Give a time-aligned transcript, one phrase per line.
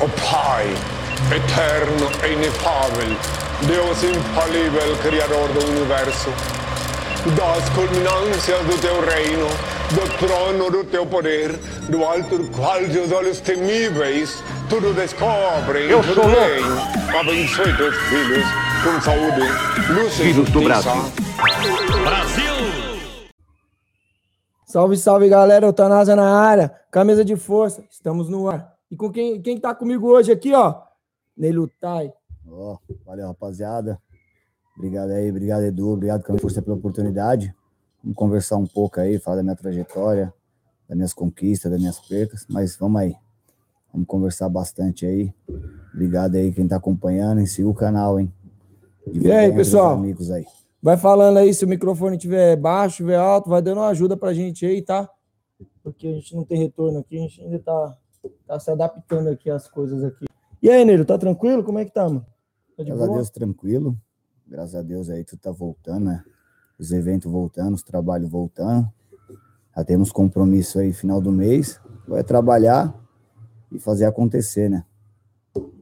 [0.00, 0.66] O Pai,
[1.34, 3.16] eterno e inefável,
[3.62, 6.30] Deus infalível, Criador do Universo,
[7.34, 9.48] das culminâncias do teu reino,
[9.90, 11.52] do trono do teu poder,
[11.88, 17.18] do alto do qual teus olhos temíveis tudo descobrem Eu tudo sou bem.
[17.18, 18.44] Abençoe teus filhos
[18.84, 19.40] com saúde,
[19.92, 20.90] luz e Filhos do justiça.
[22.02, 22.52] Brasil.
[24.64, 25.66] Salve, salve, galera.
[25.66, 26.70] Eutanásia na área.
[26.90, 27.82] Camisa de força.
[27.90, 28.77] Estamos no ar.
[28.90, 30.82] E com quem, quem tá comigo hoje aqui, ó?
[31.36, 32.12] Nelutai.
[32.50, 34.00] Ó, valeu, rapaziada.
[34.76, 35.90] Obrigado aí, obrigado, Edu.
[35.90, 37.54] Obrigado, Camilo, por você pela oportunidade.
[38.02, 40.32] Vamos conversar um pouco aí, falar da minha trajetória,
[40.88, 42.46] das minhas conquistas, das minhas percas.
[42.48, 43.14] Mas vamos aí.
[43.92, 45.34] Vamos conversar bastante aí.
[45.92, 47.40] Obrigado aí quem tá acompanhando.
[47.40, 48.32] E siga o canal, hein?
[49.12, 49.94] E aí, pessoal?
[49.94, 50.44] amigos aí.
[50.80, 54.32] Vai falando aí se o microfone estiver baixo, estiver alto, vai dando uma ajuda pra
[54.32, 55.10] gente aí, tá?
[55.82, 57.96] Porque a gente não tem retorno aqui, a gente ainda tá,
[58.46, 60.26] tá se adaptando aqui às coisas aqui.
[60.62, 61.62] E aí, Nero, tá tranquilo?
[61.62, 62.26] Como é que tá, mano?
[62.76, 63.16] Tá Graças a boa?
[63.18, 63.96] Deus, tranquilo.
[64.46, 66.24] Graças a Deus aí tudo tá voltando, né?
[66.78, 68.88] Os eventos voltando, os trabalhos voltando.
[69.76, 71.80] Já temos compromisso aí final do mês.
[72.06, 72.94] Vai trabalhar
[73.70, 74.84] e fazer acontecer, né?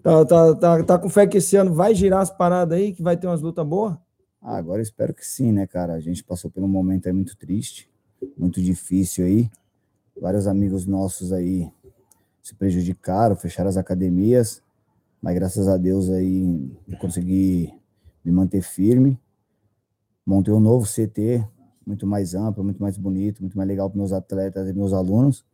[0.03, 3.03] Tá, tá, tá, tá com fé que esse ano vai girar as paradas aí, que
[3.03, 3.97] vai ter umas lutas boas?
[4.41, 5.95] Ah, agora espero que sim, né, cara?
[5.95, 7.91] A gente passou por um momento aí muito triste,
[8.37, 9.51] muito difícil aí.
[10.21, 11.71] Vários amigos nossos aí
[12.47, 14.63] se prejudicaram, fecharam as academias,
[15.21, 17.75] mas graças a Deus aí eu consegui
[18.25, 19.21] me manter firme.
[20.25, 21.45] Montei um novo CT,
[21.85, 25.45] muito mais amplo, muito mais bonito, muito mais legal para meus atletas e meus alunos.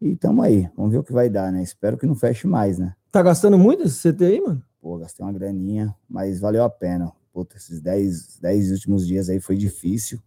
[0.00, 1.62] E tamo aí, vamos ver o que vai dar, né?
[1.62, 2.94] Espero que não feche mais, né?
[3.10, 4.62] Tá gastando muito esse CT aí, mano?
[4.80, 7.12] Pô, gastei uma graninha, mas valeu a pena.
[7.30, 10.18] Puta, esses 10, 10 últimos dias aí foi difícil.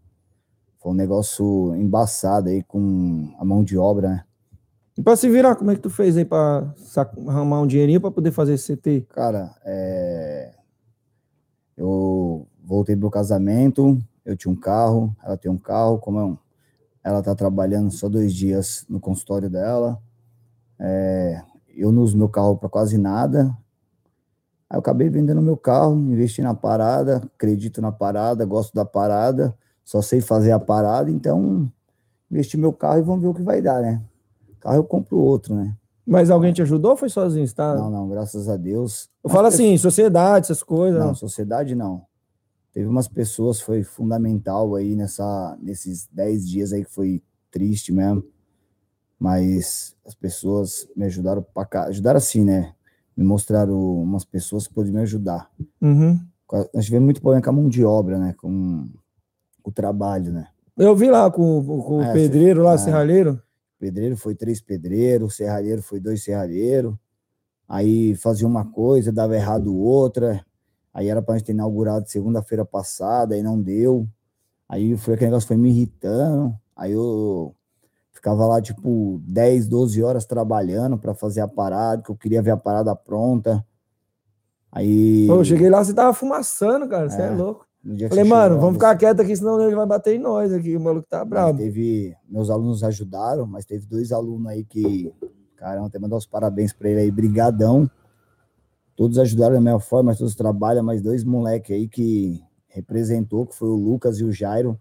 [0.77, 4.25] Foi um negócio embaçado aí com a mão de obra, né?
[4.97, 7.99] E pra se virar, como é que tu fez aí pra sac- arrumar um dinheirinho
[7.99, 9.01] pra poder fazer esse CT?
[9.09, 10.53] Cara, é...
[11.75, 16.39] eu voltei pro casamento, eu tinha um carro, ela tem um carro, como eu...
[17.03, 20.01] ela tá trabalhando só dois dias no consultório dela,
[20.79, 21.41] é...
[21.75, 23.55] eu não uso meu carro para quase nada,
[24.69, 29.53] aí eu acabei vendendo meu carro, investi na parada, acredito na parada, gosto da parada,
[29.83, 31.69] só sei fazer a parada, então
[32.31, 34.01] investi meu carro e vamos ver o que vai dar, né?
[34.65, 35.75] Carro eu compro outro, né?
[36.03, 37.51] Mas alguém te ajudou ou foi sozinho?
[37.53, 37.75] Tá?
[37.75, 39.09] Não, não, graças a Deus.
[39.23, 40.99] Eu falo assim, sociedade, essas coisas.
[40.99, 42.01] Não, sociedade não.
[42.73, 47.21] Teve umas pessoas, foi fundamental aí nessa, nesses 10 dias aí que foi
[47.51, 48.23] triste mesmo.
[49.19, 51.83] Mas as pessoas me ajudaram pra cá.
[51.85, 52.73] Ajudaram assim, né?
[53.15, 55.49] Me mostraram umas pessoas que poderiam me ajudar.
[55.79, 56.19] Uhum.
[56.73, 58.33] Nós tivemos muito problema com a mão de obra, né?
[58.39, 58.85] Com,
[59.61, 60.47] com o trabalho, né?
[60.75, 62.77] Eu vi lá com, com É, o pedreiro lá, é.
[62.77, 63.41] serralheiro.
[63.85, 66.95] Pedreiro foi três pedreiros, serralheiro foi dois serralheiros.
[67.69, 70.43] Aí fazia uma coisa, dava errado outra.
[70.91, 74.07] Aí era para gente ter inaugurado segunda-feira passada, aí não deu.
[74.67, 76.55] Aí foi aquele negócio foi me irritando.
[76.75, 77.53] Aí eu
[78.11, 82.51] ficava lá tipo 10, 12 horas trabalhando para fazer a parada, que eu queria ver
[82.51, 83.63] a parada pronta.
[84.71, 87.07] Aí Pô, eu cheguei lá, você tava fumaçando, cara.
[87.07, 87.29] Você é, É.
[87.29, 87.67] louco.
[88.09, 90.75] Falei, mano, vamos ficar quieto aqui, senão ele vai bater em nós aqui.
[90.75, 91.59] O maluco tá Mas brabo.
[91.59, 95.13] teve, meus alunos ajudaram, mas teve dois alunos aí que,
[95.55, 97.89] caramba, que mandar os parabéns para ele aí, brigadão.
[98.95, 103.55] Todos ajudaram da mesma forma, mas todos trabalham, mas dois moleque aí que representou, que
[103.55, 104.79] foi o Lucas e o Jairo.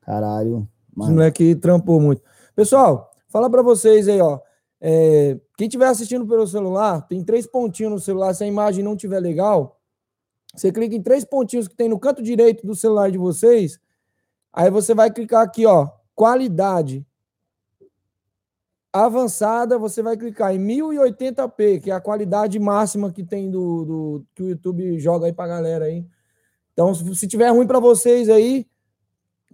[0.00, 2.22] Caralho, mano, moleque trampou muito.
[2.54, 4.40] Pessoal, fala pra vocês aí, ó.
[4.80, 8.32] É, quem estiver assistindo pelo celular, tem três pontinhos no celular.
[8.32, 9.75] Se a imagem não tiver legal,
[10.56, 13.78] você clica em três pontinhos que tem no canto direito do celular de vocês.
[14.52, 17.06] Aí você vai clicar aqui, ó, qualidade
[18.90, 19.78] avançada.
[19.78, 24.42] Você vai clicar em 1080p, que é a qualidade máxima que tem do, do que
[24.42, 26.06] o YouTube joga aí pra galera aí.
[26.72, 28.66] Então, se, tiver ruim pra vocês aí,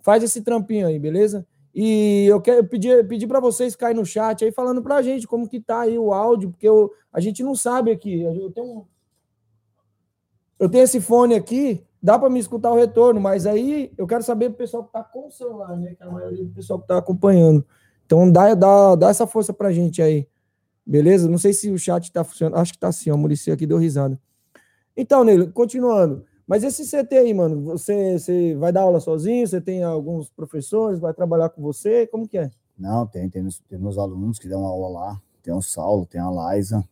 [0.03, 1.47] faz esse trampinho aí, beleza?
[1.75, 5.49] E eu quero pedir, pedir para vocês ficarem no chat aí falando pra gente como
[5.49, 8.21] que tá aí o áudio, porque eu, a gente não sabe aqui.
[8.23, 8.85] Eu tenho, um-
[10.63, 14.23] eu tenho esse fone aqui, dá para me escutar o retorno, mas aí eu quero
[14.23, 15.95] saber do pessoal que tá com o celular, né?
[15.95, 17.67] Que é a maioria do pessoal que tá acompanhando.
[18.07, 20.29] Então dá, dá, dá essa força pra gente aí.
[20.87, 21.29] Beleza?
[21.29, 22.61] Não sei se o chat tá funcionando.
[22.61, 23.11] Acho que tá sim.
[23.11, 24.19] O Muricy aqui deu risada.
[24.97, 26.25] Então, Nele, continuando.
[26.47, 29.47] Mas esse CT aí, mano, você, você vai dar aula sozinho?
[29.47, 31.01] Você tem alguns professores?
[31.01, 32.07] Vai trabalhar com você?
[32.07, 32.51] Como que é?
[32.83, 36.29] não, tem, tem, tem meus alunos que dão aula lá, tem o Saulo, tem a
[36.29, 36.85] Laisa,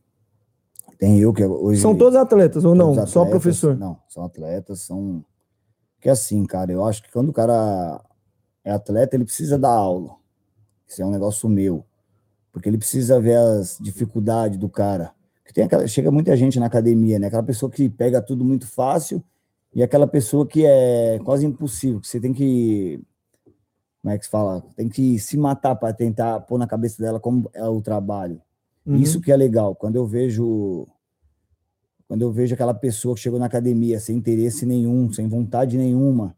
[1.00, 1.80] tem eu que hoje...
[1.80, 2.94] São todos atletas ou não?
[2.94, 3.76] Todos Só atletas, professor?
[3.76, 5.24] Não, são atletas, são.
[5.98, 7.98] Que assim, cara, eu acho que quando o cara
[8.62, 10.14] é atleta, ele precisa dar aula.
[10.86, 11.86] Isso é um negócio meu.
[12.52, 15.12] Porque ele precisa ver as dificuldades do cara.
[15.54, 17.28] tem aquela, chega muita gente na academia, né?
[17.28, 19.24] Aquela pessoa que pega tudo muito fácil
[19.74, 23.02] e aquela pessoa que é quase impossível, que você tem que
[24.02, 24.62] como é que se fala?
[24.76, 28.40] Tem que se matar para tentar pôr na cabeça dela como é o trabalho.
[28.86, 28.96] Uhum.
[28.96, 29.74] Isso que é legal.
[29.74, 30.88] Quando eu vejo
[32.10, 36.36] quando eu vejo aquela pessoa que chegou na academia sem interesse nenhum, sem vontade nenhuma,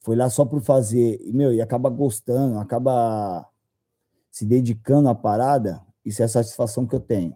[0.00, 3.46] foi lá só por fazer, e, meu, e acaba gostando, acaba
[4.28, 7.32] se dedicando à parada, isso é a satisfação que eu tenho.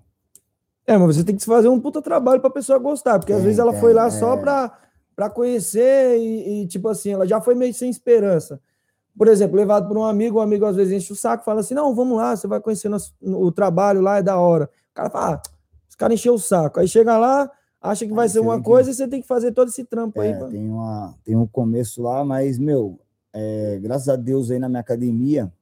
[0.85, 3.37] É, mas você tem que fazer um puta trabalho para a pessoa gostar, porque é,
[3.37, 4.11] às vezes ela é, foi lá é...
[4.11, 8.61] só para conhecer e, e, tipo assim, ela já foi meio sem esperança.
[9.19, 11.75] Por exemplo, levado por um amigo, o amigo às vezes enche o saco, fala assim:
[11.75, 14.71] não, vamos lá, você vai conhecer nosso, o trabalho lá, é da hora.
[14.93, 15.43] O cara fala, ah,
[15.89, 16.79] os caras encheu o saco.
[16.79, 17.51] Aí chega lá,
[17.83, 18.95] acha que vai ser uma coisa que...
[18.95, 20.51] e você tem que fazer todo esse trampo é, aí.
[20.51, 23.01] Tem, uma, tem um começo lá, mas, meu,
[23.33, 25.53] é, graças a Deus aí na minha academia,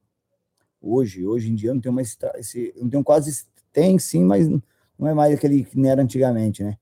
[0.79, 3.43] hoje, hoje em dia, não tenho mais esse, não tenho quase,
[3.73, 6.77] tem sim, mas não é mais aquele que era antigamente, né?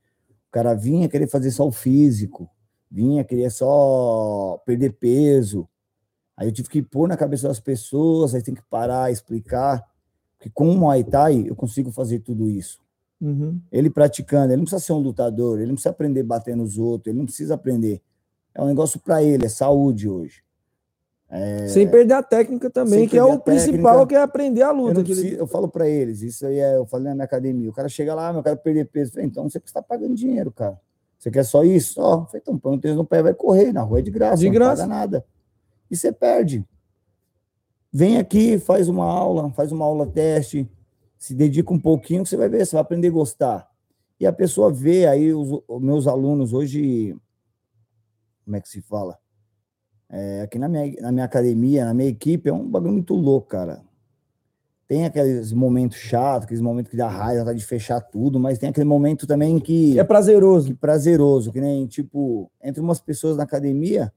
[0.50, 2.50] O cara vinha querer fazer só o físico,
[2.92, 5.68] vinha querer só perder peso.
[6.38, 9.84] Aí eu tive que pôr na cabeça das pessoas, aí tem que parar, explicar,
[10.40, 12.80] que com o Muay Thai eu consigo fazer tudo isso.
[13.22, 13.60] Uhum.
[13.72, 16.78] Ele praticando, ele não precisa ser um lutador, ele não precisa aprender a bater nos
[16.78, 18.02] outros, ele não precisa aprender.
[18.54, 20.44] É um negócio para ele, é saúde hoje.
[21.30, 21.68] É...
[21.68, 25.00] Sem perder a técnica também, que é o principal, que é aprender a luta.
[25.00, 27.70] Eu, preciso, eu falo para eles, isso aí é, eu falei na minha academia.
[27.70, 29.14] O cara chega lá, eu quero perder peso.
[29.14, 30.80] Falei, então você está pagando dinheiro, cara.
[31.18, 32.00] Você quer só isso?
[32.00, 34.38] Ó, falei, então põe um tênis no pé, vai correr na rua é de graça,
[34.38, 34.84] de graça.
[34.84, 35.26] não paga nada.
[35.90, 36.66] E você perde.
[37.92, 40.70] Vem aqui, faz uma aula, faz uma aula teste,
[41.18, 43.70] se dedica um pouquinho, você vai ver, você vai aprender a gostar.
[44.20, 47.16] E a pessoa vê aí os, os meus alunos hoje,
[48.44, 49.18] como é que se fala?
[50.10, 53.48] É, aqui na minha, na minha academia, na minha equipe, é um bagulho muito louco,
[53.48, 53.82] cara.
[54.88, 58.70] Tem aqueles momentos chatos, aqueles momentos que dá raiva, tá de fechar tudo, mas tem
[58.70, 59.98] aquele momento também que.
[60.00, 60.68] É prazeroso.
[60.68, 64.14] Que prazeroso, que nem, tipo, entre umas pessoas na academia,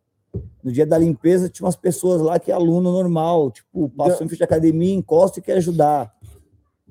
[0.63, 4.29] no dia da limpeza, tinha umas pessoas lá que é aluno normal, tipo, passou em
[4.29, 6.15] frente à academia, encosta e quer ajudar.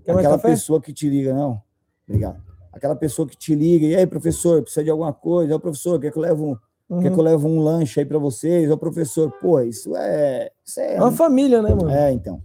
[0.04, 1.62] Quer Aquela pessoa que te liga, não.
[2.08, 2.42] Obrigado.
[2.72, 5.56] Aquela pessoa que te liga, e aí, professor, precisa de alguma coisa?
[5.56, 6.58] Ô, professor, quer que eu levo um,
[6.96, 7.02] uhum.
[7.02, 8.70] quer que eu levo um lanche aí para vocês?
[8.70, 10.52] Ô, professor, pô, isso é.
[10.64, 11.90] Isso é, é uma família, né, mano?
[11.90, 12.42] É, então.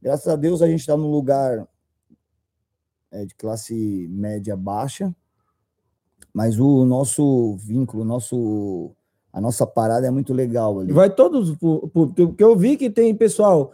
[0.00, 1.66] Graças a Deus a gente está num lugar
[3.10, 5.14] é, de classe média baixa,
[6.32, 8.94] mas o nosso vínculo, o nosso
[9.32, 10.92] a nossa parada é muito legal ali.
[10.92, 11.56] Vai todos,
[11.92, 13.72] porque eu vi que tem pessoal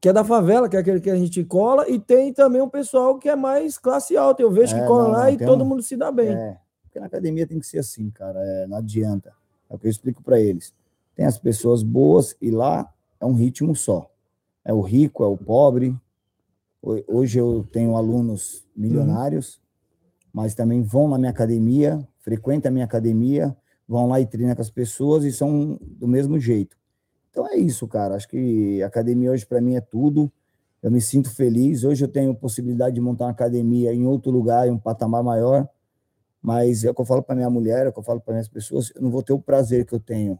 [0.00, 2.68] que é da favela, que é aquele que a gente cola, e tem também um
[2.68, 4.40] pessoal que é mais classe alta.
[4.40, 5.64] Eu vejo é, que cola não, lá não, e todo um...
[5.64, 6.28] mundo se dá bem.
[6.28, 9.32] É, porque na academia tem que ser assim, cara, é, não adianta.
[9.68, 10.72] É o que eu explico para eles.
[11.14, 12.88] Tem as pessoas boas e lá
[13.20, 14.08] é um ritmo só.
[14.64, 15.94] É o rico, é o pobre.
[16.80, 19.60] Hoje eu tenho alunos milionários, uhum.
[20.32, 23.56] mas também vão na minha academia, frequentam a minha academia,
[23.88, 26.76] vão lá e treinam com as pessoas e são do mesmo jeito.
[27.30, 28.14] Então é isso, cara.
[28.14, 30.30] Acho que academia hoje para mim é tudo.
[30.82, 31.84] Eu me sinto feliz.
[31.84, 35.68] Hoje eu tenho possibilidade de montar uma academia em outro lugar, em um patamar maior.
[36.42, 38.34] Mas é o que eu falo para minha mulher, é o que eu falo para
[38.34, 38.92] minhas pessoas.
[38.94, 40.38] Eu não vou ter o prazer que eu tenho.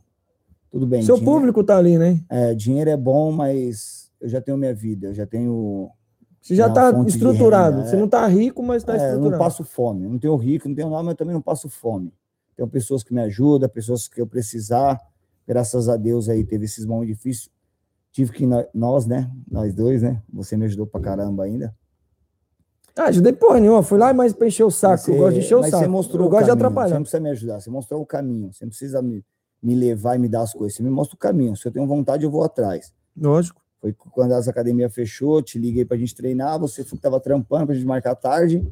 [0.70, 1.02] Tudo bem.
[1.02, 2.20] Seu dinheiro, público tá ali, né?
[2.28, 5.08] É, dinheiro é bom, mas eu já tenho minha vida.
[5.08, 5.90] Eu já tenho.
[6.40, 7.82] Você já está estruturado.
[7.84, 7.98] Você é.
[7.98, 9.26] não está rico, mas está é, estruturado.
[9.26, 10.06] Eu não passo fome.
[10.06, 12.12] não tenho rico, não tenho nada, mas também não passo fome.
[12.58, 15.00] Tenho pessoas que me ajudam, pessoas que eu precisar
[15.46, 17.48] graças a Deus aí teve esses momentos difíceis.
[18.10, 19.30] Tive que nós, né?
[19.48, 20.20] Nós dois, né?
[20.32, 21.72] Você me ajudou pra caramba ainda.
[22.96, 23.80] Ah, ajudei porra nenhuma.
[23.84, 25.04] Fui lá, mas pra encher o saco.
[25.04, 25.78] Você, eu gosto de encher o saco.
[25.78, 26.88] Você mostrou eu gosto caminho, de atrapalhar.
[26.88, 27.60] Você não precisa me ajudar.
[27.60, 28.52] Você mostrou o caminho.
[28.52, 29.24] Você não precisa me,
[29.62, 30.76] me levar e me dar as coisas.
[30.76, 31.56] Você me mostra o caminho.
[31.56, 32.92] Se eu tenho vontade, eu vou atrás.
[33.16, 33.62] Lógico.
[33.80, 36.58] Foi quando as academias fechou, te liguei pra gente treinar.
[36.58, 38.66] Você tava trampando pra gente marcar tarde.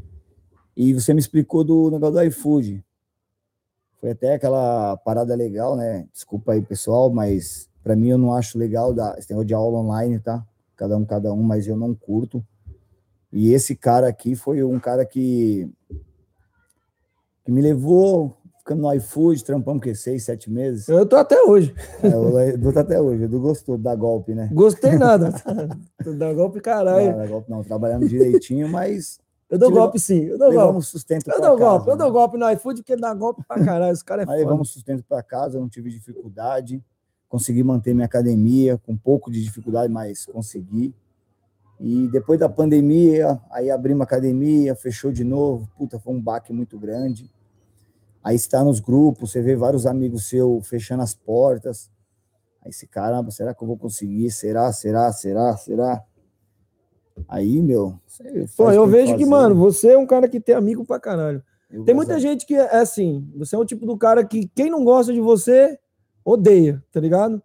[0.76, 2.85] E você me explicou do negócio do iFood.
[4.07, 6.07] Foi até aquela parada legal, né?
[6.13, 9.81] Desculpa aí, pessoal, mas para mim eu não acho legal da, esse negócio de aula
[9.81, 10.47] online, tá?
[10.77, 12.41] Cada um, cada um, mas eu não curto.
[13.33, 15.69] E esse cara aqui foi um cara que,
[17.45, 20.87] que me levou ficando no iFood, trampamos que seis, sete meses.
[20.87, 21.75] Eu tô até hoje.
[22.01, 23.25] É, o Edu tá até hoje.
[23.25, 24.49] Edu gostou da golpe, né?
[24.53, 25.33] Gostei nada.
[26.17, 27.17] da golpe, caralho.
[27.17, 30.85] Não, golpe não, trabalhando direitinho, mas eu dou golpe sim, eu dou golpe.
[30.85, 31.93] sustento eu dou casa, golpe, né?
[31.93, 34.38] eu dou golpe no iFood porque ele dá golpe pra caralho, esse cara é Aí
[34.41, 36.83] levamos sustento para casa, não tive dificuldade,
[37.29, 40.95] consegui manter minha academia com um pouco de dificuldade, mas consegui.
[41.79, 46.79] E depois da pandemia, aí abrimos academia, fechou de novo, puta, foi um baque muito
[46.79, 47.31] grande.
[48.25, 51.91] Aí está nos grupos, você vê vários amigos seus fechando as portas.
[52.62, 54.31] Aí esse caramba, será que eu vou conseguir?
[54.31, 56.03] Será, será, será, será?
[57.28, 57.99] Aí, meu.
[58.56, 61.42] Pô, eu vejo que, que mano, você é um cara que tem amigo pra caralho.
[61.70, 64.70] Eu Tem muita gente que é assim, você é o tipo do cara que quem
[64.70, 65.78] não gosta de você,
[66.25, 67.42] odeia, tá ligado?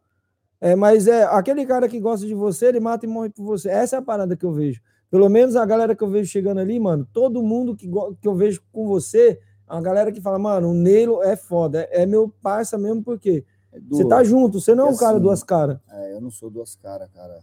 [0.60, 3.70] É, mas é aquele cara que gosta de você, ele mata e morre por você.
[3.70, 4.80] Essa é a parada que eu vejo.
[5.10, 7.90] Pelo menos a galera que eu vejo chegando ali, mano, todo mundo que,
[8.22, 12.04] que eu vejo com você, a galera que fala, mano, o Neilo é foda, é,
[12.04, 15.22] é meu parça mesmo, porque é você tá junto, você não é um cara assim,
[15.22, 15.80] duas caras.
[15.90, 17.40] É, eu não sou duas caras, cara.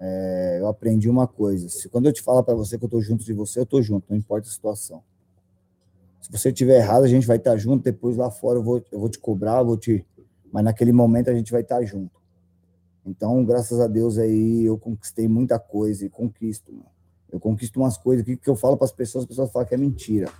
[0.00, 1.68] É, eu aprendi uma coisa.
[1.68, 3.82] Se quando eu te falar para você que eu tô junto de você, eu tô
[3.82, 5.02] junto, não importa a situação.
[6.22, 7.84] Se você tiver errado, a gente vai estar tá junto.
[7.84, 10.04] Depois lá fora eu vou, eu vou te cobrar, vou te.
[10.50, 12.18] Mas naquele momento a gente vai estar tá junto.
[13.04, 16.72] Então, graças a Deus aí eu conquistei muita coisa e conquisto.
[16.72, 16.86] Mano.
[17.30, 19.74] Eu conquisto umas coisas que, que eu falo para as pessoas, as pessoas falam que
[19.74, 20.30] é mentira.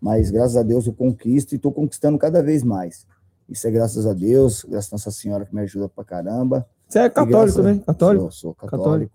[0.00, 3.06] Mas graças a Deus eu conquisto e estou conquistando cada vez mais.
[3.48, 6.68] Isso é graças a Deus, graças a Nossa Senhora que me ajuda pra caramba.
[6.88, 7.80] Você é católico, né?
[7.84, 8.24] Católico?
[8.24, 9.12] Sou, sou católico.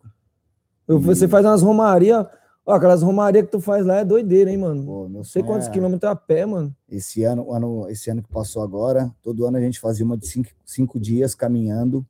[0.87, 1.05] católico.
[1.05, 2.25] Você faz umas romarias.
[2.65, 4.85] Ó, aquelas romarias que tu faz lá é doideira, hein, mano?
[4.85, 5.71] Pô, não sei quantos é...
[5.71, 6.75] quilômetros a pé, mano.
[6.89, 10.27] Esse ano, ano, esse ano que passou agora, todo ano a gente fazia uma de
[10.27, 12.05] cinco, cinco dias caminhando.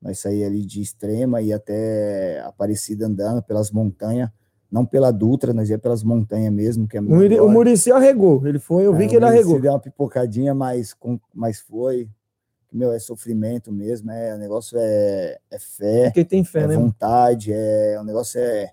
[0.00, 4.30] Nós saíamos ali de Extrema e até Aparecida andando pelas montanhas.
[4.70, 6.88] Não pela Dutra, nós ia pelas montanhas mesmo.
[6.88, 9.60] Que é o Murici arregou, ele foi, eu vi é, que ele arregou.
[9.60, 12.08] deu uma pipocadinha, mas, com, mas foi
[12.72, 16.10] meu, é sofrimento mesmo, é, o negócio é, é fé.
[16.10, 16.76] Quem tem fé, é né?
[16.76, 18.72] vontade, é, o negócio é...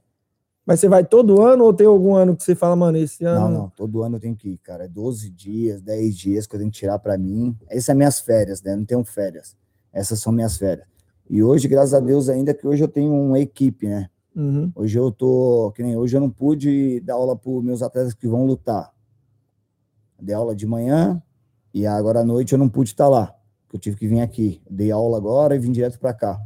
[0.66, 3.40] Mas você vai todo ano ou tem algum ano que você fala, mano, esse ano...
[3.42, 6.56] Não, não, todo ano eu tenho que ir, cara, é 12 dias, 10 dias que
[6.56, 7.58] eu tenho que tirar para mim.
[7.68, 9.58] Essas são minhas férias, né, não tenho férias.
[9.92, 10.88] Essas são minhas férias.
[11.30, 14.10] E hoje, graças a Deus, ainda que hoje eu tenho uma equipe, né?
[14.36, 14.72] Uhum.
[14.76, 18.28] Hoje eu tô, que nem hoje eu não pude dar aula para meus atletas que
[18.28, 18.92] vão lutar.
[20.20, 21.22] Dei aula de manhã
[21.74, 23.39] e agora à noite eu não pude estar lá
[23.70, 24.62] que eu tive que vir aqui.
[24.70, 26.42] Dei aula agora e vim direto para cá.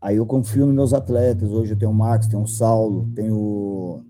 [0.00, 1.50] Aí eu confio nos meus atletas.
[1.50, 4.04] Hoje eu tenho o Max, tenho o Saulo, tenho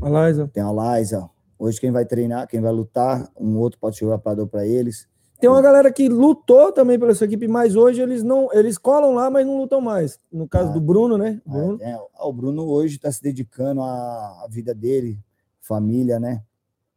[0.00, 0.48] a Liza.
[0.48, 1.28] Tem a Liza.
[1.58, 5.08] Hoje quem vai treinar, quem vai lutar, um outro pode jogar para para eles.
[5.40, 9.14] Tem uma galera que lutou também pela sua equipe, mas hoje eles não, eles colam
[9.14, 10.18] lá, mas não lutam mais.
[10.32, 11.40] No caso ah, do Bruno, né?
[11.46, 11.78] É, Bruno.
[11.80, 15.20] É, o Bruno hoje está se dedicando à, à vida dele,
[15.60, 16.42] família, né?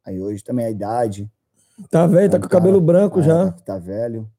[0.03, 1.31] Aí hoje também a idade.
[1.89, 3.51] Tá velho, tá é um tá com o cabelo branco é, já.
[3.51, 4.29] Tá velho.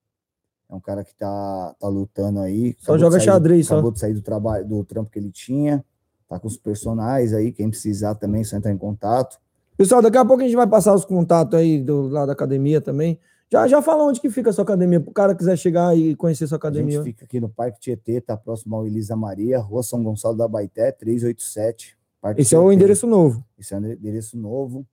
[0.70, 2.75] É um cara que tá, tá lutando aí.
[2.78, 3.94] Só joga sair, xadrez, acabou só.
[3.94, 5.84] de sair do trabalho, do trampo que ele tinha.
[6.28, 7.52] Tá com os personagens aí.
[7.52, 9.38] Quem precisar também, só entrar em contato.
[9.76, 12.80] Pessoal, daqui a pouco a gente vai passar os contatos aí do lado da academia
[12.80, 13.18] também.
[13.50, 16.16] Já, já fala onde que fica a sua academia, para o cara quiser chegar e
[16.16, 17.00] conhecer a sua academia.
[17.00, 20.34] A gente fica aqui no Parque Tietê, tá próximo ao Elisa Maria, Rua São Gonçalo
[20.34, 21.99] da Baité, 387.
[22.18, 22.62] Parque Esse Tietê.
[22.62, 23.44] é o endereço novo.
[23.58, 24.87] Esse é o endereço novo.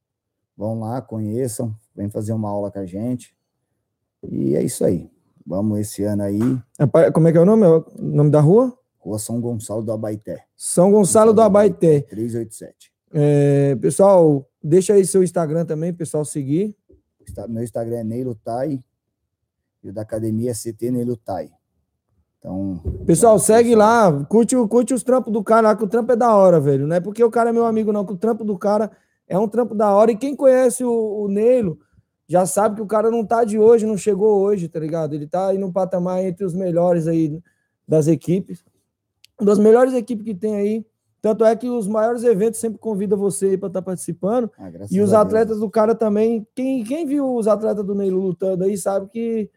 [0.58, 3.36] Vão lá, conheçam, vem fazer uma aula com a gente.
[4.24, 5.12] E é isso aí.
[5.46, 6.40] Vamos esse ano aí.
[7.14, 7.66] Como é que é o nome?
[7.66, 8.74] É o nome da rua?
[8.98, 10.46] Rua São Gonçalo do Abaité.
[10.56, 12.02] São Gonçalo, do Abaité.
[12.02, 12.92] 387.
[13.12, 16.76] É, pessoal, deixa aí seu Instagram também, pessoal seguir.
[17.48, 18.80] Meu Instagram é Neilutai
[19.84, 21.50] e o da academia é CT Neilutai.
[22.38, 22.82] Então.
[23.06, 26.34] Pessoal, segue lá, curte, curte os trampos do cara lá, que o trampo é da
[26.34, 26.88] hora, velho.
[26.88, 28.90] Não é porque o cara é meu amigo, não, que o trampo do cara
[29.28, 30.12] é um trampo da hora.
[30.12, 31.80] E quem conhece o, o Neilo
[32.30, 35.16] já sabe que o cara não tá de hoje, não chegou hoje, tá ligado?
[35.16, 37.42] Ele tá aí no patamar entre os melhores aí
[37.88, 38.64] das equipes.
[39.42, 40.86] Das melhores equipes que tem aí.
[41.24, 44.52] Tanto é que os maiores eventos sempre convidam você para estar tá participando.
[44.60, 46.48] Ah, e os atletas do cara também.
[46.54, 49.50] Quem, quem viu os atletas do Neilo lutando aí sabe que,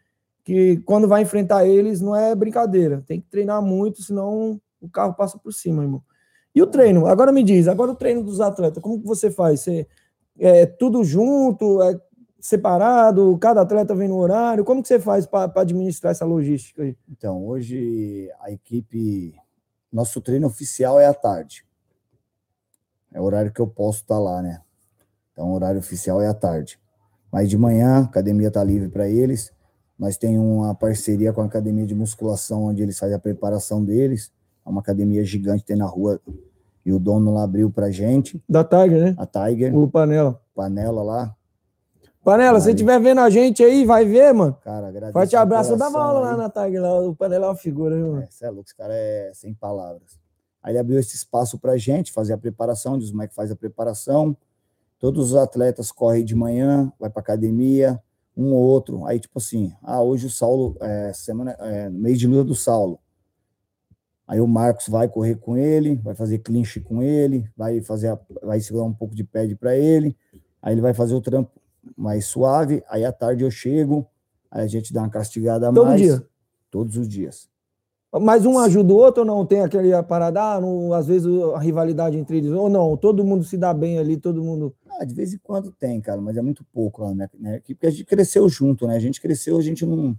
[0.43, 3.03] que quando vai enfrentar eles não é brincadeira.
[3.05, 6.01] Tem que treinar muito, senão o carro passa por cima, irmão.
[6.55, 7.05] E o treino?
[7.05, 9.59] Agora me diz, agora o treino dos atletas, como que você faz?
[9.59, 9.87] Você,
[10.39, 11.99] é tudo junto, é
[12.43, 14.65] separado, cada atleta vem no horário?
[14.65, 16.93] Como que você faz para administrar essa logística aí?
[17.09, 19.33] Então, hoje a equipe,
[19.89, 21.65] nosso treino oficial é à tarde.
[23.13, 24.59] É o horário que eu posso estar lá, né?
[25.31, 26.77] Então, o horário oficial é à tarde.
[27.31, 29.53] Mas de manhã, a academia está livre para eles.
[29.97, 34.33] Nós temos uma parceria com a academia de musculação, onde eles fazem a preparação deles.
[34.65, 36.19] É uma academia gigante, tem na rua,
[36.85, 38.43] e o dono lá abriu pra gente.
[38.49, 39.15] Da Tiger, né?
[39.17, 39.73] A Tiger.
[39.73, 40.41] O Panela.
[40.53, 41.35] Panela lá.
[42.23, 44.57] Panela, se estiver vendo a gente aí, vai ver, mano.
[44.63, 45.11] Cara, agradeço.
[45.11, 45.71] Forte abraço.
[45.71, 46.99] Eu dava aula lá na Tiger, lá.
[47.01, 48.23] O Panela é uma figura, viu, mano?
[48.23, 50.17] É, você é louco, esse cara é sem palavras.
[50.61, 53.51] Aí ele abriu esse espaço pra gente fazer a preparação, diz como é que faz
[53.51, 54.37] a preparação.
[54.97, 58.01] Todos os atletas correm de manhã, vai pra academia,
[58.37, 59.05] um ou outro.
[59.05, 62.99] Aí, tipo assim, ah, hoje o Saulo, é, semana, é, mês de luta do Saulo.
[64.25, 68.19] Aí o Marcos vai correr com ele, vai fazer clinch com ele, vai fazer, a,
[68.41, 70.15] vai segurar um pouco de pad para ele.
[70.61, 71.51] Aí ele vai fazer o trampo
[71.97, 72.83] mais suave.
[72.89, 74.05] Aí à tarde eu chego,
[74.51, 76.01] aí a gente dá uma castigada a Todo mais.
[76.01, 76.25] Dia.
[76.71, 77.47] Todos os dias.
[78.21, 79.43] Mas um ajuda o outro ou não?
[79.45, 82.95] Tem aquele parada, ah, não, às vezes a rivalidade entre eles, ou não?
[82.95, 84.73] Todo mundo se dá bem ali, todo mundo.
[84.99, 87.27] Ah, de vez em quando tem, cara, mas é muito pouco lá, né?
[87.39, 87.59] né?
[87.65, 88.95] Porque a gente cresceu junto, né?
[88.95, 90.15] A gente cresceu, a gente não.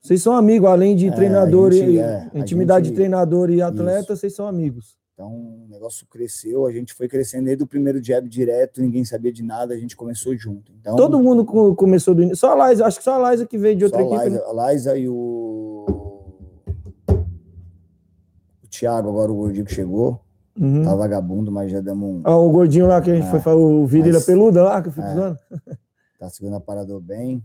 [0.00, 3.60] Vocês são amigos, além de É, treinador gente- e é, intimidade gente- de treinador e
[3.60, 4.16] atleta, Isso.
[4.16, 4.96] vocês são amigos.
[5.18, 9.32] Então o negócio cresceu, a gente foi crescendo desde o primeiro jab direto, ninguém sabia
[9.32, 10.70] de nada, a gente começou junto.
[10.78, 12.36] Então, Todo mundo co- começou do início.
[12.36, 14.24] Só a Liza, acho que só a Liza que veio de outra só a equipe.
[14.30, 14.60] Liza, né?
[14.62, 15.86] a Liza e o.
[18.62, 20.20] O Thiago, agora o gordinho que chegou,
[20.60, 20.82] Uhum.
[20.84, 22.20] tá vagabundo, mas já damos um.
[22.24, 24.82] Ah, o gordinho lá que a gente É, foi falar, o Virilha mas- Peluda lá,
[24.82, 25.14] que eu fico É.
[25.14, 25.38] zoando.
[26.18, 27.42] Tá segurando a parada bem.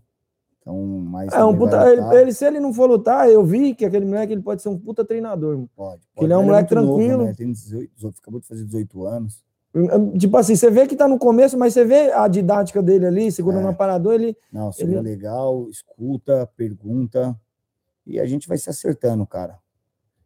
[0.61, 1.33] Então, mais.
[1.33, 4.31] É, um puta, ele, ele- se ele não for lutar, eu vi que aquele moleque
[4.33, 5.55] ele pode ser um puta treinador.
[5.55, 5.69] mano.
[5.75, 6.01] Pode.
[6.15, 7.23] que ele é um Mas moleque muito novo, tranquilo.
[7.23, 7.29] né?
[7.29, 9.43] Ele Tem 18, 18, acabou de fazer 18 anos.
[10.19, 13.31] Tipo assim, você vê que tá no começo, mas você vê a didática dele ali,
[13.31, 13.67] segurando É.
[13.67, 14.35] o aparador, ele.
[14.51, 17.35] Não, seria Ele- legal, escuta, pergunta.
[18.05, 19.57] E a gente vai se acertando, cara.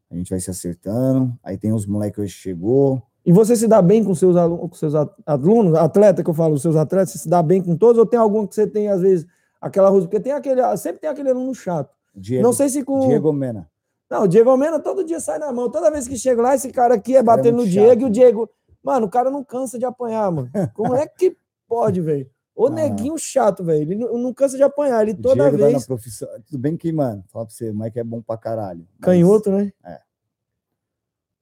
[0.09, 1.31] A gente vai se acertando.
[1.43, 3.01] Aí tem os moleques que hoje chegou.
[3.25, 4.93] E você se dá bem com seus alunos, com seus
[5.25, 8.05] alunos, atleta que eu falo, os seus atletas, você se dá bem com todos, ou
[8.05, 9.25] tem algum que você tem, às vezes,
[9.67, 10.07] aquela rusa?
[10.07, 11.95] Porque tem aquele, sempre tem aquele aluno chato.
[12.13, 13.07] Diego, Não sei se com.
[13.07, 13.69] Diego Mena.
[14.09, 15.69] Não, o Diego Almeida todo dia sai na mão.
[15.69, 17.89] Toda vez que chega lá, esse cara aqui é cara é batendo no muito Diego
[17.89, 18.01] chato.
[18.01, 18.49] e o Diego.
[18.83, 20.49] Mano, o cara não cansa de apanhar, mano.
[20.75, 21.35] Como é que
[21.67, 22.29] pode, velho?
[22.55, 22.75] Ô Não.
[22.77, 23.81] neguinho chato, velho.
[23.81, 25.01] Ele não, não cansa de apanhar.
[25.01, 25.87] Ele O toda Diego tá vez.
[25.87, 26.27] profissão.
[26.45, 28.87] Tudo bem que, mano, fala pra você, o Mike é bom pra caralho.
[28.91, 29.73] mas- Canhoto, né?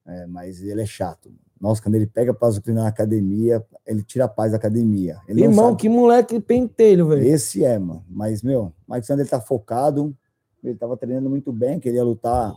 [0.06, 1.30] É, mas ele é chato.
[1.64, 5.20] Nossa, quando ele pega pra azucrinar na academia, ele tira a paz da academia.
[5.26, 7.26] Ele Irmão, que moleque pentelho, velho.
[7.26, 8.04] Esse é, mano.
[8.10, 10.14] Mas, meu, o Mike Sander ele tá focado.
[10.62, 12.54] Ele tava treinando muito bem, queria lutar.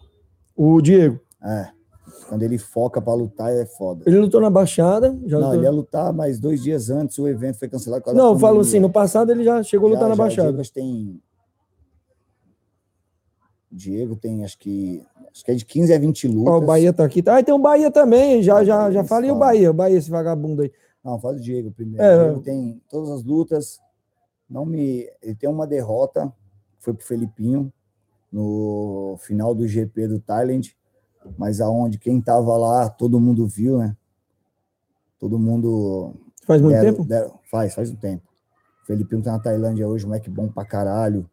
[0.57, 1.21] O Diego.
[1.41, 1.69] É.
[2.29, 4.03] Quando ele foca pra lutar, é foda.
[4.07, 5.17] Ele lutou na Baixada.
[5.25, 5.55] Já Não, lutou...
[5.55, 8.13] ele ia lutar, mas dois dias antes o evento foi cancelado.
[8.13, 10.63] Não, eu falo assim, no passado ele já chegou a lutar Já- na já, Baixada.
[10.63, 11.23] O tem.
[13.71, 15.05] O Diego tem, acho que.
[15.33, 16.55] Acho que é de 15 a 20 lutas.
[16.55, 17.23] Ó, o Bahia tá aqui.
[17.27, 18.43] Ah, tem o Bahia também.
[18.43, 19.35] Já, já, já falei o.
[19.37, 19.71] Bahia.
[19.71, 20.73] O Bahia, esse vagabundo aí.
[21.05, 22.03] Não, fala do Diego primeiro.
[22.03, 23.79] É, o Diego tem todas as lutas.
[24.49, 25.07] Não me.
[25.23, 26.33] Ele tem uma derrota.
[26.79, 27.73] Foi pro Felipinho
[28.33, 30.75] no final do GP do Thailand.
[31.37, 33.97] Mas aonde quem tava lá, todo mundo viu, né?
[35.19, 36.15] Todo mundo
[36.47, 37.05] Faz muito Deram- tempo?
[37.09, 38.23] deram- faz, faz um tempo.
[38.83, 41.29] O Felipinho tá na Tailândia hoje, um moleque bom pra caralho.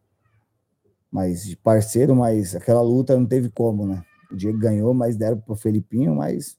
[1.14, 4.04] Mas de parceiro, mas aquela luta não teve como, né?
[4.32, 6.58] O Diego ganhou, mas deram pro Felipinho, mas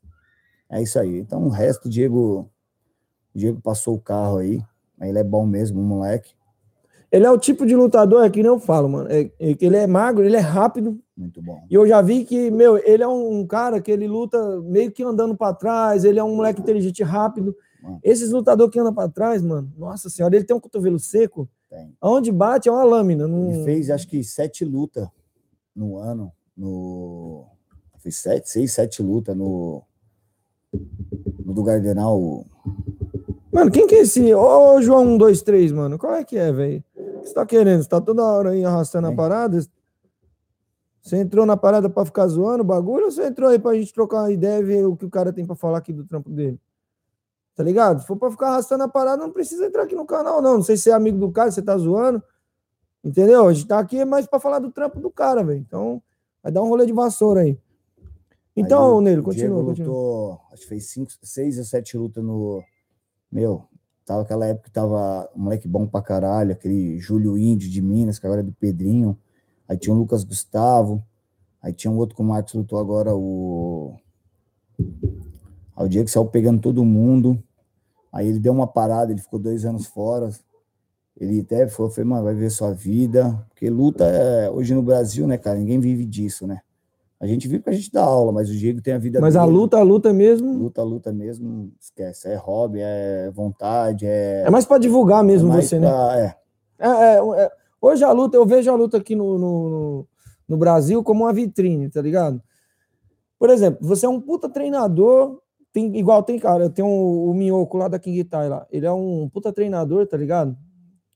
[0.70, 1.18] é isso aí.
[1.18, 2.48] Então o resto, o Diego,
[3.34, 4.62] o Diego passou o carro aí.
[4.96, 6.34] Mas Ele é bom mesmo, moleque.
[7.10, 9.08] Ele é o tipo de lutador, é que nem eu falo, mano.
[9.10, 11.00] É, é ele é magro, ele é rápido.
[11.16, 11.64] Muito bom.
[11.68, 15.02] E eu já vi que, meu, ele é um cara que ele luta meio que
[15.02, 17.56] andando pra trás, ele é um moleque inteligente rápido.
[17.82, 17.98] Mano.
[18.04, 21.48] Esses lutadores que andam pra trás, mano, nossa senhora, ele tem um cotovelo seco.
[21.74, 21.92] Tem.
[22.00, 23.26] Aonde bate é uma lâmina.
[23.26, 23.50] Não...
[23.50, 25.08] Ele fez, acho que, sete lutas
[25.74, 26.30] no ano.
[26.56, 27.46] No...
[27.98, 29.82] Fez sete, seis, sete lutas no.
[31.44, 32.44] No do Gardenal.
[33.52, 34.32] Mano, quem que é esse?
[34.34, 35.98] Ô, João 1, 2, 3, mano.
[35.98, 36.84] Qual é que é, velho?
[36.96, 37.82] O que você tá querendo?
[37.82, 39.16] Você tá toda hora aí arrastando a Hein?
[39.16, 39.58] parada?
[41.02, 43.92] Você entrou na parada pra ficar zoando o bagulho ou você entrou aí pra gente
[43.92, 46.30] trocar uma ideia e ver o que o cara tem pra falar aqui do trampo
[46.30, 46.58] dele?
[47.54, 48.00] Tá ligado?
[48.00, 50.54] Se for pra ficar arrastando a parada, não precisa entrar aqui no canal, não.
[50.54, 52.22] Não sei se é amigo do cara, se você tá zoando.
[53.02, 53.46] Entendeu?
[53.46, 55.60] A gente tá aqui mais pra falar do trampo do cara, velho.
[55.60, 56.02] Então,
[56.42, 57.58] vai dar um rolê de vassoura aí.
[58.56, 59.88] Então, Aí, Nele, o continua, Diego continua.
[59.88, 62.62] lutou, acho que fez cinco, seis ou sete lutas no.
[63.30, 63.64] Meu,
[64.06, 68.18] tava aquela época que tava um moleque bom pra caralho, aquele Júlio Índio de Minas,
[68.18, 69.18] que agora é do Pedrinho.
[69.68, 71.04] Aí tinha o Lucas Gustavo.
[71.60, 73.96] Aí tinha um outro que o Marcos lutou agora, o.
[75.76, 77.42] Aí o Diego saiu pegando todo mundo.
[78.12, 80.30] Aí ele deu uma parada, ele ficou dois anos fora.
[81.18, 83.44] Ele até falou, falei, mano, vai ver sua vida.
[83.48, 85.58] Porque luta é, hoje no Brasil, né, cara?
[85.58, 86.60] Ninguém vive disso, né?
[87.20, 89.34] A gente vive porque a gente dá aula, mas o Diego tem a vida Mas
[89.36, 89.52] a dele.
[89.56, 90.52] luta, a luta mesmo.
[90.52, 92.28] Luta, luta mesmo, esquece.
[92.28, 94.42] É hobby, é vontade, é.
[94.46, 95.88] É mais pra divulgar mesmo é mais você, né?
[95.88, 96.36] pra- é.
[96.78, 100.06] É, é, é, hoje a luta, eu vejo a luta aqui no, no,
[100.48, 102.42] no Brasil como uma vitrine, tá ligado?
[103.38, 105.40] Por exemplo, você é um puta treinador,
[105.74, 108.92] tem, igual tem cara, tem um, o Minhoco lá da King Tai lá, ele é
[108.92, 110.56] um puta treinador, tá ligado?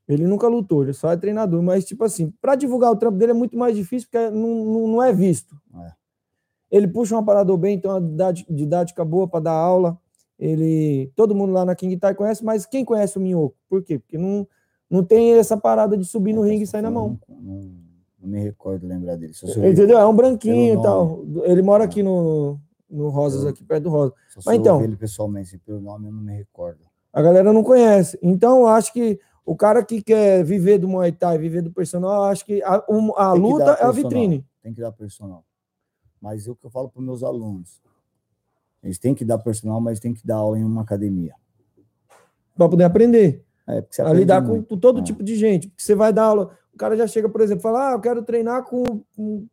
[0.08, 3.30] Ele nunca lutou, ele só é treinador, mas tipo assim, pra divulgar o trampo dele
[3.30, 5.54] é muito mais difícil porque não, não, não é visto.
[5.76, 5.92] É.
[6.72, 8.00] Ele puxa um aparador bem, tem uma
[8.50, 9.96] didática boa para dar aula.
[10.38, 13.56] Ele, todo mundo lá na King Tai conhece, mas quem conhece o Minhoco?
[13.68, 13.98] Por quê?
[13.98, 14.46] Porque não,
[14.90, 17.18] não tem essa parada de subir no É, ringue e sair na mão.
[17.28, 17.88] Não, não-
[18.20, 19.32] me recordo lembrar dele.
[19.70, 19.98] Entendeu?
[19.98, 21.44] É um branquinho Pelo e tal.
[21.44, 22.58] Ele mora aqui no,
[22.90, 24.12] no Rosas, Eu- aqui perto do Rosa.
[24.28, 26.80] só Mas então- ele pessoalmente, assim, pelo nome eu não me recordo.
[27.12, 28.18] A galera não conhece.
[28.22, 32.24] Então, eu acho que o cara que quer viver do Muay Thai, viver do personal,
[32.24, 34.44] acho que a, um- a que luta é a vitrine.
[34.62, 35.44] Tem que dar personal.
[36.20, 37.80] Mas o que eu falo para meus alunos,
[38.82, 41.34] eles têm que dar personal, mas têm que dar aula em uma academia.
[42.56, 43.44] Para poder aprender.
[43.66, 44.66] É, A lidar muito.
[44.66, 45.02] com todo É.
[45.02, 45.68] tipo de gente.
[45.68, 48.22] Porque você vai dar aula, o cara já chega, por exemplo, fala: Ah, eu quero
[48.22, 48.82] treinar com.
[49.14, 49.46] com-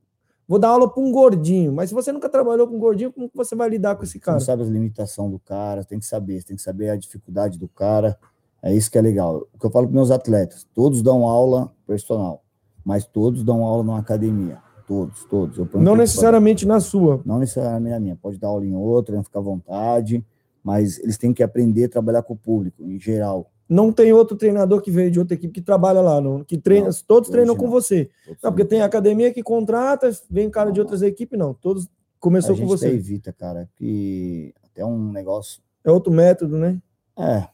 [0.48, 1.74] Vou dar aula para um gordinho.
[1.74, 4.14] Mas se você nunca trabalhou com um gordinho, como que você vai lidar com esse
[4.14, 4.38] Você cara?
[4.38, 7.58] não sabe as limitações do cara, tem que saber, você tem que saber a dificuldade
[7.58, 8.18] do cara.
[8.62, 9.48] É isso que é legal.
[9.54, 12.44] O que eu falo para meus atletas, todos dão aula personal,
[12.84, 14.60] mas todos dão aula numa academia.
[14.88, 15.58] Todos, todos.
[15.74, 17.20] Não necessariamente na sua.
[17.26, 20.24] Não necessariamente a minha, pode dar aula em outra, ficar à vontade,
[20.64, 23.50] mas eles têm que aprender a trabalhar com o público, em geral.
[23.67, 26.43] Não tem outro treinador que veio de outra equipe que trabalha lá, não.
[26.43, 28.10] Que treina, Não, todos treinam com você.
[28.43, 31.54] Não, porque tem academia que contrata, vem cara de outras equipes, não.
[31.54, 32.89] Todos começou com você.
[32.89, 36.80] evita, cara, que até um negócio É outro método, né?
[37.17, 37.47] É.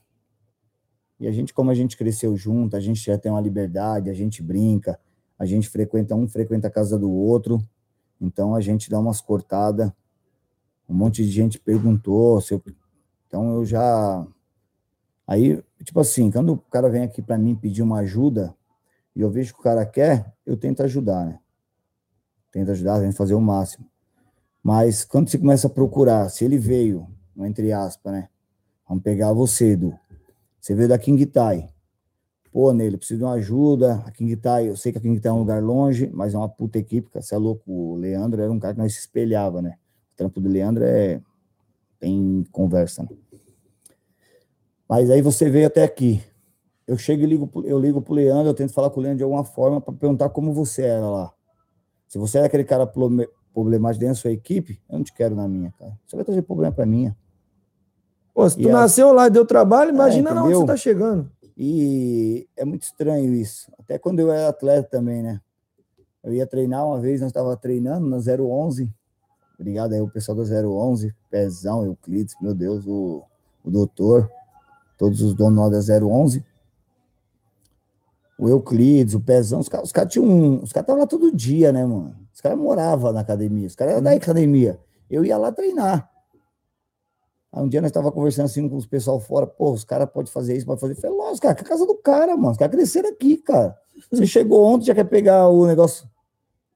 [1.20, 4.14] E a gente, como a gente cresceu junto, a gente já tem uma liberdade, a
[4.14, 5.00] gente brinca,
[5.38, 7.62] a gente frequenta um, frequenta a casa do outro,
[8.20, 9.92] então a gente dá umas cortadas.
[10.90, 12.62] Um monte de gente perguntou, se eu...
[13.28, 14.26] então eu já.
[15.32, 18.54] Aí, tipo assim, quando o cara vem aqui para mim pedir uma ajuda
[19.16, 21.40] e eu vejo que o cara quer, eu tento ajudar, né?
[22.52, 23.90] Tento ajudar, tento fazer o máximo.
[24.62, 28.28] Mas quando você começa a procurar, se ele veio, entre aspas, né?
[28.86, 29.98] Vamos pegar você, Edu.
[30.60, 31.70] Você veio da King Tai.
[32.52, 34.04] Pô, Nele, preciso de uma ajuda.
[34.06, 36.38] A King Tai, eu sei que a King Tai é um lugar longe, mas é
[36.38, 37.24] uma puta equipe, cara.
[37.24, 37.72] Você é louco.
[37.72, 39.78] O Leandro era um cara que nós se espelhava, né?
[40.12, 41.22] O trampo do Leandro é.
[42.02, 43.10] Tem conversa, né?
[44.92, 46.22] Mas aí você veio até aqui.
[46.86, 49.24] Eu chego e ligo, eu ligo pro Leandro, eu tento falar com o Leandro de
[49.24, 51.34] alguma forma para perguntar como você era lá.
[52.10, 55.48] Se você era aquele cara problemático dentro da sua equipe, eu não te quero na
[55.48, 55.98] minha, cara.
[56.06, 57.16] Você vai trazer problema para minha.
[58.34, 60.60] Pô, se tu E nasceu lá e deu trabalho, imagina na onde entendeu?
[60.60, 61.32] você tá chegando.
[61.56, 63.72] E é muito estranho isso.
[63.80, 65.40] Até quando eu era atleta também, né?
[66.22, 68.94] Eu ia treinar uma vez, nós estava treinando na 011.
[69.58, 73.24] Obrigado aí o pessoal da 011, Pezão, Euclides, meu Deus, o,
[73.64, 74.30] o doutor,
[75.02, 76.46] todos os donos lá da 011.
[78.38, 81.36] O Euclides, o Pezão, os caras os caras tinham um, os caras estavam lá todo
[81.36, 82.16] dia, né, mano?
[82.32, 84.80] Os caras moravam na academia, os caras eram da academia.
[85.10, 86.08] Eu ia lá treinar.
[87.52, 90.32] Aí um dia nós estávamos conversando assim com os pessoal fora, pô, os caras podem
[90.32, 90.94] fazer isso, pode fazer.
[90.94, 92.52] Eu falei, lógico, cara, que é a casa do cara, mano.
[92.52, 93.76] Os caras cresceram aqui, cara.
[94.12, 96.08] Você chegou ontem, já quer pegar o negócio.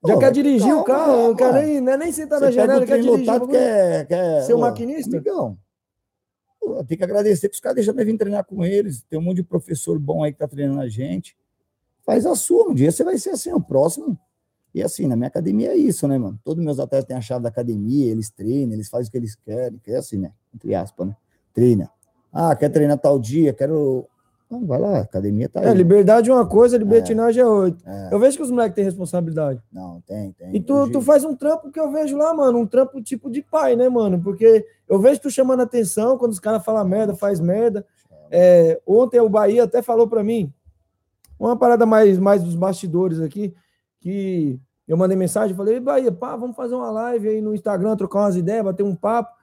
[0.06, 1.62] Já Pô, quer vai dirigir com o calma, carro, quer mano.
[1.62, 3.20] nem, é nem sentar na janela, o quer dirigir.
[3.20, 5.16] lotado, o quer, quer, Ser o maquinista?
[5.16, 5.58] Amigão,
[6.88, 9.04] tem que agradecer que os caras deixam de vir treinar com eles.
[9.10, 11.36] Tem um monte de professor bom aí que tá treinando a gente.
[12.06, 14.18] Faz a sua, um dia você vai ser assim, o próximo.
[14.74, 16.38] E assim, na minha academia é isso, né, mano?
[16.44, 19.36] Todos meus atletas têm a chave da academia, eles treinam, eles fazem o que eles
[19.36, 20.34] querem, que é assim, né?
[20.54, 21.16] Entre aspas, né?
[21.54, 21.90] Treina.
[22.32, 24.06] Ah, quer treinar tal dia, quero.
[24.50, 25.68] Não, vai lá, a academia tá aí.
[25.68, 27.78] É, liberdade é uma coisa, libertinagem é outra.
[27.90, 28.14] É.
[28.14, 29.60] Eu vejo que os moleques têm responsabilidade.
[29.72, 30.56] Não, tem, tem.
[30.56, 33.30] E tu, Hoje- tu faz um trampo que eu vejo lá, mano, um trampo tipo
[33.30, 34.22] de pai, né, mano?
[34.22, 37.86] Porque eu vejo tu chamando atenção quando os caras falam merda, faz merda.
[38.30, 40.52] É, ontem o Bahia até falou pra mim,
[41.40, 43.54] uma parada mais, mais dos bastidores aqui,
[44.00, 48.20] que eu mandei mensagem, falei, Bahia, pá, vamos fazer uma live aí no Instagram, trocar
[48.20, 49.35] umas ideias, bater um papo.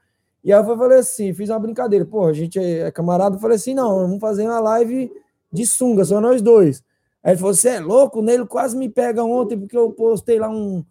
[0.45, 3.57] E aí eu falei assim, fiz uma brincadeira, pô, a gente é camarada, eu falei
[3.57, 5.13] assim, não, vamos fazer uma live
[5.53, 6.83] de sunga, só nós dois.
[7.23, 8.21] Aí ele falou, você é louco?
[8.21, 10.85] Nele quase me pega ontem, porque eu postei lá um,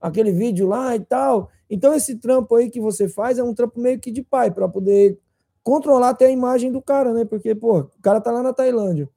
[0.00, 1.50] aquele vídeo lá e tal.
[1.70, 4.68] Então esse trampo aí que você faz é um trampo meio que de pai, para
[4.68, 5.18] poder
[5.62, 7.24] controlar até a imagem do cara, né?
[7.24, 9.08] Porque, pô, o cara tá lá na Tailândia.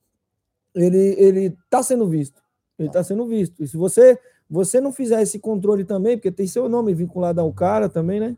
[0.73, 2.41] Ele, ele tá sendo visto.
[2.77, 3.63] Ele tá sendo visto.
[3.63, 4.17] E se você,
[4.49, 8.37] você não fizer esse controle também, porque tem seu nome vinculado ao cara também, né?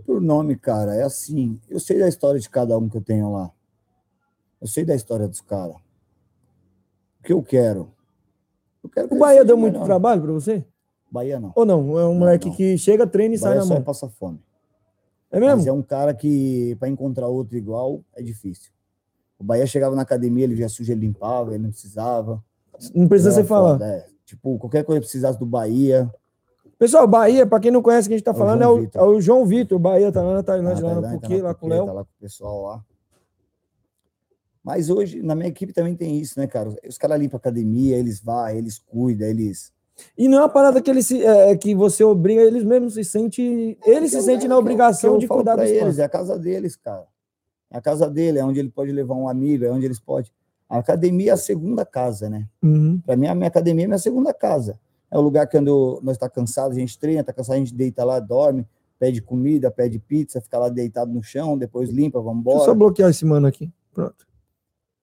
[0.00, 1.60] Por nome, cara, é assim.
[1.68, 3.50] Eu sei da história de cada um que eu tenho lá.
[4.60, 5.76] Eu sei da história dos caras.
[7.20, 7.90] O que eu quero?
[8.82, 9.86] Eu quero que O Bahia deu muito melhor.
[9.86, 10.64] trabalho para você?
[11.10, 11.52] Bahia não.
[11.54, 11.98] Ou não?
[11.98, 12.54] É um Não, moleque não.
[12.56, 13.84] que chega, treina e sai Bahia na só é mão.
[13.84, 14.40] passar fome.
[15.30, 15.68] É Mas mesmo?
[15.70, 18.72] é um cara que, para encontrar outro igual, é difícil.
[19.38, 22.42] O Bahia chegava na academia, ele já suja, ele limpava, ele não precisava.
[22.94, 23.80] Não precisa você falar.
[23.82, 24.06] é.
[24.24, 26.12] Tipo, qualquer coisa que precisasse do Bahia.
[26.80, 28.74] Pessoal, Bahia, para quem não conhece quem a gente tá É o falando, é João
[28.74, 29.02] o, Vitor.
[29.02, 29.78] é o João Vitor.
[29.78, 31.84] Bahia tá lá na Tailândia, lá no Tailândia, Puquê, na lá com o Léo.
[31.84, 32.84] Tá lá com o pessoal lá.
[34.64, 36.74] Mas hoje, na minha equipe também tem isso, né, cara?
[36.88, 39.70] Os caras limpam a academia, eles vão, eles cuidam, eles.
[40.16, 43.04] E não é uma parada que, eles se, é, que você obriga, eles mesmos se
[43.04, 43.76] sentem.
[43.84, 46.38] Eles se sentem é na que obrigação que de cuidar dos eles, é a casa
[46.38, 47.06] deles, cara.
[47.70, 50.30] É a casa dele, é onde ele pode levar um amigo, é onde eles podem.
[50.66, 52.48] A academia é a segunda casa, né?
[52.62, 52.98] Uhum.
[53.04, 54.80] Para mim, a minha academia é minha segunda casa.
[55.10, 57.74] É o lugar que quando nós está cansado, a gente treina, está cansado, a gente
[57.74, 58.66] deita lá, dorme,
[58.98, 62.64] pede comida, pede pizza, fica lá deitado no chão, depois limpa, vamos Deixa eu só
[62.72, 62.78] embora.
[62.78, 63.72] bloquear esse mano aqui.
[63.92, 64.26] Pronto.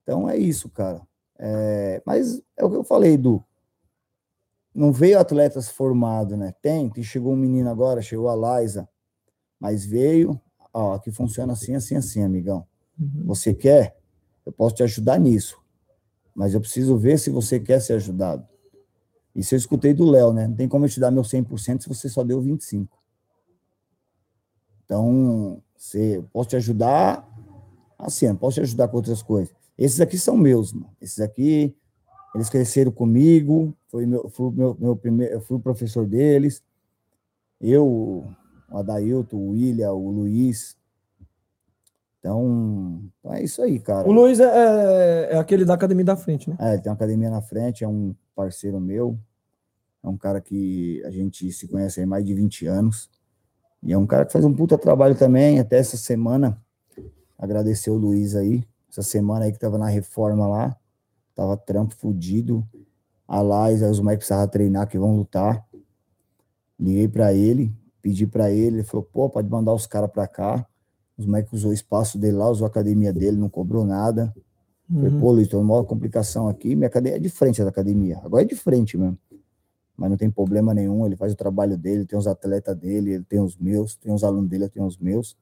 [0.03, 1.01] Então é isso, cara.
[1.37, 3.43] É, mas é o que eu falei, Edu.
[4.73, 6.53] não veio atletas formados, né?
[6.61, 8.87] Tem, que chegou um menino agora, chegou a Liza,
[9.59, 10.39] mas veio,
[10.73, 12.65] ó, aqui funciona assim, assim, assim, amigão.
[12.99, 13.23] Uhum.
[13.25, 13.97] Você quer?
[14.45, 15.59] Eu posso te ajudar nisso,
[16.33, 18.47] mas eu preciso ver se você quer ser ajudado.
[19.37, 20.47] Isso eu escutei do Léo, né?
[20.47, 22.89] Não tem como eu te dar meu 100% se você só deu 25%.
[24.83, 27.27] Então, você, posso te ajudar
[27.99, 29.53] assim, posso te ajudar com outras coisas.
[29.77, 30.89] Esses aqui são meus, mano.
[31.01, 31.75] Esses aqui,
[32.33, 36.63] eles cresceram comigo, foi meu, fui, meu, meu primeiro, eu fui o professor deles.
[37.59, 40.77] Eu, o Adailton, o William, o Luiz.
[42.19, 44.07] Então, então é isso aí, cara.
[44.07, 46.57] O Luiz é, é, é aquele da academia da frente, né?
[46.59, 49.17] É, ele tem uma academia na frente, é um parceiro meu.
[50.03, 53.09] É um cara que a gente se conhece há mais de 20 anos.
[53.83, 55.59] E é um cara que faz um puta trabalho também.
[55.59, 56.57] Até essa semana,
[57.37, 58.63] agradecer o Luiz aí.
[58.89, 60.75] Essa semana aí que tava na reforma lá.
[61.35, 62.67] Tava trampo fudido.
[63.27, 65.65] A Lais, os moleques precisavam treinar, que vão lutar.
[66.79, 68.77] Liguei para ele, pedi para ele.
[68.77, 70.65] Ele falou: pô, pode mandar os caras para cá.
[71.17, 74.33] Os moleques usou o espaço dele lá, usou a academia dele, não cobrou nada.
[74.89, 75.19] Falei, Uhum.
[75.19, 76.73] pô, Luiz, tô numa complicação aqui.
[76.75, 78.19] Minha academia é de frente da academia.
[78.23, 79.17] Agora é de frente mesmo.
[79.97, 81.05] Mas não tem problema nenhum.
[81.05, 84.23] Ele faz o trabalho dele, tem os atletas dele, ele tem os meus, tem os
[84.23, 85.35] alunos dele, eu tenho os meus.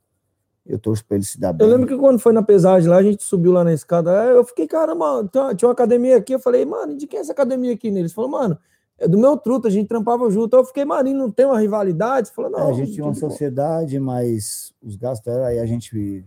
[0.65, 1.67] Eu torço pra ele se dar bem.
[1.67, 4.19] Eu lembro que quando foi na pesagem lá, a gente subiu lá na escada.
[4.21, 6.33] aí Eu fiquei, caramba, uma- tinha uma academia aqui.
[6.33, 7.87] Eu falei, mano, de quem é essa academia aqui?
[7.89, 8.57] Eles falaram, mano,
[8.97, 10.55] é do meu truta, a gente trampava junto.
[10.55, 12.31] Eu fiquei, mano, não tem uma rivalidade?
[12.31, 12.69] Falou, É, não.
[12.69, 16.23] a gente tinha uma tudo bom." sociedade, mas os gastos eram, aí a gente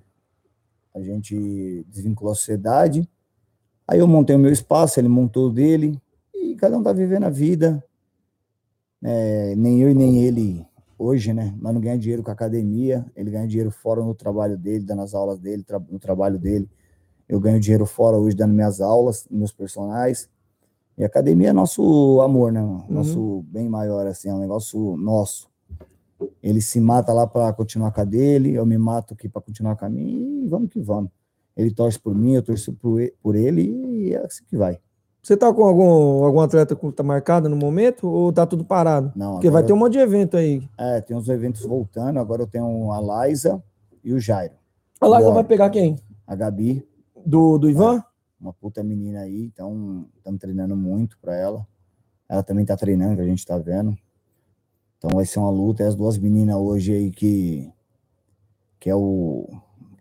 [0.95, 3.09] a gente desvinculou a sociedade.
[3.87, 5.99] Aí eu montei o meu espaço, ele montou o dele,
[6.35, 7.83] e cada um tá vivendo a vida.
[9.03, 10.67] É, nem eu e nem ele
[10.99, 11.55] hoje, né?
[11.61, 15.03] Nós não ganhamos dinheiro com a academia, ele ganha dinheiro fora no trabalho dele, dando
[15.03, 16.69] as aulas dele, tra- no trabalho dele.
[17.29, 20.29] Eu ganho dinheiro fora hoje dando minhas aulas, meus personagens.
[20.97, 22.61] E a academia é nosso amor, né?
[22.61, 22.85] mano?
[22.89, 25.49] Nosso bem maior, assim, é um negócio nosso.
[26.43, 29.77] Ele se mata lá para continuar com a dele, eu me mato aqui para continuar
[29.77, 31.11] com a minha, e vamos que vamos.
[31.57, 34.81] Ele torce por mim, eu torço por por ele, e é assim que vai.
[35.29, 39.13] Você tá com algum, algum atleta que tá marcado no momento ou tá tudo parado?
[39.15, 40.67] Não, Porque vai agora- ter um monte de evento aí.
[40.79, 43.63] É, tem uns eventos voltando, agora eu tenho a Liza
[44.03, 44.55] e o Jairo.
[44.99, 45.35] A Laila Bora.
[45.35, 45.97] vai pegar quem?
[46.27, 46.83] A Gabi,
[47.27, 48.03] Do, do Ivan?
[48.41, 51.67] uma puta menina aí, então estamos treinando muito para ela.
[52.27, 53.95] Ela também tá treinando, que a gente tá vendo.
[54.97, 55.83] Então vai ser uma luta.
[55.83, 57.71] E as duas meninas hoje aí que,
[58.81, 59.47] que é o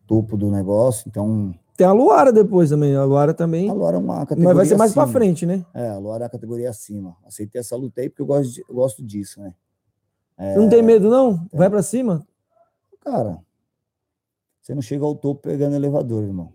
[0.08, 1.04] topo do negócio.
[1.10, 2.96] Então, Tem a Luara depois também.
[2.96, 3.70] A Luara também.
[3.70, 5.20] a Luara é uma categoria Mas vai ser mais pra acima.
[5.20, 5.64] frente, né?
[5.76, 7.16] É, a Luara é a categoria acima.
[7.24, 9.54] Aceitei essa luta aí porque eu gosto, de- eu gosto disso, né?
[10.40, 11.48] Você não tem medo, não?
[11.54, 12.26] Vai pra cima?
[13.02, 13.40] Cara,
[14.62, 16.52] você não chega ao topo pegando elevador, irmão.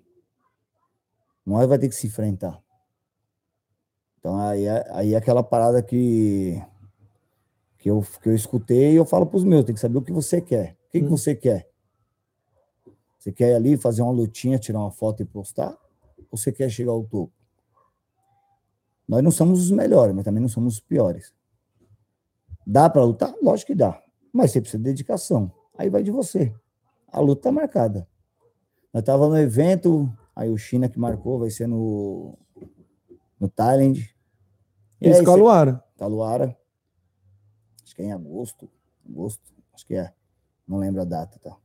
[1.46, 2.60] Nós vai ter que se enfrentar.
[4.18, 6.62] Então aí é, aí é aquela parada que,
[7.78, 10.12] que, eu, que eu escutei e eu falo pros meus, tem que saber o que
[10.12, 10.76] você quer.
[10.88, 11.10] O que, que Hum.
[11.10, 11.68] você quer?
[13.22, 15.78] Você quer ir ali fazer uma lutinha, tirar uma foto e postar?
[16.28, 17.32] Ou você quer chegar ao topo?
[19.06, 21.32] Nós não somos os melhores, mas também não somos os piores.
[22.66, 23.32] Dá para lutar?
[23.40, 24.02] Lógico que dá.
[24.32, 25.52] Mas você precisa de dedicação.
[25.78, 26.52] Aí vai de você.
[27.06, 28.08] A luta tá marcada.
[28.92, 32.36] Nós tava no evento, aí o China que marcou vai ser no
[33.38, 34.00] no Thailand.
[35.00, 35.40] E Isso é com a isso aí.
[35.40, 35.84] Luara.
[35.96, 36.58] Taluara.
[37.84, 38.68] Acho que é em agosto.
[39.08, 40.12] Agosto, acho que é.
[40.66, 41.56] Não lembro a data, tá?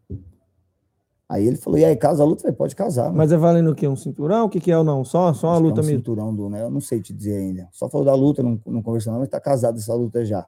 [1.29, 2.39] Aí ele falou: e aí, casa a luta?
[2.39, 3.05] Eu falei, pode casar.
[3.05, 3.17] mano.
[3.17, 3.87] Mas é valendo o quê?
[3.87, 4.45] Um cinturão?
[4.45, 5.03] O que, que é ou não?
[5.03, 5.99] Só, só a é luta um mesmo.
[5.99, 6.63] cinturão do, né?
[6.63, 7.67] Eu não sei te dizer ainda.
[7.71, 10.47] Só falou da luta, não, não conversou não, mas tá casado essa luta já.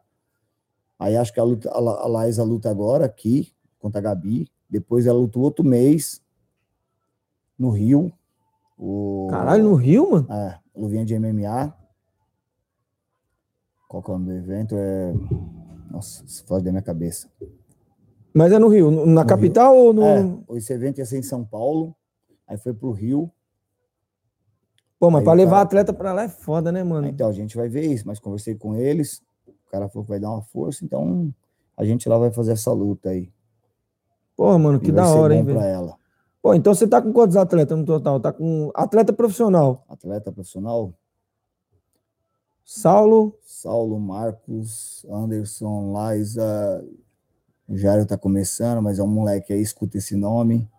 [0.98, 4.50] Aí acho que a, luta, a, La- a Laísa luta agora aqui, contra a Gabi.
[4.70, 6.22] Depois ela luta outro mês
[7.58, 8.12] no Rio.
[8.78, 10.28] O, Caralho, no Rio, mano?
[10.32, 11.74] É, luvinha de MMA.
[13.90, 14.76] Qual que é o nome do evento?
[14.78, 15.14] É...
[15.92, 17.28] Nossa, isso foge da minha cabeça.
[18.34, 18.92] Mas é no Rio.
[18.92, 20.04] Na No capital ou no.
[20.04, 21.96] É, esse evento ia ser em São Paulo,
[22.48, 23.32] aí foi pro Rio.
[25.00, 27.08] Pô, mas o levar cara- atleta pra lá é foda, né, mano?
[27.08, 30.20] Então, a gente vai ver isso, mas conversei com eles, o cara falou que vai
[30.20, 31.34] dar uma força, então
[31.78, 33.32] a gente lá vai fazer essa luta aí.
[34.36, 35.60] Pô, mano, que da hora, hein, velho?
[35.60, 35.96] ela.
[36.42, 38.20] Pô, então você tá com quantos atletas no total?
[38.20, 39.84] Tá com atleta profissional.
[39.88, 40.94] Atleta profissional,
[42.64, 46.86] Saulo, Saulo, Marcos, Anderson, Liza,
[47.78, 50.70] Jairo tá começando, mas é um moleque aí, escuta esse nome.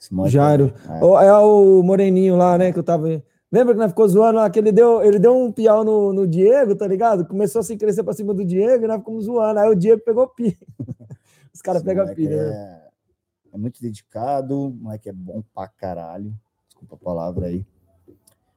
[0.00, 0.72] Esse moleque Jairo.
[0.88, 2.72] É, Ó, É o Moreninho lá, né?
[2.72, 3.22] Que eu tava.
[3.50, 6.26] Lembra que nós ficou zoando lá, que ele deu, ele deu um piau no, no
[6.26, 7.24] Diego, tá ligado?
[7.26, 9.60] Começou a se crescer pra cima do Diego e nós ficamos zoando.
[9.60, 10.56] Aí o Diego pegou pilha.
[11.54, 12.52] Os caras pegam pilha, né?
[12.52, 16.34] é, é muito dedicado, o moleque é bom pra caralho.
[16.68, 17.64] Desculpa a palavra aí.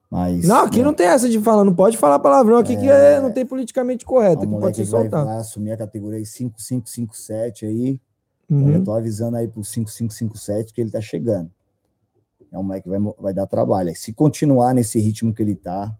[0.09, 0.45] Mas.
[0.47, 3.31] Não, aqui não tem essa de falar, não pode falar palavrão aqui que é, não
[3.31, 5.25] tem politicamente correto, É aqui pode se que vai, soltar.
[5.25, 7.99] vai assumir a categoria 5557 aí.
[8.49, 8.71] Uhum.
[8.71, 11.51] Eu tô avisando aí pro 5557 que ele tá chegando.
[12.51, 13.95] É um moleque que vai, vai dar trabalho.
[13.95, 15.95] Se continuar nesse ritmo que ele tá,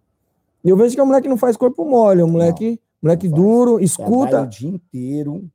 [0.63, 3.29] eu vejo que é um moleque que não faz corpo mole, é um moleque, moleque
[3.29, 4.47] não duro, trabalha o escuta.
[4.47, 5.47] dia inteiro,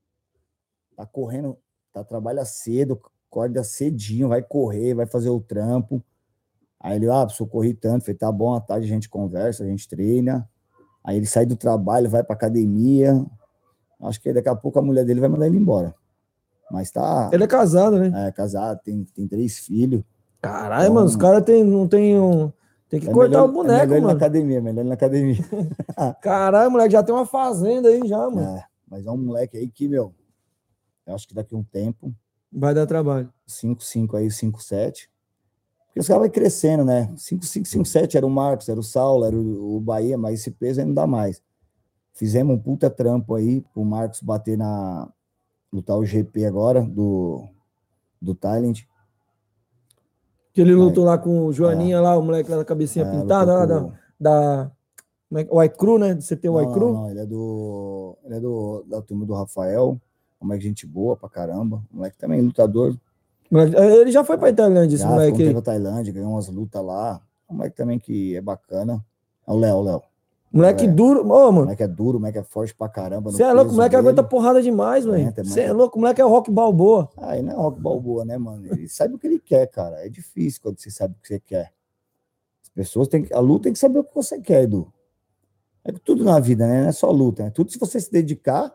[0.97, 1.59] tá correndo,
[1.93, 6.01] tá trabalha cedo, acorda cedinho, vai correr, vai fazer o trampo.
[6.85, 9.67] Aí ele, ah, eu corri tanto, falei, tá bom, à tarde a gente conversa, a
[9.67, 10.47] gente treina.
[11.03, 13.25] Aí ele sai do trabalho, vai pra academia.
[14.03, 15.95] Acho que daqui a pouco a mulher dele vai mandar ele embora.
[16.71, 18.29] Mas tá Ele é casado, né?
[18.29, 20.03] é, casado, tem, tem três filhos.
[20.43, 22.53] Caralho, mano, os caras tem, não tem um.
[22.87, 24.17] Tem que É cortar melhor- o boneco, é melhor ir na mano.
[24.19, 25.39] academia, melhor na academia.
[26.21, 28.59] Caralho, moleque, já tem uma fazenda aí já, mano.
[28.59, 30.15] É, mas é um moleque aí que, meu,
[31.07, 32.13] eu acho que daqui a um tempo,
[32.53, 33.33] Vai dar trabalho.
[33.47, 35.11] 5, 5 aí, 5, 7.
[35.95, 37.09] Porque os caras vão crescendo, né?
[37.17, 40.41] 5, 5, 5, 7 era o Marcos, era o Saulo, era o, o Bahia, mas
[40.41, 41.41] esse peso aí não dá mais.
[42.13, 45.09] Fizemos um puta trampo aí pro Marcos bater na.
[45.73, 47.47] lutar o GP agora do,
[48.21, 48.89] do Thailand.
[50.53, 53.55] Que ele lutou lá com o Joaninha, lá, o moleque lá da cabecinha É, pintada,
[53.55, 53.93] lá da.
[54.19, 54.73] da
[55.29, 56.21] como é o iCru, né?
[56.21, 56.93] Você tem o iCru?
[56.93, 58.19] não, não, ele é do.
[58.25, 60.01] Ele é do, da turma do Rafael.
[60.43, 61.85] Um moleque gente boa pra caramba.
[61.93, 62.97] Um moleque também lutador.
[63.51, 65.45] Moleque- Ele já foi pra Tailândia, esse Já moleque aí.
[65.49, 67.21] tempo na Tailândia, ganhou umas lutas lá.
[67.49, 69.05] Um moleque também que é bacana.
[69.47, 70.03] É o Léo, Léo.
[70.53, 70.89] Moleque É.
[70.89, 71.21] duro.
[71.23, 73.31] Ô, mano, moleque é duro, moleque é forte pra caramba.
[73.31, 74.09] você é louco, moleque dele.
[74.09, 75.33] aguenta porrada demais, velho.
[75.45, 77.09] Você é louco, moleque é rock balboa.
[77.17, 78.65] Ah, e não é rock balboa, né, mano?
[78.67, 80.05] Ele sabe o que ele quer, cara.
[80.07, 81.73] É difícil quando você sabe o que você quer.
[82.63, 83.35] As pessoas têm que.
[83.35, 84.93] A luta tem que saber o que você quer, Edu.
[85.85, 86.83] É tudo na vida, né?
[86.83, 87.43] Não é só luta.
[87.43, 88.73] É tudo se você se dedicar,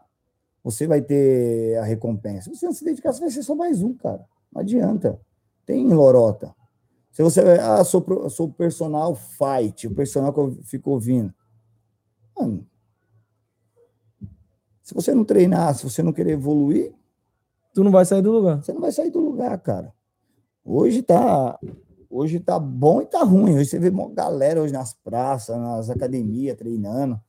[0.63, 2.43] você vai ter a recompensa.
[2.53, 4.23] Se você não se dedicar, você vai ser só mais um, cara.
[4.51, 5.19] Não adianta.
[5.65, 6.53] Tem lorota.
[7.11, 7.41] Se você.
[7.61, 11.33] Ah, sou, sou personal fight, o personal que eu fico ouvindo.
[12.37, 12.65] Mano.
[14.81, 16.93] Se você não treinar, se você não querer evoluir,
[17.73, 18.63] Tu não vai sair do lugar.
[18.63, 19.93] você não vai sair do lugar, cara.
[20.65, 21.57] Hoje tá,
[22.09, 23.55] hoje tá bom e tá ruim.
[23.55, 27.19] Hoje você vê uma galera hoje nas praças, nas academias, treinando.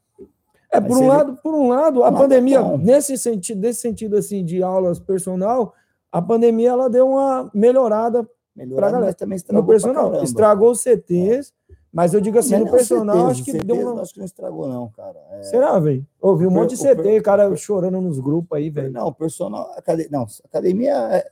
[0.72, 2.78] É, Mas por um você vê- lado, por um lado, a lado, pandemia, bom.
[2.78, 5.74] nesse sentido, nesse sentido assim de aulas personal,
[6.12, 9.06] a pandemia ela deu uma melhorada Melhorar, galera.
[9.06, 10.22] mas também no estragou pra personal.
[10.24, 11.52] Estragou os CTs,
[11.92, 14.02] mas eu digo assim, Mas no não, personal, certeza, acho que certeza, deu uma.
[14.02, 15.18] Acho que não estragou, não, cara.
[15.32, 16.06] É, Será, velho?
[16.20, 18.92] Ouvi um monte de CT, per- cara chorando nos grupos aí, velho.
[18.92, 19.72] não, personal.
[19.76, 21.30] Academia, não, academia é,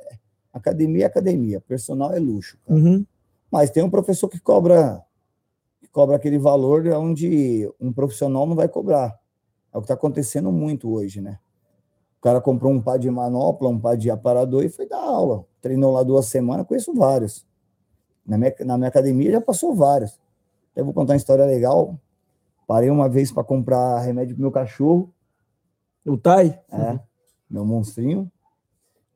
[0.53, 1.61] academia é academia.
[1.61, 2.79] Personal é luxo, cara.
[2.81, 3.05] Uhum.
[3.51, 5.03] Mas tem um professor que cobra
[5.81, 9.17] que cobra aquele valor onde um profissional não vai cobrar.
[9.73, 11.38] É o que está acontecendo muito hoje, né?
[12.18, 15.44] O cara comprou um par de manopla, um par de aparador e foi dar aula.
[15.61, 17.46] Treinou lá duas semanas, conheço vários.
[18.26, 20.18] Na minha, na minha academia já passou vários.
[20.74, 21.98] Eu vou contar uma história legal.
[22.66, 25.11] Parei uma vez para comprar remédio pro meu cachorro,
[26.04, 26.61] O Tai?
[26.70, 26.98] é,
[27.48, 28.31] meu monstrinho.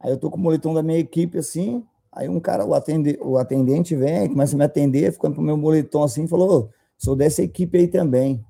[0.01, 1.85] Aí eu tô com o moletom da minha equipe assim.
[2.11, 5.57] Aí um cara, o, atende, o atendente vem, começa a me atender, ficando pro meu
[5.57, 8.45] moletom assim, falou: "Ô, sou dessa equipe aí também.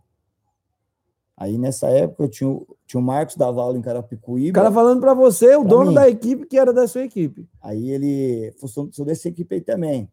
[1.36, 4.54] Aí nessa época eu tinha, o- tinha o Marcos dava aula em O Carapicuíba.
[4.54, 5.94] cara falando pra você, o dono mim.
[5.94, 7.48] da equipe que era da sua equipe.
[7.60, 10.08] Aí ele sou, sou dessa equipe aí também.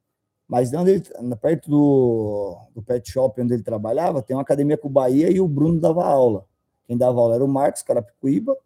[0.48, 1.04] Mas onde ele,
[1.40, 5.40] perto do, do pet shop onde ele trabalhava, tem uma academia com o Bahia e
[5.40, 6.46] o Bruno dava aula.
[6.88, 8.58] Quem dava aula era o Marcos Carapicuíba.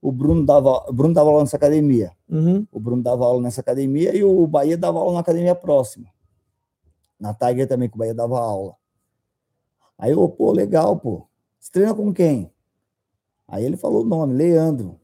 [0.00, 2.10] O Bruno dava, o Bruno dava aula nessa academia.
[2.28, 2.66] Uhum.
[2.72, 6.08] O Bruno dava aula nessa academia e o Bahia dava aula na academia próxima.
[7.20, 8.74] Na Tiger também, que o Bahia dava aula.
[9.96, 11.28] Aí eu, pô, legal, pô.
[11.62, 12.50] Você treina com quem?
[13.46, 14.98] Aí ele falou o nome, Leandro.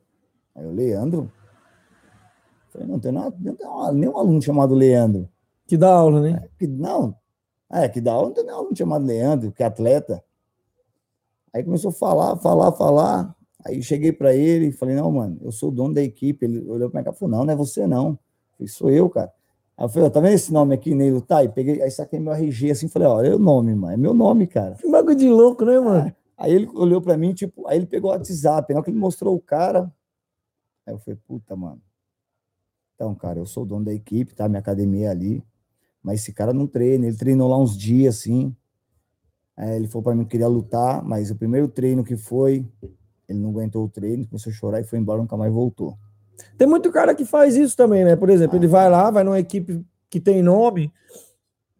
[0.57, 1.31] Aí eu, Leandro?
[2.71, 5.29] Falei, não tem, nada, não tem nenhum aluno chamado Leandro.
[5.69, 6.49] Que dá aula, né?
[6.59, 7.15] Que, não,
[7.71, 10.21] é, que dá aula, não tem nenhum aluno chamado Leandro, que é atleta.
[11.55, 13.37] Aí começou a falar, falar, falar.
[13.65, 16.45] Aí cheguei para ele e falei, não, mano, eu sou o dono da equipe.
[16.45, 18.09] Ele olhou para mim e falou, não, não é você não.
[18.09, 18.19] Eu
[18.57, 19.33] falei, sou eu, cara.
[19.77, 21.21] Aí eu falei, ó, tá vendo esse nome aqui, Neilo?
[21.21, 23.97] Tá, e peguei, aí saquei meu RG assim, falei, ó, é o nome, mano, é
[23.97, 24.75] meu nome, cara.
[24.75, 26.13] Que bagulho de louco, né, mano?
[26.39, 28.99] Aí ele olhou para mim, tipo, aí ele pegou o WhatsApp, na hora que ele
[28.99, 29.93] mostrou o cara.
[30.87, 31.83] Aí eu falei, puta, mano.
[32.95, 34.49] Então, cara, eu sou o dono da equipe, tá?
[34.49, 35.45] Minha academia é ali.
[36.01, 38.55] Mas esse cara não treina, ele treinou lá uns dias, assim.
[39.57, 42.65] Aí ele falou para mim que queria lutar, mas o primeiro treino que foi,
[43.29, 45.99] ele não aguentou o treino, começou a chorar e foi embora, nunca mais voltou.
[46.57, 48.15] Tem muito cara que faz isso também, né?
[48.15, 50.93] Por exemplo, ele vai lá, vai numa equipe que tem nome,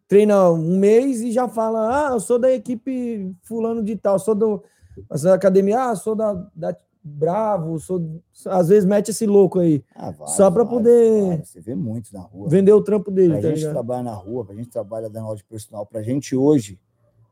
[0.09, 4.35] treina um mês e já fala: Ah, eu sou da equipe fulano de tal, sou
[4.35, 4.61] do
[5.09, 8.21] essa academia, ah, sou da, da Bravo, sou.
[8.47, 11.49] Às vezes mete esse louco aí, Ah, vários, Só pra vários, poder- vários.
[11.49, 12.49] Você vê muitos na rua.
[12.49, 13.71] vender o trampo dele, Pra tá gente ligado?
[13.71, 16.77] trabalha na rua, pra gente trabalha dando aula de personal, pra gente hoje,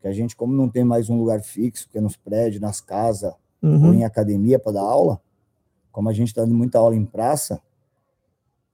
[0.01, 2.79] Que a gente, como não tem mais um lugar fixo, que é nos prédios, nas
[2.79, 3.93] casas, ou Uhum.
[3.95, 5.19] em academia para dar aula,
[5.91, 7.59] como a gente tá dando muita aula em praça,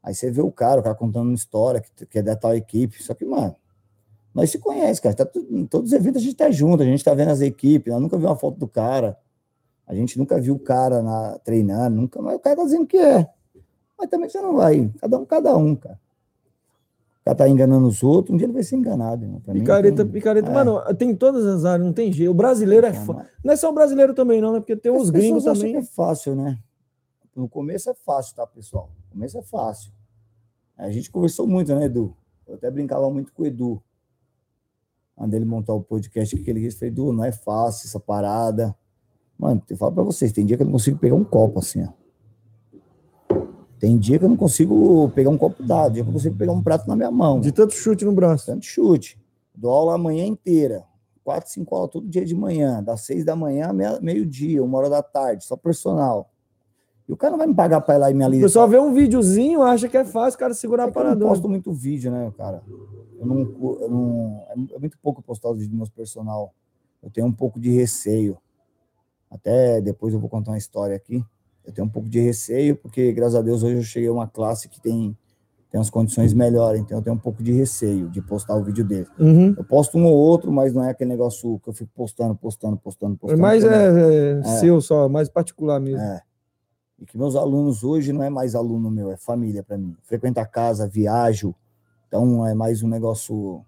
[0.03, 2.53] aí você vê o cara, o cara contando uma história que, que é da tal
[2.55, 3.01] equipe.
[3.01, 3.55] Só que, mano,
[4.33, 5.15] nós se conhece, cara.
[5.15, 7.91] Tá em todos os eventos a gente tá junto, a gente tá vendo as equipes,
[7.93, 9.17] nós nunca viu uma foto do cara.
[9.85, 12.97] A gente nunca viu o cara na, treinando, nunca, mas o cara tá dizendo que
[12.97, 13.27] é.
[13.97, 14.89] Mas também você não vai.
[14.99, 15.99] Cada um, cada um, cara.
[17.21, 19.25] O cara tá enganando os outros, um dia ele vai ser enganado.
[19.25, 20.49] Mim, Picareta, tem- picareta.
[20.49, 20.53] é.
[20.53, 22.29] Mano, tem em todas as áreas, não tem jeito.
[22.31, 23.19] O brasileiro é Então, foda.
[23.19, 24.59] mas- Não é só o brasileiro também, não, né?
[24.59, 25.71] Porque tem os gringos também.
[25.73, 26.59] que é fácil, né?
[27.35, 28.89] No começo é fácil, tá, pessoal?
[29.07, 29.91] No começo é fácil.
[30.77, 32.15] A gente conversou muito, né, Edu?
[32.47, 33.81] Eu até brincava muito com o Edu.
[35.15, 38.75] Quando ele montar o podcast que ele falei, Edu, não é fácil essa parada.
[39.37, 41.83] Mano, eu falo pra vocês, tem dia que eu não consigo pegar um copo assim,
[41.83, 41.89] ó.
[43.79, 46.53] Tem dia que eu não consigo pegar um copo dado, dia que eu consigo pegar
[46.53, 47.41] um prato na minha mão.
[47.41, 48.45] De tanto chute no braço.
[48.45, 49.19] Tanto chute.
[49.53, 50.85] Dou aula a manhã inteira.
[51.23, 52.81] Quatro, cinco aulas todo dia de manhã.
[52.81, 56.32] Das seis da manhã, meio-dia, uma hora da tarde, só personal.
[57.07, 58.45] E o cara não vai me pagar para ir lá e me O alisar.
[58.47, 61.03] pessoal vê um videozinho, acha que é fácil o cara segurar É a que eu
[61.03, 61.25] não parada.
[61.27, 62.63] posto muito vídeo, né, cara?
[63.19, 63.39] Eu não,
[63.81, 64.43] eu não-
[64.75, 66.53] é muito pouco postar os vídeos do meus personal.
[67.01, 68.37] Eu tenho um pouco de receio.
[69.29, 71.23] Até depois eu vou contar uma história aqui.
[71.65, 74.27] Eu tenho um pouco de receio, porque, graças a Deus, hoje eu cheguei a uma
[74.27, 75.17] classe que tem,
[75.71, 76.81] tem as condições melhores.
[76.81, 79.07] Então, eu tenho um pouco de receio de postar o vídeo dele.
[79.17, 79.55] Uhum.
[79.57, 82.77] Eu posto um ou outro, mas não é aquele negócio que eu fico postando, postando,
[82.77, 83.41] postando, postando.
[83.41, 83.79] Mas também.
[83.79, 85.99] é, é seu só, mais particular mesmo.
[86.01, 86.21] É.
[87.03, 89.93] E que meus alunos hoje não é mais aluno meu, é família para mim.
[90.03, 91.53] Frequenta a casa, viajo.
[92.07, 93.61] Então é mais um negócio.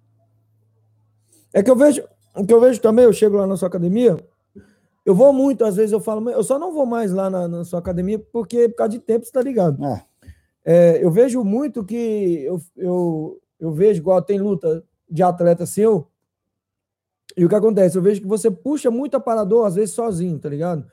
[1.53, 2.01] É que eu vejo,
[2.33, 4.15] o que eu vejo também, eu chego lá na sua academia,
[5.05, 7.45] eu vou muito, às vezes eu falo, "Mas eu só não vou mais lá na,
[7.45, 9.83] na sua academia porque por causa de tempo, você tá ligado?
[9.83, 10.01] Ah,
[10.63, 16.07] É, eu vejo muito que eu, eu, eu vejo, igual tem luta de atleta seu,
[17.35, 17.97] e o que acontece?
[17.97, 20.85] Eu vejo que você puxa muito aparador, às vezes sozinho, tá ligado?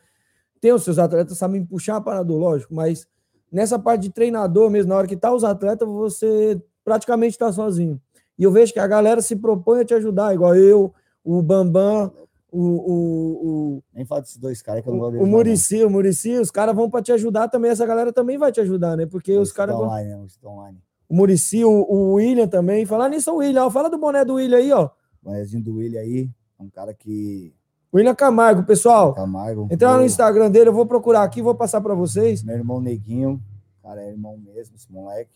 [0.63, 3.05] Tem os seus atletas sabem puxar aparador, lógico, mas
[3.51, 8.01] nessa parte de treinador mesmo, na hora que tá os atletas, você praticamente tá sozinho.
[8.39, 10.95] E eu vejo que a galera se propõe a te ajudar, igual eu,
[11.25, 12.13] o Bambam,
[12.53, 15.91] o, o, o, nem fala desses dois caras que eu não gosto o Murici, o
[15.91, 19.05] Murici, os caras vão para te ajudar também, essa galera também vai te ajudar, né?
[19.05, 19.75] Porque os caras.
[19.75, 20.79] online, não, estão online.
[21.09, 22.87] O Murici, o, o William também.
[22.87, 24.91] Falar nisso, o William, ó, fala do boné do William aí, ó.
[25.23, 27.53] O Manezinho do William aí, é um cara que.
[27.95, 29.15] William Camargo, pessoal.
[29.15, 29.69] Camargo.
[29.71, 32.43] Entrar no Instagram dele, eu vou procurar aqui, vou passar para vocês.
[32.43, 33.41] Meu irmão Neguinho,
[33.83, 35.31] cara, é irmão mesmo, esse moleque.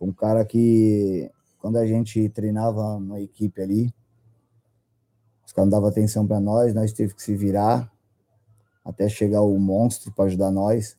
[0.00, 3.94] Um cara que, quando a gente treinava na equipe ali,
[5.46, 7.90] os caras não davam atenção para nós, nós teve que se virar
[8.84, 10.96] até chegar o monstro para ajudar nós.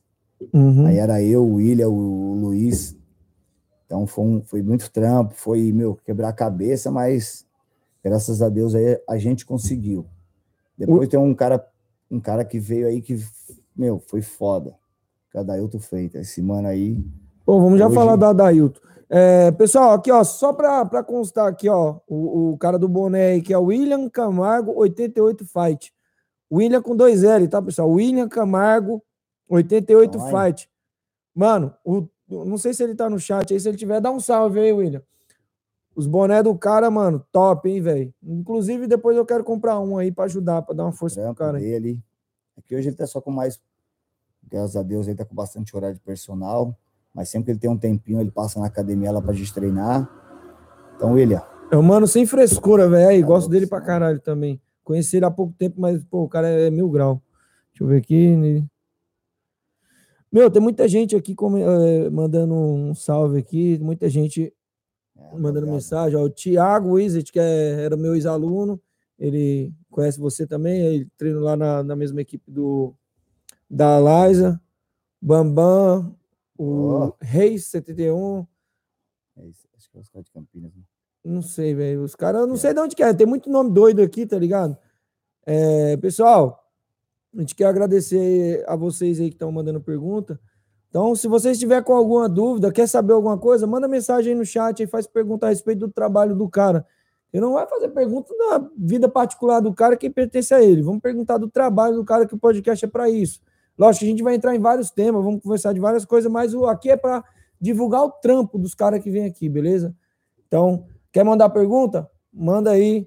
[0.52, 0.86] Uhum.
[0.86, 2.96] Aí era eu, o William, o Luiz.
[3.86, 7.44] Então foi, um- foi muito trampo, foi, meu, quebrar a cabeça, mas
[8.04, 10.06] graças a Deus aí a gente conseguiu.
[10.76, 11.64] Depois tem um cara,
[12.10, 13.18] um cara que veio aí que,
[13.74, 14.74] meu, foi foda.
[15.30, 16.28] Que é o Adailton Freitas.
[16.28, 17.02] Esse mano aí,
[17.46, 18.80] Bom, vamos já Hoje- falar da Dailton.
[19.08, 23.42] É, pessoal, aqui, ó, só para constar aqui, ó, o, o cara do boné aí,
[23.42, 25.94] que é o William Camargo 88 Fight.
[26.52, 27.88] William com dois L, tá, pessoal?
[27.88, 29.00] William Camargo
[29.48, 30.52] 88 Online.
[30.52, 30.68] Fight.
[31.34, 34.18] Mano, o, não sei se ele tá no chat aí, se ele tiver, dá um
[34.18, 35.02] salve aí, William.
[35.96, 38.14] Os boné do cara, mano, top, hein, velho?
[38.22, 41.38] Inclusive, depois eu quero comprar um aí para ajudar, para dar uma força pro trampo
[41.38, 41.56] cara.
[41.56, 41.64] aí.
[41.64, 41.98] dele.
[42.54, 43.58] É que hoje ele tá só com mais,
[44.46, 46.76] graças a Deus, ele tá com bastante horário de personal.
[47.14, 50.06] Mas sempre que ele tem um tempinho, ele passa na academia lá pra gente treinar.
[50.94, 53.08] Então, William, É um mano sem frescura, velho.
[53.08, 54.60] Aí, Tá Gosto dele pra caralho também.
[54.84, 57.22] Conheci ele há pouco tempo, mas, pô, o cara é mil grau.
[57.72, 58.36] Deixa eu ver aqui.
[58.36, 58.62] né?
[60.30, 63.78] Meu, tem muita gente aqui eh, mandando um salve aqui.
[63.80, 64.52] Muita gente
[65.18, 66.16] é, mandando rapaziada, mensagem.
[66.18, 68.80] Ó, o Thiago Wizard, que é- era meu ex-aluno,
[69.18, 70.80] ele conhece você também.
[70.80, 72.94] Ele treina lá na, na mesma equipe do
[73.68, 74.60] da Liza.
[75.20, 76.14] Bambam,
[76.56, 77.12] o Ó.
[77.20, 78.46] Reis 71.
[79.36, 80.72] É isso, acho que é os caras de Campinas.
[80.74, 80.82] né?
[81.24, 82.02] Não sei, velho.
[82.04, 83.12] Os caras, eu não sei de onde que é.
[83.12, 84.76] Tem muito nome doido aqui, tá ligado?
[85.44, 86.70] É, pessoal,
[87.34, 90.38] a gente quer agradecer a vocês aí que estão mandando pergunta.
[90.96, 94.46] Então, se vocês estiver com alguma dúvida, quer saber alguma coisa, manda mensagem aí no
[94.46, 96.86] chat e faz pergunta a respeito do trabalho do cara.
[97.30, 100.80] Ele não vai fazer pergunta da vida particular do cara que pertence a ele.
[100.80, 103.42] Vamos perguntar do trabalho do cara que o podcast é para isso.
[103.76, 106.88] Lógico a gente vai entrar em vários temas, vamos conversar de várias coisas, mas aqui
[106.90, 107.22] é para
[107.60, 109.94] divulgar o trampo dos caras que vêm aqui, beleza?
[110.48, 112.10] Então, quer mandar pergunta?
[112.32, 113.06] Manda aí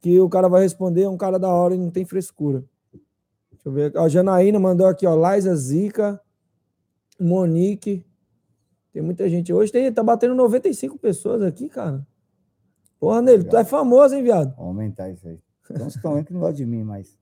[0.00, 1.02] que o cara vai responder.
[1.02, 2.64] É um cara da hora e não tem frescura.
[3.52, 3.98] Deixa eu ver.
[3.98, 5.34] A Janaína mandou aqui, ó.
[5.34, 6.18] Liza Zica,
[7.20, 8.04] Monique.
[8.92, 9.52] Tem muita gente.
[9.52, 12.04] Hoje tem, tá batendo 95 pessoas aqui, cara.
[12.98, 14.54] Porra, Nele, tu é famoso, hein, viado?
[14.56, 15.38] Vamos aumentar isso aí.
[15.64, 17.18] Então, vocês estão que não gosta de mim, mas.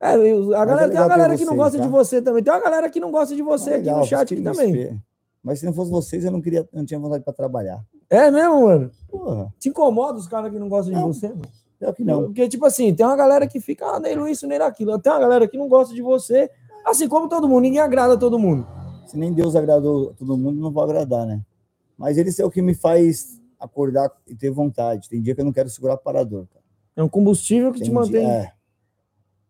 [0.00, 1.84] É, a é galera, tem uma galera que não vocês, gosta tá?
[1.84, 2.42] de você também.
[2.42, 5.02] Tem uma galera que não gosta de você aqui legal, no chat aqui também.
[5.42, 7.82] Mas se não fosse vocês, eu não queria, eu não tinha vontade para trabalhar.
[8.10, 8.90] É mesmo, mano?
[9.08, 11.12] Porra, Te incomoda os caras que não gostam de Não.
[11.12, 11.42] você, mano?
[11.78, 12.24] pior que não.
[12.24, 14.98] Porque, tipo assim, tem uma galera que fica, ah, nem isso, nem aquilo.
[14.98, 16.50] Tem uma galera que não gosta de você.
[16.84, 18.66] Assim como todo mundo, ninguém agrada todo mundo.
[19.08, 21.44] Se nem Deus agradou todo mundo, não vou agradar, né?
[21.96, 25.08] Mas ele é o que me faz acordar e ter vontade.
[25.08, 26.46] Tem dia que eu não quero segurar parador.
[26.46, 26.64] Cara.
[26.96, 28.20] É um combustível que Tem te mantém.
[28.20, 28.52] dia- é.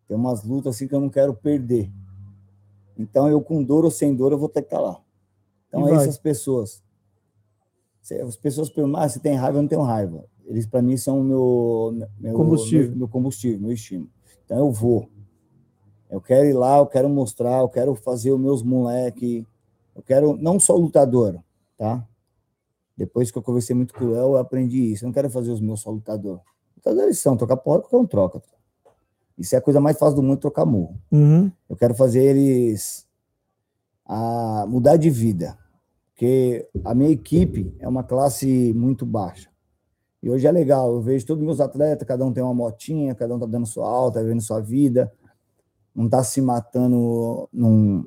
[0.07, 1.91] Tem umas lutas assim que eu não quero perder.
[2.97, 4.99] Então eu com dor ou sem dor eu vou ter que estar lá.
[5.67, 6.03] Então E é vai.
[6.03, 6.83] essas pessoas.
[8.25, 10.25] As pessoas perguntam, ah, se tem raiva, eu não tenho raiva.
[10.47, 12.87] Eles para mim são o meu, meu Combustível.
[12.89, 14.09] Meu, meu combustível, meu estímulo.
[14.45, 15.07] Então eu vou.
[16.09, 19.45] Eu quero ir lá, eu quero mostrar, eu quero fazer os meus moleque.
[19.95, 21.39] Eu quero não só lutador,
[21.77, 22.05] tá?
[22.97, 25.05] Depois que eu conversei muito com o El, eu aprendi isso.
[25.05, 26.41] Eu não quero fazer os meus só lutador.
[26.75, 28.41] Lutadores são, trocar porra, qualquer um troca.
[29.37, 30.95] Isso é a coisa mais fácil do mundo, trocar murro.
[31.11, 31.49] Uhum.
[31.69, 33.07] Eu quero fazer eles
[34.05, 35.57] a mudar de vida,
[36.09, 39.49] porque a minha equipe é uma classe muito baixa.
[40.21, 43.15] E hoje é legal, eu vejo todos os meus atletas, cada um tem uma motinha,
[43.15, 45.09] cada um tá dando sua alta, vivendo sua vida,
[46.01, 48.05] não tá se matando num,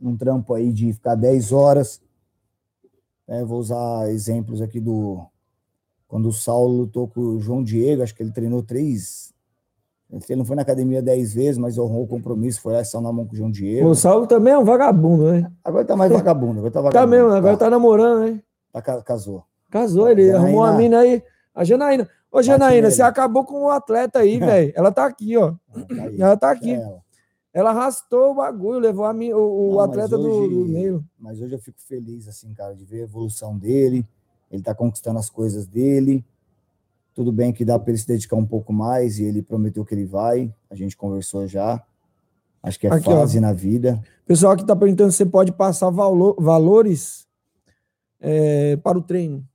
[0.00, 2.00] num trampo aí de ficar 10 horas.
[3.28, 5.20] É, vou usar exemplos aqui do
[6.08, 9.32] quando o Saulo lutou com o João Diego, acho que ele treinou três.
[10.28, 13.02] Ele não foi na academia dez vezes, mas honrou o compromisso, foi lá e saiu
[13.02, 13.88] na mão com o João Diego.
[13.88, 15.50] O Saulo também é um vagabundo, né?
[15.64, 17.10] Agora tá mais vagabundo, agora tá Tá vagabundo.
[17.16, 18.40] mesmo, agora tá namorando, né?
[18.72, 19.42] tá ca- casou.
[19.70, 20.44] Casou, ele Janaína.
[20.46, 21.22] arrumou uma mina aí.
[21.54, 22.08] A Janaína.
[22.30, 24.72] Ô, Janaína, você acabou com um atleta aí, velho.
[24.76, 25.54] Ela tá aqui, ó.
[25.74, 26.20] Ah, tá aí.
[26.20, 26.70] Ela tá É aqui.
[26.74, 27.03] ela.
[27.54, 31.04] Ela arrastou o bagulho, levou a mi- o, o atleta do, hoje- do meio.
[31.18, 34.04] Mas hoje eu fico feliz, assim, cara, de ver a evolução dele.
[34.50, 36.24] Ele tá conquistando as coisas dele.
[37.14, 39.94] Tudo bem que dá para ele se dedicar um pouco mais e ele prometeu que
[39.94, 40.52] ele vai.
[40.68, 41.80] A gente conversou já.
[42.60, 43.20] Acho que é Aqui, ó.
[43.20, 44.02] fase na vida.
[44.26, 47.24] Pessoal aqui tá perguntando se você pode passar valo- valores
[48.20, 49.46] é, para o treino.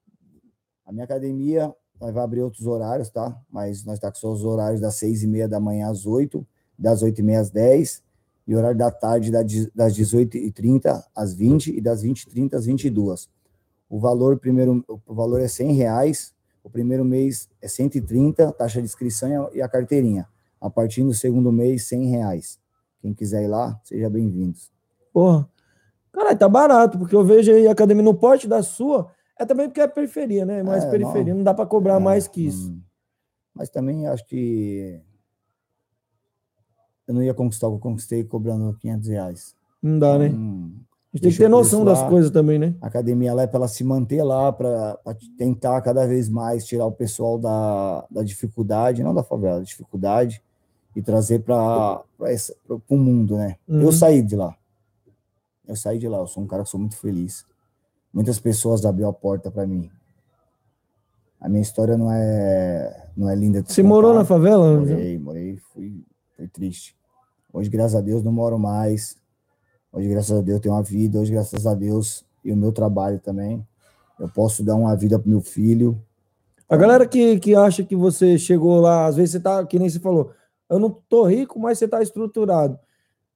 [0.85, 3.37] A minha academia vai abrir outros horários, tá?
[3.51, 6.47] Mas nós tá com só os horários das seis e meia da manhã às oito,
[6.80, 8.01] das oito e meia às dez,
[8.47, 12.23] e horário da tarde da de- das dezoito e trinta às vinte e das vinte
[12.23, 13.30] e trinta às vinte e duas.
[13.89, 16.34] O valor primeiro, o valor é cem reais.
[16.63, 20.27] O primeiro mês é 130, taxa de inscrição e a- carteirinha.
[20.59, 22.59] A partir do segundo mês, cem reais.
[23.01, 24.71] Quem quiser ir lá, seja bem-vindos.
[25.13, 25.47] Porra.
[26.11, 29.11] Caralho, tá barato, porque eu vejo aí a academia no porte da sua.
[29.39, 30.61] É também porque é periferia, né?
[30.63, 32.71] Mais É, periferia, não- não dá para cobrar É, mais que isso.
[32.71, 32.82] hum.
[33.53, 34.99] Mas também acho que
[37.10, 39.55] eu não ia conquistar o que eu conquistei cobrando 500 reais.
[39.82, 40.30] Não dá, né?
[40.30, 40.72] Hum,
[41.12, 42.76] A gente tem que ter noção das coisas também, né?
[42.80, 44.95] a academia lá é para ela se manter lá, para
[45.36, 50.39] tentar cada vez mais tirar o pessoal da, da dificuldade, não da favela, da dificuldade,
[50.95, 52.03] e trazer para
[52.88, 53.55] o mundo, né?
[53.68, 53.82] Uhum.
[53.82, 54.55] Eu saí de lá.
[55.68, 57.43] Eu saí de lá, eu sou um cara que sou muito feliz.
[58.14, 59.89] Muitas pessoas abriram a porta para mim.
[61.41, 63.64] A minha história não é, não é linda.
[63.66, 64.20] Você morou contar.
[64.20, 64.80] na favela?
[64.80, 66.03] Morei, morei, fui,
[66.36, 66.98] foi triste.
[67.51, 69.17] Hoje, graças a Deus, não moro mais.
[69.91, 71.19] Hoje, graças a Deus, tenho uma vida.
[71.19, 73.65] Hoje, graças a Deus, e o meu trabalho também.
[74.19, 75.99] Eu posso dar uma vida pro meu filho.
[76.69, 79.89] A galera que, que acha que você chegou lá, às vezes você tá, que nem
[79.89, 80.31] você falou,
[80.69, 82.77] eu não tô rico, mas você tá estruturado.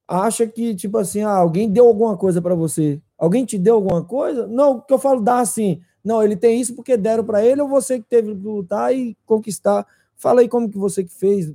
[0.06, 3.00] Acha que, tipo assim, ah, alguém deu alguma coisa para você.
[3.18, 4.46] Alguém te deu alguma coisa?
[4.46, 5.80] Não, que eu falo dá assim.
[6.04, 9.16] Não, ele tem isso porque deram para ele ou você que teve que lutar e
[9.26, 9.84] conquistar.
[10.14, 11.52] Fala aí como que você que fez.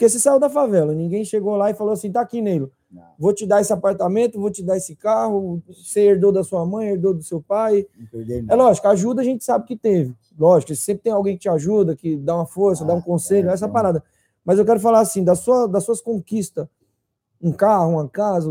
[0.00, 2.72] Porque você saiu da favela, ninguém chegou lá e falou assim, tá aqui, Neilo,
[3.18, 6.88] vou te dar esse apartamento, vou te dar esse carro, você herdou da sua mãe,
[6.88, 7.86] herdou do seu pai,
[8.48, 10.16] é lógico, ajuda a gente sabe que teve.
[10.38, 13.50] Lógico, sempre tem alguém que te ajuda, que dá uma força, dá um Ah, conselho,
[13.50, 13.74] é, essa então.
[13.74, 14.02] parada.
[14.42, 16.66] Mas eu quero falar assim, da sua, das suas conquistas,
[17.38, 18.50] um carro, uma casa,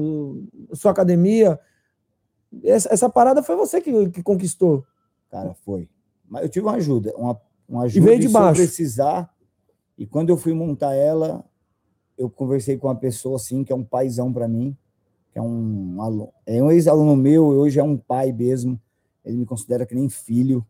[0.74, 1.60] sua academia,
[2.64, 4.86] essa, essa parada foi você que, que conquistou.
[5.32, 5.90] Cara, foi.
[6.30, 7.12] Mas eu tive uma ajuda.
[7.18, 8.62] Uma, uma ajuda veio de baixo.
[8.62, 9.28] precisar.
[10.00, 11.44] E quando eu fui montar ela,
[12.18, 14.76] eu conversei com uma pessoa assim, que é um paizão para mim,
[15.34, 18.80] que é um aluno, é um ex-aluno meu, hoje é um pai mesmo.
[19.26, 20.66] Ele me considera que nem filho.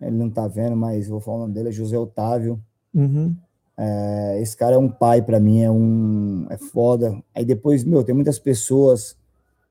[0.00, 2.58] Ele não tá vendo, mas vou falar o nome dele, é José Otávio.
[2.94, 3.36] Uhum.
[3.76, 7.22] É, esse cara é um pai para mim, é um é foda.
[7.34, 9.18] Aí depois, meu, tem muitas pessoas,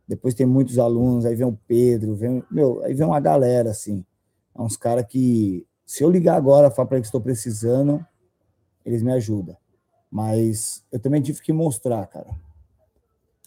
[0.07, 4.05] depois tem muitos alunos, aí vem o Pedro, vem, meu, aí vem uma galera assim.
[4.55, 8.05] É uns caras que se eu ligar agora, falar para eles que estou precisando,
[8.85, 9.57] eles me ajudam.
[10.07, 12.29] Mas eu também tive que mostrar, cara.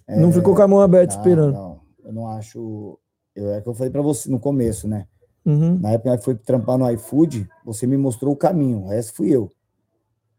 [0.08, 1.52] não ficou com a mão aberta Não, esperando.
[1.52, 2.98] Não, eu não acho,
[3.32, 5.06] eu, é que eu falei para você no começo, né?
[5.46, 5.78] Uhum.
[5.78, 9.30] Na época que foi trampar no iFood, você me mostrou o caminho, o resto fui
[9.30, 9.48] eu.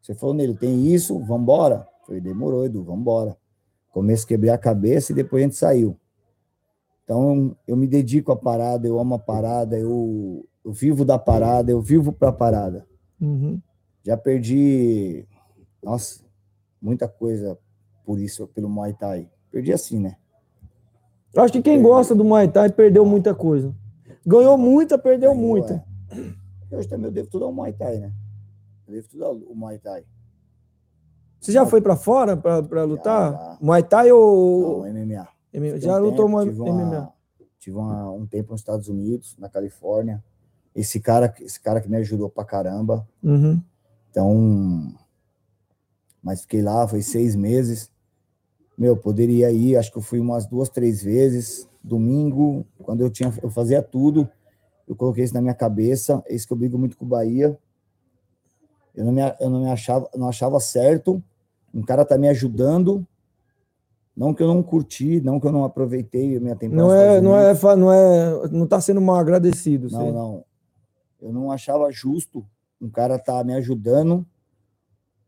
[0.02, 1.88] Você falou nele, tem isso, vambora?
[2.06, 3.38] Falei, demorou, Edu, vambora.
[3.92, 5.98] Começo a quebrar a cabeça e depois a gente saiu.
[7.06, 11.72] Então, eu me dedico à parada, eu amo a parada, eu, eu vivo da parada,
[11.72, 12.86] eu vivo para a parada.
[13.22, 13.62] Uhum.
[14.04, 15.26] Já perdi,
[15.82, 16.24] nossa,
[16.82, 17.58] muita coisa
[18.06, 19.30] por isso, pelo Muay Thai.
[19.52, 20.18] Perdi assim, né?
[21.34, 23.74] Eu acho que quem gosta do Muay Thai perdeu muita coisa.
[24.26, 25.84] Ganhou muita, perdeu Ganhou, muita.
[26.12, 26.76] é.
[26.76, 28.12] Hoje também eu devo tudo ao Muay Thai, né?
[28.88, 30.04] Eu devo tudo ao Muay Thai.
[31.40, 33.32] Você já foi pra fora pra, pra lutar?
[33.34, 33.58] já.
[33.62, 34.86] Muay Thai Não, ou.
[34.88, 35.28] MMA.
[35.54, 35.74] MMA?
[35.74, 37.14] Fiquei Já um lutou tempo, uma tive uma- MMA?
[37.60, 40.24] Tive uma- um tempo nos Estados Unidos, na Califórnia.
[40.76, 43.08] Esse cara, esse cara que me ajudou pra caramba.
[43.22, 43.62] Uhum.
[44.10, 44.94] Então,
[46.22, 47.92] mas fiquei lá, foi seis meses.
[48.78, 51.68] Meu, poderia ir, acho que eu fui umas duas, três vezes.
[51.84, 54.28] Domingo, quando eu tinha, eu fazia tudo,
[54.88, 56.24] eu coloquei isso na minha cabeça.
[56.28, 57.58] É isso que eu brigo muito com o Bahia.
[58.96, 61.22] Eu não me, eu não me achava, não achava certo.
[61.74, 63.06] Um cara tá me ajudando.
[64.16, 66.88] Não que eu não curti, não que eu não aproveitei a minha temporada.
[66.88, 69.90] Não é, não é, não é, não tá sendo mal agradecido.
[69.90, 70.12] Não, sei.
[70.12, 70.46] não.
[71.24, 72.46] Eu não achava justo
[72.82, 74.26] um cara tá me ajudando,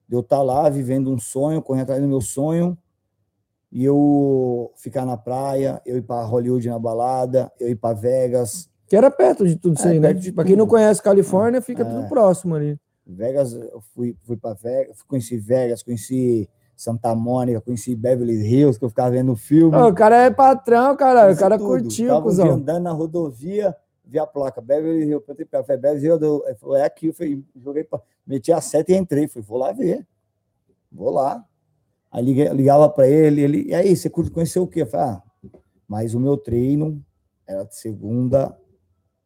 [0.09, 2.77] eu estar lá vivendo um sonho, correndo atrás do meu sonho,
[3.71, 8.69] e eu ficar na praia, eu ir para Hollywood na balada, eu ir para Vegas.
[8.87, 10.13] Que era perto de tudo isso É, aí, né?
[10.33, 11.85] Pra quem não conhece Califórnia, fica É.
[11.85, 12.77] tudo próximo ali.
[13.07, 18.83] Vegas, eu fui, fui para Vegas, conheci Vegas, conheci Santa Mônica, conheci Beverly Hills, que
[18.83, 19.77] eu ficava vendo filme.
[19.77, 21.31] Ô, o cara é patrão, cara.
[21.31, 21.67] O cara tudo.
[21.69, 22.51] curtiu, Tava cuzão.
[22.51, 23.73] andando na rodovia,
[24.07, 27.43] vi a placa Beverly Hills, ela, falei, Beverly Hills, eu- falou, é aqui, eu falei,
[27.55, 30.05] joguei, pra, meti a seta e entrei, falei, vou lá ver,
[30.91, 31.43] vou lá.
[32.11, 34.83] Aí ligava para ele, ele, e aí, você curte conhecer o quê?
[34.83, 35.23] Eu falei, ah,
[35.87, 37.03] mas o meu treino
[37.45, 38.57] era de segunda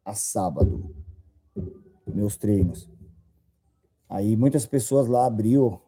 [0.04, 0.94] a sábado,
[2.06, 2.88] meus treinos.
[4.08, 5.80] Aí muitas pessoas lá abriu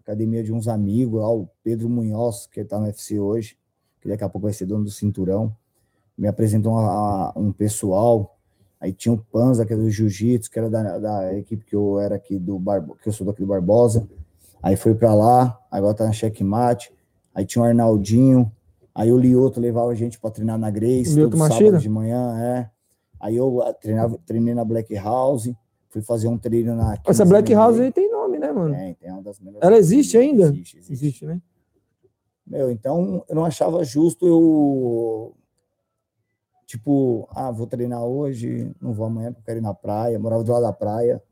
[0.00, 3.56] academia de uns amigos, lá, o Pedro Munhoz, que está no UFC hoje,
[4.00, 5.54] que daqui a pouco vai ser dono do cinturão,
[6.16, 8.37] me apresentou a, a- um pessoal,
[8.80, 11.98] aí tinha o Panza, que era do Jiu-Jitsu, que era da, da equipe que eu
[11.98, 14.08] era aqui do Barbo, que eu sou daqui do Barbosa,
[14.62, 16.92] aí foi para lá, agora tá na checkmate,
[17.34, 18.50] aí tinha o Arnaldinho,
[18.94, 21.64] aí o Lioto levava a gente para treinar na Grace, Lioto todo Machida?
[21.66, 22.70] sábado de manhã, é,
[23.20, 25.50] aí eu ah, treinava, treinei na Black House,
[25.88, 26.94] fui fazer um treino na...
[27.06, 28.74] Essa 15 Black House aí tem nome, né, mano?
[28.74, 29.66] Tem, tem uma das melhores.
[29.66, 30.44] Ela existe ainda?
[30.44, 30.92] Existe, existe.
[30.92, 31.40] Existe, né?
[32.48, 35.34] Meu, então eu não achava justo eu.
[36.68, 40.18] Tipo, ah, vou treinar hoje, não vou amanhã porque eu quero ir na praia.
[40.18, 41.22] Morava do lado da praia.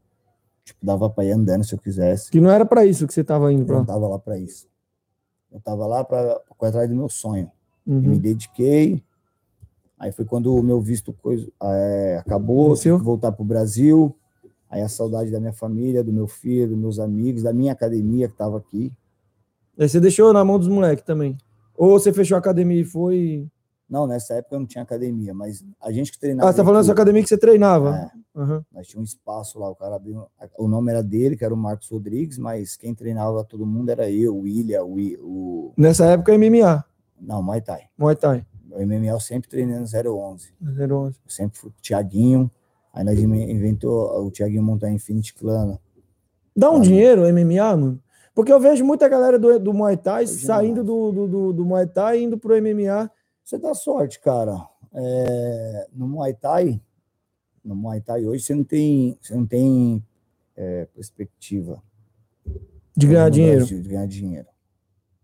[0.65, 2.31] Tipo, dava pra ir andando se eu quisesse.
[2.31, 3.77] Que não era pra isso que você tava indo Eu pra.
[3.77, 4.67] não tava lá pra isso.
[5.53, 7.51] Eu tava lá pra correr atrás do meu sonho.
[7.87, 8.19] E me Uhum.
[8.19, 9.03] dediquei.
[9.99, 14.17] Aí foi quando o meu visto coisa, é, acabou, tive que voltar pro Brasil.
[14.71, 18.27] Aí a saudade da minha família, do meu filho, dos meus amigos, da minha academia
[18.27, 18.91] que tava aqui.
[19.79, 21.37] Aí você deixou na mão dos moleques também.
[21.77, 23.47] Ou você fechou a academia e foi.
[23.89, 26.49] Não, nessa época eu não tinha academia, mas a gente que treinava.
[26.49, 27.97] Ah, você tá falando da academia que você treinava?
[27.97, 28.11] é,
[28.41, 28.65] Aham.
[28.73, 30.27] nós tinha um espaço lá, o cara abriu.
[30.59, 34.11] O nome era dele, que era o Marcos Rodrigues, mas quem treinava todo mundo era
[34.11, 35.73] eu, o William, o.
[35.77, 36.85] Nessa época, MMA,
[37.21, 37.83] Não, Muay Thai.
[37.97, 38.45] Muay Thai.
[38.71, 40.53] O MMA eu sempre treinei no 011.
[40.61, 41.19] 011.
[41.25, 42.51] Eu sempre fui com o Thiaguinho.
[42.93, 45.79] Aí nós inven- inventou o Thiaguinho montar Infinity Clan.
[46.57, 48.03] Dá um Ah, dinheiro o MMA, mano?
[48.35, 51.87] Porque eu vejo muita galera do, do Muay Thai saindo do, do, do, do Muay
[51.87, 53.11] Thai e indo pro MMA.
[53.47, 54.69] Você dá sorte, cara.
[54.93, 56.81] É, no Muay Thai,
[57.65, 60.05] no Muay Thai hoje você não tem, você não tem
[60.57, 61.81] é, perspectiva
[62.97, 63.59] De ganhar dinheiro.
[63.59, 64.49] Brasil de ganhar dinheiro.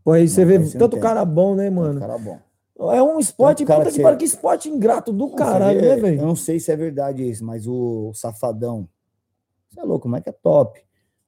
[0.04, 1.98] Pô, aí você vê você tanto cara bom, né, Mano.
[1.98, 2.38] Cara bom.
[2.92, 5.96] É um esporte, cara puta que que que esporte ingrato do Não, caralho, vê, né,
[5.96, 6.22] Eu velho?
[6.22, 8.88] não sei se é verdade isso, mas o Safadão,
[9.68, 10.80] você é louco, como é que é top?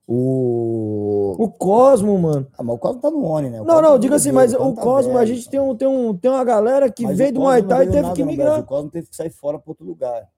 [0.07, 1.35] O.
[1.39, 2.47] O Cosmo, mano.
[2.57, 3.61] Ah, mas o Cosmo tá no ONI, né?
[3.61, 5.51] O Não, Cosmo não, tá diga assim, mas o tá Cosmo, a velho, gente tá?
[5.53, 7.87] tem, um, tem, um, tem uma galera que Mas o veio do Muay Thai e
[7.91, 8.61] teve nada que migrar.
[8.61, 10.29] O Cosmo teve que sair fora para outro lugar.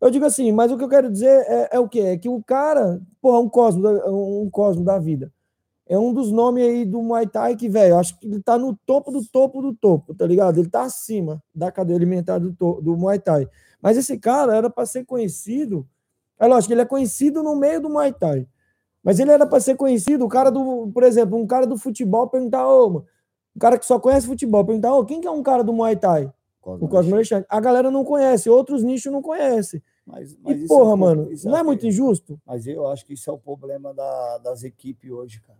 [0.00, 2.00] Eu digo assim, mas o que eu quero dizer é, é o quê?
[2.00, 5.32] É que o cara, porra, um Cosmo, da- um Cosmo da vida.
[5.86, 8.74] É um dos nomes aí do Muay Thai que, velho, acho que ele tá no
[8.86, 10.58] topo do topo do topo, tá ligado?
[10.58, 13.46] Ele tá acima da cadeia alimentar do, do Muay Thai.
[13.82, 15.86] Mas esse cara era para ser conhecido.
[16.38, 18.46] É lógico, ele é conhecido no meio do Muay Thai.
[19.04, 22.26] Mas ele era para ser conhecido, o cara do, por exemplo, um cara do futebol
[22.28, 23.06] perguntar, ô, mano,
[23.54, 25.94] um cara que só conhece futebol, perguntar, ô, quem que é um cara do Muay
[25.96, 26.32] Thai?
[26.60, 27.46] Cosmo O Cosmo Alexandre.
[27.50, 29.82] A galera não conhece, outros nichos não conhecem.
[30.06, 32.40] Mas, mas E isso porra, é um pouco- mano, não é muito injusto?
[32.46, 35.58] Mas eu acho que isso é o problema da- das equipes hoje, cara.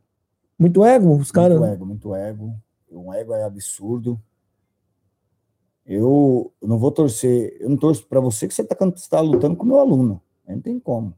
[0.59, 1.59] Muito ego, os caras.
[1.59, 2.55] Muito ego, muito ego.
[2.90, 4.18] Um ego é absurdo.
[5.86, 8.74] Eu não vou torcer, eu não torço para você que você está
[9.11, 10.20] tá lutando com o meu aluno.
[10.49, 11.14] Não tem como.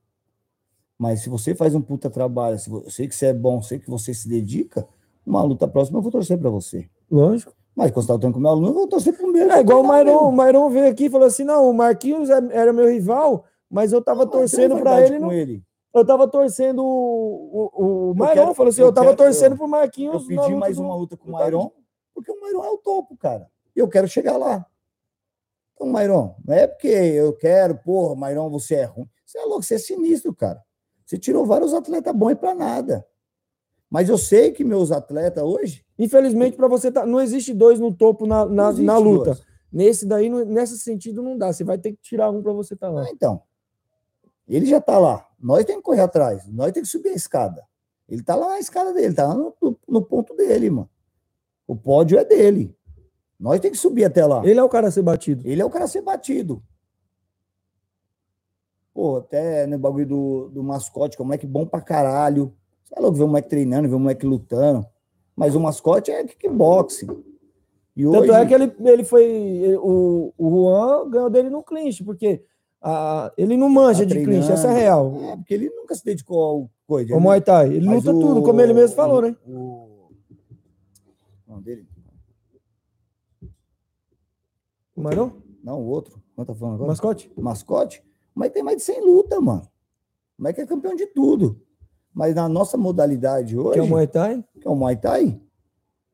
[0.98, 3.78] Mas se você faz um puta trabalho, se eu sei que você é bom, sei
[3.78, 4.86] que você se dedica,
[5.26, 6.88] uma luta próxima eu vou torcer para você.
[7.10, 7.52] Lógico.
[7.74, 9.50] Mas quando você tá lutando com o meu aluno, eu vou torcer pro meu.
[9.52, 10.32] É igual o Mairon, o.
[10.32, 14.00] Mairon veio aqui e falou assim: não, o Marquinhos é- era meu rival, mas eu
[14.02, 15.18] tava Não, torcendo verdade ele.
[15.18, 15.62] com Não, ele.
[15.94, 18.54] eu tava torcendo o, o, o Mairon.
[18.54, 20.22] falou assim: eu eu, tava quero- torcendo eu- pro Marquinhos.
[20.22, 21.70] Eu pedi mais do- uma luta com o Mairon,
[22.14, 23.46] porque o Mairon é o topo, cara.
[23.74, 24.64] Eu quero chegar lá.
[25.74, 29.06] Então, Mairon, não é porque eu quero, porra, Mairon, você é ruim.
[29.26, 30.62] Você é louco, você é sinistro, cara.
[31.06, 33.06] Você tirou vários atletas bons para nada.
[33.88, 35.84] Mas eu sei que meus atletas hoje.
[35.98, 39.24] Infelizmente, para você, tá, não existe dois no topo na, na, na luta.
[39.34, 39.42] dois.
[39.72, 41.52] Nesse daí, não- nesse sentido, não dá.
[41.52, 43.04] Você vai ter que tirar um para você estar lá.
[43.04, 43.40] Ah, então.
[44.48, 45.26] Ele já tá lá.
[45.40, 46.46] Nós temos que correr atrás.
[46.48, 47.62] Nós temos que subir a escada.
[48.08, 50.90] Ele tá lá na escada dele, tá lá no, no- no ponto dele, mano.
[51.66, 52.74] O pódio é dele.
[53.38, 54.44] Nós temos que subir até lá.
[54.46, 55.42] Ele é o cara a ser batido.
[55.46, 56.62] Ele é o cara a ser batido.
[58.96, 62.54] Pô, até no bagulho do, do mascote, que é um moleque bom pra caralho.
[62.82, 64.86] Você é louco ver o moleque treinando, ver o moleque lutando.
[65.36, 67.06] Mas o mascote é kickboxing.
[67.94, 69.76] E Tanto hoje, é que ele, ele foi.
[69.82, 72.42] O, o Juan ganhou dele no clinch, porque
[72.80, 75.12] a, ele não manja Tá de clinch, essa é real.
[75.24, 77.12] É, porque ele nunca se dedicou ao coisa.
[77.12, 77.74] O Ele- Muay Thai.
[77.74, 79.36] Ele luta o- tudo, como ele mesmo falou, né?
[79.46, 80.08] O,
[81.46, 81.86] o nome dele?
[84.94, 85.34] O Marão?
[85.62, 86.18] Não, o outro.
[86.34, 86.88] Quanto tá falando O agora?
[86.88, 87.30] mascote?
[87.36, 88.02] mascote,
[88.36, 89.66] mas tem mais de 100 luta, mano.
[90.38, 91.60] Mas que é campeão de tudo.
[92.14, 94.44] Mas na nossa modalidade hoje, Que é o Muay Thai.
[94.60, 95.40] que é o Muay Thai,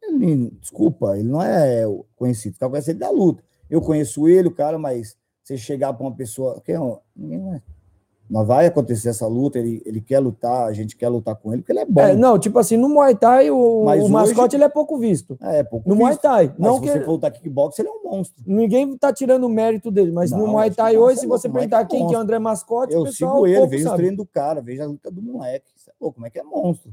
[0.03, 1.85] ele, desculpa, ele não é
[2.17, 2.57] conhecido.
[2.59, 3.43] Tá conhecido da luta.
[3.69, 6.61] Eu conheço ele, o cara, mas você chegar para uma pessoa.
[6.61, 6.79] Que é,
[7.17, 7.63] ninguém vai-
[8.33, 11.61] não vai acontecer essa luta, ele, ele quer lutar, a gente quer lutar com ele,
[11.61, 12.01] porque ele é bom.
[12.01, 14.97] É, não, tipo assim, no Muay Thai, o, Mas o hoje- mascote ele é pouco
[14.97, 15.37] visto.
[15.43, 16.23] É, pouco No Muay visto.
[16.23, 16.47] Thai.
[16.49, 18.43] Mas Não se que você for lutar kickbox, ele é um monstro.
[18.47, 21.27] ninguém tá tirando o mérito dele, mas no Não, Muay acho que Thai hoje, se
[21.27, 22.21] é você o perguntar é quem que é o.
[22.21, 23.97] André Mascote, o Eu pessoal sigo ele, vejo sabe.
[23.99, 25.71] treinos do cara, vejo a luta do moleque.
[25.87, 26.91] É louco, como é que é monstro?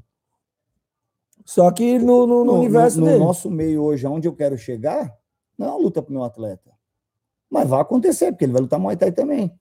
[1.46, 3.20] Só que no, no- no universo no dele.
[3.20, 5.16] nosso meio hoje, onde eu quero chegar,
[5.58, 6.70] não é uma luta para o meu atleta.
[7.50, 9.52] Mas vai acontecer, porque ele vai lutar Muay Thai também.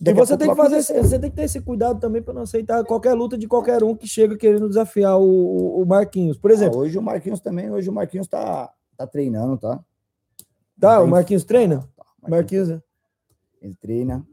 [0.00, 2.84] E você tem que fazer, você tem que ter esse cuidado também para não aceitar
[2.84, 6.38] qualquer luta de qualquer um que chega querendo desafiar o, o Marquinhos.
[6.38, 9.80] Por exemplo, Ah, hoje o Marquinhos também, hoje o Marquinhos tá, tá treinando, tá?
[10.80, 11.80] tá, o Marquinhos treina?
[11.96, 12.82] Tá, Marquinhos, Marquinhos, né?
[13.60, 14.24] Ele treina,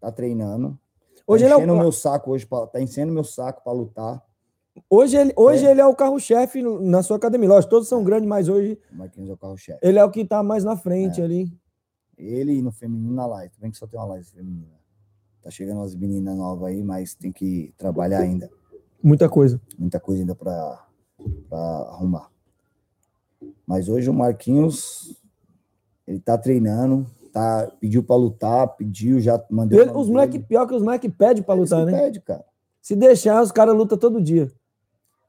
[0.00, 0.78] tá treinando.
[1.26, 3.72] Hoje tá ele é enchendo o, meu saco hoje, pra, tá enchendo meu saco para
[3.74, 4.22] lutar.
[4.88, 5.70] hoje ele, hoje É.
[5.70, 7.48] ele é o carro-chefe na sua academia.
[7.50, 9.78] Lógico, todos são grandes, mas hoje O Marquinhos é o carro-chefe.
[9.82, 11.24] ele é o que tá mais na frente É.
[11.24, 11.52] ali.
[12.16, 13.52] Ele no feminino na live.
[13.58, 14.73] Bem que só tem uma live feminina.
[15.44, 18.50] Tá chegando umas meninas novas aí, mas tem que trabalhar ainda.
[19.02, 19.60] Muita coisa.
[19.78, 20.82] muita coisa ainda para
[21.90, 22.30] arrumar.
[23.66, 25.14] Mas hoje o Marquinhos
[26.06, 29.78] ele tá treinando, tá pediu para lutar, pediu, já mandei.
[29.78, 30.44] o Ele- os moleque, dele.
[30.48, 31.92] pior que os moleque pedem pra Eles lutar, né?
[31.92, 32.44] Pede, cara.
[32.80, 34.50] Se deixar, os caras lutam todo dia.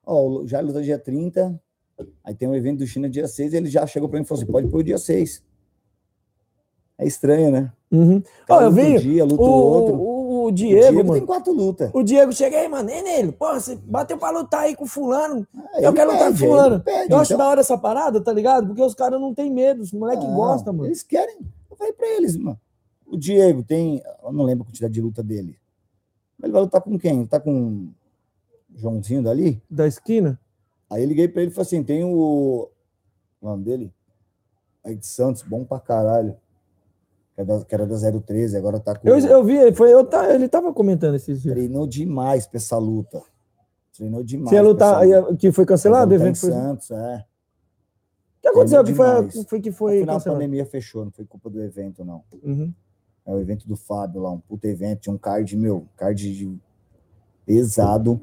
[0.05, 1.59] Ó, já lutou dia 30,
[2.23, 4.41] aí tem um evento do China dia 6, ele já chegou para mim e falou
[4.41, 5.43] assim: pode pôr o dia 6.
[6.97, 7.71] É estranho, né?
[7.91, 8.23] Uhum.
[8.49, 9.95] Ó, eu luta um vi dia, luta o, outro.
[9.95, 11.13] o, o O Diego, mano.
[11.13, 11.89] tem quatro lutas.
[11.93, 13.31] O Diego chega aí, mano, nem nele.
[13.31, 15.45] Porra, você bateu pra lutar aí com fulano.
[15.57, 16.83] Ah, eu quero lutar com fulano.
[17.09, 18.67] Eu acho então- da hora essa parada, tá ligado?
[18.67, 20.87] Porque os caras não têm medo, os moleque Não, gostam, mano.
[20.87, 21.37] Eles querem.
[21.69, 22.59] Eu falei pra eles, mano.
[23.05, 24.01] O Diego tem.
[24.23, 25.57] Eu não lembro a quantidade de luta dele.
[26.37, 27.25] Mas ele vai lutar com quem?
[27.25, 27.87] Tá com
[28.73, 29.61] o Joãozinho dali?
[29.69, 30.39] Da esquina?
[30.89, 32.69] Aí eu liguei pra ele e falei assim: tem o.
[33.41, 33.93] O nome dele?
[34.83, 36.35] Aí de Santos, bom pra caralho.
[37.35, 39.07] Que era da, que era da 013, agora tá com.
[39.07, 41.53] Eu, eu vi, ele, foi, eu, tá, ele tava comentando esses dias.
[41.53, 43.21] Treinou demais pra essa luta.
[43.95, 44.49] Treinou demais.
[44.49, 46.11] Você ia lutar, ia- que foi cancelado?
[46.11, 46.49] O evento foi...
[46.49, 47.25] O Santos, é.
[48.41, 48.83] que aconteceu?
[48.83, 50.39] Que foi, foi que No foi final a cancelado?
[50.41, 52.21] pandemia fechou, não foi culpa do evento, não.
[52.43, 52.73] Uhum.
[53.25, 56.57] É o evento do Fábio lá, um puto evento, tinha um card, meu, card
[57.45, 58.21] pesado.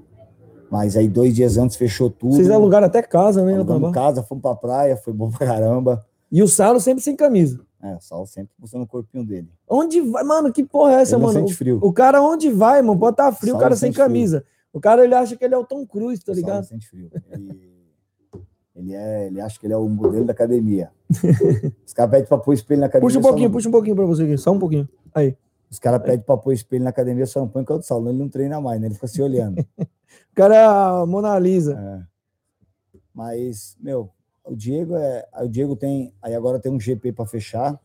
[0.71, 2.35] Mas aí dois dias antes fechou tudo.
[2.35, 3.55] Vocês alugaram até casa, né?
[3.55, 6.05] Alugamos casa, fomos pra praia, foi bom pra caramba.
[6.31, 7.61] E o Salo sempre sem camisa.
[7.83, 9.51] É, o Sal sempre mostrando o corpinho dele.
[9.69, 10.23] Onde vai?
[10.23, 11.41] Mano, que porra é essa, Ele mano?
[11.41, 11.81] sente frio.
[11.83, 12.97] O, o cara onde vai, mano?
[12.99, 14.07] Bota frio, o Salo cara sem sente frio.
[14.07, 14.45] camisa.
[14.73, 16.65] O cara, ele acha que ele é o Tom Cruise, tá O ligado?
[16.65, 17.11] sente frio.
[17.31, 17.73] Ele,
[18.75, 20.91] ele, é, ele acha que ele é o modelo da academia.
[21.85, 23.09] Os caras pedem pra pôr espelho na academia.
[23.09, 24.89] Puxa um pouquinho, puxa um pouquinho pra você aqui, só um pouquinho.
[25.15, 25.37] Aí.
[25.69, 28.19] Os caras pedem pra pôr espelho na academia, só não põe com o Saulo, ele
[28.19, 28.87] não treina mais, né?
[28.87, 29.57] Ele fica se olhando.
[30.31, 31.75] O cara é a Mona Lisa.
[31.79, 32.99] É.
[33.15, 34.11] Mas, meu,
[34.45, 35.27] o Diego é.
[35.43, 36.13] O Diego tem.
[36.21, 37.79] Aí agora tem um GP para fechar.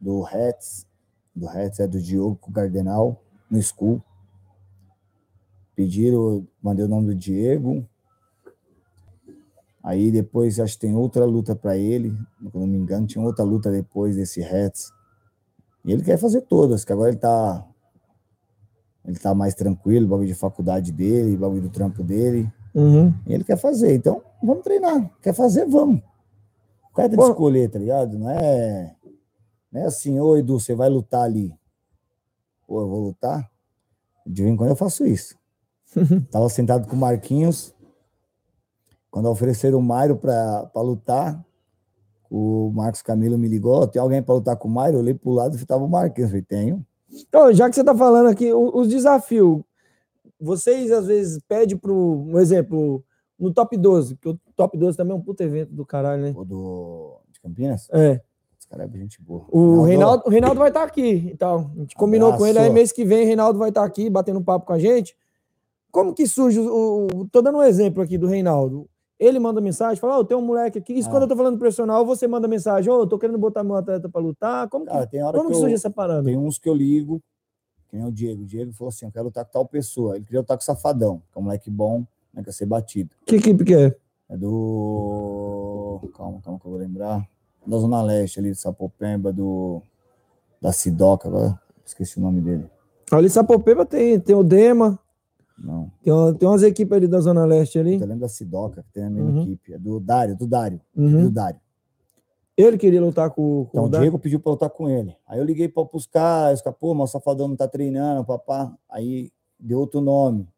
[0.00, 0.86] Do Hets.
[1.34, 4.02] Do Hets é do Diogo com o Cardenal, no School.
[5.74, 7.86] Pediram, mandei o nome do Diego.
[9.82, 12.10] Aí depois acho que tem outra luta para ele.
[12.40, 14.92] Se não me engano, tinha outra luta depois desse Hets.
[15.84, 17.66] E ele quer fazer todas, que agora ele tá
[19.04, 22.52] Ele tá mais tranquilo, bagulho de faculdade dele, bagulho do trampo dele.
[22.74, 23.12] Uhum.
[23.26, 23.94] Ele quer fazer.
[23.94, 25.10] Então, vamos treinar.
[25.20, 26.00] Quer fazer, vamos.
[26.90, 28.18] O cara tem que escolher, tá ligado?
[28.18, 28.94] Não é,
[29.70, 31.54] não é assim, ô Edu, você vai lutar ali.
[32.66, 33.50] Pô, eu vou lutar?
[34.26, 35.36] De vez em quando eu faço isso.
[36.30, 37.74] Tava sentado com o Marquinhos.
[39.10, 41.44] Quando ofereceram o Mairo pra lutar,
[42.30, 44.96] o Marcos Camilo me ligou, "Ó, tem alguém pra lutar com o Mairo?
[44.96, 46.30] Eu olhei pro lado e tava o Marquinhos.
[46.30, 46.86] Eu falei, tenho.
[47.10, 49.62] Então, já que você tá falando aqui, os desafios,
[50.42, 53.04] vocês às vezes pedem pro, um exemplo,
[53.38, 56.34] no top 12, que o top 12 também é um puto evento do caralho, né?
[56.36, 57.88] O do, de Campinas?
[57.92, 58.20] É.
[58.58, 59.44] Os caras é gente boa.
[59.50, 61.30] O Reinaldo, o Reinaldo vai estar aqui.
[61.32, 62.74] Então, a gente combinou com ele aí Abraço.
[62.74, 65.16] mês que vem, o Reinaldo vai estar aqui batendo papo com a gente.
[65.90, 68.88] Como que surge o, o- tô dando um exemplo aqui do Reinaldo.
[69.18, 70.92] Ele manda mensagem, fala: "Ó, tem um moleque aqui".
[70.94, 71.10] Isso Ah.
[71.12, 74.08] quando eu tô falando profissional, você manda mensagem: "Ô, eu tô querendo botar meu atleta
[74.08, 74.68] para lutar".
[74.70, 75.06] Como que, hora
[75.38, 76.24] como que que eu- surge essa parada?
[76.24, 77.20] Tem uns que eu ligo,
[77.92, 78.42] que nem o Diego.
[78.42, 80.16] O Diego falou assim: eu quero lutar com tal pessoa.
[80.16, 83.10] Ele queria lutar com o Safadão, que é um moleque bom, né, quer ser batido.
[83.26, 83.94] Que equipe que é?
[84.30, 86.00] É do.
[86.16, 87.28] Calma, calma que eu vou lembrar.
[87.66, 89.82] Da Zona Leste, ali de Sapopemba, do.
[90.60, 92.64] Da Sidoca, agora esqueci o nome dele.
[93.10, 94.98] Ali em Sapopemba tem, tem o Dema,
[95.58, 95.90] Não.
[96.02, 97.94] tem, tem umas equipes ali da Zona Leste ali.
[97.94, 99.42] Eu lembro da Sidoca, que tem a mesma Uhum.
[99.42, 99.74] equipe.
[99.74, 100.80] É do Dário, do Dário.
[100.96, 101.24] Uhum.
[101.24, 101.60] Do Dário.
[102.68, 105.16] Ele queria lutar com, com Então o Dan- Diego pediu pra eu lutar com ele.
[105.26, 108.76] Aí eu liguei para os caras, pô, mas o Safadão não tá treinando, papá.
[108.88, 110.48] Aí deu outro nome.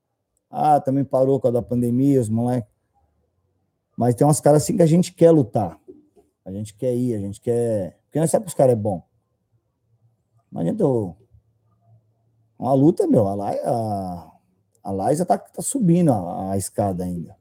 [0.51, 2.71] Ah, também parou com a da pandemia, os moleques.
[3.97, 5.79] Mas tem umas caras assim que a gente quer lutar.
[6.45, 7.99] A gente quer ir, a gente quer.
[8.05, 9.03] Porque nós sabemos que os caras é bom.
[10.53, 11.17] Não adianta eu.
[12.59, 13.27] Uma luta, meu.
[13.27, 14.31] A, Lai, a,
[14.85, 17.37] a Laisa tá, tá subindo a, a escada ainda.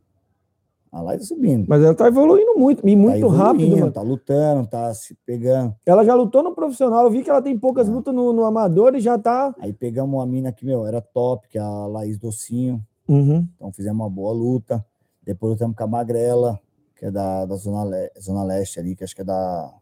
[0.94, 1.66] A Laisa tá subindo.
[1.68, 3.91] Mas ela tá evoluindo muito, e muito tá rápido, mano.
[3.91, 5.76] Tá lutando, tá se pegando.
[5.86, 8.94] Ela já lutou no profissional, eu vi que ela tem poucas lutas no, no amador
[8.96, 9.56] e já tá.
[9.60, 12.80] Aí pegamos uma mina que, meu, era top, que é a Laís Docinho.
[13.08, 13.48] Uhum.
[13.56, 14.86] Então fizemos uma boa luta.
[15.24, 16.60] Depois lutamos com a Magrela,
[16.96, 19.74] que é da, da Zona, Le- Zona Leste ali, que acho que é da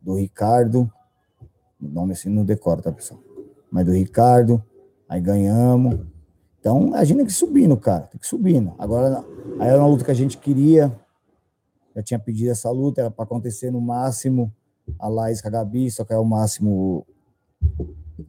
[0.00, 0.88] do Ricardo.
[1.80, 3.20] O nome assim não decora, tá, pessoal?
[3.70, 4.62] Mas do Ricardo.
[5.08, 5.98] Aí ganhamos.
[6.62, 8.02] Então a gente tem que subindo, cara.
[8.02, 8.72] Tem que subindo.
[8.78, 9.24] Agora,
[9.58, 10.96] aí era uma luta que a gente queria.
[11.92, 14.50] Já tinha pedido essa luta, era para acontecer no máximo
[14.96, 17.04] a Laís com a Gabi, só que é o máximo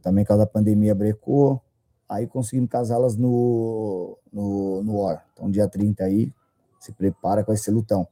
[0.02, 1.62] também por causa da pandemia brecou.
[2.08, 5.24] Aí conseguimos casá-las no, no, no War.
[5.32, 6.32] Então, dia 30 aí,
[6.80, 8.06] se prepara vai ser lutão.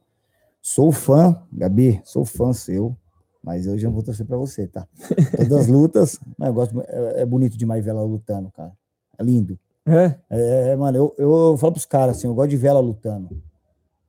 [0.61, 2.95] Sou fã, Gabi, sou fã seu,
[3.43, 4.87] mas hoje eu não vou torcer pra você, tá?
[5.35, 8.71] Todas as lutas, mas eu gosto, é, é bonito demais ver ela lutando, cara.
[9.19, 9.59] É lindo.
[9.85, 10.15] É.
[10.29, 13.41] É, é, mano, eu, eu falo pros caras assim, eu gosto de ver ela lutando.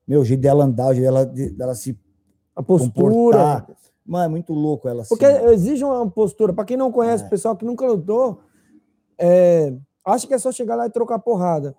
[0.06, 1.98] Meu, o jeito dela andar, o jeito dela, de- dela se
[2.54, 2.92] A postura.
[3.10, 3.66] comportar.
[4.06, 5.08] Mano, é muito louco ela assim.
[5.08, 6.52] Porque exige uma postura.
[6.52, 7.26] Para quem não conhece, É.
[7.26, 8.40] o pessoal que nunca lutou,
[9.18, 9.72] é,
[10.04, 11.74] acha que é só chegar lá e trocar porrada.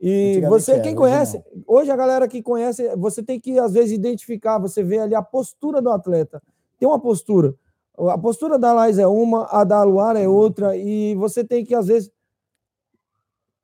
[0.00, 3.90] E você, quem hoje conhece, hoje a galera que conhece, você tem que, às vezes,
[3.90, 6.40] identificar, você vê ali a postura do atleta.
[6.78, 7.52] Tem uma postura.
[7.98, 11.74] A postura da Lais é uma, a da Luara é outra, e você tem que,
[11.74, 12.10] às vezes.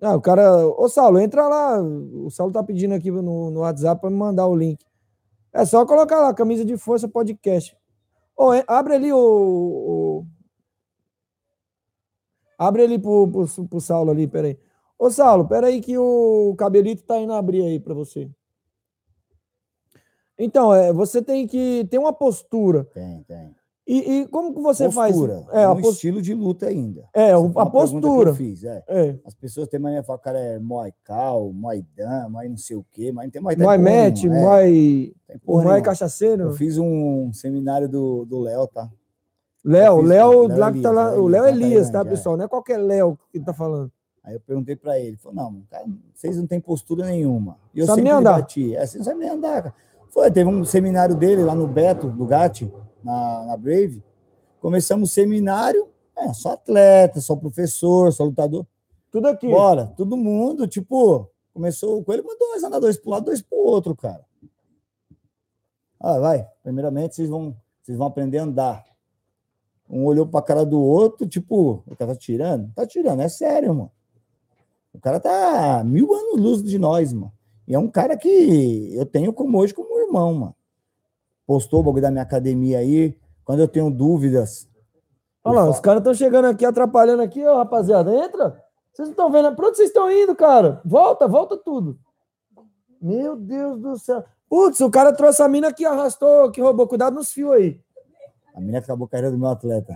[0.05, 0.67] Ah, o cara.
[0.69, 1.81] Ô, Saulo, entra lá.
[1.83, 4.85] O Saulo tá pedindo aqui no, no WhatsApp para me mandar o link.
[5.53, 7.75] É só colocar lá, camisa de força podcast.
[8.55, 9.17] É- abre ali o.
[9.19, 10.27] o-
[12.59, 14.59] Abre ali pro, pro, pro Saulo ali, peraí.
[14.99, 18.31] Ô, Saulo, peraí que o cabelito tá indo abrir aí para você.
[20.39, 22.85] Então, é, você tem que ter uma postura.
[22.85, 23.55] Tem, tem.
[23.87, 25.43] E, e como que você postura.
[25.43, 25.55] faz?
[25.55, 27.07] É, a, um pos- estilo de luta ainda.
[27.13, 28.31] é, Essa a pergunta que postura.
[28.31, 28.83] Eu fiz, é.
[28.89, 29.19] É.
[29.27, 32.77] As pessoas têm mania de falar, cara, é Muay Cal, Muay Dan, Muay não sei
[32.77, 35.81] o quê, mas não tem Muay porra match, é, Vai nenhuma.
[35.83, 36.45] cachaceiro.
[36.45, 38.89] Eu fiz um seminário do do Léo, tá?
[39.65, 42.05] Léo, Léo, Léo lá que tá lá, o Léo Elias, tá, é.
[42.05, 42.37] pessoal?
[42.37, 43.91] Não é qualquer Léo que tá falando.
[44.23, 47.59] Aí eu perguntei pra ele, ele falou, não, cara, vocês não têm postura nenhuma.
[47.75, 48.33] E eu Sabe sempre nem andar.
[48.41, 48.75] bati.
[48.75, 49.75] É, você não sabe nem andar, cara.
[50.09, 52.71] Foi, teve um seminário dele lá no Beto, do Gatti,
[53.05, 54.03] na, na Brave.
[54.61, 58.67] Começamos o seminário, é, só atleta, só professor, só lutador.
[59.11, 59.49] Tudo aqui.
[59.49, 63.59] Bora, todo mundo, tipo, começou com ele, mandou nós andar dois um lado, dois para
[63.59, 64.25] o outro, cara.
[66.01, 66.49] Ah, vai.
[66.63, 68.85] Primeiramente, vocês vão, vocês vão aprender a andar.
[69.89, 72.73] Um olhou para a cara do outro, tipo, o cara tá tirando?
[72.75, 73.93] Tá tirando, é sério, mano.
[74.93, 77.33] O cara tá mil anos luz de nós, mano.
[77.67, 80.57] E é um cara que eu tenho como hoje como irmão, mano.
[81.47, 83.17] Postou o bagulho da minha academia aí.
[83.45, 84.69] Quando eu tenho dúvidas.
[85.45, 88.15] Olha lá, os caras estão chegando aqui, atrapalhando aqui, ó, rapaziada.
[88.15, 88.63] Entra.
[88.93, 89.55] Vocês não estão vendo?
[89.55, 90.81] Pra onde vocês estão indo, cara?
[90.85, 91.99] Volta, volta tudo.
[93.01, 94.25] Meu Deus do céu.
[94.49, 96.87] Putz, o cara trouxe a mina que arrastou, que roubou.
[96.87, 97.81] Cuidado nos fios aí.
[98.55, 99.95] A menina acabou a carreira do meu atleta.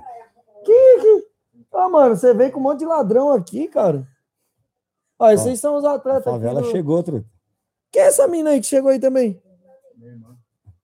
[0.64, 1.26] Que, que...
[1.72, 4.07] Ah, mano, você vem com um monte de ladrão aqui, cara.
[5.18, 6.26] Ó, esses são os A atletas.
[6.26, 7.26] aqui favela do- chegou, truta.
[7.92, 9.40] Quem é essa mina aí que chegou aí também?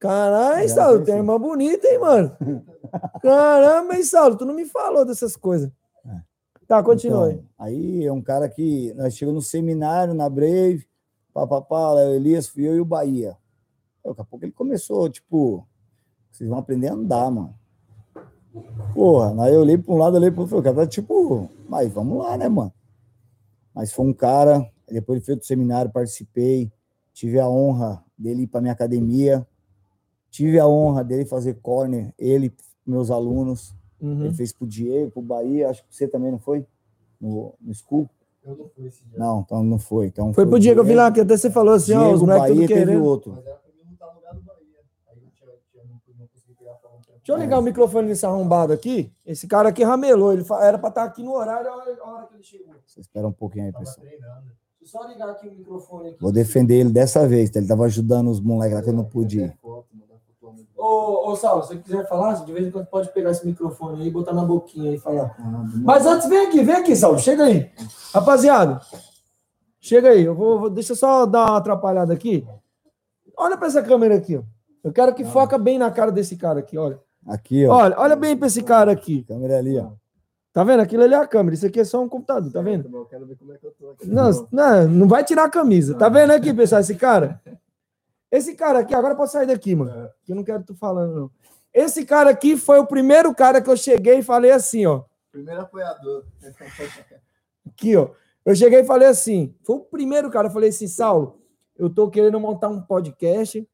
[0.05, 2.37] Caralho, Saulo, tem irmã bonita, hein, mano?
[3.23, 5.71] Caramba, hein, Saulo, tu não me falou dessas coisas.
[6.69, 7.33] Tá, continua aí.
[7.33, 10.87] Então, aí é um cara que nós chegamos no seminário, na Brave,
[11.33, 13.39] papapá, o Elias, fui eu e o Bahia.
[14.05, 15.67] Daqui a pouco ele começou, tipo,
[16.31, 17.55] vocês vão aprender a andar, mano.
[18.93, 21.91] Porra, aí eu olhei para um lado, olhei para outro, o cara tá tipo, mas
[21.91, 22.73] vamos lá, né, mano?
[23.75, 26.71] Mas foi um cara, depois ele fez o seminário, participei,
[27.15, 29.47] tive a honra dele ir para minha academia,
[30.35, 32.53] tive a honra dele fazer corner, ele,
[32.85, 33.73] meus alunos.
[34.01, 34.25] Uhum.
[34.25, 36.67] Ele fez pro Diego, pro Bahia, acho que você também não foi?
[37.21, 38.11] No, no school?
[38.45, 39.17] Eu não fui esse dia.
[39.19, 40.07] Não, então não foi.
[40.07, 42.27] Então Foi pro Diego, eu vi lá que até você falou assim, ó, os Diego,
[42.27, 43.05] moleques tudo Bahia, teve querendo.
[43.05, 43.33] outro.
[43.33, 43.55] Pra
[47.19, 49.11] Deixa eu ligar o microfone desse arrombado aqui.
[49.25, 50.33] Esse cara aqui ramelou.
[50.33, 52.75] Ele fa- era pra estar aqui no horário a hora, a hora que ele chegou.
[52.87, 54.05] Você espera um pouquinho aí, pessoal.
[54.07, 54.43] treinando.
[54.79, 56.21] Deixa eu só ligar aqui o microfone aqui.
[56.21, 57.59] Vou defender ele dessa vez, tá?
[57.61, 59.51] Ele tava ajudando os moleques lá que eu não pude
[60.85, 64.03] Ô, ô Saulo, se você quiser falar, de vez em quando pode pegar esse microfone
[64.03, 65.35] aí e botar na boquinha e falar.
[65.39, 67.19] Ah, Mas antes, vem aqui, vem aqui, Saulo.
[67.19, 67.71] Chega aí.
[68.13, 68.79] Rapaziada,
[69.81, 70.23] chega aí.
[70.23, 72.47] Eu vou, deixa eu só dar uma atrapalhada aqui.
[73.35, 74.43] Olha pra essa câmera aqui, ó.
[74.85, 77.01] Eu quero que foca bem na cara desse cara aqui, olha.
[77.27, 77.75] Aqui, ó.
[77.75, 79.23] Olha, olha bem pra esse cara aqui.
[79.23, 79.93] Câmera ali, ó.
[80.53, 80.81] Tá vendo?
[80.81, 81.55] Aquilo ali é a câmera.
[81.55, 82.95] Isso aqui é só um computador, tá vendo?
[82.95, 84.07] Eu quero ver como é que eu tô aqui.
[84.07, 85.95] Não, não, não vai tirar a camisa.
[85.95, 87.41] Tá vendo aqui, pessoal, esse cara?
[88.35, 90.09] Esse cara aqui, agora pode sair daqui, mano.
[90.25, 91.31] Que eu não quero tu falando, não.
[91.73, 95.03] Esse cara aqui foi o primeiro cara que eu cheguei e falei assim, ó.
[95.31, 96.25] Primeiro apoiador.
[97.67, 98.11] Aqui, ó.
[98.45, 99.55] Eu cheguei e falei assim.
[99.63, 100.49] Foi o primeiro cara.
[100.49, 101.41] Eu falei assim, Saulo,
[101.77, 103.67] eu tô querendo montar um podcast.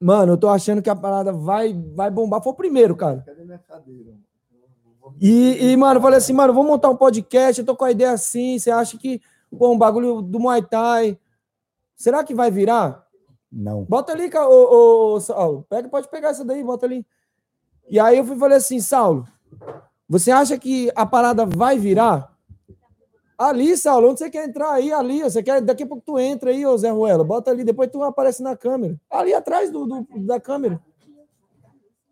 [0.00, 2.42] Mano, eu tô achando que a parada vai, vai bombar.
[2.42, 3.22] Foi o primeiro, cara.
[3.26, 4.12] Cadê minha cadeira?
[5.00, 7.84] vou- E, e, mano, eu falei assim, mano, vamos montar um podcast, eu tô com
[7.84, 9.20] a ideia assim, você acha que,
[9.56, 11.18] pô, um bagulho do Muay Thai,
[11.94, 13.05] será que vai virar?
[13.58, 13.84] Não.
[13.84, 17.06] Bota ali, ô, ô, Saulo, pega, pode pegar essa daí, bota ali.
[17.88, 19.26] E aí eu fui falei assim, Saulo,
[20.06, 22.36] você acha que a parada vai virar?
[23.38, 24.92] Ali, Saulo, onde você quer entrar aí?
[24.92, 27.90] Ali, você quer, daqui a pouco tu entra aí, ô Zé Ruela, bota ali, depois
[27.90, 29.00] tu aparece na câmera.
[29.10, 30.78] Ali atrás do, do- da câmera.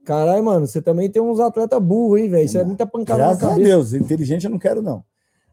[0.02, 2.44] Caralho, mano, você também tem uns atletas burros, hein, velho?
[2.44, 3.68] Isso é muita pancada na Graças a cabeça.
[3.68, 3.92] Deus.
[3.94, 5.04] Inteligente eu não quero, não.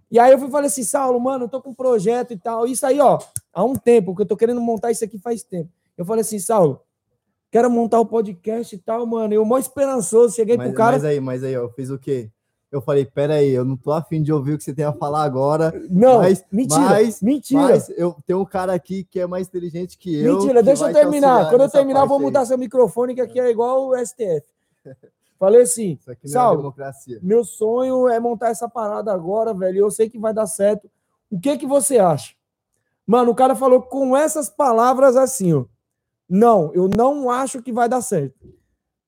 [0.09, 2.65] E aí eu fui falei assim, Saulo, mano, eu tô com um projeto e tal.
[2.67, 3.17] Isso aí, ó,
[3.53, 5.69] há um tempo, que eu tô querendo montar isso aqui faz tempo.
[6.02, 6.82] Eu falei assim, Saulo,
[7.52, 9.34] quero montar o podcast e tal, mano.
[9.34, 10.91] Eu mó esperançoso, cheguei Mas, pro cara.
[10.93, 12.32] mas aí, mas aí, eu fiz o quê?
[12.72, 14.93] Eu falei, pera aí, eu não tô afim de ouvir o que você tem a
[14.93, 15.74] falar agora.
[15.89, 17.62] não, mas- mentira, mas- mentira.
[17.62, 20.38] Mas eu tenho um cara aqui que é mais inteligente que eu.
[20.39, 21.49] mentira, que deixa eu terminar.
[21.49, 22.26] Quando eu terminar, eu vou parte aí.
[22.32, 24.43] mudar seu microfone, que aqui é igual o STF.
[25.38, 27.20] Falei assim, é Saulo, democracia.
[27.22, 29.76] meu sonho é montar essa parada agora, velho.
[29.76, 30.89] e Eu sei que vai dar certo.
[31.30, 32.34] O que que você acha?
[33.06, 35.66] Mano, o cara falou com essas palavras assim, ó.
[36.34, 38.36] Não, eu não acho que vai dar certo.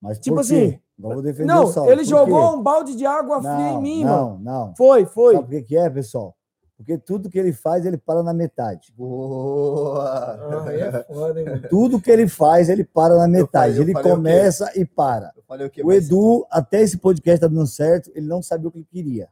[0.01, 1.89] Mas Tipo por assim, eu vou defender Não, o Saulo.
[1.89, 2.55] ele Por jogou quê?
[2.57, 4.39] um balde de água fria em Não, mim, mano.
[4.43, 4.75] não, não.
[4.75, 5.35] Foi, foi.
[5.35, 6.35] Sabe por que que é, pessoal?
[6.75, 8.91] Porque tudo que ele faz, ele para na metade.
[8.97, 10.03] Boa!
[10.03, 11.47] Ah, aí é foda, hein.
[11.69, 13.75] Tudo que ele faz, ele para na metade.
[13.75, 14.21] falei- eu ele falei o quê?
[14.21, 15.31] começa e para.
[15.37, 15.81] Eu falei o quê?
[15.81, 18.87] O Mas- Edu, até esse podcast tá dando certo, ele não sabia o que ele
[18.91, 19.29] queria.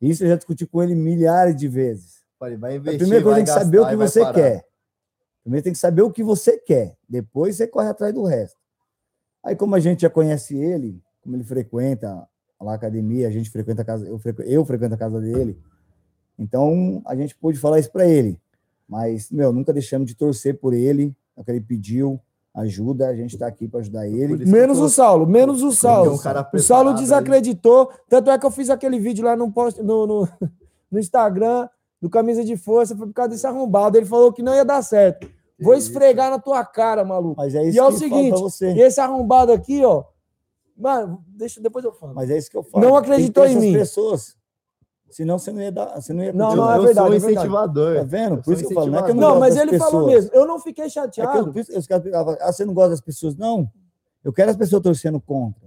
[0.00, 2.16] Isso eu já discuti com ele milhares de vezes.
[2.38, 4.34] Falei, vai A investir, primeira coisa que saber o que você parar.
[4.34, 4.64] quer.
[5.46, 6.96] Primeiro tem que saber o que você quer.
[7.08, 8.56] Depois você corre atrás do resto.
[9.44, 12.26] Aí, como a gente já conhece ele, como ele frequenta
[12.60, 15.56] lá a academia, a gente frequenta a casa, eu, frequ, eu frequento a casa dele.
[16.36, 18.40] Então, a gente pôde falar isso para ele.
[18.88, 22.18] Mas, meu, nunca deixamos de torcer por ele, é o que ele pediu,
[22.52, 24.44] ajuda, a gente está aqui para ajudar ele.
[24.46, 26.14] Menos tô- o Saulo, menos o Saulo.
[26.14, 27.88] um cara o Saulo desacreditou.
[28.08, 30.28] Tanto é que eu fiz aquele vídeo lá no, post, no, no,
[30.90, 31.68] no Instagram,
[32.00, 33.96] do Camisa de Força, foi por causa desse arrombado.
[33.96, 35.28] Ele falou que não ia dar certo.
[35.58, 35.88] Vou isso.
[35.88, 37.36] esfregar na tua cara, maluco.
[37.38, 38.68] Mas é isso E é o eu seguinte, você.
[38.78, 40.04] Esse arrombado aqui, ó.
[40.76, 42.14] Mano, deixa, depois eu falo.
[42.14, 42.84] Mas é isso que eu falo.
[42.84, 43.72] Não acreditou em essas mim.
[43.72, 44.36] pessoas.
[45.08, 45.94] Senão você não ia dar.
[45.98, 47.34] Você não ia Não, Eu, não, é eu verdade, sou é um verdade.
[47.36, 47.96] incentivador.
[47.96, 48.34] Tá vendo?
[48.36, 48.90] Eu Por isso sou que eu falo.
[48.92, 50.24] Não é que eu não Não, mas ele falou pessoas.
[50.24, 50.30] mesmo.
[50.34, 51.52] Eu não fiquei É que eu, chateado.
[51.52, 53.34] por isso- os caras ficavam, ah, você não gosta das pessoas?
[53.36, 53.70] Não.
[54.22, 55.66] Eu quero as pessoas torcendo contra.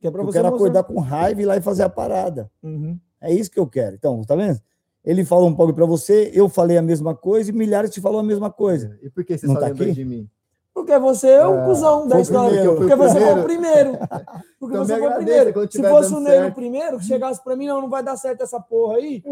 [0.00, 1.88] Que é pra Eu você quero acordar com raiva e ir lá e fazer a
[1.88, 2.48] parada.
[2.62, 2.96] Uhum.
[3.20, 3.96] É isso que eu quero.
[3.96, 4.60] Então, tá vendo?
[5.04, 8.20] Ele falou um pouco para você, eu falei a mesma coisa e milhares te falou
[8.20, 8.98] a mesma coisa.
[9.02, 9.92] E por que você Não só tá lembra aqui?
[9.94, 10.28] de mim?
[10.72, 12.48] Porque você é um É, cuzão da história.
[12.50, 13.90] primeiro, Porque você foi o primeiro.
[14.58, 15.70] Porque Então você foi o primeiro.
[15.70, 16.54] Se fosse o dando Ney o certo.
[16.54, 19.22] primeiro, que chegasse pra mim, não, não vai dar certo essa porra aí.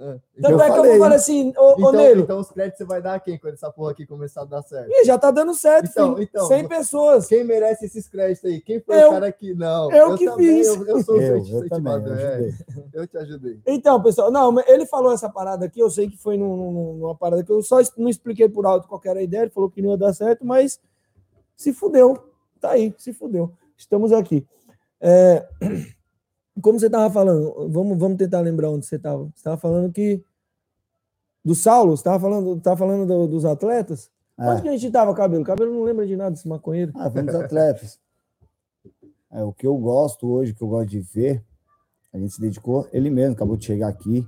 [0.00, 0.18] É.
[0.40, 1.16] Tanto Eu é que eu falei.
[1.16, 3.68] assim, ô, ô Então, Nelo, então os créditos você vai dar a quem quando essa
[3.68, 4.88] porra aqui começar a dar certo?
[4.92, 6.28] ih, já tá dando certo, Então, filho.
[6.32, 7.26] então, 100 pessoas.
[7.26, 8.60] Quem merece esses créditos aí?
[8.60, 9.08] Quem foi Eu.
[9.08, 9.52] o cara que.
[9.54, 10.68] Não, Eu que também, fiz.
[10.68, 12.34] Eu, eu sou o Eu, eu também, eu é.
[12.36, 12.54] ajudei.
[12.92, 13.60] Eu te ajudei.
[13.66, 16.94] Então, pessoal, não, mas ele falou essa parada aqui, eu sei que foi num- num-
[16.98, 19.68] numa parada que eu só não expliquei por alto qual era a ideia, ele falou
[19.68, 20.78] que não ia dar certo, mas
[21.56, 22.16] se fudeu.
[22.60, 23.52] Tá aí, se fudeu.
[23.76, 24.46] Estamos aqui.
[25.00, 25.44] É,
[26.62, 29.30] como você tava falando, vamos, vamos tentar lembrar onde você tava.
[29.34, 30.22] Você tava falando que
[31.44, 34.10] do Saulo, você tava falando, tava falando do- dos atletas?
[34.38, 34.62] Onde É.
[34.62, 35.44] que a gente tava, Cabelo?
[35.44, 36.92] Cabelo não lembra de nada desse maconheiro.
[36.94, 37.98] Ah, vamos dos atletas.
[39.30, 41.44] É, o que eu gosto hoje, que eu gosto de ver,
[42.12, 44.26] a gente se dedicou, ele mesmo acabou de chegar aqui.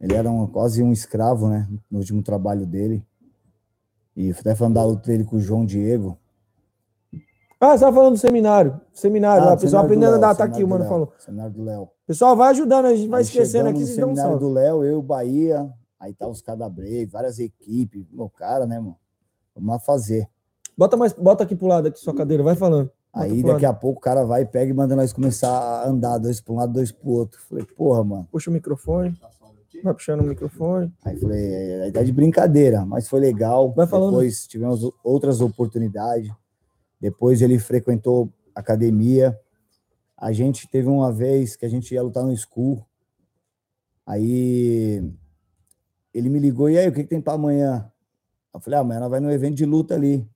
[0.00, 1.68] Ele era um- quase um escravo, né?
[1.90, 3.04] No último trabalho dele.
[4.16, 6.18] E até falando da luta dele com o João Diego.
[7.60, 8.80] Ah, você tava falando do seminário.
[8.92, 11.12] Seminário, lá, Ah, o pessoal aprendendo a andar, tá aqui, o mano Léo, falou.
[11.18, 11.88] Seminário do Léo.
[12.06, 14.38] Pessoal, vai ajudando, a gente vai Aí esquecendo aqui, no um seminário salve.
[14.38, 18.06] do Léo, eu, Bahia, aí tá os cada Brave, várias equipes.
[18.12, 18.96] Meu cara, né, mano?
[19.56, 20.28] Vamos lá fazer.
[20.76, 22.92] Bota mais, bota aqui pro lado aqui sua cadeira, vai falando.
[23.12, 23.74] Bota Aí daqui lado.
[23.74, 26.56] a pouco o cara vai, pega e manda nós começar a andar, dois para um
[26.58, 27.40] lado, dois pro outro.
[27.48, 28.28] Falei, porra, mano.
[28.30, 29.18] Puxa o microfone.
[29.82, 30.92] Vai puxando o microfone.
[31.04, 33.72] Aí falei, é, aí tá de brincadeira, mas foi legal.
[33.72, 34.10] Vai falando.
[34.12, 36.30] Depois tivemos outras oportunidades.
[37.00, 39.38] Depois ele frequentou academia.
[40.16, 42.84] A gente teve uma vez que a gente ia lutar no school.
[44.06, 45.02] Aí
[46.12, 47.90] ele me ligou, e aí, o que, que tem para amanhã?
[48.52, 50.28] Eu falei, ah, amanhã nós vai no evento de luta ali.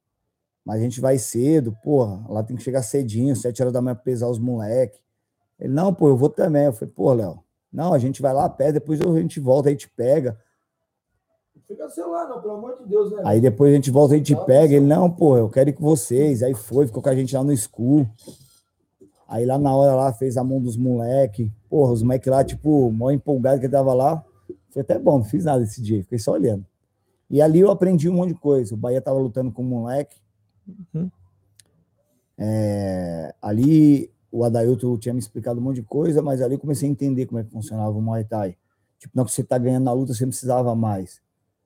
[0.64, 3.96] Mas a gente vai cedo, porra, lá tem que chegar cedinho, sete horas da manhã
[3.96, 5.00] pesar os moleque.
[5.58, 6.66] Ele, não, pô, eu vou também.
[6.66, 7.42] Eu falei, pô, Léo,
[7.72, 10.38] não, a gente vai lá a pé, depois a gente volta, aí te pega.
[11.72, 13.22] Fica no celular, não, pelo amor de Deus, né?
[13.24, 14.74] Aí depois a gente volta e te Dá pega.
[14.74, 16.42] Ele, não, pô, eu quero ir com vocês.
[16.42, 18.06] Aí foi, ficou com a gente lá no school.
[19.26, 21.50] Aí lá na hora lá fez a mão dos moleque.
[21.70, 24.22] Porra, os moleque lá, tipo, mó empolgado que tava lá.
[24.68, 26.66] Foi até bom, não fiz nada esse dia, fiquei só olhando.
[27.30, 28.74] E ali eu aprendi um monte de coisa.
[28.74, 30.16] O Bahia tava lutando com o moleque.
[30.94, 31.10] Uhum.
[32.36, 36.86] É, ali o Adailton tinha me explicado um monte de coisa, mas ali eu comecei
[36.86, 38.56] a entender como é que funcionava o Muay Thai.
[38.98, 41.22] Tipo, não que você tá ganhando na luta, você não precisava mais.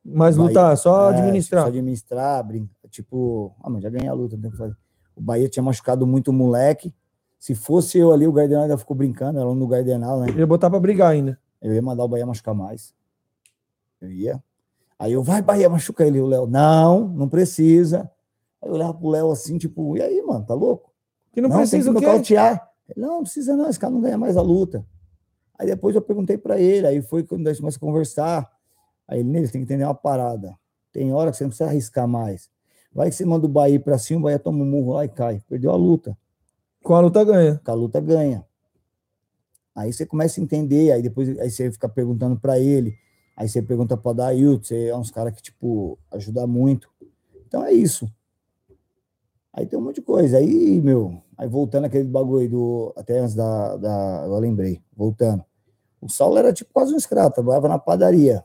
[0.09, 1.63] Mas Bahia- lutar, só É, administrar.
[1.63, 4.77] Só administrar, brinca, tipo, ah, mas já ganhei a luta, não tem o que fazer.
[5.17, 6.95] O Bahia tinha machucado muito o moleque.
[7.39, 10.27] Se fosse eu ali, o Gardenal ainda ficou brincando, era um no Gardenal, né?
[10.37, 11.39] Ia botar pra brigar ainda.
[11.61, 12.95] Eu ia mandar o Bahia machucar mais.
[14.01, 14.43] Eu ia.
[14.99, 16.21] Aí eu, vai, Bahia, machuca ele.
[16.21, 18.11] O Léo, não, não precisa.
[18.63, 20.93] Aí eu olhava pro Léo assim, tipo, e aí, mano, tá louco?
[21.33, 22.07] Que não, tem precisa que o quê?
[22.07, 22.71] nocautear.
[22.89, 24.87] Ele, não, não precisa não, esse cara não ganha mais a luta.
[25.59, 28.56] Aí depois eu perguntei para ele, aí foi quando nós começamos a conversar.
[29.09, 30.57] Aí ele, "Nele, você tem que entender uma parada.
[30.93, 32.51] Tem hora que você não precisa arriscar mais.
[32.93, 35.09] Vai que você manda o Bahia para cima, o Bahia toma um murro lá e
[35.09, 35.43] cai.
[35.49, 36.17] Perdeu a luta.
[36.83, 37.61] Com a luta ganha.
[37.65, 38.45] Com a luta ganha.
[39.75, 42.97] Aí você começa a entender, aí depois aí você fica perguntando para ele,
[43.37, 46.89] aí você pergunta para Dailton, você é uns caras que, tipo, ajuda muito.
[47.47, 48.11] Então é isso.
[49.53, 50.39] Aí tem um monte de coisa.
[50.39, 52.93] Aí, meu, aí voltando aquele bagulho aí do.
[52.97, 53.77] Até antes da.
[53.77, 55.45] da eu lembrei, voltando.
[56.01, 58.45] O Saulo era tipo quase um escravo, trabalhava na padaria.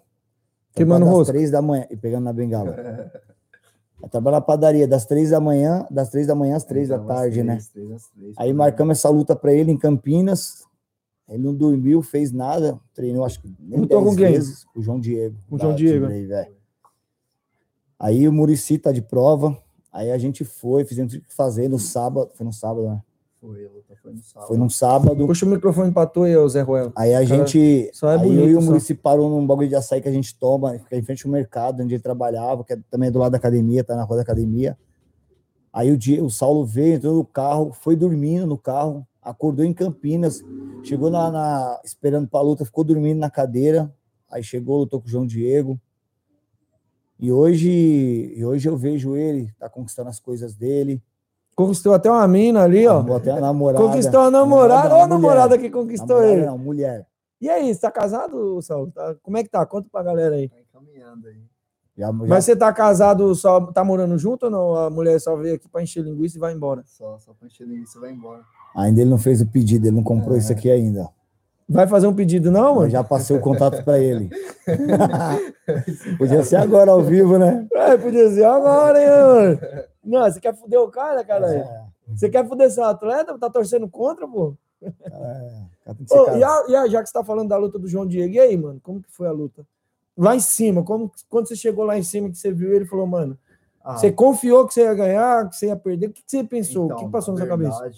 [0.73, 1.33] Queimando das rosca.
[1.33, 3.11] três da manhã e pegando na bengala.
[4.01, 6.95] Eu trabalhava na padaria das três da manhã, das três da manhã às três da
[6.95, 7.53] Então, às tarde, né?
[7.53, 10.65] três, três às três, Aí marcamos essa luta para ele em Campinas.
[11.29, 14.31] Ele não dormiu, fez nada, treinou acho que nem Lutou 10 com quem?
[14.33, 15.37] vezes com o João Diego.
[15.47, 16.05] Com o da João Diego.
[16.07, 16.55] Tibrei, velho.
[17.99, 19.55] Aí o Murici tá de prova.
[19.93, 22.31] Aí a gente foi, fizemos o que fazer no sábado.
[22.33, 23.01] Foi no sábado, né?
[23.41, 24.47] Foi, a luta foi no sábado.
[24.47, 25.25] Foi num sábado.
[25.27, 26.93] Puxa o microfone pra tu aí, ô Zé Ruela.
[26.95, 27.89] Aí a Cara, gente.
[27.91, 28.67] só é aí bonito, eu e o só.
[28.67, 31.81] Murici parou num bagulho de açaí que a gente toma, fica em frente ao mercado
[31.81, 34.21] onde ele trabalhava, que é, também é do lado da academia, tá na rua da
[34.21, 34.77] academia.
[35.73, 39.73] Aí o, dia, o Saulo veio, entrou no carro, foi dormindo no carro, acordou em
[39.73, 40.43] Campinas,
[40.83, 43.91] chegou na, na- esperando pra luta, ficou dormindo na cadeira.
[44.29, 45.79] Aí chegou, lutou com o João Diego.
[47.19, 51.01] E hoje, e hoje eu vejo ele, tá conquistando as coisas dele.
[51.65, 52.99] Conquistou até uma mina ali, ó.
[53.15, 53.83] Até a namorada.
[53.85, 54.93] Conquistou a namorada.
[54.95, 56.45] Olha a namorada que conquistou Namorada ele.
[56.45, 57.05] Não, mulher.
[57.39, 58.91] E aí, você tá casado, Saulo?
[58.91, 59.65] Tá- Como é que tá?
[59.65, 60.49] Conta pra galera aí.
[60.49, 61.35] Tá encaminhando aí.
[61.97, 64.75] Já, já Mas você tá casado, só tá morando junto ou não?
[64.75, 66.83] A mulher só veio aqui pra encher linguiça e vai embora.
[66.85, 68.41] Só, só pra encher linguiça e vai embora.
[68.75, 70.39] Ainda ele não fez o pedido, ele não comprou É.
[70.39, 71.09] isso aqui ainda.
[71.71, 72.89] Vai fazer um pedido, não, Eu mano?
[72.89, 74.29] já passei o contato para ele.
[76.17, 77.67] Podia ser agora ao vivo, né?
[77.73, 79.59] É, podia ser agora, hein, mano?
[80.03, 81.47] Não, você quer fuder o cara, cara?
[81.55, 81.81] É,
[82.13, 83.37] Você quer fuder seu atleta?
[83.37, 84.53] Tá torcendo contra, pô?
[85.11, 88.33] é, e, a- e a- já que você tá falando da luta do João Diego,
[88.33, 88.79] e aí, mano?
[88.83, 89.65] Como que foi a luta?
[90.17, 93.07] Lá em cima, como, quando você chegou lá em cima que você viu ele, falou,
[93.07, 93.37] mano,
[93.83, 96.07] Ah, Você confiou que você ia ganhar, que você ia perder?
[96.07, 96.85] O que que você pensou?
[96.85, 97.91] então, o que passou na na sua cabeça?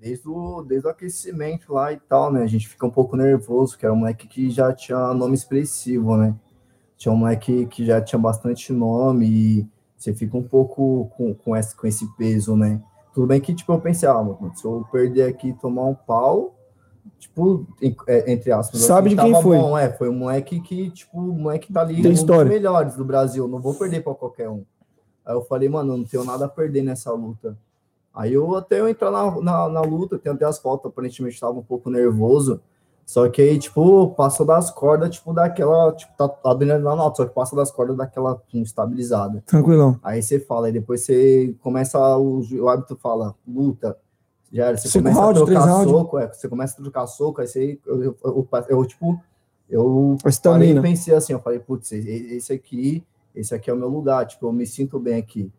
[0.00, 2.42] Desde o, desde o aquecimento lá e tal, né?
[2.42, 6.16] A gente fica um pouco nervoso, que era um moleque que já tinha nome expressivo,
[6.16, 6.34] né?
[6.96, 11.54] Tinha um moleque que já tinha bastante nome e você fica um pouco com, com,
[11.54, 12.82] esse, com esse peso, né?
[13.12, 15.94] Tudo bem que, tipo, eu pensei, ah, mano, se eu perder aqui e tomar um
[15.94, 16.54] pau,
[17.18, 17.66] tipo,
[18.06, 19.58] é, entre aspas, Sabe de quem foi?
[19.58, 22.44] Bom, é, foi um moleque que, tipo, o moleque tá ali, Tem um história.
[22.44, 24.64] dos melhores do Brasil, não vou perder para qualquer um.
[25.26, 27.58] Aí eu falei, mano, eu não tenho nada a perder nessa luta.
[28.14, 31.58] Aí eu até eu entrar na, na, na luta, tem até as fotos, aparentemente estava
[31.58, 32.60] um pouco nervoso.
[33.06, 37.26] Só que aí, tipo, passou das cordas, tipo, daquela, tipo, tá a adrenalina alta, só
[37.26, 39.42] que passa das cordas daquela hum, estabilizada.
[39.46, 39.98] Tranquilão.
[40.02, 43.96] Aí você fala, aí depois você começa, o, o árbitro fala, luta.
[44.52, 47.48] Já era, você Cinco começa a trocar soco, é, você começa a trocar soco, aí
[47.48, 49.20] você, eu, eu, eu, eu, tipo,
[49.68, 53.04] eu parei e pensei assim, eu falei, putz, e- esse aqui,
[53.34, 55.50] esse aqui é o meu lugar, tipo, eu me sinto bem aqui.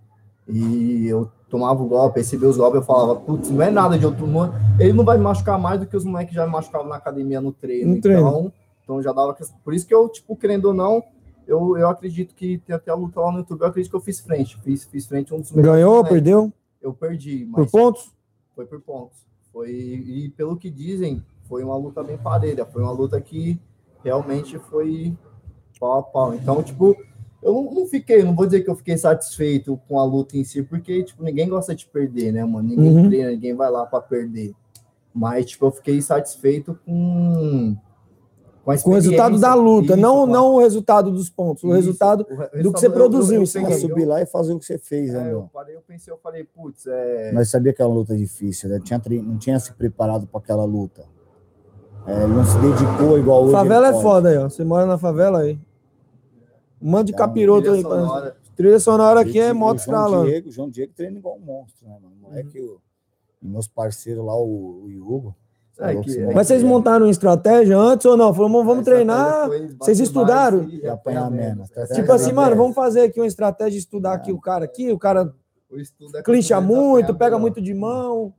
[0.52, 4.06] E eu tomava o golpe, recebia os golpes, eu falava, putz, não é nada de
[4.06, 4.54] outro mundo.
[4.80, 7.40] Ele não vai me machucar mais do que os moleques já me machucavam na academia,
[7.42, 7.96] no treino.
[7.96, 8.22] No treino.
[8.22, 8.54] Então,
[8.84, 9.36] então já dava.
[9.64, 11.04] Por isso que eu, tipo, querendo ou não,
[11.48, 14.02] eu, eu acredito que tem até a luta lá no YouTube, eu acredito que eu
[14.02, 14.58] fiz frente.
[14.62, 16.12] Fiz, fiz frente um dos melhores Ganhou, moleques.
[16.14, 16.54] perdeu?
[16.82, 18.12] Eu perdi, Por pontos?
[18.56, 19.18] foi por pontos.
[19.54, 22.66] Foi, e pelo que dizem, foi uma luta bem parelha.
[22.66, 23.60] Foi uma luta que
[24.04, 25.16] realmente foi
[25.80, 26.34] pau a pau.
[26.34, 26.96] Então, tipo,
[27.42, 30.44] eu não, não fiquei, não vou dizer que eu fiquei satisfeito com a luta em
[30.44, 32.70] si, porque, tipo, ninguém gosta de perder, né, mano?
[32.70, 33.08] Ninguém Uhum.
[33.10, 34.54] treina, ninguém vai lá para perder.
[35.14, 37.76] Mas, tipo, eu fiquei satisfeito com.
[38.64, 41.68] Com, a Com o resultado da luta, Isso, não, não o resultado dos pontos, o
[41.70, 41.76] isso.
[41.78, 43.48] resultado O re- do que resultado você eu- eu- produziu eu.
[43.52, 45.50] Pra peguei, subir lá e fazer o que você fez, né, É, eu meu?
[45.52, 47.32] parei, eu pensei, eu falei, putz, é.
[47.34, 48.80] Mas sabia que era uma luta difícil, né?
[48.84, 51.04] Tinha, não tinha se preparado para aquela luta.
[52.06, 53.52] É, ele não se dedicou igual hoje.
[53.52, 54.04] Favela é pode.
[54.04, 54.48] foda aí, ó.
[54.48, 55.60] Você mora na favela aí.
[56.82, 57.82] Um monte de capiroto aí.
[57.82, 58.36] sonora.
[58.56, 60.28] Trilha sonora aqui é moto estralando.
[60.28, 62.16] Diego, o João Diego treina igual um monstro, né, mano?
[62.22, 62.80] Moleque, o-
[63.42, 65.36] e meus parceiros lá, o, o Hugo.
[65.80, 66.66] É, que- é Mas vocês É.
[66.66, 68.32] montaram uma estratégia antes ou não?
[68.34, 69.50] Falou, "Mano, vamos treinar.
[69.80, 70.68] Vocês estudaram?
[70.92, 71.70] apanhar menos.
[71.72, 74.66] Tá Tipo é assim, mano, vamos fazer aqui uma estratégia de estudar aqui o cara
[74.66, 75.34] aqui, o cara
[76.14, 78.32] é clincha muito, pega muito de mão.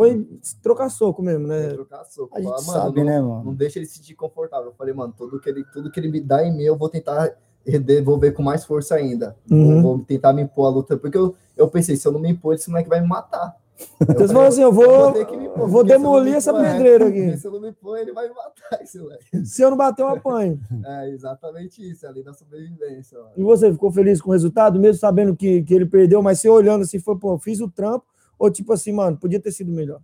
[0.00, 0.26] Foi
[0.62, 1.74] trocar soco mesmo, É né?
[1.74, 2.34] trocar soco.
[2.34, 3.54] A gente Fala, sabe, não, né, Não mano?
[3.54, 4.68] deixa ele se sentir confortável.
[4.68, 6.88] Eu falei, mano, tudo que ele, tudo que ele me dá em mim, eu vou
[6.88, 7.36] tentar
[7.66, 9.36] devolver com mais força ainda.
[9.50, 9.82] Uhum.
[9.82, 12.30] Vou, vou tentar me impor a luta, porque eu, eu pensei, se eu não me
[12.30, 13.54] impor, esse moleque vai me matar.
[14.00, 17.20] Então você falou assim, eu vou, me impor, vou não demolir essa é, pedreira porque
[17.20, 17.36] aqui.
[17.38, 19.24] Se eu não me impor, ele vai me matar, esse moleque.
[19.44, 20.60] Se eu não bater, eu apanho.
[20.84, 23.18] É exatamente isso, é a lei da sobrevivência.
[23.18, 23.30] Mano.
[23.36, 26.48] E você ficou feliz com o resultado, mesmo sabendo que, que ele perdeu, mas você
[26.48, 28.04] olhando assim, foi, pô, fiz o trampo,
[28.40, 30.00] ou tipo assim, mano, podia ter sido melhor.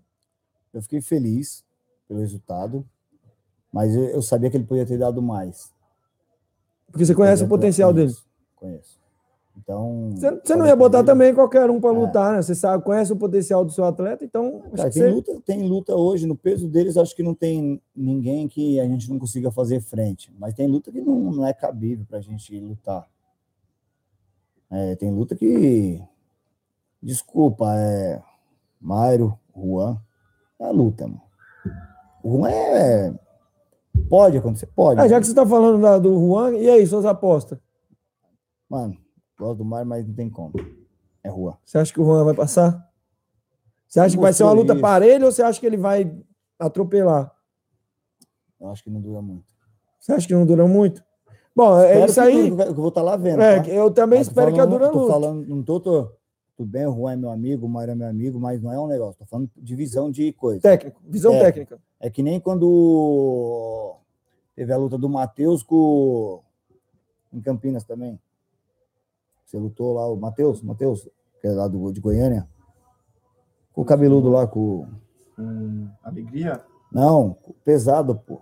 [0.72, 1.64] Eu fiquei feliz
[2.06, 2.86] pelo resultado,
[3.72, 5.72] mas eu, eu sabia que ele podia ter dado mais.
[6.92, 8.10] Porque você conhece o potencial dele.
[8.10, 9.00] Isso, Conheço.
[9.58, 10.10] Então.
[10.14, 11.06] Você, você não ia botar ele.
[11.06, 11.98] também qualquer um para É.
[11.98, 12.42] lutar, né?
[12.42, 14.60] Você sabe, conhece o potencial do seu atleta, então.
[14.76, 18.46] Cara, tem, você- luta, tem luta hoje, no peso deles, acho que não tem ninguém
[18.48, 20.30] que a gente não consiga fazer frente.
[20.38, 23.08] Mas tem luta que não, não é cabível pra gente lutar.
[24.70, 26.02] É, tem luta que.
[27.02, 28.22] Desculpa, é.
[28.80, 29.98] Mairo, Juan.
[30.58, 31.22] É a luta, mano.
[32.22, 33.14] O Juan é.
[34.08, 35.00] Pode acontecer, pode.
[35.00, 37.58] Ah, já que você está falando da- do Juan, e aí, suas apostas?
[38.68, 38.96] Mano,
[39.38, 40.52] gosto do Mairo, mas não tem como.
[41.24, 41.54] É Juan.
[41.64, 42.86] Você acha que o Juan vai passar?
[43.88, 46.12] Você acha que vai ser uma luta parelha ou você acha que ele vai
[46.58, 47.32] atropelar?
[48.60, 49.44] Eu acho que não dura muito.
[50.00, 51.02] Você acha que não dura muito?
[51.54, 52.56] Bom, é Espero isso que aí.
[52.56, 53.40] que eu vou estar lá vendo.
[53.40, 53.68] É, tá?
[53.68, 55.12] eu também Mas espero que a falando- dura tô luta.
[55.12, 56.12] falando, não tô, tô,
[56.56, 58.80] tudo bem, o Juan é meu amigo, o Mário é meu amigo, mas não é
[58.80, 59.18] um negócio.
[59.18, 60.62] Tô falando de visão de coisa.
[60.62, 61.40] Técnico, visão É.
[61.40, 61.78] técnica.
[62.00, 63.94] É que nem quando
[64.54, 66.40] teve a luta do Matheus com
[67.32, 68.18] em Campinas também.
[69.44, 71.06] Você lutou lá, o Matheus, Matheus,
[71.40, 72.48] que é lá do, de Goiânia.
[73.72, 74.86] Com o cabeludo lá, com.
[75.36, 76.64] Com alegria?
[76.90, 78.40] Não, pesado, pô.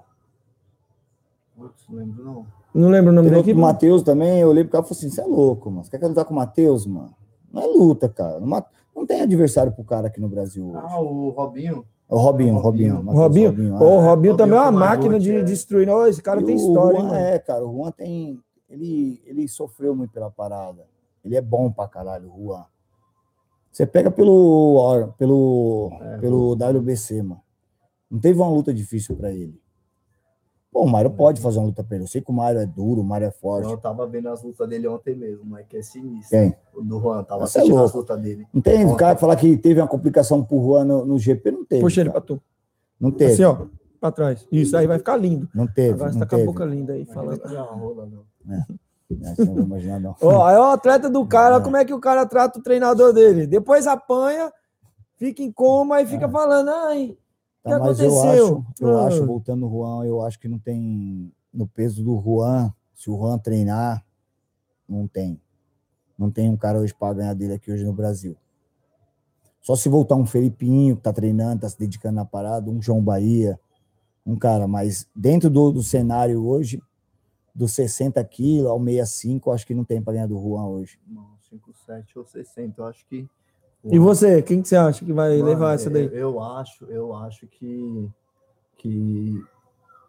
[1.56, 2.46] Putz, não lembro não.
[2.72, 3.54] Não lembro o nome equipe?
[3.54, 5.84] Matheus também, eu olhei pro cara e falei assim: você é louco, mano.
[5.84, 7.14] Você quer que eu lutar com o Matheus, mano?
[7.54, 8.40] Não é luta, cara.
[8.40, 8.64] Não,
[8.94, 10.78] não tem adversário pro cara aqui no Brasil hoje.
[10.82, 11.86] Ah, o Robinho.
[12.10, 12.94] É o Robinho, o Robinho.
[12.96, 13.14] Robinho.
[13.14, 13.52] O Robinho?
[13.52, 14.06] Matheus Pô, o é.
[14.06, 15.42] Robinho também é uma Robinho máquina de é.
[15.42, 15.86] destruir.
[15.86, 17.64] Não, esse cara E tem o história, Juan é, cara.
[17.64, 18.40] O Juan tem.
[18.68, 20.84] Ele, ele sofreu muito pela parada.
[21.24, 22.64] Ele é bom pra caralho, o Juan.
[23.70, 27.40] Você pega pelo, pelo, É, pelo WBC, mano.
[28.10, 29.60] Não teve uma luta difícil pra ele.
[30.74, 32.02] Pô, o Mário pode fazer uma luta pra ele.
[32.02, 33.70] Eu sei que o Mário é duro, o Mário é forte.
[33.70, 36.36] Eu tava vendo as lutas dele ontem mesmo, mas que é sinistro.
[36.36, 36.52] Quem?
[36.74, 37.98] O do Juan, tava Você é assistindo as louco.
[37.98, 38.44] lutas dele.
[38.52, 38.96] Não tem Ontem.
[38.96, 41.80] cara que falar que teve uma complicação pro Juan no, no GP, não teve.
[41.80, 42.42] Puxa ele tu.
[43.00, 43.34] Não teve.
[43.34, 43.66] Assim, ó,
[44.00, 44.44] pra trás.
[44.50, 45.48] Isso, aí vai ficar lindo.
[45.54, 45.94] Não teve.
[45.94, 47.40] Agora você tá com a boca linda aí, Mas falando.
[47.44, 48.22] não é uma rola, não.
[48.44, 48.66] Né?
[49.36, 50.16] Você não vai imaginar, não.
[50.20, 51.60] Ó, é o atleta do cara, É.
[51.60, 53.46] como é que o cara trata o treinador dele?
[53.46, 54.52] Depois apanha,
[55.18, 57.16] fica em coma e fica falando, ai,
[57.64, 58.30] Tá, que mas eu aconteceu?
[58.60, 59.06] acho, eu Ah.
[59.06, 63.16] acho, voltando no Juan, eu acho que não tem no peso do Juan, se o
[63.16, 64.04] Juan treinar,
[64.88, 65.40] não tem.
[66.18, 68.36] Não tem um cara hoje para ganhar dele aqui hoje no Brasil.
[69.60, 73.02] Só se voltar um Felipinho que tá treinando, tá se dedicando na parada, um João
[73.02, 73.58] Bahia,
[74.26, 76.82] um cara, mas dentro do, do cenário hoje,
[77.54, 80.98] dos 60 quilos ao 65, eu acho que não tem para ganhar do Juan hoje.
[81.06, 83.26] Não, 57 ou 60, eu acho que.
[83.90, 86.06] E você, quem que você acha que vai Mano, levar essa daí?
[86.06, 88.08] Eu, eu acho, eu acho que.
[88.78, 89.42] que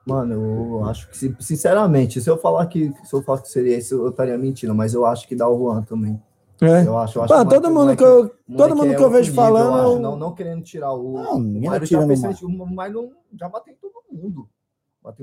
[0.06, 0.34] mano,
[0.80, 4.08] eu acho que, sinceramente, se eu falar que se eu falar que seria esse, eu
[4.10, 6.22] estaria mentindo, mas eu acho que dá o Juan também.
[6.62, 6.88] É.
[6.88, 9.10] Eu acho, eu acho o todo moleque- mundo que eu, todo mundo é que eu
[9.10, 9.92] vejo nível, falando, acho.
[9.94, 11.12] eu- não, não querendo tirar o.
[11.14, 13.12] Não, o Mário já fez o Mário.
[13.38, 14.48] já bateu em todo mundo.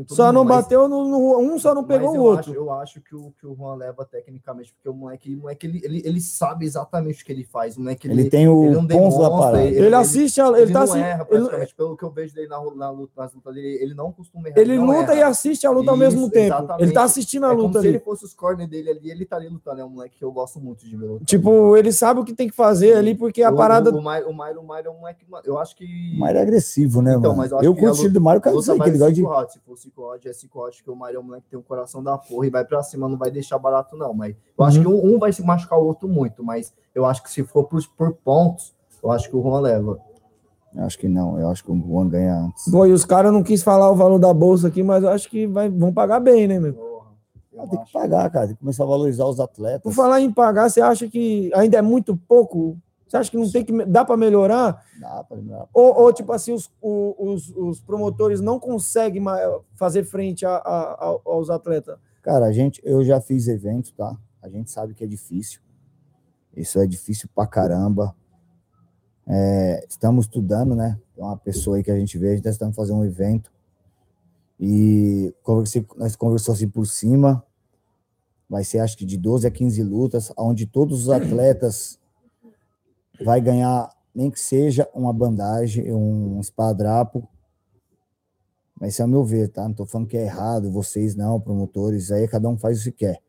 [0.08, 2.50] Só não bateu no, no- um, só não pegou o outro.
[2.52, 5.66] Acho, eu acho que o, que o Juan leva tecnicamente, porque o moleque, o moleque
[5.66, 7.76] ele, ele, ele sabe exatamente o que ele faz.
[7.76, 9.62] O moleque, Ele tem o ele não ponto da parada.
[9.64, 11.48] ele- Ele, assiste, a- ele, ele tá não assi- erra, ele.
[11.76, 14.58] Pelo que eu vejo dele na, na luta, nas lutas dele, ele não costuma errar.
[14.60, 15.14] ele luta erra.
[15.16, 16.54] e assiste a luta ao mesmo Isso, tempo.
[16.54, 16.82] exatamente.
[16.84, 18.04] Ele tá assistindo a É luta se ele ali.
[18.04, 19.80] fosse os corner dele ali, ele estaria lutando.
[19.80, 21.26] É um moleque que eu gosto muito de ver lutar.
[21.26, 23.90] Tipo, ele sabe o que tem que fazer ali, porque a parada.
[23.90, 25.24] O, o, Mário, o, Mário, o Mário é um moleque.
[25.44, 25.84] Eu acho que.
[26.16, 27.36] O Mário é agressivo, né, Então, mano?
[27.42, 30.02] mas eu Eu, curto o estilo do luta aí, que ele gosta de for 5
[30.02, 32.16] rounds, é 5 rounds, que o Mário é um moleque que tem um coração da
[32.18, 34.12] porra e vai pra cima, não vai deixar barato, não.
[34.12, 34.82] Mas eu acho Uhum.
[34.84, 37.64] que um, um vai se machucar o outro muito, mas eu acho que se for
[37.64, 39.98] por, por pontos, eu acho que o Juan leva.
[40.74, 42.70] Eu acho que não, eu acho que o Juan ganha antes.
[42.70, 45.28] Pô, e os caras não quis falar o valor da bolsa aqui, mas eu acho
[45.28, 46.92] que vai, vão pagar bem, né, meu?
[47.58, 47.92] Ah, tem que acho.
[47.92, 48.46] pagar, cara.
[48.46, 49.82] Tem que começar a valorizar os atletas.
[49.82, 52.76] Por falar em pagar, você acha que ainda é muito pouco?
[53.12, 53.84] Você acha que não tem que.
[53.84, 54.82] dá para melhorar?
[54.98, 55.68] Dá pra melhorar.
[55.74, 59.22] Ou, ou, tipo assim, os, os, os promotores não conseguem
[59.74, 61.98] fazer frente a- a- aos atletas?
[62.22, 64.16] Cara, a gente, eu já fiz eventos, tá?
[64.40, 65.60] A gente sabe que é difícil.
[66.56, 68.16] Isso é difícil pra caramba.
[69.26, 70.98] É, estamos estudando, né?
[71.14, 73.52] Tem uma pessoa aí que a gente vê, a gente está tentando fazer um evento.
[74.58, 77.44] E conversei, nós conversamos assim por cima.
[78.48, 82.00] Vai ser acho que de 12 a 15 lutas, onde todos os atletas
[83.20, 87.28] vai ganhar, nem que seja uma bandagem, um esparadrapo.
[88.80, 89.62] Mas é o meu ver, tá?
[89.66, 92.92] Não tô falando que é errado, vocês não, promotores, aí cada um faz o que
[92.92, 93.22] quer.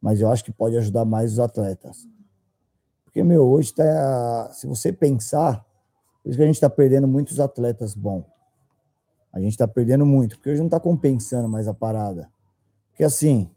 [0.00, 2.06] Mas eu acho que pode ajudar mais os atletas.
[3.04, 4.50] Porque, meu, hoje tá.
[4.52, 5.64] Se você pensar,
[6.22, 8.24] por isso que a gente está perdendo muitos atletas bons.
[9.32, 12.30] A gente está perdendo muito, porque hoje não está compensando mais a parada.
[12.90, 13.50] Porque assim,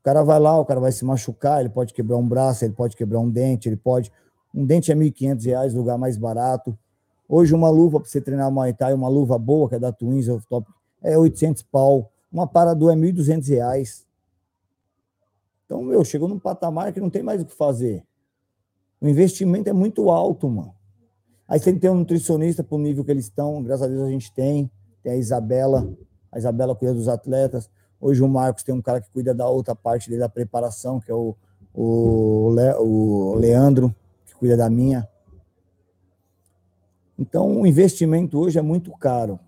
[0.00, 2.74] o cara vai lá, o cara vai se machucar, ele pode quebrar um braço, ele
[2.74, 4.12] pode quebrar um dente, ele pode.
[4.56, 6.76] Um dente é 1.500 reais, lugar mais barato.
[7.28, 10.28] Hoje, uma luva para você treinar Muay Thai, uma luva boa, que é da Twins,
[10.28, 10.66] é top,
[11.02, 12.10] é 800 pau.
[12.32, 14.06] Uma parador é 1.200 reais.
[15.66, 18.02] Então, meu, chegou num patamar que não tem mais o que fazer.
[18.98, 20.74] O investimento é muito alto, mano.
[21.46, 23.62] Aí tem que ter um nutricionista para o nível que eles estão.
[23.62, 24.70] Graças a Deus a gente tem.
[25.02, 25.86] Tem a Isabela.
[26.32, 27.68] A Isabela cuida dos atletas.
[28.00, 31.10] Hoje o Marcos tem um cara que cuida da outra parte dele, da preparação, que
[31.10, 31.36] é o,
[31.74, 33.94] o, Le, o Leandro,
[34.36, 35.08] cuida da minha.
[37.18, 39.40] Então, o investimento hoje é muito caro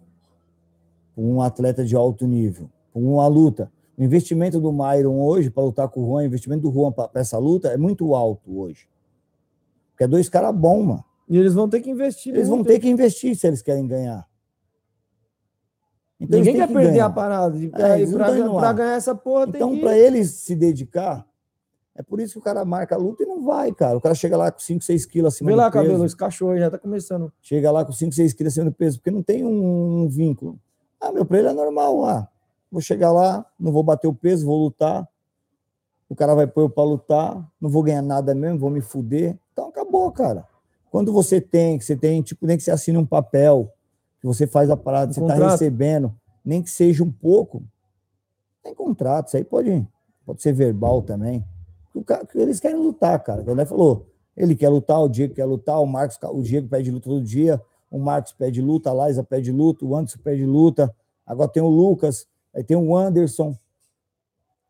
[1.15, 3.71] para um atleta de alto nível, para uma luta.
[3.97, 7.11] O investimento do Myron hoje para lutar com o Juan, o investimento do Juan para
[7.15, 8.89] essa luta é muito alto hoje.
[9.91, 11.05] Porque é dois caras bons, mano.
[11.29, 12.35] E eles vão ter que investir.
[12.35, 12.69] Eles vão muito.
[12.69, 14.27] ter que investir se eles querem ganhar.
[16.21, 17.07] Então, Ninguém quer que perder ganhar.
[17.07, 17.59] a parada.
[17.59, 21.28] É, pra ganhar essa porra, Então, para eles se dedicar,
[21.99, 23.99] é por isso que o cara marca a luta e não vai, cara.
[23.99, 25.85] O cara chega lá com 5, 6 quilos acima Vê do lá, peso.
[25.85, 27.33] cabelo, esse cachorro aí já tá começando.
[27.43, 30.57] Chega lá com 5, 6 quilos acima do peso, porque não tem um, um vínculo.
[31.01, 32.05] Ah, meu, para ele é normal.
[32.05, 32.29] Ah,
[32.71, 35.09] vou chegar lá, não vou bater o peso, vou lutar.
[36.09, 39.37] O cara vai pôr eu para lutar, não vou ganhar nada mesmo, vou me fuder.
[39.53, 40.47] Então acabou, cara.
[40.93, 43.73] Quando você tem, que você tem, tipo, nem que você assine um papel,
[44.21, 45.51] que você faz a parada, Um você está contrato.
[45.51, 46.15] recebendo,
[46.45, 47.63] nem que seja um pouco,
[48.63, 49.85] tem contrato, isso aí pode,
[50.25, 51.45] pode ser verbal também.
[52.05, 53.43] Cara, eles querem lutar, cara.
[53.43, 54.07] O André falou,
[54.37, 57.61] ele quer lutar, o Diego quer lutar, o Marcos, o Diego pede luta todo dia,
[57.91, 60.95] o Marcos pede luta, a Liza pede luta, o Anderson pede luta,
[61.27, 63.57] agora tem o Lucas, aí tem o Anderson,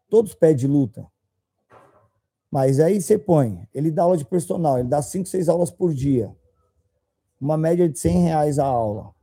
[0.09, 1.07] todos pedem luta.
[2.51, 5.93] Mas aí você põe, ele dá aula de personal, ele dá 5, 6 aulas por
[5.93, 6.35] dia.
[7.41, 9.15] Uma média de 100 reais a aula.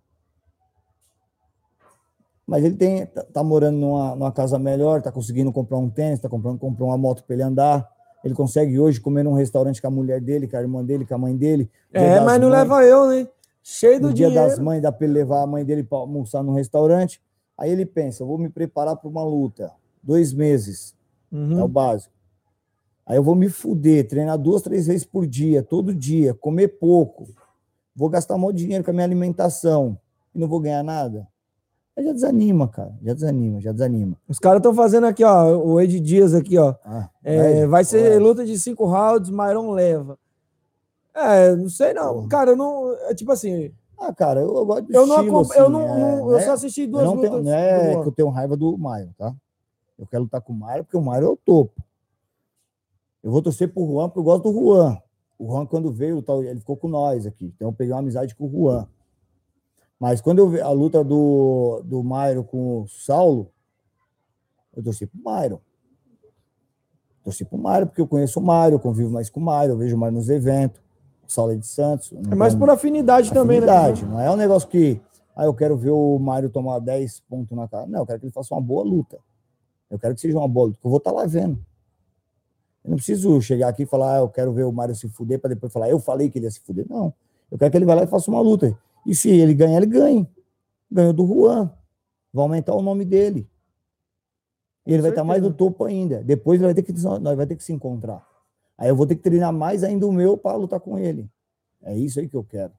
[2.46, 6.20] Mas ele tem, tá, tá morando numa, numa casa melhor, tá conseguindo comprar um tênis,
[6.20, 7.95] tá comprando comprar uma moto para ele andar.
[8.26, 11.14] Ele consegue hoje comer num restaurante com a mulher dele, com a irmã dele, com
[11.14, 11.70] a mãe dele.
[11.94, 12.60] É, mas não mães.
[12.60, 13.28] leva eu, né?
[13.62, 14.50] Cheio do No dia dinheiro.
[14.50, 17.22] das mães, dá para ele levar a mãe dele para almoçar num restaurante.
[17.58, 19.72] Aí ele pensa: vou me preparar para uma luta.
[20.04, 20.96] Dois meses,
[21.32, 21.60] Uhum.
[21.60, 22.14] é o básico.
[23.06, 27.28] Aí eu vou me fuder, treinar duas, três vezes por dia, todo dia, comer pouco.
[27.96, 29.98] Vou gastar maior dinheiro com a minha alimentação
[30.34, 31.28] e não vou ganhar nada.
[31.98, 32.94] Já desanima, cara.
[33.02, 34.18] Já desanima, já desanima.
[34.28, 35.56] Os caras estão fazendo aqui, ó.
[35.58, 36.76] O Ed Dias aqui, ó.
[36.84, 40.18] Ah, É, vai- vai ser luta de cinco rounds, Myron leva.
[41.14, 42.16] É, não sei não.
[42.16, 42.28] Porra.
[42.28, 42.92] Cara, eu não.
[43.10, 45.82] É tipo assim, Ah, cara, eu, eu gosto do eu não estilo, eu assim, não,
[45.82, 46.42] é, não- eu né?
[46.42, 47.46] só assisti Eu duas não, tenho, lutas.
[47.46, 49.34] não é que eu tenho raiva do Maio, tá?
[49.98, 51.82] Eu quero lutar com o Maio porque o Maio é o topo.
[53.24, 54.98] Eu vou torcer pro Juan porque eu gosto do Juan.
[55.40, 57.54] O Juan, quando veio, tal, ele ficou com nós aqui.
[57.56, 58.86] Então eu peguei uma amizade com o Juan.
[60.06, 63.52] Mas quando eu vi a luta do, do Mairo com o Saulo,
[64.78, 65.60] eu torci pro Mairo.
[67.24, 69.96] Torci pro Mário, porque eu conheço o eu convivo mais com o Mário, eu vejo
[69.96, 70.80] o Mário nos eventos,
[71.28, 72.14] o Saulo é de Santos.
[72.32, 74.12] É mais por afinidade, também, afinidade, né?
[74.12, 75.02] Não é um negócio que,
[75.36, 77.88] ah, eu quero ver o Mário tomar 10 pontos na cara.
[77.88, 79.18] Não, eu quero que ele faça uma boa luta.
[79.90, 81.58] Eu quero que seja uma boa luta, que eu vou estar lá vendo.
[82.84, 85.40] Eu não preciso chegar aqui e falar, ah, eu quero ver o Mário se fuder,
[85.40, 86.86] para depois falar, eu falei que ele ia se fuder.
[86.88, 87.12] Não.
[87.52, 88.78] Eu quero que ele vá lá e faça uma luta.
[89.06, 90.28] E se ele ganhar, ele ganhe.
[90.92, 91.72] Ganhou do Juan.
[92.34, 93.48] Vai aumentar o nome dele.
[94.86, 96.24] E ele vai estar mais no topo ainda.
[96.24, 98.26] Depois ele vai ter que, nós vai ter que se encontrar.
[98.78, 101.30] Aí eu vou ter que treinar mais ainda o meu para lutar com ele.
[101.82, 102.74] É isso aí que eu quero.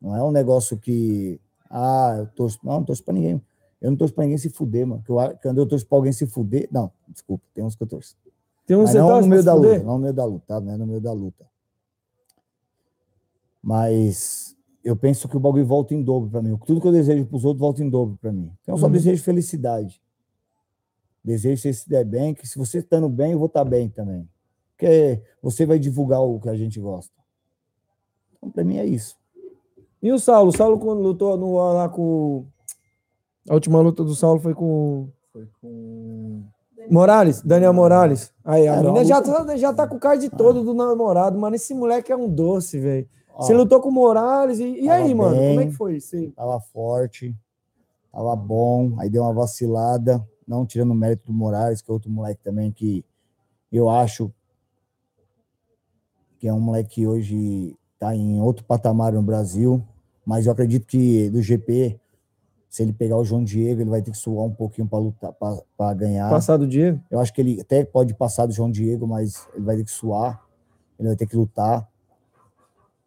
[0.00, 1.40] Não é um negócio que.
[1.70, 2.58] Ah, eu torço.
[2.62, 3.40] Não, não torço para ninguém.
[3.80, 5.02] Eu não torço para ninguém se fuder, mano.
[5.08, 6.68] Eu, quando eu torço para alguém se fuder.
[6.70, 8.16] Não, desculpa, tem uns que eu torço.
[8.66, 10.60] Tem um Mas não no meio da luta, não no meio da luta, tá?
[10.60, 11.46] Não é no meio da luta.
[13.62, 16.56] Mas eu penso que o bagulho volta em dobro para mim.
[16.66, 18.50] Tudo que eu desejo para os outros volta em dobro para mim.
[18.62, 18.92] Então eu só Uhum.
[18.92, 20.00] desejo felicidade.
[21.24, 23.88] Desejo que você se der bem, que se você estando bem, eu vou estar bem
[23.88, 24.28] também.
[24.76, 27.12] Porque você vai divulgar o que a gente gosta.
[28.36, 29.16] Então, para mim é isso.
[30.02, 30.48] E o Saulo?
[30.50, 32.44] O Saulo, quando lutou no, lá com.
[33.48, 35.08] A última luta do Saulo foi com.
[35.32, 36.42] Foi com.
[36.90, 38.32] Morales, Daniel Morales.
[38.44, 41.54] Aí, a menina já, tá, já tá com o card todo do namorado, mano.
[41.54, 43.06] Esse moleque é um doce, velho.
[43.36, 45.36] Você lutou com o Morales e, e aí, mano?
[45.36, 45.70] Como é bem.
[45.70, 46.30] que foi isso aí?
[46.30, 47.34] tava forte,
[48.12, 52.10] tava bom, aí deu uma vacilada, não tirando o mérito do Moraes, que é outro
[52.10, 53.04] moleque também que
[53.70, 54.30] eu acho
[56.38, 59.80] que é um moleque que hoje tá em outro patamar no Brasil,
[60.26, 62.00] mas eu acredito que do GP,
[62.68, 65.32] se ele pegar o João Diego, ele vai ter que suar um pouquinho para lutar,
[65.76, 66.28] para ganhar.
[66.28, 67.00] Passado o Diego?
[67.08, 69.90] Eu acho que ele até pode passar do João Diego, mas ele vai ter que
[69.92, 70.42] suar,
[70.98, 71.88] ele vai ter que lutar.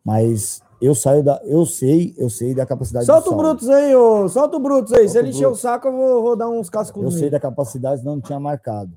[0.06, 1.42] Mas eu saio da.
[1.44, 3.44] Eu sei, eu sei da capacidade Solta do o Saulo.
[3.44, 4.30] Brutus aí, ô.
[4.30, 5.08] Solta o Brutus aí.
[5.08, 7.30] Se Solta ele o encher o saco, eu vou, vou dar uns cascos Eu sei
[7.30, 8.92] da capacidade, não tinha marcado.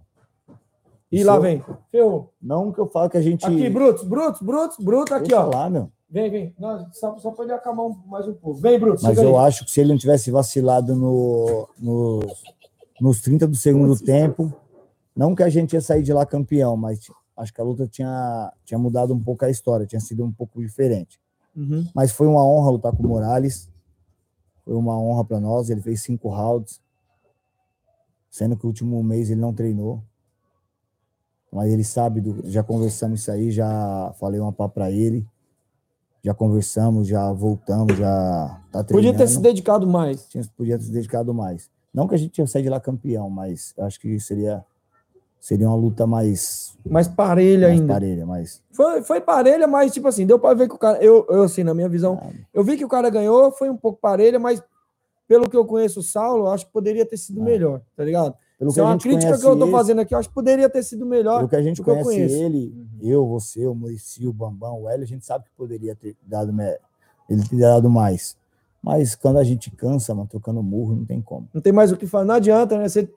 [1.11, 1.65] E Se lá eu- vem.
[1.91, 2.31] Ferrou.
[2.43, 3.47] Não que eu falo que a gente.
[3.47, 5.51] Aqui, Brutus, Brutus, Brutus, Brutus, aqui, Deixa ó.
[5.51, 5.89] lá, meu.
[6.11, 6.55] Vem, vem.
[6.59, 8.61] Não, só, só ele acalmar mais um pouco.
[8.61, 9.03] Vem, Brutus.
[9.03, 9.47] Mas eu aí.
[9.47, 12.21] acho que se ele não tivesse vacilado no, no-
[13.01, 14.53] nos 30 do segundo tempo,
[15.17, 16.99] não que a gente ia sair de lá campeão, mas
[17.39, 20.61] acho que a luta tinha, tinha mudado um pouco a história, tinha sido um pouco
[20.61, 21.21] diferente.
[21.57, 21.87] Uhum.
[21.95, 23.71] Mas foi uma honra lutar com o Morales.
[24.65, 25.71] Foi uma honra para nós.
[25.71, 26.81] Ele fez cinco rounds,
[28.29, 30.03] sendo que o último mês ele não treinou.
[31.51, 35.27] Mas ele sabe, do, já conversamos isso aí, já falei uma pá para ele.
[36.23, 38.93] Já conversamos, já voltamos, já tá treinando.
[38.93, 40.27] Podia ter se dedicado mais.
[40.29, 41.71] Tinha, podia ter se dedicado mais.
[41.95, 44.65] Não que a gente ia sair de lá campeão, mas acho que seria,
[45.41, 47.93] seria uma luta mais, Mais parelha mais ainda.
[47.95, 48.63] parelha, mais.
[48.73, 51.03] Foi, foi parelha, mas, tipo assim, deu pra ver que o cara.
[51.03, 53.77] Eu, eu, assim, na minha visão, Ah, eu vi que o cara ganhou, foi um
[53.77, 54.63] pouco parelha, mas
[55.27, 57.45] pelo que eu conheço o Saulo, eu acho que poderia ter sido Ah.
[57.45, 58.35] melhor, tá ligado?
[58.59, 60.83] Pelo Isso é uma crítica que eu tô fazendo aqui, eu acho que poderia ter
[60.83, 61.37] sido melhor.
[61.39, 62.35] Pelo que a gente eu conhece conheço.
[62.35, 66.17] ele, eu, você, o Murici, o Bambam, o Hélio, a gente sabe que poderia ter
[66.27, 66.53] dado,
[67.31, 68.37] ele ter dado mais.
[68.83, 71.49] Mas quando a gente cansa, mano, trocando murro, não tem como.
[71.55, 72.25] Não tem mais o que falar.
[72.25, 72.89] Não adianta, né?
[72.89, 73.09] Você,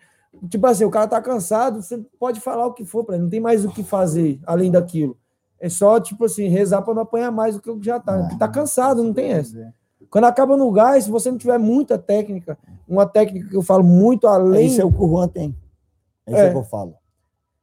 [0.50, 3.30] tipo assim, o cara tá cansado, você pode falar o que for para ele, não
[3.30, 5.18] tem mais o que fazer além daquilo.
[5.60, 8.18] É só, tipo assim, rezar para não apanhar mais do que o que já tá.
[8.20, 9.74] Porque tá cansado, não tem essa.
[10.10, 13.84] Quando acaba no gás, se você não tiver muita técnica, uma técnica que eu falo
[13.84, 15.56] muito além Isso é o que o Juan tem.
[16.26, 16.50] É isso É.
[16.50, 16.96] que eu falo.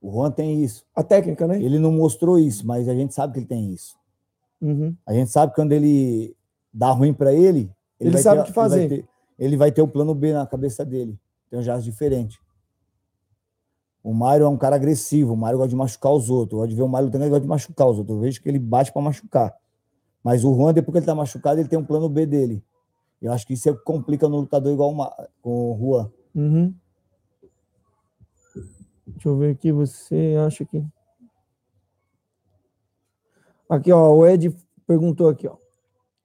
[0.01, 0.85] O Juan tem isso.
[0.95, 1.61] a técnica, né?
[1.61, 3.97] Ele não mostrou isso, mas a gente sabe que ele tem isso.
[4.61, 4.95] Uhum.
[5.05, 6.37] A gente sabe que quando ele
[6.73, 8.83] dá ruim para ele, Ele vai sabe o que fazer.
[8.83, 9.09] Ele vai, ter,
[9.39, 11.19] ele vai ter o plano B na cabeça dele.
[11.51, 12.39] Tem um jazz diferente.
[14.09, 15.35] O Mário é um cara agressivo.
[15.35, 16.59] O Mário gosta de machucar os outros.
[16.59, 18.17] Eu de ver o Mário lutando, gosta de machucar os outros.
[18.17, 19.55] Eu vejo que ele bate para machucar.
[20.25, 22.65] Mas o Juan, depois que ele tá machucado, ele tem um plano B dele.
[23.21, 26.11] Eu acho que isso é que complica no lutador igual o Ma- com o Juan.
[26.35, 26.75] Uhum.
[29.09, 30.83] Deixa eu ver aqui, você acha que.
[33.69, 34.57] Aqui, ó, o Ed
[34.87, 35.57] perguntou aqui, ó.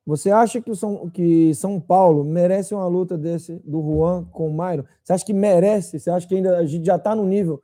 [0.05, 4.53] Você acha que São, que São Paulo merece uma luta desse do Juan com o
[4.53, 4.85] Mairo?
[5.03, 5.99] Você acha que merece?
[5.99, 7.61] Você acha que ainda a gente já tá no nível?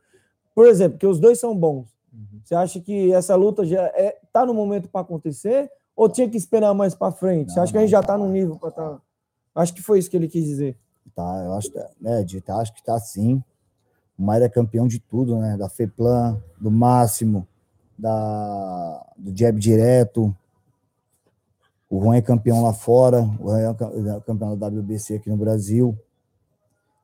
[0.59, 1.87] Por exemplo, que os dois são bons.
[2.11, 2.41] Uhum.
[2.43, 6.35] Você acha que essa luta já é, tá no momento para acontecer ou tinha que
[6.35, 7.49] esperar mais para frente?
[7.53, 8.99] Você Não, acha que a gente já não, tá no nível para tá?
[9.55, 10.77] Acho que foi isso que ele quis dizer.
[11.15, 13.41] Tá, eu acho, que- né, de tá, acho que tá sim.
[14.17, 15.55] O Mário é campeão de tudo, né?
[15.55, 17.47] Da FEPLAN, do Máximo,
[17.97, 20.35] da, do Jab Direto.
[21.89, 25.37] O Juan é campeão lá fora, o Juan é é campeão da WBC aqui no
[25.37, 25.97] Brasil.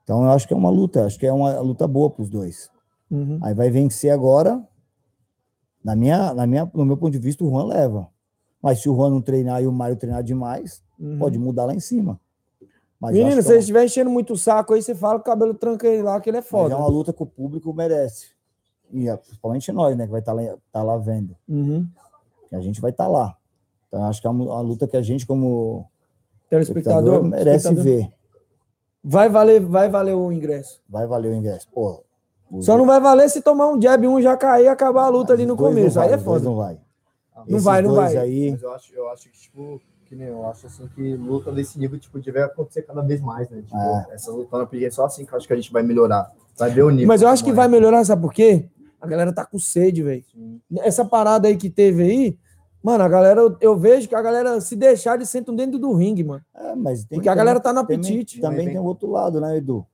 [0.04, 2.30] Então eu acho que é uma luta, acho que é uma luta boa para os
[2.30, 2.75] dois.
[3.10, 3.40] Uhum.
[3.42, 4.62] Aí vai vencer agora.
[5.84, 8.08] Na minha, na minha, no meu ponto de vista, o Juan leva.
[8.62, 11.20] Mas se o Juan não treinar e o Mário treinar demais, Uhum.
[11.20, 12.20] pode mudar lá em cima.
[13.00, 15.22] Mas Menino, acho se é ele estiver enchendo muito o saco aí, você fala que
[15.22, 16.74] o cabelo tranca ele lá, que ele é foda.
[16.74, 18.28] é uma luta que o público merece.
[18.92, 20.42] E é, principalmente nós, né, que vai estar lá,
[20.72, 21.36] tá lá vendo.
[21.48, 21.86] Uhum.
[22.54, 23.36] A gente vai estar lá.
[23.90, 25.86] Então, acho que é uma, uma luta que a gente, como
[26.50, 27.84] Telespectador, espectador, merece espectador.
[27.84, 28.14] ver.
[29.04, 30.82] Vai valer, vai valer o ingresso.
[30.88, 31.68] Vai valer o ingresso.
[31.74, 32.05] Pô,
[32.62, 35.34] Só não vai valer se tomar um jab, um já cair e acabar a luta
[35.34, 35.96] ali no começo.
[35.96, 36.46] vai, Aí é foda.
[36.46, 36.78] Não vai.
[37.36, 38.16] Não Esses vai, não vai.
[38.18, 41.52] Aí, Mas eu acho, eu acho que, tipo, que nem eu acho assim que luta
[41.52, 43.62] desse nível, tipo, deve acontecer cada vez mais, né?
[43.62, 44.08] Tipo, É.
[44.12, 46.32] essa luta porque é só assim que eu acho que a gente vai melhorar.
[46.58, 47.08] Vai ver o nível.
[47.08, 48.70] Mas eu acho que vai melhorar, sabe por quê?
[49.02, 50.24] A galera tá com sede, velho.
[50.80, 52.38] Essa parada aí que teve aí,
[52.82, 55.94] mano, a galera, eu, eu vejo que a galera, se deixar, eles sentam dentro do
[55.94, 56.44] ringue, mano.
[56.56, 58.40] é, mas tem Porque a também- galera tá no também- apetite.
[58.40, 59.86] Também, Mas tem o outro lado, né, Edu?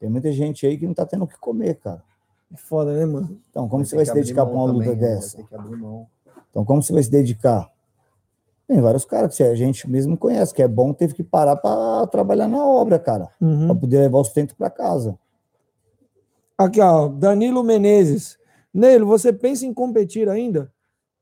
[0.00, 2.02] Tem muita gente aí que não tá tendo o que comer, cara.
[2.52, 3.38] É foda, né, mano?
[3.50, 5.14] Então, como Vai você vai se dedicar para uma luta também, né?
[5.14, 5.36] dessa?
[5.36, 6.06] Vai ter que abrir mão.
[6.50, 7.70] Então, como você vai se dedicar?
[8.66, 12.06] Tem vários caras que a gente mesmo conhece, que é bom, teve que parar para
[12.08, 13.66] trabalhar na obra, cara, Uhum.
[13.66, 15.18] para poder levar o sustento para casa.
[16.56, 18.36] Aqui, ó, Danilo Menezes.
[18.72, 20.70] Neilo, você pensa em competir ainda?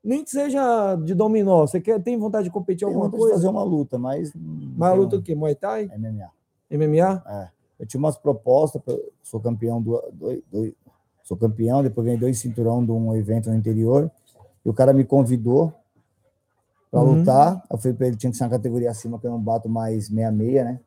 [0.03, 1.65] Nem que seja de dominó.
[1.65, 3.35] Você quer, tem vontade de competir Tem alguma vontade de coisa?
[3.35, 4.33] fazer uma luta, mas.
[4.33, 5.35] não Mas a tem luta o quê?
[5.35, 5.89] Muay Thai?
[5.97, 6.29] MMA.
[6.71, 7.23] MMA?
[7.27, 7.47] É.
[7.79, 8.81] Eu tinha umas propostas,
[9.21, 10.75] sou campeão do, do- do-
[11.23, 14.09] sou campeão, depois ganhei dois cinturão de um evento no interior,
[14.65, 15.73] e o cara me convidou
[16.89, 17.19] para Uhum.
[17.19, 17.63] lutar.
[17.69, 20.05] Eu falei para ele tinha que ser uma categoria acima, que eu não bato mais
[20.07, 20.79] 66, né?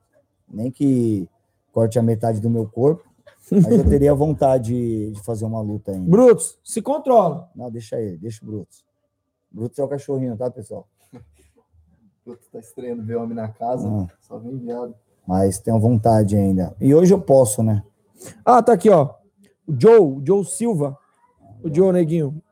[0.49, 1.29] Nem que
[1.73, 3.05] corte a metade do meu corpo,
[3.53, 6.11] mas eu teria vontade de fazer uma luta ainda.
[6.11, 7.49] Brutos, se controla.
[7.55, 8.85] Não, deixa ele, deixa o Brutus.
[9.53, 10.89] Brutus é o cachorrinho, tá, pessoal?
[12.25, 14.07] Puta, tá estreando ver homem na casa, Ah.
[14.21, 14.95] só vem viado.
[15.27, 16.75] Mas tenho vontade ainda.
[16.81, 17.83] E hoje eu posso, né?
[18.45, 19.15] Ah, tá aqui, ó.
[19.67, 20.99] O Joe, Joe Silva.
[21.63, 22.43] O Joe Neguinho.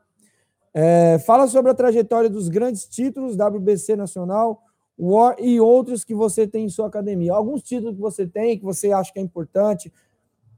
[0.73, 4.61] É, fala sobre a trajetória dos grandes títulos WBC Nacional,
[4.97, 7.33] War e outros que você tem em sua academia.
[7.33, 9.91] Alguns títulos que você tem, que você acha que é importante,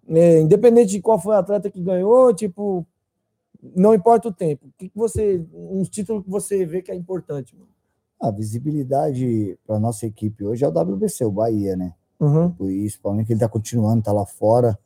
[0.09, 2.85] é, independente de qual foi o atleta que ganhou, tipo,
[3.75, 4.67] não importa o tempo.
[4.67, 5.45] O que, você.
[5.53, 7.55] Uns títulos que você vê que é importante.
[7.55, 7.69] mano?
[8.19, 11.93] A visibilidade para nossa equipe hoje é o WBC, o Bahia, né?
[12.21, 12.45] Uhum.
[12.45, 12.55] Isso,
[12.99, 14.77] principalmente que ele tá continuando, tá lá fora,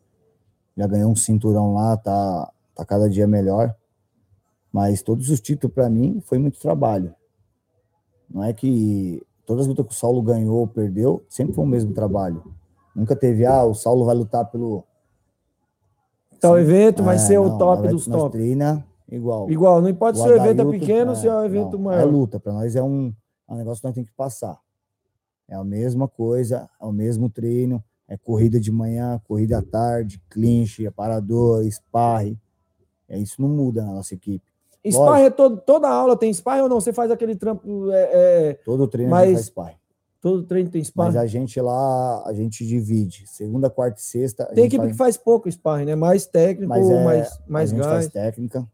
[0.76, 3.76] já ganhou um cinturão lá, tá, tá cada dia melhor.
[4.72, 7.14] Mas todos os títulos, para mim, foi muito trabalho.
[8.30, 11.68] Não é que todas as lutas que o Saulo ganhou ou perdeu, sempre foi o
[11.68, 12.42] mesmo trabalho.
[12.96, 14.84] Nunca teve, ah, o Saulo vai lutar pelo.
[16.40, 18.32] Tal evento vai É, ser o não, top nós- dos top.
[18.32, 19.50] treina igual.
[19.50, 21.74] Igual, não importa O se o evento é pequeno ou é, se é um evento
[21.74, 22.02] não, maior.
[22.02, 23.14] É luta, para nós é um,
[23.50, 24.58] é um negócio que nós temos que passar.
[25.48, 30.22] É a mesma coisa, é o mesmo treino, é corrida de manhã, corrida à tarde,
[30.30, 32.38] clinch, aparador, sparring.
[33.08, 34.44] É, isso não muda na nossa equipe.
[34.88, 36.80] Sparring é todo, toda aula tem sparring ou não?
[36.80, 38.10] Você faz aquele trampo, é,
[38.50, 39.76] é, Todo treino Mas- faz sparring.
[40.22, 41.18] todo treino tem Mas sparring?
[41.18, 43.26] a gente lá, a gente divide.
[43.28, 44.46] Segunda, quarta e sexta.
[44.48, 45.96] Tem equipe faz- que faz pouco sparring, né?
[45.96, 47.94] Mais técnico, Mas é, mais, mais a gente gás.
[47.94, 48.68] faz técnica.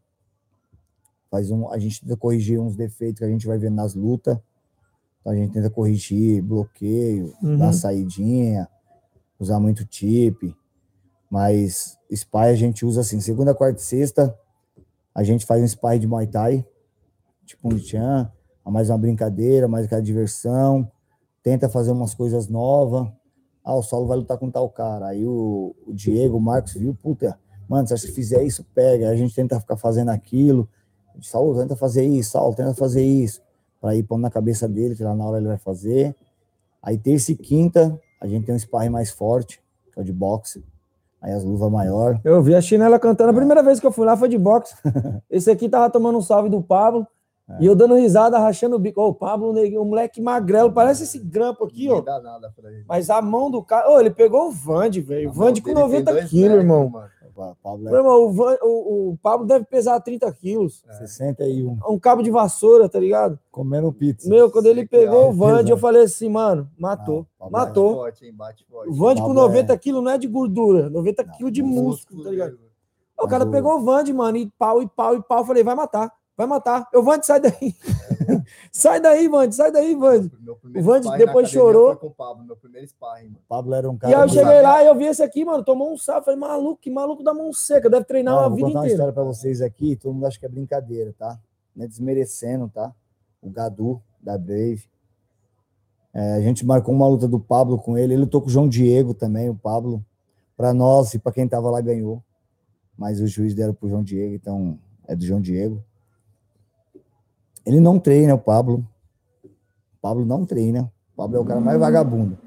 [1.30, 4.36] Faz um, a gente tenta corrigir uns defeitos que a gente vai vendo nas lutas.
[5.22, 7.56] Então a gente tenta corrigir bloqueio, Uhum.
[7.56, 8.68] dar saidinha,
[9.38, 10.54] usar muito tip.
[11.30, 14.36] Mas spy a gente usa assim, segunda, quarta e sexta,
[15.14, 16.66] a gente faz um spy de Muay Thai,
[17.46, 18.30] tipo um chan,
[18.64, 20.90] mais uma brincadeira, mais aquela diversão,
[21.42, 23.08] tenta fazer umas coisas novas.
[23.64, 25.06] Ah, o Saulo vai lutar com tal cara.
[25.08, 27.38] Aí o, o Diego, o Marcos viu, puta,
[27.68, 29.06] mano, se fizer isso, pega.
[29.08, 30.68] Aí a gente tenta ficar fazendo aquilo.
[31.20, 33.40] Saulo, tenta fazer isso, Saulo, tenta fazer isso.
[33.82, 36.14] Para ir pondo na cabeça dele, que lá na hora ele vai fazer.
[36.80, 39.60] Aí terça e quinta, a gente tem um sparring mais forte,
[39.92, 40.64] que é o de boxe.
[41.20, 42.20] Aí as luvas maior.
[42.24, 43.30] Eu vi a chinela cantando.
[43.30, 43.32] É.
[43.32, 44.76] A primeira vez que eu fui lá foi de boxe.
[45.28, 47.04] Esse aqui tava tomando um salve do Pablo.
[47.48, 47.56] É.
[47.60, 49.00] E eu dando risada, rachando o bico.
[49.00, 51.96] Ô, o Pablo, um moleque magrelo, parece esse grampo aqui, ó.
[51.96, 52.84] Não dá nada pra ele.
[52.88, 53.90] Mas a mão do cara.
[53.90, 55.30] Ô, ele pegou o Vande, velho.
[55.30, 56.88] O Vande com dele tem 90 dois quilos, irmão.
[56.88, 57.08] mano.
[57.34, 60.82] O Pablo é irmão, o, Van- o- o Pablo deve pesar 30 quilos.
[60.98, 63.38] 61, Um cabo de vassoura, tá ligado?
[63.50, 64.28] comendo pizza.
[64.28, 67.18] Meu, quando ele pegou é, o Vande, eu falei assim, mano, matou.
[67.18, 67.94] Não, Pablo Bate Matou.
[67.94, 68.34] forte, hein?
[68.34, 68.88] Bate forte.
[68.90, 71.62] O Vande com Pablo é- 90 quilos não é de gordura, 90 Não, quilos de
[71.62, 72.50] músculo, tá ligado?
[72.52, 72.64] mesmo.
[73.20, 75.38] O cara pegou o Vande, mano, e pau, e pau, e pau.
[75.38, 76.88] Eu falei, vai matar, vai matar.
[76.92, 77.74] Eu, Vande, sai daí.
[78.72, 80.30] sai daí, Vande, sai daí, Vande.
[80.76, 81.88] O Vande depois chorou.
[81.88, 83.38] Foi com o Pablo, meu primeiro sparring, mano.
[83.48, 84.16] Pablo era um E cara.
[84.16, 86.24] aí eu cheguei lá e eu vi esse aqui, mano, tomou um salve.
[86.24, 88.84] Falei, maluco, que maluco da mão seca, deve treinar Não, a vou vida contar uma
[88.86, 88.94] inteira.
[88.94, 91.38] história pra vocês aqui, todo mundo acha que é brincadeira, tá?
[91.74, 92.92] Não é desmerecendo, tá?
[93.40, 94.84] O Gadu, da Brave.
[96.14, 98.68] É, a gente marcou uma luta do Pablo com ele, ele lutou com o João
[98.68, 100.04] Diego também, o Pablo.
[100.56, 102.22] Pra nós e pra quem tava lá ganhou.
[102.96, 104.78] Mas o juiz deram pro João Diego, então
[105.08, 105.82] é do João Diego.
[107.64, 108.86] Ele não treina, o Pablo.
[109.44, 110.92] O Pablo não treina.
[111.12, 112.38] O Pablo é o cara mais vagabundo.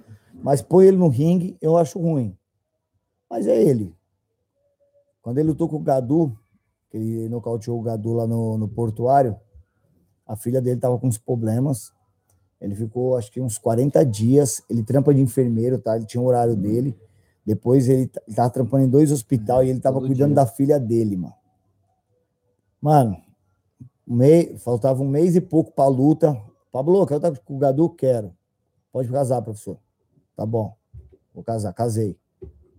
[0.44, 2.38] Mas põe ele no ringue, eu acho ruim.
[3.30, 3.96] Mas é ele.
[5.22, 6.38] Quando ele lutou com o Gadu,
[6.90, 9.36] que ele nocauteou o Gadu lá no, no portuário,
[10.28, 11.92] a filha dele tava com uns problemas.
[12.62, 14.62] Ele ficou, acho que uns 40 dias.
[14.70, 15.96] Ele trampa de enfermeiro, tá?
[15.96, 16.96] Ele tinha o horário dele.
[17.46, 20.36] Depois ele, t- ele tava trampando em dois hospitais e ele tava Todo cuidando dia.
[20.36, 21.34] da filha dele, mano.
[22.82, 23.18] Mano,
[24.08, 26.40] mei- faltava um mês e pouco pra luta.
[26.72, 27.90] Pablo, quero estar com o Gadu?
[27.90, 28.36] Quero.
[28.92, 29.78] Pode casar, professor.
[30.36, 30.76] Tá bom.
[31.34, 31.74] Vou casar.
[31.74, 32.18] Casei.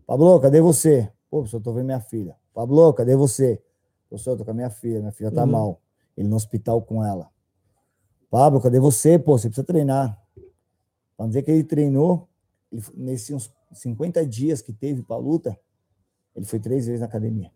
[0.06, 1.10] Pablo, cadê você?
[1.30, 2.36] Pô, professor, tô vendo minha filha.
[2.54, 3.60] Pablo, cadê você?
[4.08, 5.00] Professor, tô com a minha filha.
[5.00, 5.50] Minha filha tá Uhum.
[5.50, 5.80] mal.
[6.16, 7.28] Ele no hospital com ela.
[8.30, 9.18] Pablo, cadê você?
[9.18, 10.18] Pô, você precisa treinar.
[11.16, 12.28] Vamos dizer que ele treinou,
[12.70, 15.58] ele, nesses uns 50 dias que teve pra luta,
[16.34, 17.50] ele foi três vezes na academia.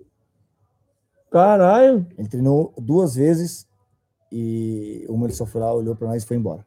[1.30, 2.06] Caralho.
[2.18, 3.66] Ele treinou duas vezes
[4.32, 6.64] e uma ele só foi lá, olhou pra nós e foi embora.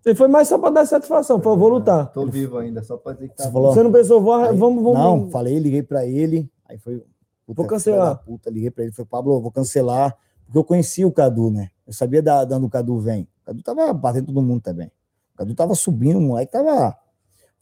[0.00, 1.40] Você foi mais só pra dar satisfação.
[1.40, 2.12] Falou, vou lutar.
[2.12, 4.56] Tô vivo ainda, só pra dizer que tá Você falou, Você não pensou, vou, Aí-
[4.56, 4.98] vamos, vamos.
[4.98, 6.98] Não, falei, liguei pra ele, aí foi.
[7.44, 8.22] puta, Vou cancelar.
[8.24, 11.70] Puta, liguei pra ele, falei, Pablo, vou cancelar, porque eu conhecia o Cadu, né?
[11.86, 13.22] Eu sabia da, da onde o Cadu vem.
[13.42, 14.90] O Cadu tava batendo todo mundo também.
[15.34, 16.96] O Cadu tava subindo, o moleque tava.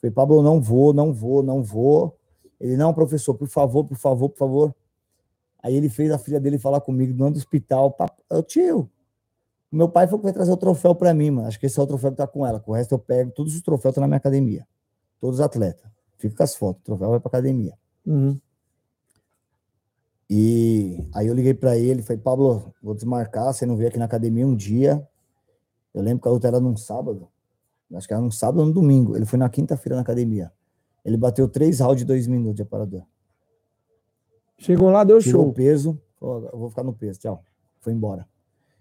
[0.01, 2.15] Falei, Pablo, não vou, não vou, não vou.
[2.61, 4.75] Ele, não, professor, por favor, por favor, por favor.
[5.65, 7.91] Aí ele fez a filha dele falar comigo no do hospital.
[7.93, 8.89] "Pap- Eu, tio,
[9.73, 11.49] meu pai foi que vai trazer o troféu pra mim, mano.
[11.49, 12.61] Acho que esse é o troféu que tá com ela.
[12.61, 14.67] Com o resto eu pego, todos os troféus estão na minha academia.
[15.19, 15.91] Todos os atletas.
[16.19, 17.73] Fica com as fotos, o troféu vai pra academia.
[18.07, 18.39] Uhum.
[20.29, 24.05] E aí eu liguei pra ele, falei, Pablo, vou desmarcar, você não veio aqui na
[24.07, 25.07] academia um dia.
[25.93, 27.29] Eu lembro que a luta era num sábado.
[27.95, 29.15] Acho que era num sábado ou no domingo.
[29.17, 30.51] Ele foi na quinta-feira na academia.
[31.05, 33.05] Ele bateu três rounds de dois minutos de aparador.
[34.59, 35.53] Chegou lá, deu Tirou o show.
[35.53, 37.43] peso, falou, eu vou ficar no peso, tchau.
[37.81, 38.27] Foi embora.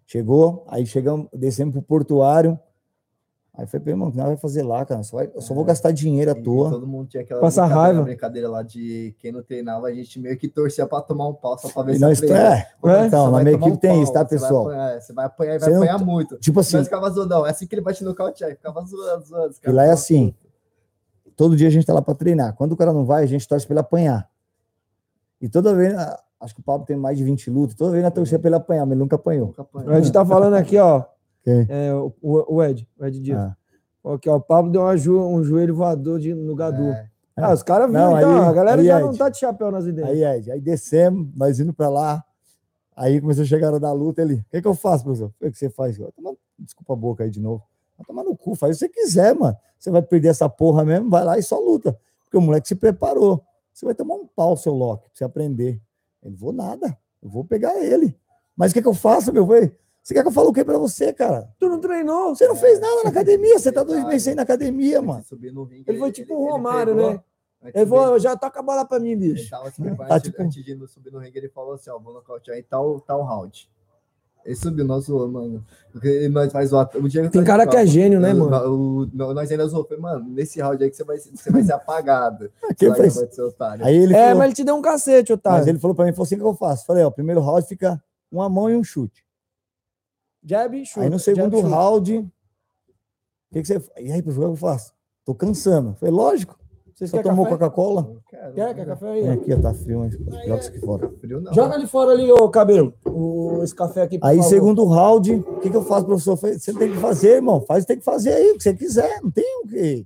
[0.06, 2.60] Chegou, aí chegamos, descemos pro portuário.
[3.56, 5.04] Aí foi, irmão, o que nós vai fazer lá, cara?
[5.04, 6.72] Só vai- eu só vou gastar dinheiro à E toa.
[6.72, 8.04] Todo mundo tinha aquela Passar brincadeira, raiva.
[8.04, 11.56] brincadeira lá de quem não treinava, a gente meio que torcia pra tomar um pau
[11.60, 12.40] só pra ver E se nós, treina.
[12.40, 14.68] é, É, então, na minha equipe tem pau, isso, tá, você vai pessoal?
[14.70, 16.38] apanhar, Você vai apanhar e vai Você não- apanhar muito.
[16.40, 19.24] Tipo assim, Nós ficava zoando, é assim que ele vai te nocautear, e ficava zoando,
[19.26, 19.56] zoando.
[19.68, 20.34] E lá é assim.
[21.36, 22.56] todo dia a gente tá lá para treinar.
[22.56, 24.28] Quando o cara não vai, a gente torce para ele apanhar.
[25.44, 28.02] E toda vez, ah, acho que o Pablo tem mais de 20 lutas, toda vez
[28.04, 29.48] na torcida para ele apanhar, mas ele nunca apanhou.
[29.48, 29.90] Nunca apanhou.
[29.92, 31.04] O Ed tá falando aqui, ó.
[31.44, 31.66] Quem?
[31.70, 33.40] É, o, o Ed, o Ed Dias.
[33.40, 34.14] Ah.
[34.14, 34.38] Aqui, ó.
[34.38, 36.84] O Pablo deu uma jo- um joelho voador de, no Gadu.
[36.90, 38.42] É, Ah, os caras viram, Não, então.
[38.42, 39.06] aí- a galera aí, já Ed.
[39.08, 40.10] não tá de chapéu nas ideias.
[40.10, 42.24] Aí, Ed, aí descemos, nós indo para lá.
[42.96, 45.28] Aí começou a chegar a hora da luta, ele, o que, que eu faço, professor?
[45.30, 45.98] O que, que você faz?
[46.00, 47.64] Eu, "Toma- Desculpa a boca aí de novo.
[47.98, 49.58] Vai tomar no cu, faz o que você quiser, mano.
[49.80, 51.98] Você vai perder essa porra mesmo, vai lá e só luta.
[52.24, 53.44] Porque o moleque se preparou.
[53.74, 55.82] Você vai tomar um pau, seu Loki, pra você aprender.
[56.22, 58.18] Ele, vou nada, eu vou pegar ele.
[58.56, 59.76] Mas o que, que eu faço, meu velho?
[60.02, 61.50] Você quer que eu fale o que pra você, cara?
[61.60, 62.36] Tu não treinou?
[62.36, 65.24] Você não fez nada na academia, você tá dois meses sem na academia, mano.
[65.66, 67.24] ringue, Ele foi tipo o ele Romário, pegou, né?
[67.64, 69.50] Ele de- falou, já toca a bola pra mim, Ele bicho.
[69.50, 72.14] tava se preparando Tá, tipo- antes de subir no ringue, ele falou assim, ó, vou
[72.14, 73.70] nocautear em tal, tal round.
[74.46, 75.66] Ele subiu, nós zoou, mano.
[75.92, 76.90] Porque nós vai zoar.
[76.96, 78.70] O Diego Tem tá cara que é gênio, né, O- mano?
[78.70, 79.86] o- o- nós ainda zoou.
[79.86, 82.52] Falei, mano, nesse round aí que você vai, você vai ser apagado.
[82.82, 83.86] Vai- ser otário.
[83.86, 85.70] Aí ele É, falou, mas ele te deu um cacete, mas otário.
[85.70, 86.86] ele falou pra mim, falou assim, o que eu faço?
[86.86, 89.24] Falei, ó, primeiro round fica uma mão e um chute.
[90.44, 91.00] Jab e chute.
[91.00, 92.32] Aí no segundo round, o
[93.54, 93.82] que, que você.
[93.98, 94.94] E aí, professor, o que eu faço?
[95.24, 95.96] Tô cansando.
[95.96, 96.60] Falei, lógico.
[96.94, 97.46] Vocês Só tomou?
[97.48, 98.16] Coca-Cola?
[98.30, 99.28] Quer, quer café aí?
[99.28, 99.32] Ó?
[99.32, 101.12] aqui, tá frio, mas joga isso aqui fora.
[101.20, 101.54] Frio não.
[101.54, 102.94] Joga ali fora ali, ô cabelo.
[103.06, 104.50] O, esse café aqui, Aí, favor.
[104.50, 106.38] segundo round, o que, que eu faço, professor?
[106.38, 107.62] Você tem que fazer, irmão.
[107.62, 109.22] Faz tem que fazer aí, o que você quiser.
[109.24, 110.06] Não tem o quê.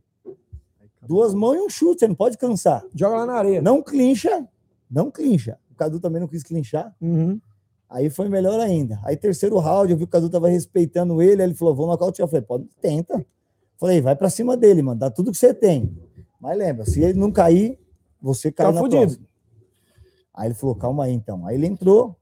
[1.05, 2.83] Duas mãos e um chute, você não pode cansar.
[2.95, 3.61] Joga lá na areia.
[3.61, 4.47] Não clincha,
[4.89, 5.57] não clincha.
[5.71, 6.93] O Cadu também não quis clinchar.
[7.01, 7.39] Uhum.
[7.89, 8.99] Aí foi melhor ainda.
[9.03, 11.41] Aí, terceiro round, eu vi que o Cadu tava respeitando ele.
[11.41, 12.25] Aí ele falou: vou nocautear.
[12.25, 13.25] Eu falei: pode, tenta.
[13.77, 14.99] Falei: vai pra cima dele, mano.
[14.99, 15.95] Dá tudo que você tem.
[16.39, 17.79] Mas lembra, se ele não cair,
[18.21, 19.01] você cai Tá na fudido.
[19.01, 19.27] próxima.
[20.33, 21.45] Aí ele falou: calma aí, então.
[21.45, 22.15] Aí ele entrou.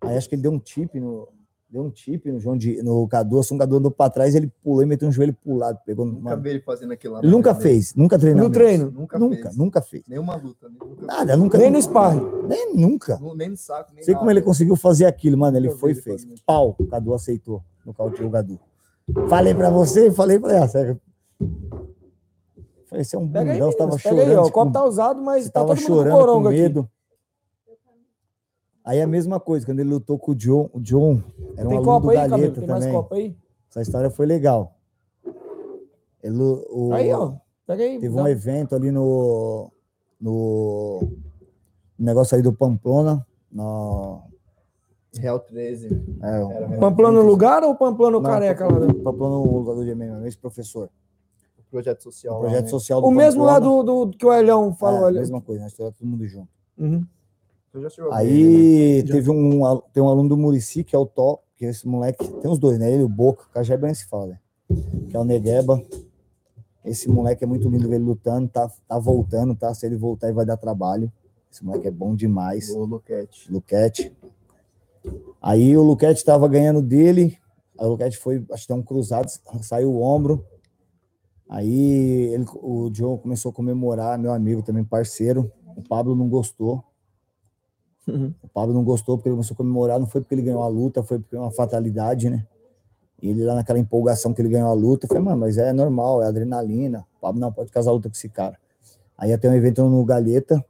[0.00, 1.28] Aí acho que ele deu um tip no,
[1.70, 4.52] deu um tip no João de, no Cadu, assim, o Cadu andou pra trás, ele
[4.62, 6.36] pulou e meteu um joelho pro lado, pegou Nunca uma...
[6.36, 7.20] vi ele fazendo aquilo lá.
[7.20, 7.60] Ele nunca né?
[7.60, 8.44] fez, nunca treinou.
[8.44, 8.90] No treino.
[8.90, 9.56] Nunca, Nunca, fez.
[9.56, 10.02] nunca fez.
[10.08, 10.68] Nenhuma luta.
[10.68, 11.56] nem- Nunca Nada, nunca.
[11.56, 12.46] Nem no sparring.
[12.48, 13.16] Nem nunca.
[13.18, 15.56] No- Nem no saco, nem Sei como ele conseguiu fazer aquilo, mano.
[15.56, 16.22] Ele Nunca foi e fez.
[16.24, 16.40] fazendo.
[16.44, 17.62] Pau, o Cadu aceitou.
[17.86, 18.60] Nocauteou o Cadu.
[19.28, 20.68] Falei pra você, falei pra ela.
[22.92, 24.30] Falei, você é um Pega aí, bundão, você tava pega chorando.
[24.30, 24.40] aí, ó.
[24.40, 26.60] O tipo, copo tá usado, mas tá tava mundo com chorando com coronga aqui.
[26.60, 26.90] medo.
[28.84, 31.22] Aí a mesma coisa, quando ele lutou com o John, o John
[31.56, 32.52] era um Tem aluno copo do aí, Camilo?
[32.52, 32.96] Tem mais também.
[32.96, 33.36] copo aí?
[33.70, 34.76] Essa história foi legal.
[36.22, 36.36] Ele,
[36.68, 37.32] o, Aí, ó.
[37.66, 37.98] Pega aí.
[37.98, 39.70] Teve dá- um evento ali no,
[40.20, 41.00] no
[41.98, 43.24] no negócio aí do Pamplona.
[43.50, 44.20] No,
[45.18, 45.88] Real 13.
[46.22, 48.78] é, o- Pamplona no 13, lugar ou Pamplona no careca lá?
[49.04, 50.90] Pamplona, o lutador de MMA, esse professor.
[51.72, 52.34] Projeto social.
[52.34, 52.68] O lá, projeto né?
[52.70, 55.04] social do O mesmo lá do, do que o Elhão falou.
[55.04, 55.18] É, ali.
[55.20, 56.50] mesma coisa, nós estamos todo mundo junto.
[56.76, 57.02] Uhum.
[57.72, 59.14] Tu já chegou a ver Aí Já.
[59.14, 62.50] teve um, tem um aluno do Murici, que é o Tó, que esse moleque, tem
[62.50, 62.92] os dois, né?
[62.92, 64.38] Ele e o Boca, o Cajé bem se fala, né?
[65.08, 65.82] Que é o Negueba.
[66.84, 69.72] Esse moleque é muito lindo ver ele lutando, tá, tá voltando, tá?
[69.72, 71.10] Se ele voltar, ele vai dar trabalho.
[71.50, 72.68] Esse moleque é bom demais.
[72.68, 73.50] O Luquete.
[73.50, 74.12] Luquete.
[75.40, 77.38] Aí o Luquete tava ganhando dele,
[77.78, 79.30] aí o Luquete foi, acho que tem um cruzado,
[79.62, 80.44] saiu o ombro.
[81.52, 85.52] Aí ele, o John começou a comemorar, meu amigo também, parceiro.
[85.76, 86.82] O Pablo não gostou.
[88.08, 88.32] Uhum.
[88.42, 90.68] O Pablo não gostou porque ele começou a comemorar, não foi porque ele ganhou a
[90.68, 92.46] luta, foi porque é uma fatalidade, né?
[93.20, 95.74] E ele lá naquela empolgação que ele ganhou a luta, eu falei, mano, mas é
[95.74, 97.06] normal, é adrenalina.
[97.18, 98.58] O Pablo não pode casar a luta com esse cara.
[99.18, 100.64] Aí ia ter um evento no Galeta,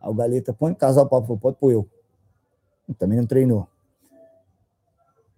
[0.00, 1.88] aí o Galeta põe casar o Pablo, falou, pode pôr eu.
[2.88, 3.66] Ele também não treinou.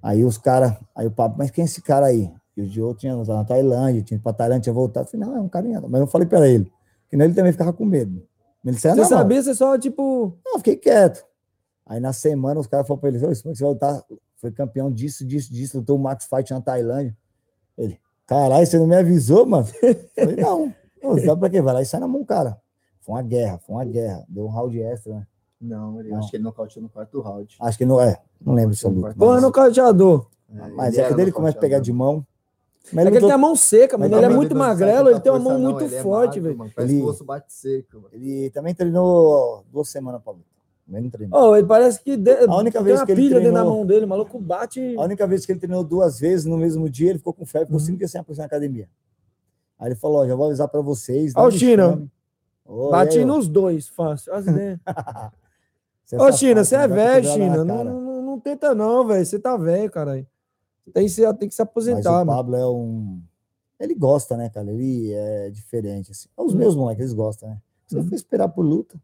[0.02, 2.30] Aí os caras, aí o Pablo, mas quem é esse cara aí?
[2.56, 5.06] E o Diogo tinha lá na Tailândia, tinha ido pra Tailândia, tinha voltado.
[5.06, 5.80] Eu falei, não, é um carinha.
[5.86, 6.72] Mas eu falei pra ele,
[7.10, 8.22] que ele também ficava com medo.
[8.64, 10.36] Ele disse, "É Você normal." sabia, você só, tipo.
[10.44, 11.24] Não, eu fiquei quieto.
[11.84, 14.02] Aí na semana os caras falaram pra ele: "Ô, Simão, você vai lutar,
[14.36, 17.16] foi campeão disso, disso, disso, lutou o Max Fight na Tailândia.
[17.78, 19.66] Ele, caralho, você não me avisou, mano?
[19.82, 20.74] Eu falei, não.
[21.00, 21.60] Pô, sabe pra quê?
[21.62, 22.60] Vai lá e sai na mão, cara.
[23.02, 24.24] Foi uma guerra, foi uma guerra.
[24.28, 25.26] Deu um round extra, né?
[25.60, 26.18] Não, ele, Não.
[26.18, 27.56] acho que ele nocauteou no quarto round.
[27.60, 28.18] Acho que não é.
[28.44, 29.14] Não lembro se é luta.
[29.16, 30.26] Pô, Mas, no cadeador.
[30.74, 32.16] mas ele é que dele começa a pegar de nocauteador.
[32.24, 32.26] mão.
[32.92, 34.14] Mas É que ele lutou- tem a mão seca, Mas mano.
[34.20, 36.38] Ele é também muito Ele magrelo, ele tem uma mão muito não, ele é forte,
[36.40, 36.56] velho.
[36.56, 38.08] Parece Ele- que o osso bate seco, mano.
[38.12, 40.44] Ele também treinou duas semanas pra luta.
[41.10, 41.50] Treinou.
[41.50, 42.30] Oh, ele parece que de...
[42.46, 44.38] A única tem vez uma que ele pilha dentro da treinou- mão dele, o maluco
[44.38, 44.94] bate.
[44.96, 47.66] A única vez que ele treinou duas vezes no mesmo dia, ele ficou com febre,
[47.66, 47.84] ficou Uhum.
[47.84, 48.88] cinco dias sem aparecer na academia.
[49.80, 51.32] Aí ele falou: ó, já vou avisar pra vocês.
[51.34, 52.08] Ó, o China.
[52.68, 54.32] e aí, ó, nos dois, fácil.
[54.32, 54.78] As ideias.
[56.12, 57.64] é Ô, China, você é pra velho, China.
[57.64, 59.26] Não, não, não tenta, não, velho.
[59.26, 60.24] Você tá velho, caralho.
[60.92, 62.30] Tem que, se, tem que se Mas aposentar, o mano.
[62.30, 63.20] Pablo é um.
[63.78, 64.70] Ele gosta, né, cara?
[64.70, 66.12] Ele é diferente.
[66.12, 66.28] Assim.
[66.36, 66.58] Os Uhum.
[66.58, 67.58] meus moleques, eles gostam, né?
[67.86, 68.04] Você Uhum.
[68.08, 69.00] foi esperar por luta.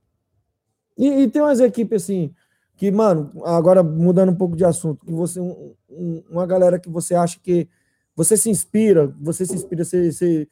[0.96, 2.32] E, e tem umas equipes assim,
[2.76, 6.88] que, mano, agora mudando um pouco de assunto, que você, um- um- uma galera que
[6.88, 7.68] você acha que
[8.14, 10.48] você se inspira, você se inspira, você, você,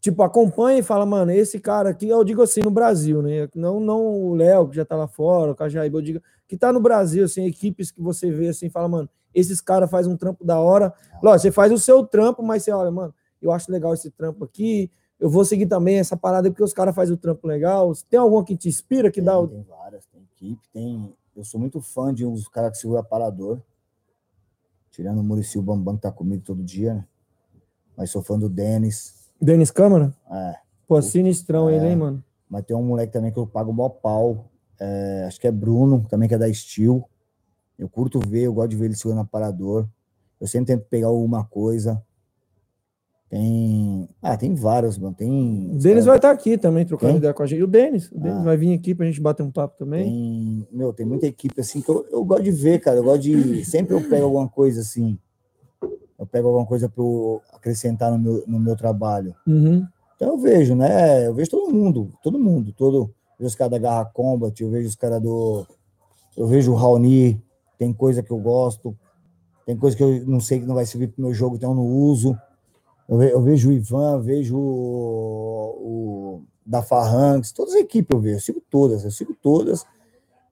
[0.00, 3.48] tipo, acompanha e fala, mano, esse cara aqui, eu digo assim, no Brasil, né?
[3.54, 6.72] Não, não o Léo, que já tá lá fora, o Cajaíba, eu digo, que tá
[6.72, 10.44] no Brasil, assim, equipes que você vê assim, fala, mano, esses caras fazem um trampo
[10.44, 10.92] da hora.
[11.22, 14.44] Lógico, você faz o seu trampo, mas você olha, mano, eu acho legal esse trampo
[14.44, 14.90] aqui,
[15.20, 17.92] eu vou seguir também essa parada porque os caras fazem o trampo legal.
[18.08, 19.48] Tem alguma que te inspira, que dá Tem, o.
[19.48, 21.14] tem várias, tem equipe, tem.
[21.34, 23.60] Eu sou muito fã de uns caras que segura parador.
[24.90, 27.04] Tirando o Murici o Bambam, que tá comigo todo dia, né?
[27.96, 29.30] Mas sou fã do Denis.
[29.40, 30.14] Denis Câmara?
[30.30, 30.54] É.
[30.86, 31.90] Pô, sinistrão ele, É.
[31.90, 32.22] hein, mano?
[32.48, 34.50] Mas tem um moleque também que eu pago mó pau.
[34.78, 37.08] é, acho que é Bruno, também que é da Steel.
[37.78, 39.86] Eu curto ver, eu gosto de ver ele segurando aparador.
[40.40, 42.02] Eu sempre tento pegar alguma coisa.
[43.28, 44.08] Tem.
[44.22, 45.14] Ah, tem vários, mano.
[45.14, 45.70] Tem.
[45.74, 47.18] O Denis vai estar aqui também, trocando Quem?
[47.18, 47.58] ideia com a gente.
[47.58, 48.42] E o Denis, o Denis Ah.
[48.42, 50.04] vai vir aqui pra gente bater um papo também.
[50.04, 52.98] Tem, meu, tem muita equipe assim que eu, eu gosto de ver, cara.
[52.98, 53.64] Eu gosto de.
[53.64, 55.18] Sempre eu pego alguma coisa assim.
[56.16, 57.02] Eu pego alguma coisa para
[57.52, 59.34] acrescentar no meu, no meu trabalho.
[59.46, 59.84] Uhum.
[60.14, 61.26] Então eu vejo, né?
[61.26, 62.96] Eu vejo todo mundo, todo mundo, todo.
[62.98, 63.10] Eu
[63.40, 65.66] vejo os caras da Garra Combat, eu vejo os caras do.
[66.36, 67.42] Eu vejo o Raoni,
[67.78, 68.96] tem coisa que eu gosto,
[69.66, 71.76] tem coisa que eu não sei que não vai servir pro meu jogo, então eu
[71.76, 72.38] não uso.
[73.08, 75.78] Eu, ve- eu vejo o Ivan, vejo o,
[76.40, 79.84] o da Farranks, todas as equipes eu vejo, eu sigo todas, eu sigo todas.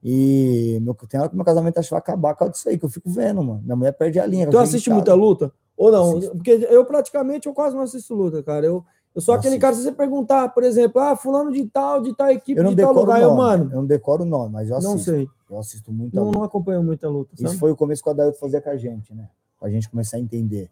[0.05, 2.77] E meu, tem hora que meu casamento acho que vai acabar por causa disso aí,
[2.79, 3.63] que eu fico vendo, mano.
[3.63, 4.49] Minha mulher perde a linha.
[4.51, 5.53] Tu assiste muita luta?
[5.77, 6.17] Ou não?
[6.19, 6.37] Assisto.
[6.37, 8.67] Porque eu praticamente eu quase não assisto luta, cara.
[8.67, 12.01] Eu, eu sou Eu aquele cara, se você perguntar, por exemplo, ah, fulano de tal,
[12.03, 13.87] de tal equipe, Eu não de tal decoro o lugar, nome, eu, mano, eu não
[13.87, 14.93] decoro o nome, mas eu assisto.
[14.95, 15.29] não sei.
[15.51, 17.49] Eu assisto muito Não, não acompanho muita luta, sabe?
[17.49, 19.29] Isso foi o começo que o Adailto fazia com a gente, né?
[19.61, 20.71] Pra gente começar a entender.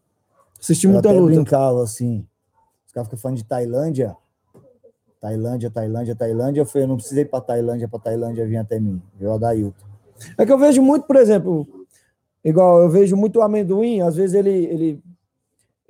[0.59, 1.35] Assisti Eu muita até luta.
[1.35, 2.27] brincava assim.
[2.87, 4.17] Os caras ficam falando de Tailândia.
[5.21, 6.61] Tailândia, Tailândia, Tailândia.
[6.63, 9.03] Eu falei, eu não precisei ir pra Tailândia, pra Tailândia vir até mim.
[9.19, 9.85] Viu o Adailto.
[10.37, 11.67] É que eu vejo muito, por exemplo,
[12.45, 15.03] Igual eu vejo muito amendoim, às vezes ele, ele,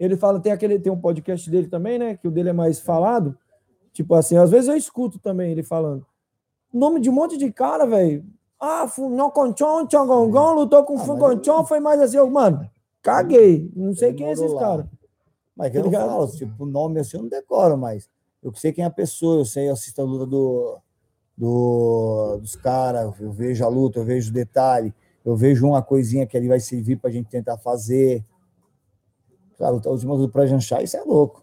[0.00, 2.16] ele fala, tem aquele, tem um podcast dele também, né?
[2.16, 3.36] Que o dele é mais falado.
[3.92, 6.06] Tipo assim, às vezes eu escuto também ele falando.
[6.72, 8.24] Nome de um monte de cara, velho.
[8.58, 12.68] Ah, Funoconchon, Chongongon, lutou com Ah, mas Fuconchon, foi mais assim, eu, mano,
[13.02, 13.70] caguei.
[13.76, 14.86] Não sei quem é esses caras.
[15.56, 16.08] Mas que eu Tá não ligado?
[16.10, 18.08] falo, tipo, o nome assim eu não decoro, mas
[18.42, 20.78] eu sei quem é a pessoa, eu sei, eu assisto a luta do,
[21.36, 24.94] do, dos caras, eu vejo a luta, eu vejo o detalhe,
[25.24, 28.24] eu vejo uma coisinha que ali vai servir pra gente tentar fazer.
[29.60, 31.42] Cara, a última luta pra Janchar, isso é louco.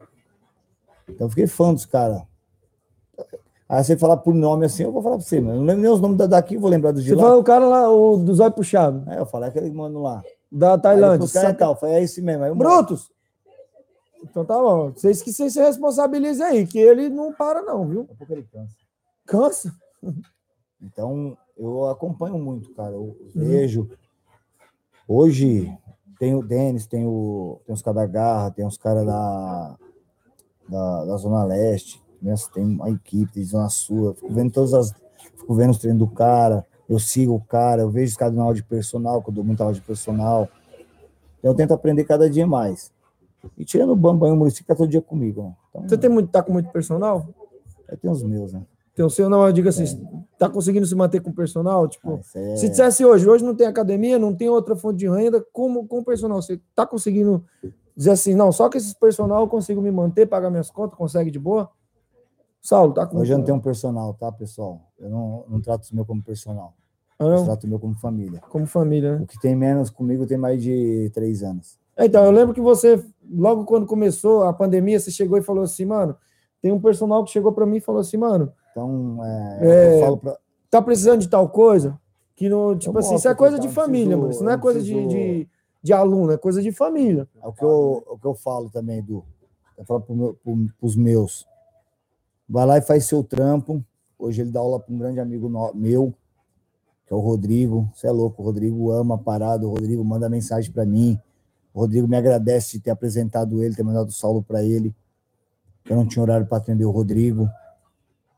[1.07, 2.21] Então eu fiquei fã dos caras.
[3.69, 5.81] Aí você falar por nome assim, eu vou falar pra você, mas eu não lembro
[5.83, 7.21] nem os nomes da- daqui, vou lembrar do de Você lá.
[7.23, 10.21] fala o cara lá, o do zóio puxado, Aí eu falo, é aquele mano lá.
[10.51, 11.25] da Aí Tailândia.
[11.25, 12.43] os caras Santa- tal, foi é esse mesmo.
[12.43, 13.11] Aí Brutos!
[14.23, 14.91] Então tá bom.
[14.91, 18.01] Vocês que vocês se responsabilizem aí, que ele não para, não, viu?
[18.03, 18.75] Daqui a pouco ele cansa.
[19.25, 19.75] Cansa.
[20.81, 22.93] Então, eu acompanho muito, cara.
[22.93, 23.89] Eu vejo.
[25.07, 25.71] Hoje
[26.19, 29.77] tem o Denis, tem, o, tem os caras da Garra, tem os caras da,
[30.67, 32.33] da, da Zona Leste, né?
[32.53, 34.13] tem uma equipe de Zona Sul.
[34.15, 34.93] Fico vendo todas as.
[35.37, 38.43] Fico vendo os treinos do cara, eu sigo o cara, eu vejo os caras na
[38.43, 40.49] aula de personal, que eu dou muita aula de personal.
[41.39, 42.91] Então, eu tento aprender cada dia mais.
[43.57, 45.43] E tirando o Bambam e o Muricy, que tá todo dia comigo.
[45.43, 45.53] né?
[45.69, 47.27] Então, Você tem muito, tá com muito personal?
[47.87, 48.61] eu tenho os meus, né?
[48.93, 49.85] Tem o seu, não, eu digo assim,
[50.37, 51.87] tá conseguindo se manter com personal?
[51.87, 55.09] Tipo, Ah, é- se dissesse hoje, hoje não tem academia, não tem outra fonte de
[55.09, 56.41] renda, como com personal?
[56.41, 57.43] Você tá conseguindo
[57.95, 61.31] dizer assim, não, só com esses personal eu consigo me manter, pagar minhas contas, consegue
[61.31, 61.69] de boa?
[62.61, 64.81] Saulo, tá com Hoje eu não tenho um personal, tá, pessoal?
[64.99, 66.73] Eu não, não trato o meu como personal.
[67.17, 68.41] Ah, Eu trato o meu como família.
[68.49, 69.23] Como família, né?
[69.23, 71.79] O que tem menos comigo tem mais de três anos.
[71.97, 75.85] Então, eu lembro que você, logo quando começou a pandemia, você chegou e falou assim,
[75.85, 76.15] mano,
[76.61, 78.51] tem um personal que chegou para mim e falou assim, mano,
[78.81, 80.37] Então, é, É, eu falo pra.
[80.69, 81.99] tá precisando de tal coisa?
[82.35, 84.31] Que não, tipo Eu assim, isso é coisa de família, preciso- mano.
[84.31, 85.49] Isso não é coisa de, preciso- de,
[85.81, 87.27] de aluno, é coisa de família.
[87.41, 89.23] É o que eu, o que eu falo também, Edu.
[89.75, 90.37] Eu falo pro meu,
[90.79, 91.47] pros meus.
[92.47, 93.83] Vai lá e faz seu trampo.
[94.19, 96.13] Hoje ele dá aula para um grande amigo meu,
[97.07, 97.89] que é o Rodrigo.
[97.95, 101.19] Você é louco, o Rodrigo ama a parada, o Rodrigo manda mensagem para mim.
[101.73, 104.95] O Rodrigo me agradece de ter apresentado ele, ter mandado o Saulo para ele.
[105.89, 107.47] Eu não tinha horário para atender o Rodrigo.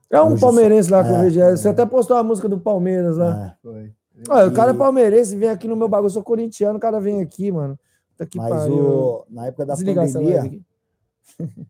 [0.09, 1.39] É um Hoje palmeirense lá que eu é, vejo.
[1.39, 3.45] Você até postou a música do Palmeiras lá.
[3.45, 3.93] É, Foi.
[4.27, 6.07] Olha, o cara é palmeirense, vem aqui no meu bagulho.
[6.07, 7.79] Eu sou corintiano, o cara vem aqui, mano.
[8.17, 10.61] Tá que mas o, na época da Desligar essa pandemia, aqui.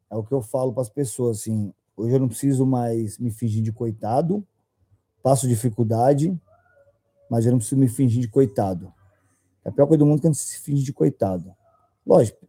[0.09, 3.29] É o que eu falo para as pessoas, assim, hoje eu não preciso mais me
[3.29, 4.43] fingir de coitado,
[5.21, 6.35] passo dificuldade,
[7.29, 8.91] mas eu não preciso me fingir de coitado.
[9.63, 11.53] É a pior coisa do mundo quando você se finge de coitado.
[12.05, 12.47] Lógico,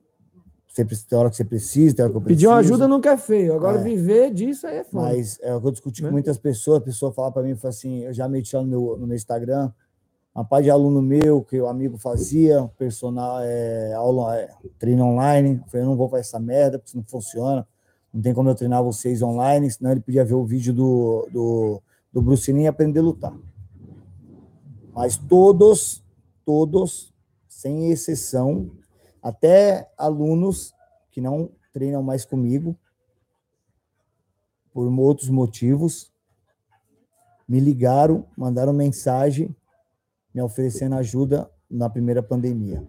[0.85, 2.39] você tem hora que você precisa, tem hora que eu preciso.
[2.39, 3.55] Pedir uma ajuda nunca é feio.
[3.55, 3.83] Agora É.
[3.83, 5.07] viver disso aí é foda.
[5.07, 6.09] Mas é o que eu discuti Né?
[6.09, 8.69] com muitas pessoas, a pessoa fala para mim, fala assim, eu já meti lá no
[8.69, 9.71] meu, no meu Instagram,
[10.35, 15.61] uma parte de aluno meu, que o amigo fazia, personal, é, aula, é, treino online,
[15.63, 17.67] eu falei, eu não vou fazer essa merda, porque isso não funciona,
[18.15, 21.83] não tem como eu treinar vocês online, senão ele podia ver o vídeo do, do,
[22.13, 23.35] do Bruce Lee e aprender a lutar.
[24.95, 26.03] Mas todos,
[26.45, 27.13] todos,
[27.49, 28.71] sem exceção,
[29.23, 30.73] até alunos
[31.11, 32.77] que não treinam mais comigo,
[34.73, 36.13] por outros motivos,
[37.49, 39.55] me ligaram, mandaram mensagem
[40.33, 42.83] me oferecendo ajuda na primeira pandemia.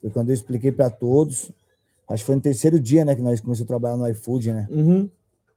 [0.00, 1.52] Foi quando eu expliquei para todos,
[2.08, 4.66] acho que foi no terceiro dia, né, que nós começamos a trabalhar no iFood, né?
[4.70, 5.08] Uhum.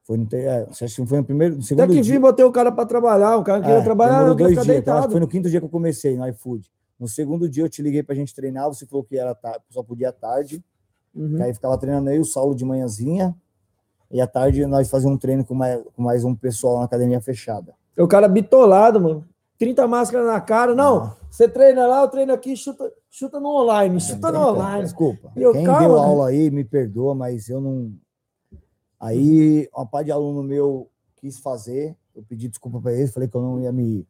[0.03, 2.13] Foi no, é, acho que foi no primeiro, no Até segundo que dia.
[2.13, 3.35] vim, botei o cara pra trabalhar.
[3.37, 4.75] O cara queria É, trabalhar, não queria ficar dias.
[4.75, 5.11] Deitado.
[5.11, 6.71] foi no quinto dia que eu comecei no iFood.
[6.99, 9.83] No segundo dia eu te liguei pra gente treinar, você falou que era tarde, só
[9.83, 10.63] podia à tarde.
[11.13, 11.41] Uhum.
[11.41, 13.35] Aí ficava treinando aí o Saulo de manhãzinha.
[14.09, 17.19] E à tarde nós fazíamos um treino com mais, com mais um pessoal na academia
[17.19, 17.73] fechada.
[17.97, 19.27] O cara bitolado, mano.
[19.57, 20.75] 30 máscaras na cara.
[20.75, 24.83] Não, você treina lá, eu treino aqui, chuta, chuta no online, chuta no online.
[24.83, 25.31] Desculpa.
[25.35, 27.91] Eu, Quem calma, deu aula aí, me perdoa, mas eu não.
[28.99, 33.35] Aí, uma parte de aluno meu quis fazer, eu pedi desculpa para ele, falei que
[33.35, 34.07] eu não ia me.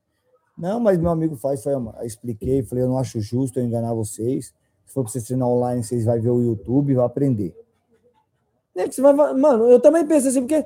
[0.57, 3.93] Não, mas meu amigo faz, foi, eu expliquei, falei, eu não acho justo eu enganar
[3.93, 4.53] vocês.
[4.85, 7.55] Se for para vocês treinar online, vocês vão ver o YouTube e vão aprender.
[8.75, 10.65] É você vai- Mano, eu também penso assim, porque.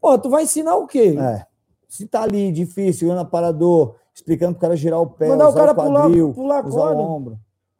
[0.00, 1.16] Pô, tu vai ensinar o quê?
[1.18, 1.46] É.
[1.88, 5.60] Se tá ali difícil, no aparador, explicando pro cara girar o pé, Mandar o usar
[5.60, 7.02] cara o pular- quadril, pular a usar o corda.
[7.02, 7.38] ombro.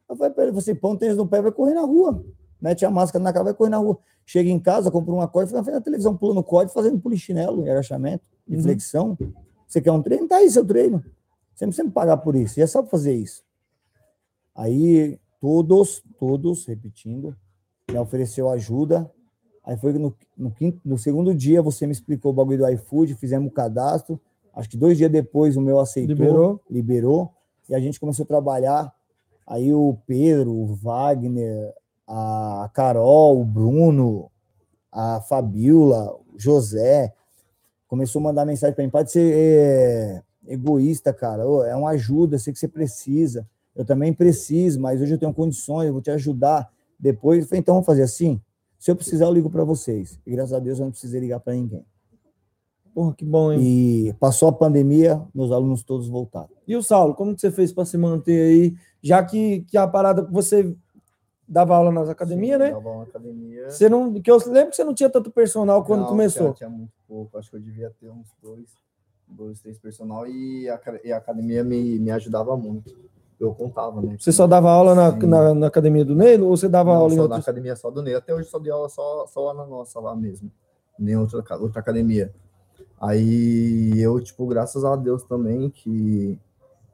[0.09, 2.23] Eu falei pra ele, você põe o tênis no pé, vai correr na rua.
[2.61, 3.97] Mete a máscara na cara, vai correr na rua.
[4.25, 6.99] Chega em casa, compra uma corda, fica na frente da televisão, pula no código, fazendo
[6.99, 8.61] polichinelo, agachamento, Uhum.
[8.61, 9.17] flexão.
[9.67, 10.27] Você quer um treino?
[10.27, 11.03] Tá aí seu treino.
[11.53, 13.43] Você não precisa pagar por isso, já sabe fazer isso.
[14.55, 17.35] Aí, todos, todos, repetindo,
[17.89, 19.09] me ofereceu ajuda.
[19.63, 23.15] Aí foi no, no, quinto, no segundo dia, você me explicou o bagulho do iFood,
[23.15, 24.19] fizemos o cadastro.
[24.53, 26.61] Acho que dois dias depois o meu aceitou, Liberou.
[26.69, 27.33] liberou,
[27.69, 28.93] e a gente começou a trabalhar
[29.45, 31.73] Aí o Pedro, o Wagner,
[32.07, 34.31] a Carol, o Bruno,
[34.91, 37.13] a Fabiola, o José,
[37.87, 42.37] começou a mandar mensagem para mim, pode ser é, egoísta, cara, Ô, é uma ajuda,
[42.37, 46.11] sei que você precisa, eu também preciso, mas hoje eu tenho condições, eu vou te
[46.11, 46.71] ajudar.
[46.99, 48.39] Depois, falei, então vamos fazer assim?
[48.77, 50.19] Se eu precisar, eu ligo para vocês.
[50.25, 51.85] E graças a Deus eu não precisei ligar para ninguém.
[52.93, 53.59] Porra, que bom, hein?
[53.61, 56.49] E passou a pandemia, meus alunos todos voltaram.
[56.67, 58.75] E o Saulo, como que você fez para se manter aí?
[59.01, 60.75] Já que, que a parada que você
[61.47, 62.71] dava aula nas academias, né?
[62.71, 63.69] Dava uma academia.
[63.69, 66.53] Você não, que eu lembro que você não tinha tanto personal quando Não, começou.
[66.53, 67.37] Tinha, tinha muito pouco.
[67.37, 68.69] Acho que eu devia ter uns dois,
[69.27, 72.95] dois, três personal e a, e a academia me, me ajudava muito.
[73.39, 74.15] Eu contava, né?
[74.19, 77.13] Você só dava aula na, na, na academia do Neilo ou você dava Não, aula
[77.13, 78.15] em só na academia só do Ney.
[78.15, 80.49] Até hoje só dei aula só, só lá na nossa, lá mesmo.
[80.97, 82.31] Nem outra, outra academia.
[83.01, 86.39] Aí eu, tipo, graças a Deus também, que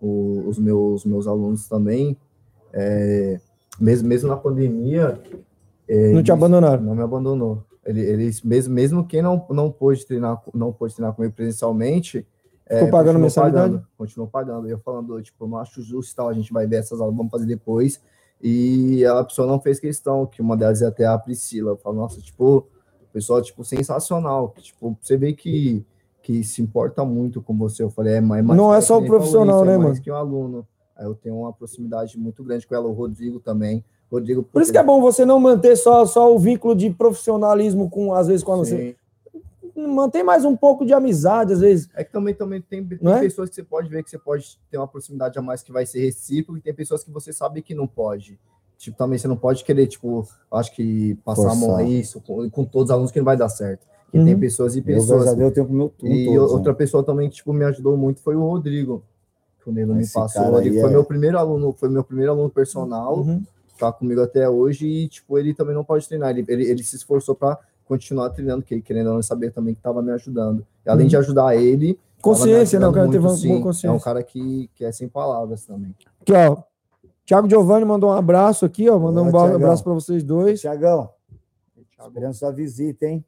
[0.01, 2.17] o- os meus, meus alunos também,
[2.73, 3.39] é,
[3.79, 5.21] mesmo, mesmo na pandemia.
[5.87, 6.81] é, Não te abandonaram.
[6.81, 7.63] Não me abandonou.
[7.89, 12.25] Ele- Eles, mesmo, mesmo quem não, não pôde treinar, não pôde treinar comigo presencialmente.
[12.65, 13.71] é, Ficou pagando continuou mensalidade?
[13.73, 14.67] Pagando, continuou pagando.
[14.69, 17.45] Eu falando, tipo, não acho justo tal, a gente vai ver essas aulas, vamos fazer
[17.47, 17.99] depois.
[18.41, 21.71] E a pessoa não fez questão, que uma delas é até a Priscila.
[21.71, 22.67] Eu falo, nossa, tipo,
[23.11, 24.53] pessoal, tipo, sensacional.
[24.59, 25.83] Tipo, você vê que,
[26.21, 27.81] que se importa muito com você.
[27.83, 28.45] Eu falei, é mais.
[28.45, 30.01] Não é só o profissional, né, é mais mano?
[30.03, 30.67] que um aluno.
[30.95, 33.83] Aí eu tenho uma proximidade muito grande com ela, o Rodrigo também.
[34.11, 37.89] Rodrigo, Por isso que é bom você não manter só, só o vínculo de profissionalismo
[37.89, 38.95] com, às vezes, com a você.
[38.95, 38.95] Sim.
[39.87, 41.89] Mantém mais um pouco de amizade, às vezes.
[41.95, 43.19] É que também, também tem, tem é?
[43.19, 45.85] pessoas que você pode ver que você pode ter uma proximidade a mais que vai
[45.85, 48.37] ser recíproco, e tem pessoas que você sabe que não pode.
[48.77, 51.87] Tipo, também você não pode querer, tipo, acho que passar a mão a Forçar.
[51.89, 53.85] isso com, com todos os alunos que não vai dar certo.
[54.11, 54.25] Que Uhum.
[54.25, 55.25] tem pessoas e pessoas.
[55.25, 55.93] Deus, eu tenho meu.
[56.03, 56.57] E todos, né?
[56.57, 59.03] outra pessoa também que tipo, me ajudou muito foi o Rodrigo.
[59.63, 60.41] Que o Nilo me passou.
[60.43, 63.43] O Rodrigo aí foi é- meu primeiro aluno, foi meu primeiro aluno personal, Uhum.
[63.79, 66.29] Tá comigo até hoje, e tipo, ele também não pode treinar.
[66.31, 69.73] Ele, ele, ele se esforçou para continuar treinando, que ele querendo ou não saber também
[69.73, 70.65] que estava me ajudando.
[70.85, 71.09] E além Uhum.
[71.09, 72.87] de ajudar ele, tava Consciência, né?
[72.87, 73.87] O cara teve uma boa consciência.
[73.87, 75.95] É um cara que, que é sem palavras também.
[76.21, 76.57] Aqui, ó.
[77.25, 78.97] Thiago Giovanni mandou um abraço aqui, ó.
[78.99, 79.55] Mandou um Thiagão.
[79.55, 80.59] abraço para vocês dois.
[80.61, 81.09] Tiagão,
[82.07, 83.23] esperando sua visita, hein?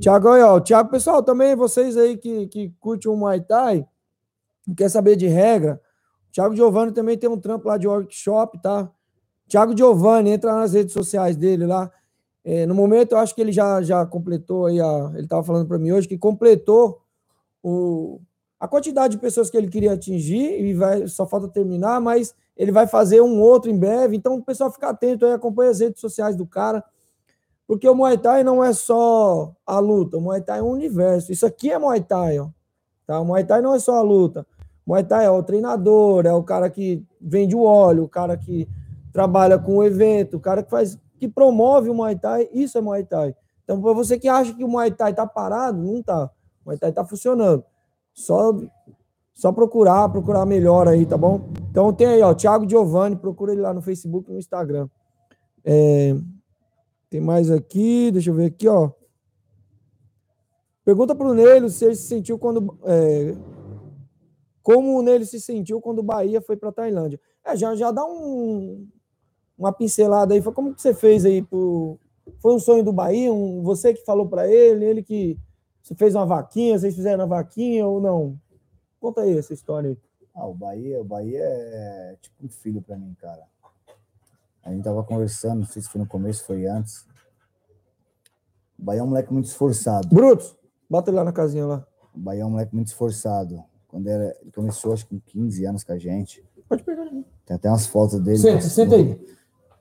[0.00, 0.60] Thiago, aí, ó.
[0.60, 3.86] Thiago, pessoal, também vocês aí que, que curtem o Muay Thai,
[4.66, 5.80] não quer saber de regra,
[6.32, 8.90] Thiago Giovanni também tem um trampo lá de workshop, tá?
[9.48, 11.90] Thiago Giovanni, entra nas redes sociais dele lá.
[12.44, 15.66] É, no momento, eu acho que ele já, já completou aí, a, ele estava falando
[15.66, 17.00] para mim hoje, que completou
[17.62, 18.20] o,
[18.58, 22.72] a quantidade de pessoas que ele queria atingir e vai, só falta terminar, mas ele
[22.72, 24.16] vai fazer um outro em breve.
[24.16, 26.84] Então, o pessoal fica atento aí, acompanha as redes sociais do cara.
[27.66, 31.32] Porque o Muay Thai não é só a luta, o Muay Thai é um universo.
[31.32, 32.48] Isso aqui é Muay Thai, ó.
[33.04, 33.20] Tá?
[33.20, 34.46] O Muay Thai não é só a luta.
[34.86, 38.36] O Muay Thai é o treinador, é o cara que vende o óleo, o cara
[38.36, 38.68] que
[39.16, 42.82] trabalha com o evento, o cara que faz, que promove o Muay Thai, isso é
[42.82, 43.34] Muay Thai.
[43.64, 46.26] Então, para você que acha que o Muay Thai tá parado, não tá.
[46.62, 47.64] O Muay Thai tá funcionando.
[48.12, 48.52] Só
[49.34, 51.48] só procurar, procurar melhor aí, tá bom?
[51.70, 54.86] Então tem aí, ó, Thiago Giovanni, procura ele lá no Facebook e no Instagram.
[55.64, 56.14] É,
[57.08, 58.90] tem mais aqui, deixa eu ver aqui, ó.
[60.84, 62.78] Pergunta pro Nelo se ele se sentiu quando.
[62.84, 63.34] é,
[64.62, 67.18] como o Nelo se sentiu quando o Bahia foi para Tailândia.
[67.46, 68.86] É, já, já dá um,
[69.58, 70.42] uma pincelada aí.
[70.42, 71.42] Foi Como que você fez aí?
[71.42, 71.98] Pro,
[72.40, 73.32] foi um sonho do Bahia?
[73.32, 75.38] Um, você que falou para ele, ele que.
[75.82, 78.36] Você fez uma vaquinha, vocês fizeram a vaquinha ou não?
[79.00, 79.98] Conta aí essa história aí.
[80.34, 83.42] Ah, o Bahia, o Bahia é tipo um filho para mim, cara.
[84.64, 87.06] A gente tava conversando, não sei se foi no começo, foi antes.
[88.76, 90.08] O Bahia é um moleque muito esforçado.
[90.08, 90.56] Brutus,
[90.90, 91.86] bota ele lá na casinha lá.
[92.12, 93.62] O Bahia é um moleque muito esforçado.
[93.86, 96.44] Quando era, ele começou, acho que com 15 anos com a gente.
[96.68, 97.24] Pode pegar aí.
[97.46, 98.38] Tem até umas fotos dele.
[98.38, 99.35] Senta, senta aí.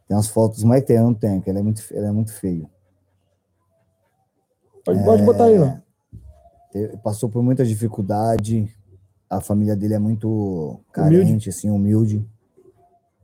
[0.08, 2.32] Tem umas fotos, mas tem, eu não tenho, que ele é muito, ele é muito
[2.34, 2.70] feio.
[4.84, 5.78] Pode, pode botar aí, ó.
[6.74, 8.70] Ele passou por muita dificuldade.
[9.30, 12.24] A família dele é muito carente, assim, humilde.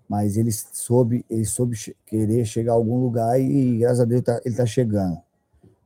[0.09, 1.75] Mas ele soube, ele soube
[2.05, 5.21] querer chegar a algum lugar e, graças a Deus, tá- ele tá chegando.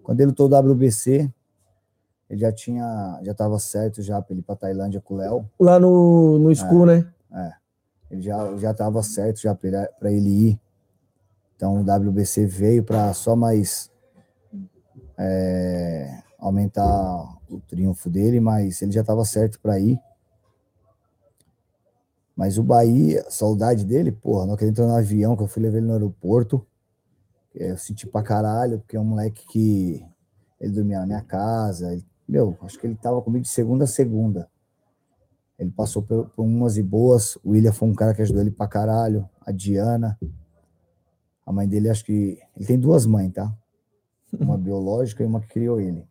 [0.01, 1.29] Quando ele lutou o WBC,
[2.29, 5.49] ele já tinha, já estava certo já para ele ir para Tailândia com o Léo.
[5.59, 7.05] Lá no, no school, né?
[8.09, 10.59] Ele já já estava certo já para ele ir.
[11.55, 13.89] Então o WBC veio para só mais
[15.17, 19.99] é, aumentar o triunfo dele, mas ele já estava certo para ir.
[22.35, 25.63] Mas o Bahia, saudade dele, porra, hora que ele entrou no avião, que eu fui
[25.63, 26.65] levar ele no aeroporto,
[27.55, 30.05] é, eu senti pra caralho, porque é um moleque que
[30.59, 31.93] ele dormia na minha casa.
[31.93, 34.49] ele- meu, acho que ele tava comigo de segunda a segunda.
[35.57, 37.37] Ele passou por, por umas e boas.
[37.37, 39.29] O William foi um cara que ajudou ele pra caralho.
[39.45, 40.17] a Diana.
[41.45, 42.39] A mãe dele, acho que.
[42.55, 43.53] Ele tem duas mães, tá?
[44.33, 46.07] Uma biológica e uma que criou ele.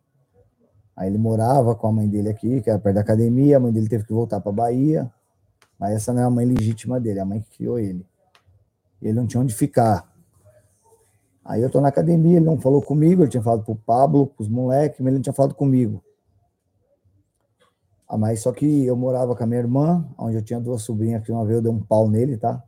[0.95, 3.57] Aí ele morava com a mãe dele aqui, que era perto da academia.
[3.57, 5.11] A mãe dele teve que voltar para Bahia.
[5.77, 8.05] Mas essa não é a mãe legítima dele, é a mãe que criou ele.
[9.01, 10.09] Ele não tinha onde ficar.
[11.43, 14.47] Aí eu tô na academia, ele não falou comigo, ele tinha falado pro Pablo, pros
[14.47, 16.03] moleques, mas ele não tinha falado comigo.
[18.07, 21.23] Ah, mas só que eu morava com a minha irmã, onde eu tinha duas sobrinhas,
[21.23, 22.63] que uma vez eu dei um pau nele, tá?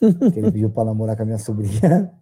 [0.00, 2.12] Ele pediu para namorar com a minha sobrinha.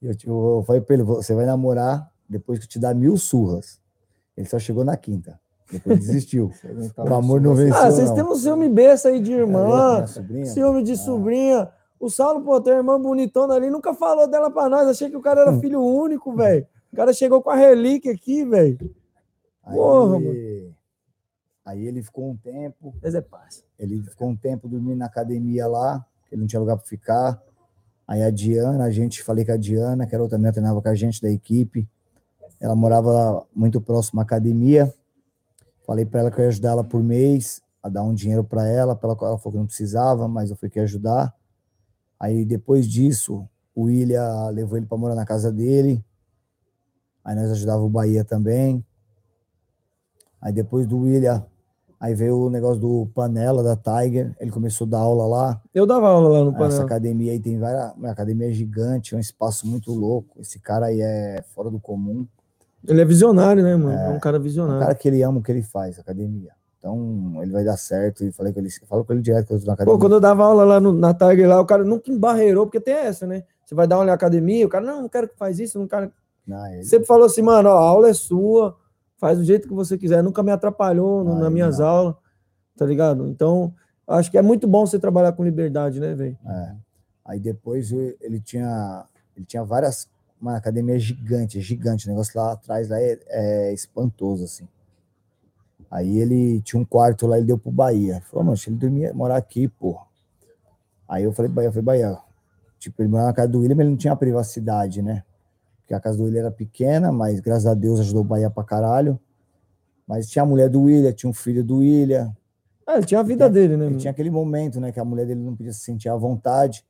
[0.00, 3.80] Eu, eu falei para ele, você vai namorar depois que eu te dar mil surras.
[4.36, 5.38] Ele só chegou na quinta.
[5.70, 6.50] Depois desistiu.
[6.96, 7.76] o amor não venceu.
[7.76, 8.16] Ah, vocês não.
[8.16, 10.04] têm um ciúme besta aí de irmã,
[10.44, 11.70] ciúme de sobrinha.
[11.98, 14.88] O Saulo, pô, tem uma irmã bonitona ali, nunca falou dela pra nós.
[14.88, 16.66] Achei que o cara era filho único, velho.
[16.92, 18.78] O cara chegou com a relíquia aqui, velho.
[19.64, 20.18] Aí, Porra,
[21.64, 23.64] aí ele ficou um tempo, Mas é paz.
[23.78, 27.40] ele ficou um tempo dormindo na academia lá, ele não tinha lugar para ficar.
[28.06, 30.88] Aí a Diana, a gente, falei com a Diana, que era outra menina treinava com
[30.88, 31.88] a gente da equipe.
[32.60, 34.92] Ela morava muito próximo à academia.
[35.86, 38.66] Falei para ela que eu ia ajudar ela por mês, a dar um dinheiro para
[38.66, 41.34] ela, pra ela, ela falou que não precisava, mas eu fui que ajudar.
[42.18, 46.04] Aí depois disso, o William levou ele para morar na casa dele.
[47.24, 48.84] Aí nós ajudava o Bahia também.
[50.40, 51.44] Aí depois do William,
[52.02, 55.60] aí veio o negócio do Panela da Tiger, ele começou a dar aula lá.
[55.72, 56.82] Eu dava aula lá no Essa panel.
[56.82, 60.40] academia aí tem várias, a academia é gigante, é um espaço muito louco.
[60.40, 62.26] Esse cara aí é fora do comum.
[62.86, 63.96] Ele é visionário, né, mano?
[63.96, 64.80] É um cara É um visionário.
[64.82, 66.50] cara que ele ama o que ele faz, academia.
[66.78, 68.24] Então, ele vai dar certo.
[68.24, 69.94] E falei com ele, falo com ele direto que eu na academia.
[69.94, 72.80] Pô, quando eu dava aula lá no- na Tiger, lá, o cara nunca embarreirou, porque
[72.80, 73.44] tem essa, né?
[73.64, 75.86] Você vai dar aula na academia, o cara, não, não quero que faz isso, não
[75.86, 76.10] quero.
[76.44, 78.76] Não, ele- Sempre falou assim, mano, ó, a aula é sua,
[79.22, 81.86] faz do jeito que você quiser, nunca me atrapalhou Ah, nas minhas não.
[81.86, 82.14] aulas,
[82.76, 83.28] tá ligado?
[83.28, 83.72] Então,
[84.04, 86.36] acho que é muito bom você trabalhar com liberdade, né, velho?
[86.44, 86.74] É.
[87.24, 89.04] Aí depois ele tinha,
[89.36, 90.08] ele tinha várias,
[90.40, 94.66] uma academia gigante, gigante, o negócio lá atrás lá é, é espantoso assim.
[95.88, 98.14] Aí ele tinha um quarto lá, ele deu pro Bahia.
[98.14, 100.04] Ele Falou, mano, se ele dormia, morar aqui, porra.
[101.08, 102.18] Aí eu falei, Bahia, eu falei, Bahia,
[102.76, 105.22] tipo, ele morava na casa do William, mas ele não tinha privacidade, né?
[105.82, 108.64] Porque a casa do William era pequena, mas graças a Deus ajudou o Bahia pra
[108.64, 109.18] caralho.
[110.06, 112.34] Mas tinha a mulher do William, tinha um filho do William,
[112.86, 113.96] É, ele tinha a vida Ele dele, né?
[113.96, 116.84] tinha aquele momento, né, que a mulher dele não podia se sentir à vontade.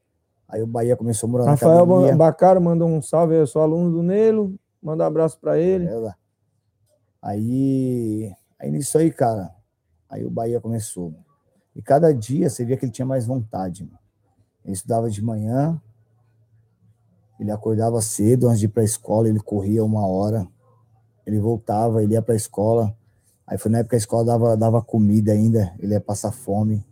[0.48, 2.16] Aí o Bahia começou a morar na Rafael.
[2.16, 5.86] Bacaro mandou um salve, eu sou aluno do Nelo, manda um abraço pra ele.
[5.86, 6.16] É lá.
[7.20, 9.54] Aí, aí nisso aí, cara,
[10.08, 11.14] aí o Bahia começou.
[11.74, 13.84] E cada dia você via que ele tinha mais vontade.
[13.84, 13.98] Mano.
[14.64, 15.80] Ele estudava de manhã,
[17.42, 20.46] ele acordava cedo antes de ir para a escola, ele corria uma hora,
[21.26, 22.96] ele voltava, ele ia para a escola.
[23.44, 26.86] Aí foi na época que a escola dava, dava comida ainda, ele ia passar fome.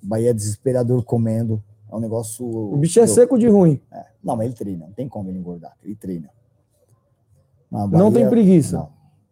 [0.00, 1.60] Bahia desesperador comendo.
[1.90, 2.46] É um negócio.
[2.46, 3.80] O bicho é seco de ruim.
[3.90, 4.06] é.
[4.22, 6.30] Não, mas ele treina, não tem como ele engordar, ele treina.
[7.70, 8.76] O Não tem preguiça.
[8.78, 8.90] Não,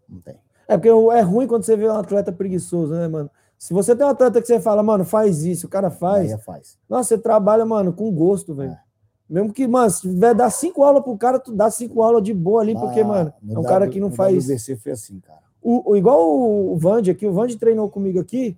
[0.08, 0.36] não tem.
[0.66, 3.30] É porque é ruim quando você vê um atleta preguiçoso, né, mano?
[3.56, 6.24] Se você tem um atleta que você fala, mano, faz isso, o cara faz.
[6.24, 6.78] Bahia faz.
[6.88, 8.72] Nossa, você trabalha, mano, com gosto, velho.
[8.72, 8.85] É.
[9.28, 12.32] Mesmo que, mano, se tiver dar cinco aulas pro cara, tu dá cinco aulas de
[12.32, 14.44] boa ali, porque, Ah, mano, no é um cara que não faz.
[14.46, 15.40] WBC foi assim, cara.
[15.60, 18.56] O, o- igual o, o Vande aqui, o Vande treinou comigo aqui.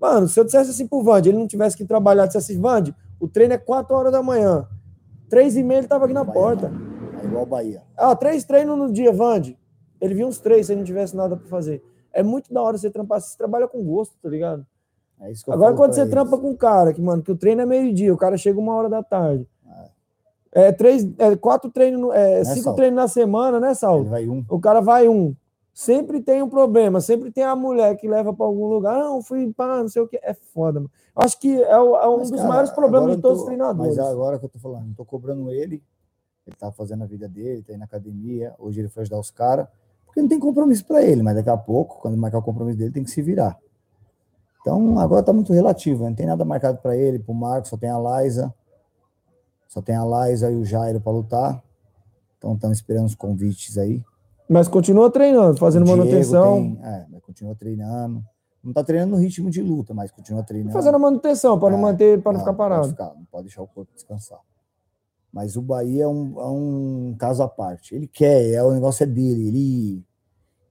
[0.00, 2.94] Mano, se eu dissesse assim pro Vande, ele não tivesse que trabalhar, dissesse assim, Vande,
[3.20, 4.66] o treino é 4 horas da manhã.
[5.28, 6.72] Três e meia ele tava aqui na Bahia porta.
[7.22, 7.82] É igual Bahia.
[7.96, 9.56] Ah, três treinos no dia, Vande.
[10.00, 11.84] Ele viu uns três se ele não tivesse nada pra fazer.
[12.12, 14.66] É muito da hora você trampar, você trabalha com gosto, tá ligado?
[15.20, 16.10] É isso que eu Agora, quando você eles.
[16.10, 18.74] trampa com um cara, que, mano, que o treino é meio-dia, o cara chega uma
[18.74, 19.46] hora da tarde.
[20.52, 22.76] É, três, é, quatro treinos, no- é, cinco Saulo?
[22.76, 24.04] treinos na semana, né, Saulo?
[24.04, 24.44] vai um.
[24.48, 25.34] O cara vai um.
[25.72, 28.98] Sempre tem um problema, sempre tem a mulher que leva pra algum lugar.
[28.98, 30.18] Não, fui pá, não sei o que.
[30.22, 30.90] É foda, mano.
[31.14, 33.46] Acho que é, o- é um Mas, dos cara, maiores problemas de todos tô- os
[33.46, 33.96] treinadores.
[33.96, 35.82] Mas agora que eu tô falando, não tô cobrando ele.
[36.46, 38.52] Ele tá fazendo a vida dele, tá indo na academia.
[38.58, 39.68] Hoje ele foi ajudar os caras.
[40.04, 42.90] Porque não tem compromisso pra ele, mas daqui a pouco, quando marcar o compromisso dele,
[42.90, 43.56] tem que se virar.
[44.60, 46.10] Então, agora tá muito relativo, né?
[46.10, 48.52] não tem nada marcado pra ele, pro Marcos, só tem a Liza.
[49.70, 51.62] Só tem a Liza e o Jairo pra lutar.
[52.36, 54.02] Então, estamos esperando os convites aí.
[54.48, 56.54] Mas continua treinando, fazendo Diego manutenção.
[56.54, 58.20] tem- é, mas continua treinando.
[58.64, 60.72] Não tá treinando no ritmo de luta, mas continua treinando.
[60.72, 62.80] Fazendo manutenção, para não É, manter, para não Não, ficar parado.
[62.82, 64.40] Pode ficar, não pode deixar o corpo descansar.
[65.32, 67.94] Mas o Bahia é um, é um caso à parte.
[67.94, 69.46] Ele quer, é, o negócio é dele.
[69.46, 70.04] Ele,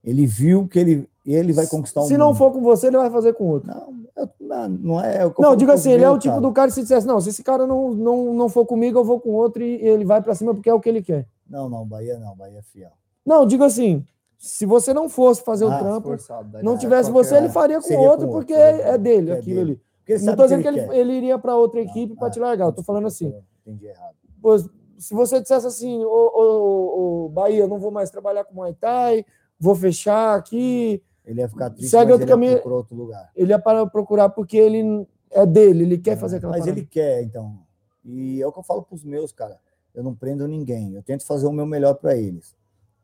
[0.04, 3.10] ele viu que ele, ele vai conquistar o Se não for com você, ele vai
[3.10, 3.66] fazer com outro.
[3.68, 3.99] Não,
[4.40, 5.24] não, não é.
[5.26, 6.40] o que eu Não, diga assim, ele é o tipo cara.
[6.40, 9.04] do cara que se dissesse, não, se esse cara não, não, não for comigo, eu
[9.04, 11.26] vou com outro e ele vai pra cima porque é o que ele quer.
[11.48, 12.90] Não, não, Bahia não, Bahia é fiel.
[13.24, 14.04] Não, diga assim,
[14.38, 17.80] se você não fosse fazer o Ah, trampo, Forçado, não é tivesse você, ele faria
[17.80, 19.60] com com outro outro, porque seria com é dele, É aquilo dele.
[19.60, 19.74] ali.
[19.76, 20.94] Porque Porque ele Não tô dizendo que ele, quer.
[20.96, 22.66] ele iria para outra equipe para Ah, te largar.
[22.66, 23.32] Eu tô falando assim.
[23.66, 24.14] Entendi errado.
[24.42, 28.74] Pô, se você dissesse assim, ô, ô, ô, Bahia, não vou mais trabalhar com Muay
[28.74, 29.24] Thai,
[29.58, 32.52] vou fechar aqui, Ele ia ficar triste, Segue outro ia caminho.
[32.54, 33.30] procurar outro lugar.
[33.36, 36.78] ele ia para procurar porque ele é dele, ele quer fazer aquela Mas parada.
[36.78, 37.58] ele quer, então.
[38.04, 39.58] E é o que eu falo pros meus, cara.
[39.94, 40.94] Eu não prendo ninguém.
[40.94, 42.54] Eu tento fazer o meu melhor para eles.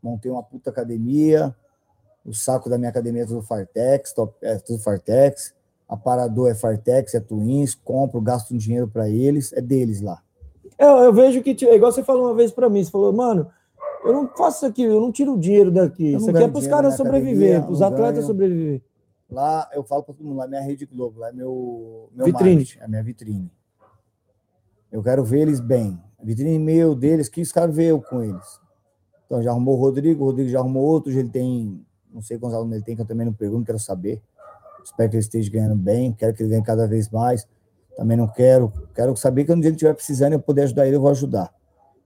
[0.02, 1.54] Montei uma puta academia.
[2.24, 5.54] O saco da minha academia é tudo Fartex, top- é tudo Fartex.
[5.88, 7.74] Aparador é Fartex, é Twins.
[7.74, 9.52] Compro, gasto um dinheiro para eles.
[9.52, 10.20] É deles lá.
[10.78, 13.48] É, eu vejo que, tipo, igual você falou uma vez para mim, você falou, mano,
[14.06, 16.14] eu não faço isso aqui, eu não tiro o dinheiro daqui.
[16.14, 18.26] Isso aqui é para os caras na sobreviver, para os atletas ganho.
[18.26, 18.82] sobreviver.
[19.30, 22.26] Lá eu falo para todo mundo, lá é minha Rede Globo, lá é meu, meu
[22.26, 22.56] Vitrine.
[22.56, 23.52] marketing, é minha vitrine.
[24.90, 26.00] Eu quero ver eles bem.
[26.18, 28.60] A vitrine meu deles, que os caras veem com eles.
[29.26, 32.56] Então já arrumou o Rodrigo, o Rodrigo já arrumou outros, ele tem, não sei quantos
[32.56, 34.22] alunos ele tem, que eu também não pergunto, quero saber.
[34.84, 37.46] Espero que ele esteja ganhando bem, quero que ele ganhe cada vez mais.
[37.96, 41.00] Também não quero, quero saber que quando ele estiver precisando eu puder ajudar ele, eu
[41.00, 41.52] vou ajudar.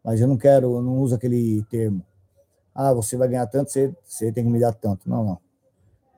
[0.05, 2.03] Mas eu não quero, eu não uso aquele termo.
[2.75, 5.09] Ah, você vai ganhar tanto, você, você tem que me dar tanto.
[5.09, 5.39] Não, não.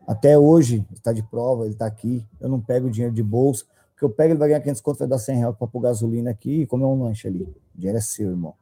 [0.06, 2.24] Até hoje, está de prova, ele está aqui.
[2.40, 3.64] Eu não pego dinheiro de bolsa.
[3.94, 5.80] O que eu pego, ele vai ganhar 500 conto, vai dar 100 reais para pôr
[5.80, 7.42] gasolina aqui e comer um lanche ali.
[7.42, 8.54] O dinheiro é seu, irmão.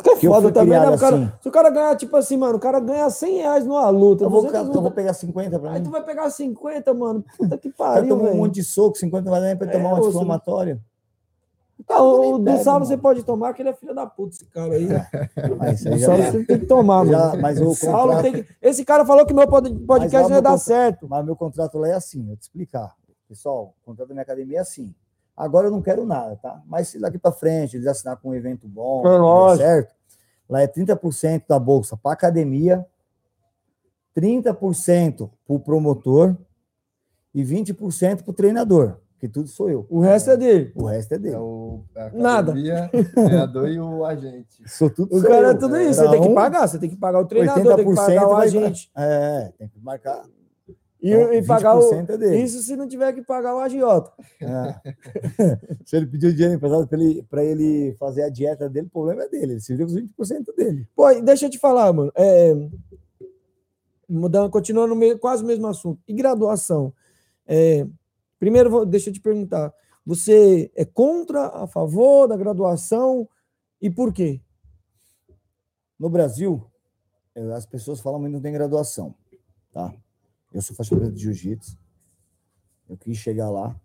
[0.00, 0.90] Que é foda também, né?
[0.90, 1.32] O cara, assim.
[1.40, 4.24] Se o cara ganhar, tipo assim, mano, o cara ganha 100 reais numa luta.
[4.24, 5.84] Eu vou, 200 eu vou pegar 50 para Aí mim.
[5.84, 7.24] tu vai pegar 50, mano.
[7.36, 8.38] Puta que O pariu, tomou um velho.
[8.38, 10.84] monte de soco, 50 não vai dar nem para É, tomar um ô,
[11.90, 14.44] Ah, o nem do Saulo você pode tomar, que ele é filho da puta, esse
[14.46, 14.86] cara aí.
[15.58, 17.42] Mas isso O aí já, Saulo você tem que tomar, já- mano.
[17.42, 18.48] mas o Saulo contrato, tem que...
[18.60, 21.08] Esse cara falou que meu pod- podcast não ia meu dar contra- certo.
[21.08, 22.94] mas meu contrato lá é assim, eu vou te explicar.
[23.28, 24.94] Pessoal, o contrato da minha academia é assim.
[25.36, 26.60] Agora eu não quero nada, tá?
[26.66, 29.02] Mas se daqui para frente eles assinar com um evento bom,
[29.52, 29.94] É certo?
[30.48, 32.84] Lá é 30% da bolsa para academia,
[34.16, 36.36] 30% para o promotor
[37.34, 39.86] e 20% para o treinador, que tudo sou eu.
[39.90, 40.72] O resto é dele.
[40.74, 41.34] O resto é dele.
[41.34, 42.52] É o a Nada.
[43.14, 44.62] treinador e o agente.
[44.66, 45.58] Sou tudo O sou cara é eu.
[45.58, 45.94] tudo isso.
[46.00, 46.68] Você tem que Então, pagar.
[46.68, 48.90] Você tem que pagar o treinador, tem que 80% pagar o vai- agente.
[48.96, 50.24] É, tem que marcar.
[51.00, 51.90] E, Então, e pagar o.
[51.90, 52.38] 20% é dele.
[52.42, 54.10] Isso se não tiver que pagar o agiota.
[54.42, 54.74] É.
[55.86, 59.22] Se ele pediu dinheiro emprestado para ele, pra ele fazer a dieta dele, o problema
[59.22, 59.52] é dele.
[59.52, 59.92] Ele se viu com
[60.22, 60.88] os 20% dele.
[60.96, 62.10] Pô, e deixa eu te falar, mano.
[62.16, 62.52] É,
[64.08, 66.00] mudando, continuando meio, quase o mesmo assunto.
[66.08, 66.92] E graduação?
[67.46, 67.86] É,
[68.38, 69.72] primeiro, deixa eu te perguntar.
[70.04, 73.28] Você é contra, a favor da graduação
[73.80, 74.40] e por quê?
[75.98, 76.64] No Brasil,
[77.34, 79.14] eh, as pessoas falam que não tem graduação.
[79.72, 79.92] Tá?
[80.52, 81.78] Eu sou faixa preta de jiu-jitsu.
[82.88, 83.78] Eu quis chegar lá.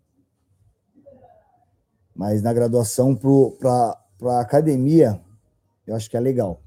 [2.16, 5.20] Mas na graduação para a academia,
[5.86, 6.62] eu acho que é legal.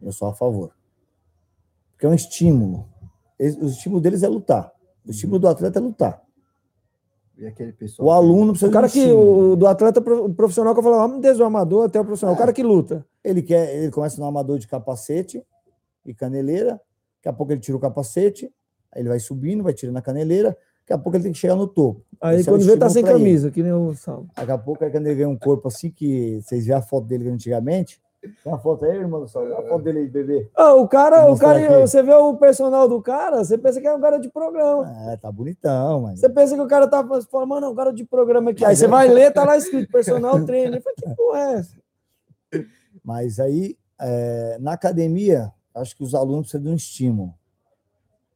[0.00, 0.76] Eu sou a favor.
[1.92, 2.88] Porque é um estímulo.
[3.38, 4.72] O estímulo deles é lutar.
[5.06, 6.22] O estímulo do atleta é lutar.
[7.42, 8.06] E aquele pessoal.
[8.08, 11.42] O aluno precisa O cara que, o, do atleta pro- profissional que eu falo, desde
[11.42, 13.04] o amador até o profissional, o cara que luta.
[13.24, 15.42] Ele quer, ele começa no amador de capacete
[16.06, 16.80] e caneleira,
[17.18, 18.44] daqui a pouco ele tira o capacete,
[18.92, 21.56] aí ele vai subindo, vai tirando a caneleira, daqui a pouco ele tem que chegar
[21.56, 22.00] no topo.
[22.20, 23.20] Aí Esse é quando vê, tá sem pra ele.
[23.24, 24.28] camisa, que nem o Saulo.
[24.36, 27.06] Daqui a pouco, aí quando ele ganha um corpo assim, que vocês viram a foto
[27.08, 30.48] dele antigamente, tem uma foto aí, irmão Olha a foto dele bebê.
[30.54, 31.80] Ah, o cara, o cara, aqui.
[31.80, 34.88] você vê o personal do cara, você pensa que é um cara de programa.
[35.10, 36.20] É, tá bonitão, mas...
[36.20, 38.64] Você pensa que o cara tá falando, mano, é um cara de programa aqui.
[38.64, 40.74] Aí você vai ler, tá lá escrito personal trainer.
[40.74, 41.76] Eu falei, que porra é essa?
[43.04, 47.34] Mas aí, é, na academia, acho que os alunos precisam de um estímulo.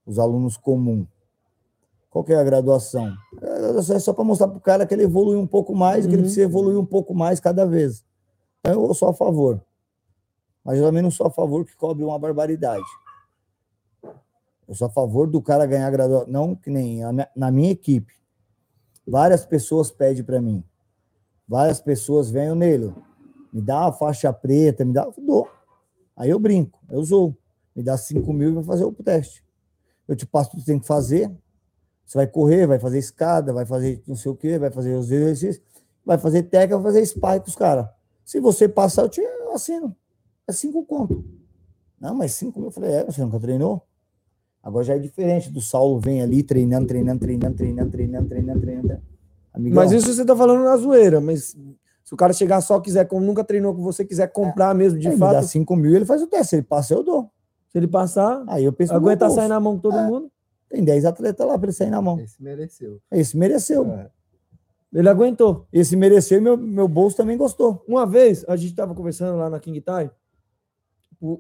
[0.05, 1.07] Os alunos comuns.
[2.11, 3.13] Qual que é a graduação?
[3.43, 6.07] A graduação é só para mostrar para o cara que ele evolui um pouco mais,
[6.07, 6.23] que ele Uhum.
[6.23, 8.05] precisa evoluir um pouco mais cada vez.
[8.61, 9.61] Então, eu sou a favor.
[10.67, 12.85] Mas eu também não sou a favor que cobre uma barbaridade.
[14.67, 16.27] Eu sou a favor do cara ganhar graduação.
[16.27, 18.13] Não que nem a na minha equipe.
[19.07, 20.65] Várias pessoas pedem para mim.
[21.47, 22.93] Várias pessoas vêm nele.
[23.53, 25.09] Me dá uma faixa preta, me dá.
[25.17, 25.49] Dou.
[26.17, 27.37] Aí eu brinco, eu zoo.
[27.73, 29.45] Me dá 5 mil e vai fazer o teste.
[30.09, 31.31] Eu te passo tudo que tem que fazer.
[32.05, 35.13] Você vai correr, vai fazer escada, vai fazer não sei o quê, vai fazer os
[35.13, 35.65] exercícios,
[36.05, 37.89] vai fazer técnica, vai fazer spy com os caras.
[38.25, 39.21] Se você passar, eu te
[39.55, 39.95] assino.
[40.49, 41.25] É cinco conto.
[42.01, 42.69] Não, mas cinco mil.
[42.69, 43.83] Eu falei, é, você nunca treinou?
[44.63, 49.03] Agora já é diferente do Saulo vem ali treinando, treinando, treinando, treinando, treinando, treinando, treinando.
[49.53, 51.57] Amigão, Mas isso você tá falando na zoeira, mas
[52.05, 55.07] se o cara chegar só quiser, como nunca treinou com você, quiser comprar mesmo de
[55.07, 56.49] ele me fato, dá se cinco mil, ele faz o teste.
[56.51, 57.31] Se ele passa, eu dou.
[57.75, 58.93] ele passar, Aí eu penso
[59.29, 59.35] bolso.
[59.37, 60.07] sair na mão com todo É.
[60.07, 60.31] mundo,
[60.69, 62.19] Tem 10 atletas lá para ele sair na mão.
[62.19, 63.01] Esse mereceu.
[63.11, 63.87] Esse mereceu.
[63.93, 64.11] É.
[64.93, 65.67] ele aguentou.
[65.73, 67.85] Esse mereceu e meu, meu bolso também gostou.
[67.87, 70.11] Uma vez, a gente tava conversando lá na King Tai,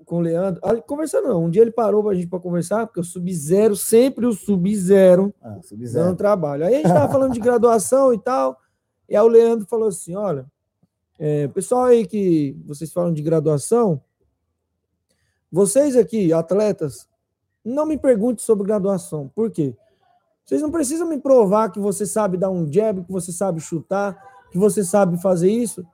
[0.05, 0.61] com o Leandro.
[0.65, 4.27] Ah, Conversando não, um dia ele parou pra gente pra conversar, porque o Sub-Zero, sempre
[4.27, 6.17] o Sub-Zero Ah, dando Sub-Zero.
[6.17, 6.65] trabalho.
[6.65, 8.59] Aí a gente tava falando de graduação e tal,
[9.09, 10.47] e aí o Leandro falou assim, olha,
[11.19, 14.01] é, pessoal aí que vocês falam de graduação,
[15.51, 17.09] vocês aqui, atletas,
[17.65, 19.31] não me perguntem sobre graduação.
[19.35, 19.75] Por quê?
[20.45, 24.17] Vocês não precisam me provar que você sabe dar um jab, que você sabe chutar,
[24.51, 25.85] que você sabe fazer isso.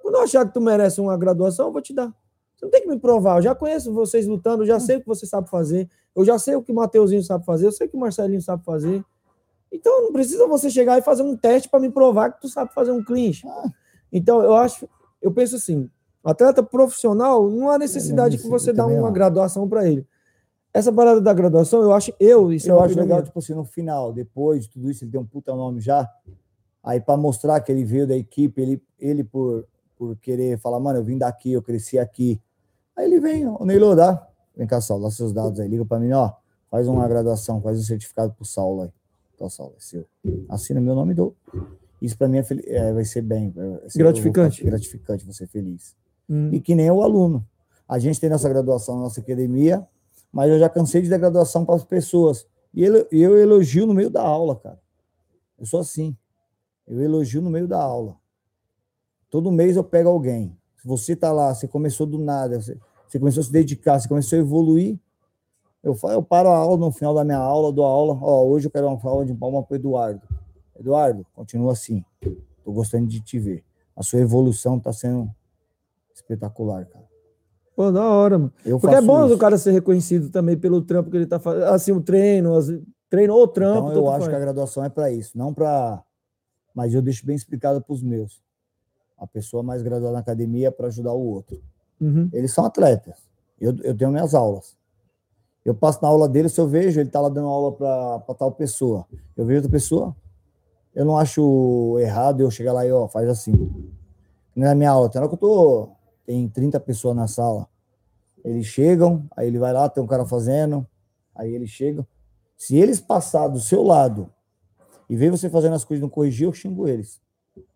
[0.00, 2.10] Quando eu achar que tu merece uma graduação, eu vou te dar.
[2.58, 3.38] Você não tem que me provar.
[3.38, 5.88] Eu já conheço vocês lutando, eu já sei o que você sabe fazer.
[6.14, 8.42] Eu já sei o que o Mateuzinho sabe fazer, eu sei o que o Marcelinho
[8.42, 9.04] sabe fazer.
[9.70, 12.74] Então não precisa você chegar e fazer um teste para me provar que tu sabe
[12.74, 13.46] fazer um clinch.
[14.12, 14.88] Então eu acho,
[15.22, 15.88] eu penso assim,
[16.24, 19.14] atleta profissional não há necessidade Eu que você eu também uma acho.
[19.14, 20.04] graduação para ele.
[20.74, 23.54] Essa parada da graduação, eu acho, eu, isso é Eu uma acho legal, tipo assim,
[23.54, 26.08] no final, depois de tudo isso, ele tem um puta nome já.
[26.82, 29.66] Aí, para mostrar que ele veio da equipe, ele, ele por,
[29.96, 32.40] por querer falar, mano, eu vim daqui, eu cresci aqui.
[32.98, 34.26] Aí ele vem, o Neilo dá.
[34.56, 36.32] Vem cá, Saulo, dá seus dados aí, liga para mim, ó.
[36.68, 38.90] Faz uma graduação, faz um certificado pro Saulo aí.
[39.34, 40.04] Então, Saulo, é seu.
[40.48, 41.36] Assina meu nome e dou.
[42.02, 43.50] Isso para mim é, é, vai ser bem.
[43.50, 44.62] vai ser- Gratificante.
[44.62, 45.94] eu Gratificante, você feliz.
[46.28, 46.50] Hum.
[46.52, 47.46] E que nem o aluno.
[47.88, 49.86] A gente tem nossa graduação na nossa academia,
[50.32, 52.44] mas eu já cansei de dar graduação para as pessoas.
[52.74, 54.80] E ele- e eu elogio no meio da aula, cara.
[55.56, 56.16] Eu sou assim.
[56.86, 58.16] Eu elogio no meio da aula.
[59.30, 60.56] Todo mês eu pego alguém.
[60.80, 62.76] Se você tá lá, você começou do nada, você,
[63.08, 64.98] você começou a se dedicar, você começou a evoluir,
[65.82, 68.18] eu, fa- eu paro a aula no final da minha aula, dou aula.
[68.20, 70.20] Ó, hoje eu quero uma aula de palma para Eduardo.
[70.78, 72.04] Eduardo, continua assim.
[72.64, 73.64] Tô gostando de te ver.
[73.96, 75.30] A sua evolução tá sendo
[76.14, 77.06] espetacular, cara.
[77.74, 78.52] Pô, da hora, mano.
[78.64, 79.34] Eu Porque é bom isso.
[79.36, 81.64] o cara ser reconhecido também pelo trampo que ele tá fazendo.
[81.66, 82.72] Assim, o treino, as-
[83.08, 83.90] treino ou trampo.
[83.90, 86.02] Então eu acho que a graduação é para isso, não para.
[86.74, 88.42] Mas eu deixo bem explicado para os meus.
[89.16, 91.60] A pessoa mais graduada na academia é para ajudar o outro.
[92.00, 92.28] Uhum.
[92.32, 93.16] Eles são atletas.
[93.60, 94.76] Eu, eu tenho minhas aulas.
[95.64, 98.52] Eu passo na aula dele, se eu vejo ele tá lá dando aula para tal
[98.52, 99.06] pessoa,
[99.36, 100.16] eu vejo outra pessoa,
[100.94, 103.52] eu não acho errado eu chegar lá e ó, faz assim.
[104.56, 105.90] Na minha aula, tem hora que eu tô,
[106.24, 107.68] tem 30 pessoas na sala.
[108.44, 110.86] Eles chegam, aí ele vai lá, tem um cara fazendo,
[111.34, 112.06] aí eles chegam.
[112.56, 114.32] Se eles passar do seu lado
[115.08, 117.20] e ver você fazendo as coisas e não corrigir, eu xingo eles.
[117.56, 117.66] O que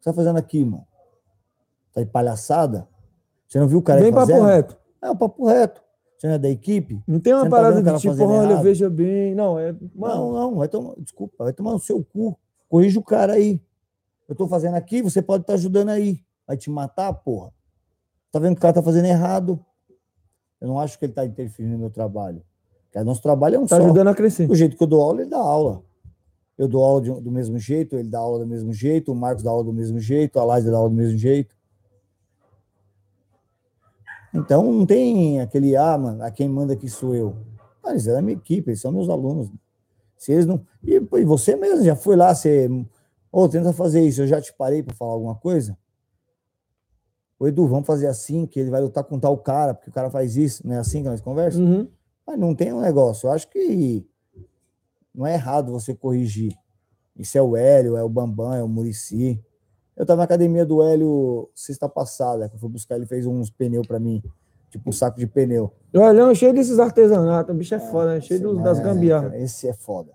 [0.00, 0.86] você tá fazendo aqui, irmão?
[1.96, 2.86] Tá de palhaçada?
[3.48, 4.76] Você não viu o cara Bem papo reto.
[5.00, 5.82] É o papo reto.
[6.18, 7.02] Você não é da equipe?
[7.08, 8.62] Não tem uma não tá parada cara de tipo, olha, errado?
[8.62, 9.34] veja bem.
[9.34, 9.72] Não, é.
[9.72, 12.38] Não, Mano, não, vai tomar, desculpa, vai tomar no seu cu.
[12.68, 13.58] Corrija o cara aí.
[14.28, 16.20] Eu tô fazendo aqui, você pode estar ajudando aí.
[16.46, 17.50] Vai te matar, porra.
[18.30, 19.58] Tá vendo que o cara tá fazendo errado?
[20.60, 22.42] Eu não acho que ele tá interferindo no meu trabalho.
[22.84, 23.82] Porque nosso trabalho é um tá só.
[23.82, 24.46] ajudando a crescer.
[24.46, 25.82] Do jeito que eu dou aula, ele dá aula.
[26.58, 29.42] Eu dou aula de- do mesmo jeito, ele dá aula do mesmo jeito, o Marcos
[29.42, 31.55] dá aula do mesmo jeito, a Laís dá aula do mesmo jeito.
[34.36, 37.36] Então não tem aquele, ah, mano, a quem manda aqui sou eu.
[37.82, 39.50] Ah, eles é da minha equipe, eles são meus alunos.
[40.16, 40.64] Se eles não.
[40.82, 42.68] E, e você mesmo já foi lá, você.
[43.30, 45.76] Ô, tenta fazer isso, eu já te parei para falar alguma coisa?
[47.38, 50.10] Ô, Edu, vamos fazer assim, que ele vai lutar com tal cara, porque o cara
[50.10, 51.68] faz isso, não é assim que nós conversamos?
[51.68, 51.88] Uhum.
[52.26, 53.26] Mas não tem um negócio.
[53.26, 54.06] Eu acho que
[55.14, 56.56] não é errado você corrigir.
[57.14, 59.42] Isso é o Hélio, é o Bambam, é o Murici.
[59.96, 63.48] Eu estava na academia do Hélio sexta passada, que eu fui buscar, ele fez uns
[63.50, 64.22] pneus para mim,
[64.70, 65.72] tipo um saco de pneu.
[65.94, 68.20] O Olhão é cheio desses artesanatos, o bicho é foda, né?
[68.20, 69.32] Cheio dos- das É, gambiarras.
[69.34, 70.12] Esse é foda.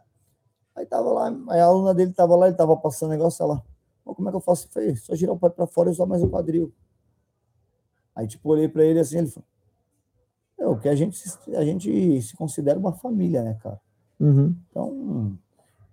[0.75, 3.63] Aí tava lá, aí a aluna dele tava lá, ele tava passando negócio, ela,
[4.05, 4.67] "Ô, como é que eu faço?
[4.67, 6.71] Eu falei, só girar o pé para fora e usar mais o quadril.
[8.15, 12.21] Aí tipo, olhei para ele assim, ele falou, é, que a gente, se- a gente
[12.21, 13.79] se considera uma família, né, cara?
[14.19, 14.55] Uhum.
[14.69, 15.37] Então,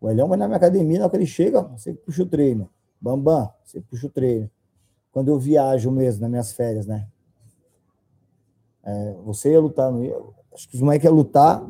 [0.01, 2.69] o Elhão vai na minha academia, na hora que ele chega, você puxa o treino.
[3.01, 4.51] Bambam, você puxa o treino.
[5.12, 7.09] Quando eu viajo mesmo, nas minhas férias, né?
[8.85, 10.16] É, você ia lutar, não ia?
[10.53, 11.65] Acho que os moleques iam lutar.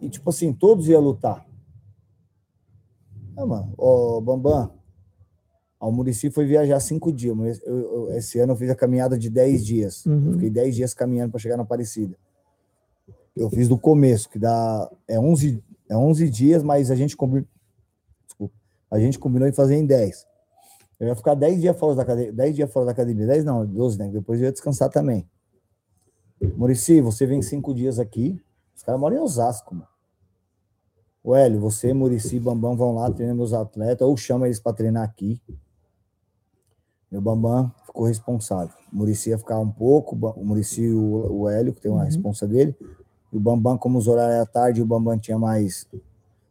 [0.00, 1.46] E, tipo assim, todos iam lutar.
[3.36, 4.72] Ah, mano, ó, Bambam,
[5.80, 7.60] o Murici foi viajar cinco dias.
[7.64, 10.04] eu- eu- esse ano eu fiz a caminhada de dez dias.
[10.06, 10.32] Uhum.
[10.34, 12.16] Fiquei dez dias caminhando para chegar na Aparecida.
[13.36, 17.16] Eu fiz do começo, que dá é 11, é 11 dias, mas a gente
[18.90, 20.26] a gente combinou em fazer em 10.
[21.00, 23.64] Eu ia ficar 10 dias fora da academia, 10 dias fora da academia, 10 não,
[23.64, 24.08] 12, né?
[24.08, 25.28] Depois eu ia descansar também.
[26.56, 28.40] Murici, você vem cinco dias aqui,
[28.74, 29.88] os caras moram em Osasco, mano.
[31.22, 34.72] O Hélio, você, Murici e Bambam vão lá, treinam meus atletas, ou chama eles para
[34.72, 35.40] treinar aqui.
[37.10, 38.74] Meu Bambam ficou responsável.
[38.92, 42.00] O Murici ia ficar um pouco, o Murici e o, o Hélio, que tem uma
[42.00, 42.06] Uhum.
[42.06, 42.74] responsa dele.
[43.32, 45.86] E o Bambam, como os horários era tarde, o Bambam tinha mais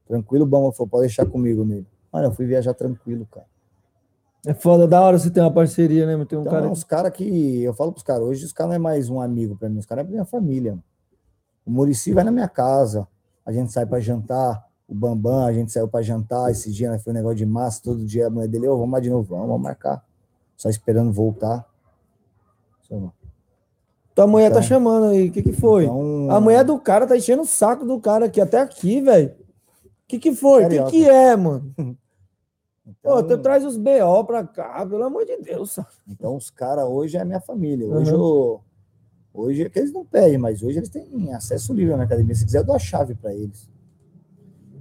[0.07, 1.87] tranquilo, o Bambam falou, pode deixar comigo nele.
[2.17, 3.45] Mano, eu fui viajar tranquilo, cara.
[4.45, 6.13] É foda, da hora você ter uma parceria, né?
[6.25, 6.67] Tem um Então, cara.
[6.67, 7.61] uns caras que.
[7.61, 9.85] Eu falo pros caras, hoje os caras não é mais um amigo pra mim, os
[9.85, 10.77] caras é minha família.
[11.65, 13.07] O Murici vai na minha casa,
[13.45, 14.65] a gente sai pra jantar.
[14.87, 16.49] O Bambam, a gente saiu pra jantar.
[16.49, 18.93] Esse dia né, foi um negócio de massa, todo dia a mulher dele, ô, vamos
[18.93, 20.03] lá de novo, vamos, vamos marcar.
[20.55, 21.67] Só esperando voltar.
[22.81, 23.11] Só-
[24.15, 25.27] Tua mulher tá Então- chamando aí.
[25.27, 25.83] O que que foi?
[25.83, 29.29] Então, A mulher do cara tá enchendo o saco do cara aqui, até aqui, velho.
[29.29, 30.65] O que que foi?
[30.65, 31.71] O que que é, mano?
[33.03, 35.77] Pô, então- tu traz os BO pra cá, pelo amor de Deus.
[36.07, 37.85] Então, os caras hoje é minha família.
[37.87, 38.19] Hoje, Uhum.
[38.19, 38.61] eu,
[39.33, 42.33] hoje é que eles não pedem, mas hoje eles têm acesso livre na academia.
[42.35, 43.69] Se quiser, eu dou a chave para eles.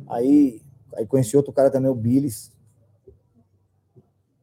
[0.08, 0.62] Aí,
[0.94, 2.52] aí conheci outro cara também, o Billis.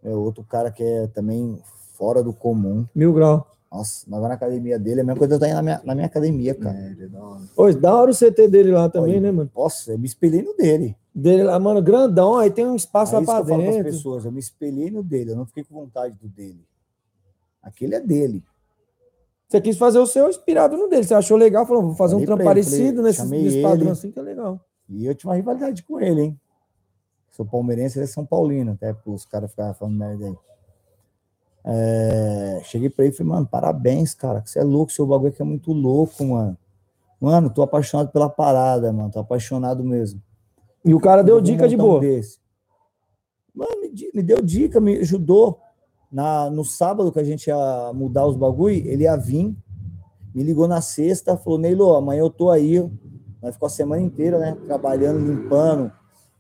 [0.04, 1.62] É outro cara que é também
[1.94, 2.86] fora do comum.
[2.94, 3.48] Mil grau.
[3.74, 5.62] Nossa, nós vamos na academia dele, é a mesma coisa que eu tô indo na
[5.64, 6.78] minha, na minha academia, cara.
[6.78, 7.42] É, ele é da hora.
[7.56, 9.50] Pois, da hora o CT dele lá também, Olha, né, mano?
[9.56, 10.96] Nossa, eu me espelhei no dele.
[11.14, 13.62] Dele lá, mano, grandão, aí tem um É espaço isso lá que pra eu falo
[13.62, 13.92] para as dentro.
[13.92, 14.26] pessoas.
[14.26, 16.64] Eu me espelhei no dele, eu não fiquei com vontade do dele.
[17.64, 18.44] Aquele é dele.
[19.48, 21.04] Você quis fazer o seu inspirado no dele.
[21.04, 23.62] Você achou legal, falou, vou fazer um Falei trampo pra ele, parecido falei, nesse, nesse
[23.64, 24.60] padrão assim, que é legal.
[24.88, 26.40] E eu tinha uma rivalidade com ele, hein?
[27.32, 30.36] Sou palmeirense, ele é São Paulino, até para os caras ficarem falando merda aí.
[31.66, 35.32] É, cheguei pra ele e falei, mano, parabéns, cara, que você é louco, seu bagulho
[35.32, 36.58] aqui é muito louco, mano.
[37.20, 40.22] Mano, tô apaixonado pela parada, mano, tô apaixonado mesmo.
[40.84, 42.02] E o cara deu dica de boa.
[42.02, 42.38] desse.
[43.56, 45.60] Mano, me, me deu dica, me ajudou.
[46.12, 49.56] Na, no sábado que a gente ia mudar os bagulho, ele ia vir,
[50.34, 52.80] me ligou na sexta, falou, Neilo, amanhã eu tô aí.
[53.42, 54.56] Nós ficou a semana inteira, né?
[54.66, 55.92] Trabalhando, limpando.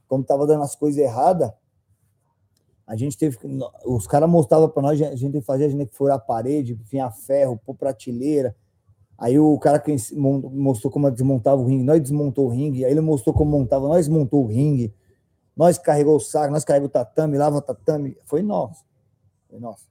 [0.07, 1.51] Como tava dando as coisas erradas,
[2.85, 3.37] a gente teve.
[3.85, 7.11] Os caras mostravam para nós, a gente fazer, a gente que furar a parede, enfiar
[7.11, 8.55] ferro, pôr prateleira.
[9.17, 12.99] Aí o cara que mostrou como desmontava o ringue, nós desmontou o ringue, aí ele
[12.99, 14.93] mostrou como montava, nós montou o ringue,
[15.55, 18.83] nós carregou o saco, nós carregou o tatame, lava o tatame, foi nosso.
[19.49, 19.87] Foi nosso.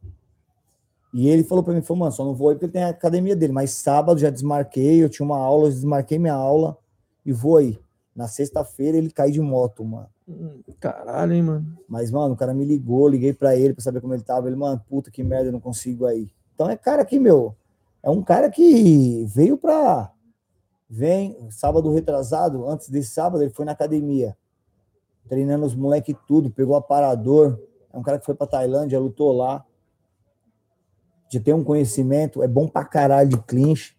[1.14, 3.36] E ele falou para mim, falou, mano, só não vou aí porque tem a academia
[3.36, 6.76] dele, mas sábado já desmarquei, eu tinha uma aula, eu desmarquei minha aula
[7.24, 7.78] e vou aí.
[8.14, 10.08] Na sexta-feira ele cai de moto, mano.
[10.80, 11.78] Caralho, hein, mano.
[11.88, 14.48] Mas, mano, o cara me ligou, liguei pra ele pra saber como ele tava.
[14.48, 16.30] Ele, mano, puta que merda, eu não consigo aí.
[16.54, 17.54] Então é cara que, meu,
[18.02, 20.12] é um cara que veio pra.
[20.88, 24.36] Vem, sábado retrasado, antes desse sábado, ele foi na academia,
[25.26, 27.58] treinando os moleques tudo, pegou aparador.
[27.92, 29.64] É um cara que foi pra Tailândia, lutou lá.
[31.30, 33.96] De ter um conhecimento, é bom pra caralho de clinch.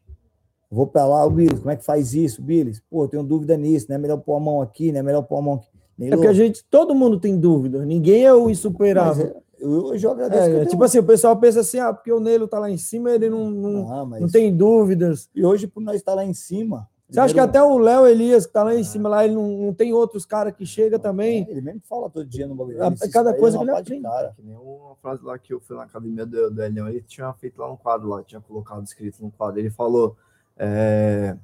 [0.69, 2.79] Vou pra lá, o Billis, como é que faz isso, Billis?
[2.79, 5.21] Pô, eu tenho dúvida nisso, não é melhor pôr a mão aqui, não é melhor
[5.21, 5.72] pôr a mão aqui.
[6.07, 7.85] É porque a gente, todo mundo tem dúvida.
[7.85, 9.27] Ninguém é o insuperável.
[9.27, 10.41] é- eu, hoje eu agradeço.
[10.43, 12.59] É, que eu é, tipo assim, o pessoal pensa assim, ah, porque o Nelo tá
[12.59, 15.29] lá em cima, ele não, não, Ah, mas- não tem dúvidas.
[15.33, 16.89] E hoje, por nós estar lá em cima.
[17.09, 19.35] Você acha que primeiro- até o Léo Elias, que tá lá em cima, lá, ele
[19.35, 21.45] não, não tem outros caras que chega também?
[21.47, 22.77] É, Ele mesmo fala todo dia no bagulho.
[23.11, 24.01] Cada coisa numa que ele aprende.
[24.03, 24.33] cara.
[24.35, 27.31] Que nem uma frase lá que eu fui na academia do, do Elião, ele tinha
[27.33, 29.59] feito lá um quadro lá, tinha colocado escrito no quadro.
[29.59, 30.15] Ele falou:
[30.57, 31.35] é,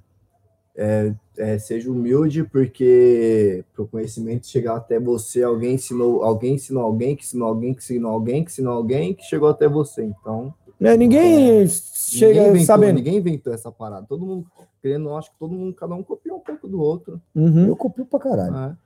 [0.81, 6.83] é, é, seja humilde, porque para o conhecimento chegar até você, alguém ensinou, alguém ensinou
[6.83, 10.03] alguém, que ensinou alguém, que ensinou alguém, que ensinou alguém, que chegou até você.
[10.03, 12.95] Então, Né, Ninguém chega ninguém inventou, sabendo.
[12.95, 14.05] ninguém inventou essa parada.
[14.07, 14.45] Todo mundo,
[14.81, 17.21] querendo, acho que todo mundo, cada um copiou um pouco do outro.
[17.35, 17.67] Uhum.
[17.67, 18.51] Eu copio pra caralho.
[18.53, 18.77] né?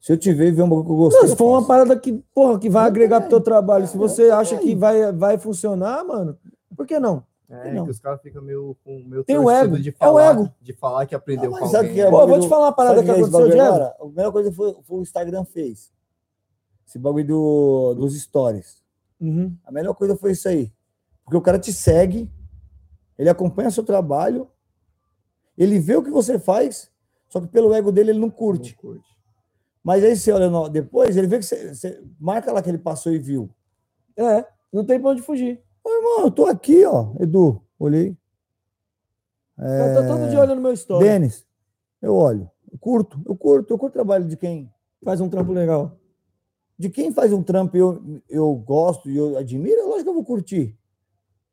[0.00, 1.20] Se eu te ver e ver um bagulho que eu gostei.
[1.22, 4.00] Não, se for uma parada que, porra, que vai agregar pro teu trabalho, se Eu
[4.00, 4.70] você acha também.
[4.70, 6.36] que vai, vai funcionar, mano,
[6.76, 7.22] por que não?
[7.54, 7.84] É, Não.
[7.84, 10.50] que os caras ficam meio com meio Tem o ego, de é o falar, ego.
[10.58, 11.94] de falar que aprendeu Ah, mas com sabe alguém.
[11.94, 13.60] que é Pô, eu vou te falar uma parada que é aconteceu, Diego.
[13.62, 13.86] agora?
[13.88, 15.92] A primeira coisa foi, foi o Instagram fez.
[16.86, 18.82] Esse bagulho do, dos stories.
[19.20, 19.54] Uhum.
[19.66, 20.72] A melhor coisa foi isso aí.
[21.24, 22.30] Porque o cara te segue,
[23.18, 24.48] ele acompanha seu trabalho,
[25.56, 26.90] ele vê o que você faz,
[27.28, 28.74] só que pelo ego dele ele não curte.
[28.74, 29.06] Não curte.
[29.84, 33.12] Mas aí você olha depois, ele vê que você, você marca lá que ele passou
[33.12, 33.50] e viu.
[34.16, 35.62] É, não tem pra onde fugir.
[35.84, 38.16] Ô, irmão, eu tô aqui, ó, Edu, olhei.
[39.58, 41.04] Eu tô todo dia olhando meu story.
[41.04, 41.46] Denis,
[42.00, 44.70] eu olho, eu curto, eu curto, eu curto o trabalho de quem?
[45.04, 45.98] Faz um trampo legal.
[46.78, 50.08] De quem faz um trampo e eu, eu gosto e eu admiro, é lógico que
[50.10, 50.76] eu vou curtir.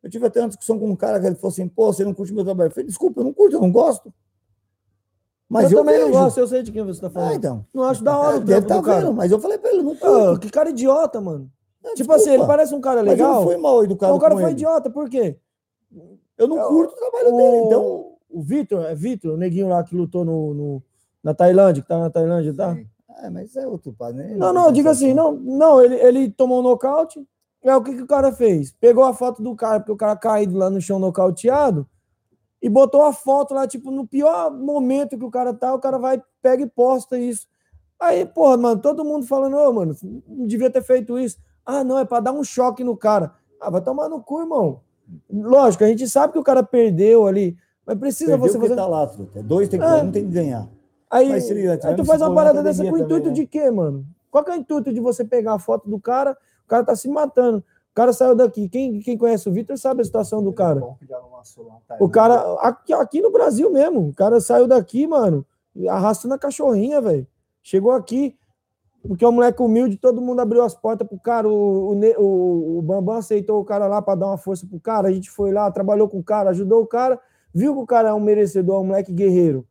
[0.02, 2.14] Eu tive até uma discussão com um cara que ele falou assim, pô, você não
[2.14, 2.68] curte meu trabalho.
[2.70, 4.14] Eu falei, desculpa, eu não curto, eu não gosto.
[5.50, 6.20] Mas eu, eu, também não vejo.
[6.20, 7.36] gosto, eu sei de quem você tá Ah, falando.
[7.36, 7.66] então.
[7.74, 9.02] Não acho da hora o Deve trampo tá do cara.
[9.02, 10.40] vendo, mas eu falei pra ele, não Ah, curto.
[10.40, 11.52] que cara idiota, mano.
[11.84, 13.36] Não, tipo assim, ele desculpa, parece um cara mas eu legal.
[13.36, 14.52] não fui mal educado Mas o cara foi ele.
[14.52, 15.38] idiota, por quê?
[16.38, 17.82] Eu não É, curto o trabalho dele, então...
[17.82, 20.84] O, o Vitor, é Vitor, o neguinho lá que lutou no, no-
[21.24, 22.78] na Tailândia, que tá na Tailândia, tá?
[23.24, 24.36] É, mas é outro pá, né?
[24.38, 27.28] Não, não, diga assim, não, não, ele, ele tomou um nocaute.
[27.62, 28.72] É o que, que o cara fez?
[28.80, 31.86] Pegou a foto do cara, porque o cara caído lá no chão nocauteado,
[32.62, 35.98] e botou a foto lá, tipo, no pior momento que o cara tá, o cara
[35.98, 37.48] vai, pega e posta isso.
[38.00, 39.94] Aí, porra, mano, todo mundo falando, ô, mano,
[40.28, 41.38] não devia ter feito isso.
[41.70, 43.32] Ah, não, é para dar um choque no cara.
[43.62, 44.80] Ah, vai tomar no cu, irmão.
[45.32, 48.76] Lógico, a gente sabe que o cara perdeu ali, mas precisa Perdeu você fazer.
[48.76, 49.42] tá lá, truta.
[49.44, 49.94] Dois tem que, É.
[50.04, 50.68] um tem que ganhar.
[51.10, 53.48] Aí, Mas ele tiver aí tu faz uma parada dessa com o intuito também, de
[53.48, 54.06] quê, mano?
[54.30, 56.38] Qual que é o intuito de você pegar a foto do cara?
[56.66, 57.58] O cara tá se matando.
[57.60, 58.70] O cara saiu daqui.
[58.70, 60.82] Quem, quem conhece o Vitor sabe a situação do cara.
[62.00, 65.44] O cara, aqui, aqui no Brasil mesmo, o cara saiu daqui, mano,
[65.90, 67.26] arrastando a cachorrinha, velho.
[67.64, 68.38] Chegou aqui,
[69.08, 71.48] porque é um moleque humilde, todo mundo abriu as portas pro cara.
[71.48, 75.08] O, o, o, o Bambam aceitou o cara lá pra dar uma força pro cara.
[75.08, 77.20] A gente foi lá, trabalhou com o cara, ajudou o cara,
[77.54, 79.66] viu que o cara é um merecedor, é um moleque guerreiro.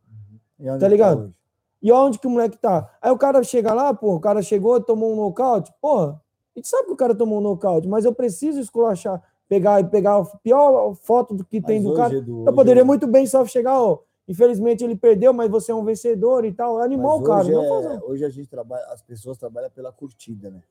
[0.59, 1.21] E onde Tá ligado?
[1.23, 1.33] hoje?
[1.81, 2.89] E onde que o moleque tá?
[3.01, 5.71] Aí o cara chega lá, pô, o cara chegou, tomou um nocaute.
[5.81, 6.19] Porra,
[6.55, 10.17] a gente sabe que o cara tomou um nocaute, mas eu preciso esculachar, pegar, pegar
[10.17, 12.13] a pior foto do que tem Mas do hoje, cara.
[12.15, 13.99] Edu, Eu hoje poderia é- muito bem só chegar, ó.
[14.29, 16.77] Infelizmente ele perdeu, mas você é um vencedor e tal.
[16.79, 17.95] Animou Mas o cara.
[17.95, 20.61] é- hoje a gente trabalha, as pessoas trabalham pela curtida, né?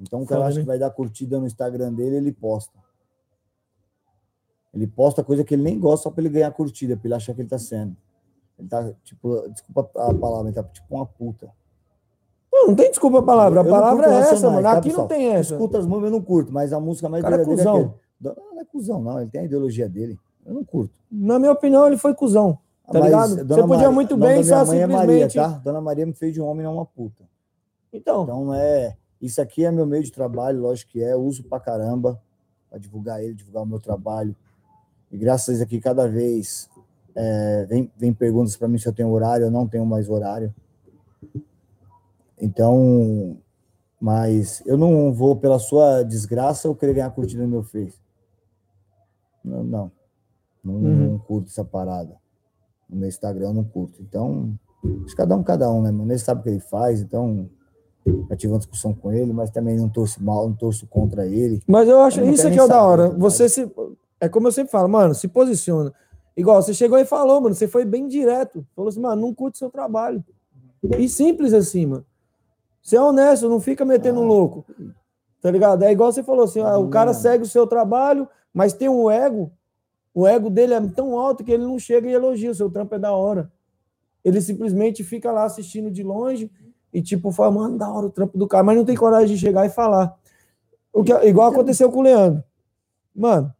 [0.00, 0.62] Então o cara Foda, acha né?
[0.62, 2.76] que vai dar curtida no Instagram dele, ele posta.
[4.72, 7.34] Ele posta coisa que ele nem gosta só pra ele ganhar curtida, pra ele achar
[7.34, 7.94] que ele tá sendo.
[8.58, 11.50] Ele tá, tipo, desculpa a palavra, ele tá tipo uma puta.
[12.50, 13.60] Não, não tem desculpa a palavra.
[13.60, 14.62] A Eu palavra é essa, mano.
[14.62, 15.02] tá, Aqui pessoal?
[15.02, 15.54] não tem essa.
[15.54, 17.82] Escuta as músicas, eu não curto, mas a música mais cara é verdadeira cuzão.
[17.82, 18.00] aquele.
[18.40, 19.20] Não, não é cuzão, não.
[19.20, 20.18] Ele tem a ideologia dele.
[20.44, 20.92] Eu não curto.
[21.10, 22.58] Na minha opinião, ele foi cuzão.
[22.90, 23.28] Tá Mas, ligado?
[23.36, 25.36] Dona Você podia Maria- muito bem só mãe é simplesmente.
[25.38, 25.58] Maria, tá?
[25.58, 27.24] Dona Maria me fez de um homem, não uma puta.
[27.92, 28.96] Então, Então é.
[29.20, 31.14] Isso aqui é meu meio de trabalho, lógico que é.
[31.14, 32.20] Uso pra caramba
[32.68, 34.34] para divulgar ele, divulgar o meu trabalho.
[35.12, 36.68] E graças a aqui, cada vez
[37.14, 40.52] é, vem, vem perguntas para mim se eu tenho horário, eu não tenho mais horário.
[42.40, 43.36] Então,
[44.00, 48.00] mas eu não vou pela sua desgraça ou querer ganhar curtida no meu Face.
[49.44, 49.92] Não, não.
[50.64, 51.10] Não, Uhum.
[51.12, 52.14] não curto essa parada.
[52.88, 54.00] No meu Instagram eu não curto.
[54.02, 54.52] Então,
[55.04, 56.10] acho que cada um, cada um, né, mano?
[56.10, 57.48] Ele sabe o que ele faz, então
[58.06, 61.62] eu tive uma discussão com ele, mas também não torço mal, não torço contra ele.
[61.66, 63.10] Mas eu acho Eu isso aqui é o da hora.
[63.10, 63.70] tá Você se.
[64.20, 65.92] É como eu sempre falo, mano, se posiciona.
[66.36, 68.64] Igual, você chegou e falou, mano, você foi bem direto.
[68.74, 70.24] Falou assim, mano, não curte seu trabalho.
[70.98, 72.06] E simples assim, mano.
[72.82, 74.24] Você é honesto, não fica metendo Ah.
[74.26, 74.64] louco.
[75.40, 75.82] Tá ligado?
[75.82, 79.10] É igual você falou assim, ah, o cara segue o seu trabalho, mas tem um
[79.10, 79.50] ego.
[80.14, 82.50] O ego dele é tão alto que ele não chega e elogia.
[82.50, 83.50] O seu trampo é da hora.
[84.24, 86.50] Ele simplesmente fica lá assistindo de longe
[86.92, 89.40] e, tipo, fala, mano, da hora o trampo do cara, mas não tem coragem de
[89.40, 90.14] chegar e falar.
[90.92, 92.44] O que, igual aconteceu com o Leandro.
[93.14, 93.52] Mano,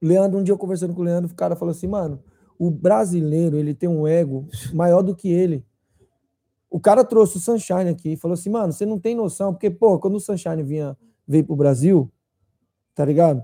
[0.00, 2.22] Leandro, um dia eu conversando com o Leandro, o cara falou assim, mano,
[2.58, 5.64] o brasileiro, ele tem um ego maior do que ele.
[6.70, 9.70] O cara trouxe o Sunshine aqui e falou assim, mano, você não tem noção, porque,
[9.70, 12.10] pô, quando o Sunshine vinha, veio pro Brasil,
[12.94, 13.42] tá ligado?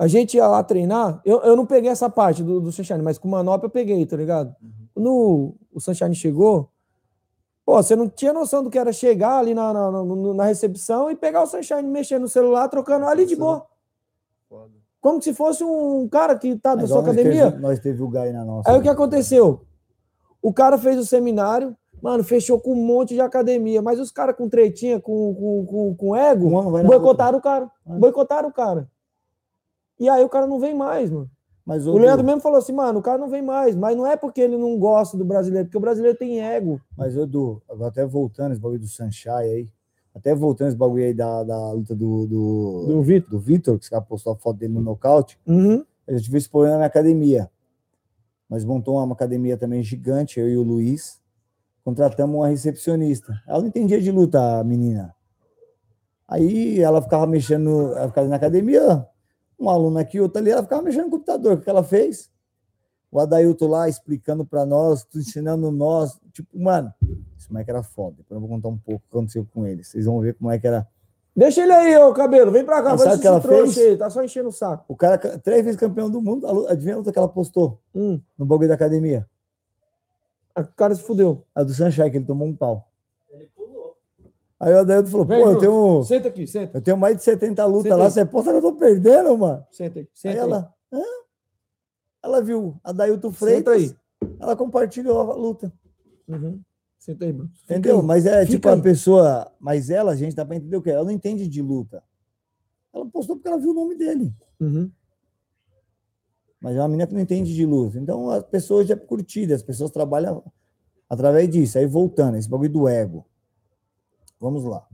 [0.00, 3.18] A gente ia lá treinar, eu, eu não peguei essa parte do, do Sunshine, mas
[3.18, 4.54] com o Manop eu peguei, tá ligado?
[4.94, 6.70] Quando o Sunshine chegou,
[7.66, 11.10] pô, você não tinha noção do que era chegar ali na, na, na- na recepção
[11.10, 13.66] e pegar o Sunshine, mexer no celular, trocando ali de boa.
[15.02, 17.50] Como se fosse um cara que tá da sua academia.
[17.50, 18.70] Teve, nós teve o Gai na nossa.
[18.70, 19.60] Aí o que aconteceu?
[20.42, 24.34] O cara fez o seminário, mano, fechou com um monte de academia, mas os caras
[24.36, 26.48] com tretinha, com, com, com, com ego,
[26.82, 27.70] na boicotaram o cara.
[27.86, 27.98] Ah.
[27.98, 28.88] Boicotaram o cara.
[30.00, 31.30] E aí o cara não vem mais, mano.
[31.64, 34.16] Mas O Leandro mesmo falou assim, mano, o cara não vem mais, mas não é
[34.16, 36.80] porque ele não gosta do brasileiro, porque o brasileiro tem ego.
[36.96, 39.68] Mas, Edu, até voltando esse bagulho do Sunshine aí,
[40.12, 43.30] até voltando esse bagulho aí da, da luta do, do, Do Vitor.
[43.30, 45.84] do Vitor, que esse cara postou a foto dele no nocaute, Uhum.
[46.08, 47.48] a gente viu esse problema na academia.
[48.48, 51.20] Nós montamos uma academia também gigante, eu e o Luiz,
[51.84, 53.32] contratamos uma recepcionista.
[53.46, 55.14] Ela não entendia de luta, a menina.
[56.26, 59.06] Aí ela ficava mexendo, ela ficava na academia,
[59.60, 61.54] um aluno aqui, outro ali, ela ficava mexendo no computador.
[61.58, 62.30] O que ela fez?
[63.12, 66.18] O Adailton lá explicando para nós, ensinando nós.
[66.32, 66.92] Tipo, mano,
[67.38, 68.16] esse moleque era foda.
[68.18, 69.82] Depois eu vou contar um pouco o que aconteceu com ele.
[69.84, 70.86] Vocês vão ver como é que era.
[71.34, 73.78] Deixa ele aí, ô cabelo, vem pra cá, vai que ela fez?
[73.78, 74.84] aí, tá só enchendo o saco.
[74.88, 78.20] O cara, três vezes campeão do mundo, a adivinha a luta que ela postou Hum,
[78.36, 79.26] no bagulho da academia?
[80.56, 81.44] o cara se fudeu.
[81.54, 82.89] A do Sunshine, que ele tomou um pau.
[84.60, 86.76] Aí o Adailton falou, Vem, pô, eu tenho, Senta aqui, senta.
[86.78, 88.10] eu tenho mais de 70 lutas Senta lá, aí.
[88.10, 89.64] você posta que eu tô perdendo, mano.
[89.70, 90.38] Senta aí, Aí senta aí.
[90.38, 91.02] ela, Hã?
[92.22, 93.96] ela viu a Dailton Senta Freitas, aí.
[94.38, 95.72] ela compartilhou a luta.
[96.28, 96.60] Uhum.
[96.98, 97.50] Senta aí, Bruno.
[97.54, 98.00] Fica Entendeu?
[98.00, 98.04] aí.
[98.04, 98.78] Mas é Fica tipo aí.
[98.78, 99.52] a pessoa.
[99.58, 100.90] Mas ela, gente, dá pra entender o que?
[100.90, 102.02] Ela não entende de luta.
[102.92, 104.30] Ela postou porque ela viu o nome dele.
[104.60, 104.90] Uhum.
[106.60, 107.98] Mas é uma menina que não entende de luta.
[107.98, 110.44] Então as pessoas já curtidas, as pessoas trabalham
[111.08, 111.78] através disso.
[111.78, 113.24] Aí voltando, esse bagulho do ego.
[114.40, 114.86] Vamos lá.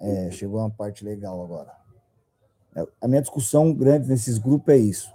[0.00, 1.72] É, chegou uma parte legal agora.
[2.74, 5.12] É, A minha discussão grande nesses grupos é isso.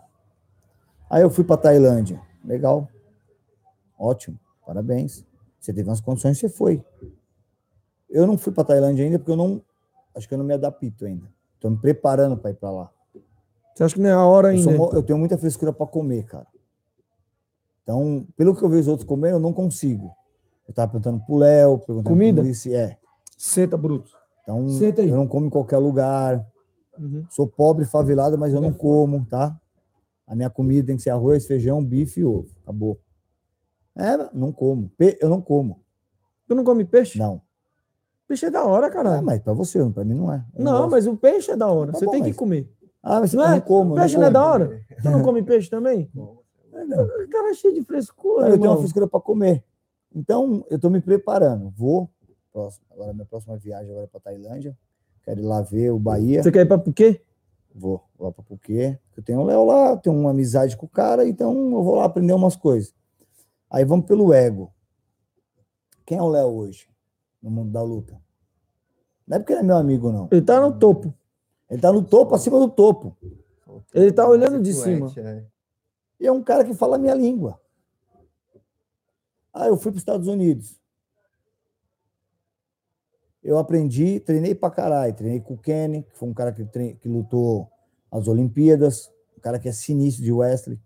[1.10, 2.22] Aí eu fui para Tailândia.
[2.44, 2.88] Legal.
[3.98, 4.40] Ótimo.
[4.66, 5.26] Parabéns.
[5.60, 6.84] Você teve umas condições, você foi.
[8.10, 9.62] eu não fui para Tailândia ainda porque eu não
[10.16, 11.28] acho que eu não me adapto ainda.
[11.56, 12.92] Estou me preparando para ir para lá.
[13.74, 14.64] Você acha que não é a hora Eu, ainda?
[14.64, 16.48] sou mo- eu tenho muita frescura para comer, cara.
[17.84, 20.16] Então, pelo que eu vejo os outros comer, eu não consigo.
[20.68, 22.42] Eu tava perguntando pro Léo, perguntando Comida?
[22.42, 22.98] pro é.
[23.38, 24.10] Senta, Bruto.
[24.44, 26.46] Então, Senta eu não como em qualquer lugar.
[26.98, 27.26] Uhum.
[27.30, 29.56] Sou pobre, favelado, mas eu não como, tá?
[30.26, 32.48] A minha comida tem que ser arroz, feijão, bife e ovo.
[32.64, 33.00] Acabou.
[33.96, 34.90] É, não como.
[34.98, 35.80] Pe- Eu não como.
[36.48, 37.18] Tu não come peixe?
[37.20, 37.42] Não.
[38.28, 39.24] Peixe é da hora, caralho.
[39.24, 40.44] mas pra você, pra mim não é.
[40.56, 40.92] Eu não, gosto.
[40.92, 41.92] mas o peixe é da hora.
[41.92, 42.72] Tá você bom, tem que mas- comer.
[43.04, 43.52] Ah, mas Não eu é?
[43.52, 43.96] não como.
[43.96, 44.34] Peixe não é como.
[44.34, 44.82] da hora?
[45.02, 46.10] Tu não come peixe também?
[46.74, 47.04] É, não.
[47.06, 48.78] O cara é cheio de frescura, eu tenho uma irmão.
[48.80, 49.64] frescura para comer.
[50.16, 51.70] Então, eu estou me preparando.
[51.72, 52.10] Vou,
[52.54, 54.78] próximo, agora minha próxima viagem agora é para Tailândia.
[55.22, 56.42] Quero ir lá ver o Bahia.
[56.42, 57.22] Você quer ir pra quê?
[57.74, 58.98] Vou lá para Phuket.
[59.18, 62.06] Eu tenho o Léo lá, tenho uma amizade com o cara, então eu vou lá
[62.06, 62.94] aprender umas coisas.
[63.70, 64.72] Aí vamos pelo ego.
[66.06, 66.88] Quem é o Léo hoje
[67.42, 68.18] no mundo da luta?
[69.28, 70.30] Não é porque ele é meu amigo, não.
[70.32, 71.14] Ele tá no topo.
[71.70, 73.18] Ele tá no topo, acima do topo.
[73.94, 75.44] Ele tá olhando de Influente, é.
[76.20, 77.60] E é um cara que fala a minha língua.
[79.58, 80.78] Ah, eu fui para os Estados Unidos.
[83.42, 85.14] Eu aprendi, treinei pra caralho.
[85.14, 87.72] Treinei com o Kenny, que foi um cara que, tre- que lutou
[88.12, 90.78] as Olimpíadas, um cara que é sinistro de Wesley.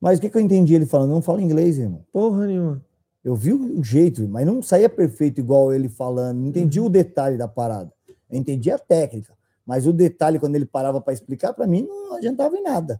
[0.00, 1.10] Mas o que, que eu entendi ele falando?
[1.10, 2.06] Não fala inglês, irmão.
[2.10, 2.82] Porra nenhuma.
[3.22, 6.38] Eu vi o jeito, mas não saía perfeito igual ele falando.
[6.38, 7.92] Não entendi o detalhe da parada.
[8.30, 12.14] Eu entendi a técnica, mas o detalhe, quando ele parava para explicar, para mim não
[12.14, 12.98] adiantava em nada.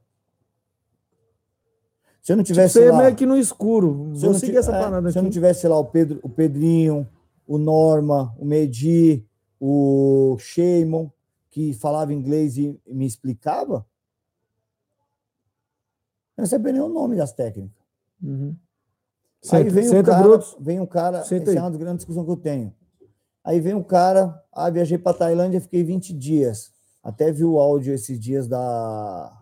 [2.23, 4.13] Se eu não Tipo, tivesse você é lá, meio que no escuro.
[4.15, 7.09] se eu não essa é, se eu não tivesse lá o Pedro, o Pedrinho,
[7.47, 9.27] o Norma, o Medi,
[9.59, 11.09] o Sheimon,
[11.51, 13.87] que falava inglês e me explicava,
[16.37, 17.77] eu não sabia nem o nome das técnicas.
[18.23, 18.55] Uhum.
[19.53, 20.57] Aí Senta, vem um senta, cara, Brutus.
[20.61, 21.59] vem um cara, Senta essa é aí.
[21.61, 22.75] uma das grandes discussões que eu tenho.
[23.43, 26.71] Aí vem um cara, ah, viajei para Tailândia, fiquei 20 dias.
[27.03, 29.40] Até vi o áudio esses dias da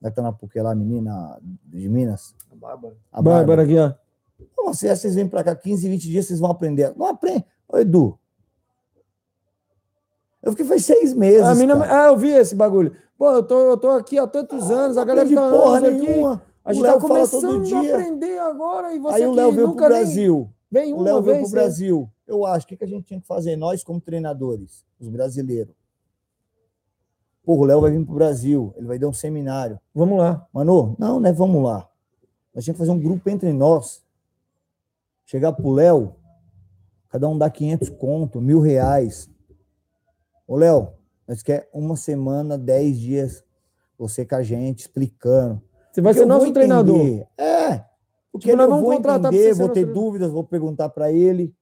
[0.00, 2.96] da que tá na PUC lá, menina de Minas, A Bárbara.
[3.12, 3.62] a Bárbara Bárbara.
[3.62, 4.44] aqui, ó.
[4.54, 6.92] Pô, se vocês vêm para cá 15, 20 dias, vocês vão aprender.
[6.96, 7.44] Não aprende.
[7.68, 8.18] Ô, Edu.
[10.42, 11.42] Eu fiquei faz seis meses.
[11.42, 12.04] A cara.
[12.04, 12.94] ah, eu vi esse bagulho.
[13.16, 15.98] Pô, eu tô, eu tô aqui há tantos anos, a galera tá porra anos aqui.
[16.08, 16.42] nenhuma.
[16.64, 19.84] A O gente tá começando a aprender agora e você Aí o Léo veio pro
[19.88, 20.50] Brasil.
[20.70, 21.50] vem O uma Léo veio pro né?
[21.50, 22.10] Brasil.
[22.26, 23.56] Eu acho, o que, que a gente tinha que fazer?
[23.56, 25.74] Nós, como treinadores, os brasileiros.
[27.48, 29.80] Porra, o Léo vai vir pro Brasil, ele vai dar um seminário.
[29.94, 30.46] Vamos lá.
[30.52, 31.32] Mano, não, né?
[31.32, 31.88] Vamos lá.
[32.54, 34.04] Nós tínhamos que fazer um grupo entre nós.
[35.24, 36.14] Chegar pro Léo,
[37.08, 39.30] cada um dá 500 conto, mil reais.
[40.46, 40.92] Ô, Léo,
[41.26, 43.44] nós quer uma semana, 10 dias,
[43.98, 45.62] você com a gente, explicando.
[45.90, 46.96] Você vai Porque ser nosso treinador.
[46.96, 47.28] entender.
[47.38, 47.82] É.
[48.30, 51.56] Porque Tipo, nós eu vamos vou contratar entender, vou ter dúvidas, vou perguntar para ele.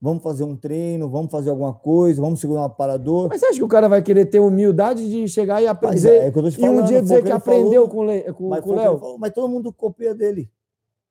[0.00, 3.28] Vamos fazer um treino, vamos fazer alguma coisa, vamos segurar um aparador.
[3.30, 6.08] Mas você acha que o cara vai querer ter humildade de chegar e Mas aprender
[6.08, 8.98] é, é e um dia dizer que, aprendeu falou, com o mas Léo?
[8.98, 10.50] falou, Mas todo mundo copia dele.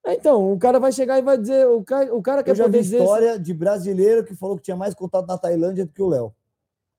[0.06, 2.56] É, Então, o cara vai chegar e vai dizer, o cara, o cara quer Eu
[2.56, 3.00] já vi poder dizer...
[3.00, 6.32] história de brasileiro que falou que tinha mais contato na Tailândia do que o Léo.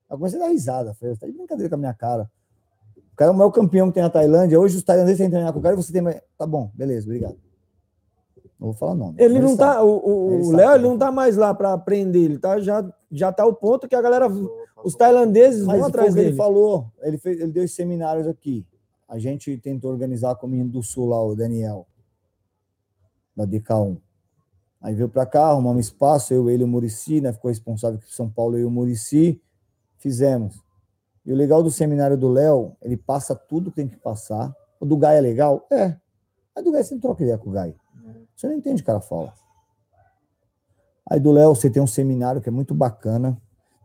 [0.09, 0.93] Eu comecei a dar risada.
[0.93, 2.29] Falei, tá de brincadeira com a minha cara.
[3.13, 4.59] O cara é o maior campeão que tem na Tailândia.
[4.59, 6.21] Hoje os tailandeses têm que treinar com o cara e você tem mais.
[6.37, 7.46] Tá bom, beleza, obrigado.
[8.59, 9.15] Não vou falar nome.
[9.19, 9.57] Ele não sabe.
[9.75, 13.31] tá, o- o Léo, ele não tá mais lá para aprender, ele tá já já
[13.31, 14.27] tá o ponto que a galera
[14.83, 16.37] os tailandeses Mas vão atrás que ele dele.
[16.37, 16.91] falou.
[17.01, 18.65] Ele, fez, ele deu seminários aqui.
[19.07, 21.87] A gente tentou organizar com o menino do Sul lá, o Daniel,
[23.35, 23.97] da DK1.
[24.81, 27.31] Aí veio para cá, arrumamos espaço, eu, ele e o Murici, né?
[27.33, 29.41] Ficou responsável em São Paulo, eu e o Murici.
[29.97, 30.61] Fizemos.
[31.25, 34.53] E o legal do seminário do Léo, ele passa tudo que tem que passar.
[34.79, 35.65] O do Gai é legal?
[35.71, 35.95] É.
[36.55, 37.75] Mas do Gai você não troca ideia com o Gai.
[38.37, 39.33] Você não entende o que cara fala.
[41.09, 43.35] Aí do Léo, você tem um seminário que é muito bacana.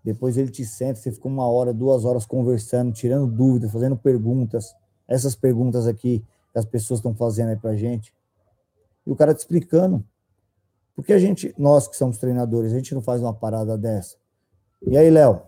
[0.05, 4.75] Depois ele te senta, você fica uma hora, duas horas conversando, tirando dúvidas, fazendo perguntas.
[5.09, 6.23] Essas perguntas aqui
[6.53, 8.13] que as pessoas estão fazendo aí pra gente.
[9.07, 10.05] E o cara te explicando.
[10.95, 14.17] Porque a gente, nós que somos treinadores, a gente não faz uma parada dessa.
[14.87, 15.41] E aí, Léo?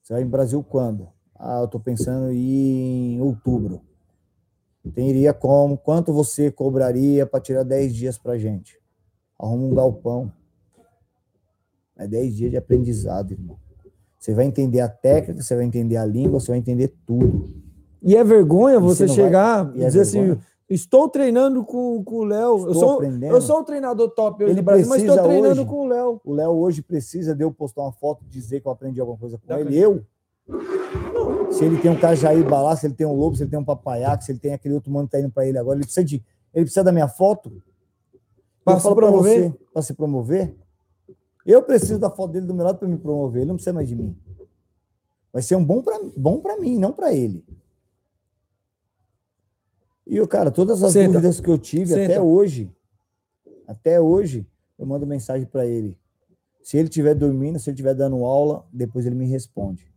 [0.00, 1.08] Você vai em Brasil quando?
[1.34, 3.80] Ah, eu tô pensando em outubro.
[4.94, 5.78] Teria como?
[5.78, 8.78] Quanto você cobraria para tirar 10 dias pra gente?
[9.38, 10.32] Arruma um galpão.
[11.96, 13.56] É 10 dias de aprendizado, irmão.
[14.18, 17.48] Você vai entender a técnica, você vai entender a língua, você vai entender tudo.
[18.02, 20.40] E é vergonha E você você chegar vai- e e é dizer assim, vergonha.
[20.68, 23.34] estou treinando com, com o Léo, eu sou, aprendendo.
[23.34, 26.20] eu sou o treinador top hoje Ele Brasil, mas estou treinando hoje- com o Léo.
[26.24, 29.18] O Léo hoje precisa de eu postar uma foto e dizer que eu aprendi alguma
[29.18, 29.76] coisa com Dá ele.
[29.78, 30.04] Eu?
[31.52, 33.64] Se ele tem um Cajaíba lá, se ele tem um lobo, se ele tem um
[33.64, 36.04] papaiaco, se ele tem aquele outro mano que tá indo para ele agora, ele precisa
[36.04, 36.16] de.
[36.52, 37.62] Ele precisa da minha foto.
[38.64, 39.52] Pra eu se promover?
[39.72, 40.56] pra se promover,
[41.44, 43.88] eu preciso da foto dele do meu lado para me promover, ele não precisa mais
[43.88, 44.16] de mim.
[45.32, 47.44] Vai ser um bom para bom pra mim, não para ele.
[50.06, 51.14] E eu, cara, todas as Senta.
[51.14, 52.04] dúvidas que eu tive Senta.
[52.04, 52.70] até hoje,
[53.66, 54.46] até hoje,
[54.78, 55.98] eu mando mensagem para ele.
[56.62, 59.91] Se ele estiver dormindo, se ele estiver dando aula, depois ele me responde.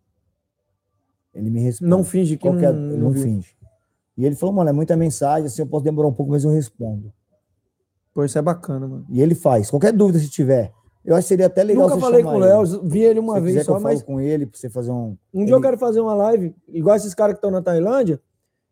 [1.36, 1.90] Ele me responde.
[1.90, 3.56] Não finge que Qualquer, não, ele não finge.
[4.18, 6.50] E ele falou, mano, é muita mensagem, assim, eu posso demorar um pouco, mas eu
[6.52, 7.12] respondo.
[8.14, 9.06] Pô, isso é bacana, mano.
[9.10, 9.70] E ele faz.
[9.70, 10.72] Qualquer dúvida se tiver.
[11.04, 12.46] Eu acho que seria até legal Nunca falei com o ele.
[12.46, 15.18] Léo, vi ele uma vez só, eu mas com ele pra você fazer um.
[15.34, 18.20] um dia eu ele- quero fazer uma live, igual esses caras que estão na Tailândia.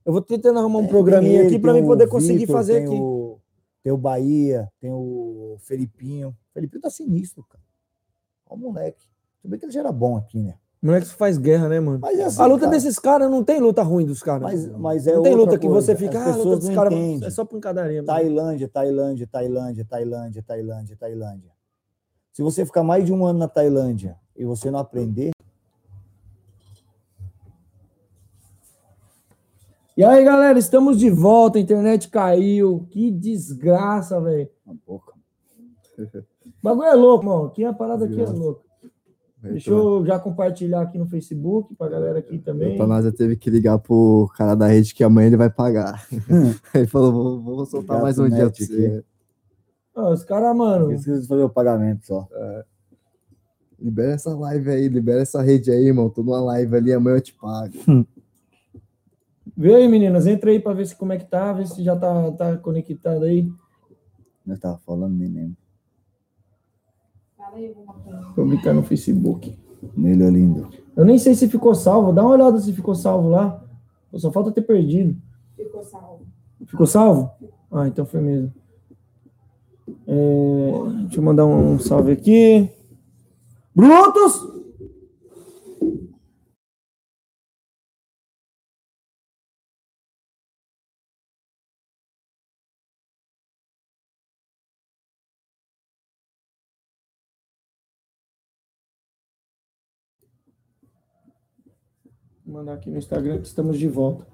[0.05, 2.73] Eu vou tentando arrumar um Tem programinha ele, aqui tem mim poder conseguir Vitor, fazer
[2.75, 2.95] tem aqui.
[2.99, 3.39] O,
[3.83, 6.29] tem o Bahia, tem o Felipinho.
[6.29, 7.63] O Felipinho tá sinistro, cara.
[8.49, 9.05] Olha o moleque.
[9.41, 10.55] Tudo bem que ele já era bom aqui, né?
[10.83, 12.05] O moleque faz guerra, né, mano?
[12.05, 14.41] É assim, a luta cara, desses caras não tem luta ruim dos caras.
[14.41, 15.81] Mas, mas é não tem luta que coisa.
[15.81, 18.03] você fica, As ah, a luta dos não caras é só pancadaria.
[18.03, 18.07] mano.
[18.07, 21.51] Tailândia, Tailândia, Tailândia, Tailândia, Tailândia, Tailândia.
[22.33, 25.31] Se você ficar mais de um ano na Tailândia e você não aprender,
[29.95, 31.59] E aí, galera, estamos de volta.
[31.59, 32.87] A internet caiu.
[32.89, 34.49] Que desgraça, velho.
[34.65, 35.13] uma boca.
[35.99, 37.45] O bagulho é louco, mano.
[37.45, 38.72] Aqui a parada aqui é louca.
[39.43, 42.81] Deixa eu já compartilhar aqui no Facebook pra galera aqui também.
[42.81, 46.07] O nós teve que ligar pro cara da rede que amanhã ele vai pagar.
[46.73, 49.03] ele falou, vou, vou soltar Gato mais um dia pra net você.
[49.93, 50.87] Ah, os caras, mano.
[50.87, 52.27] Preciso fazer o pagamento só.
[53.77, 56.09] Libera essa live aí, libera essa rede aí, irmão.
[56.09, 57.73] Tô numa live ali, amanhã eu te pago.
[59.57, 60.25] Vê aí, meninas.
[60.25, 61.51] Entra aí pra ver se como é que tá.
[61.51, 63.45] Ver se já tá, tá conectado aí.
[64.47, 65.62] Eu tava falando, nem lembro.
[68.35, 69.57] Publicar no Facebook.
[69.95, 70.69] Nele é lindo.
[70.95, 72.13] Eu nem sei se ficou salvo.
[72.13, 73.63] Dá uma olhada se ficou salvo lá.
[74.11, 75.15] Pô, Só falta ter perdido.
[75.55, 76.19] Ficou salvo.
[76.65, 77.31] Ficou salvo?
[77.71, 78.53] Ah, então foi mesmo.
[80.07, 80.71] É,
[81.03, 82.69] deixa eu mandar um salve aqui.
[83.75, 84.52] Brutos!
[102.53, 104.27] Vou mandar aqui no Instagram que estamos de volta.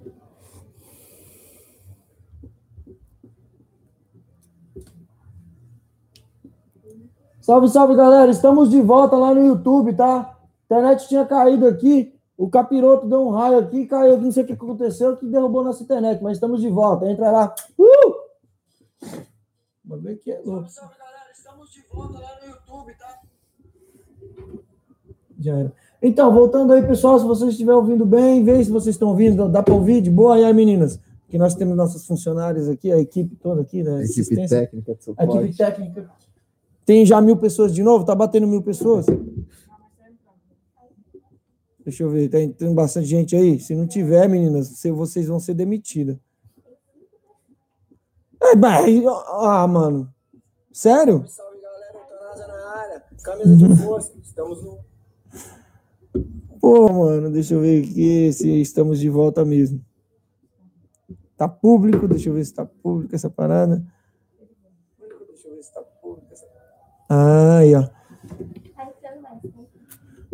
[7.40, 8.30] Salve, salve, galera.
[8.30, 10.20] Estamos de volta lá no YouTube, tá?
[10.20, 12.14] A internet tinha caído aqui.
[12.38, 15.64] O capiroto deu um raio aqui, caiu aqui, não sei o que aconteceu, que derrubou
[15.64, 17.10] nossa internet, mas estamos de volta.
[17.10, 17.56] Entra lá.
[17.78, 18.16] Uh!
[20.02, 20.68] Ver que é louco.
[20.68, 21.32] Salve, salve, galera.
[21.32, 23.22] Estamos de volta lá no YouTube, tá?
[25.40, 25.89] Já era.
[26.02, 29.62] Então, voltando aí, pessoal, se vocês estiverem ouvindo bem, vê se vocês estão ouvindo, dá
[29.62, 30.40] para ouvir de boa.
[30.40, 31.00] E aí, meninas?
[31.28, 34.04] Que nós temos nossas funcionárias aqui, a equipe toda aqui, né?
[34.04, 34.62] Equipe Assistência.
[34.62, 35.58] técnica de A equipe suporte.
[35.58, 36.10] técnica.
[36.86, 38.06] Tem já mil pessoas de novo?
[38.06, 39.06] Tá batendo mil pessoas?
[41.84, 43.60] Deixa eu ver, tem, tem bastante gente aí?
[43.60, 46.18] Se não tiver, meninas, se- vocês vão ser demitidas.
[48.42, 50.10] É, mas, ah, mano.
[50.72, 51.26] Sério?
[51.28, 51.94] Salve, galera.
[51.94, 53.04] Eutanásia na área.
[53.24, 54.12] Camisa de força.
[54.24, 54.80] Estamos no...
[56.60, 59.84] Pô, mano, deixa eu ver aqui se estamos de volta mesmo.
[61.38, 63.82] Tá público, deixa eu ver se tá público essa parada.
[67.08, 67.88] Ah, aí, ó.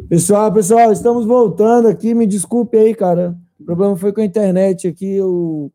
[0.10, 2.14] Pessoal, pessoal, estamos voltando aqui.
[2.14, 3.38] Me desculpe aí, cara.
[3.60, 5.16] O problema foi com a internet aqui.
[5.16, 5.72] Eu...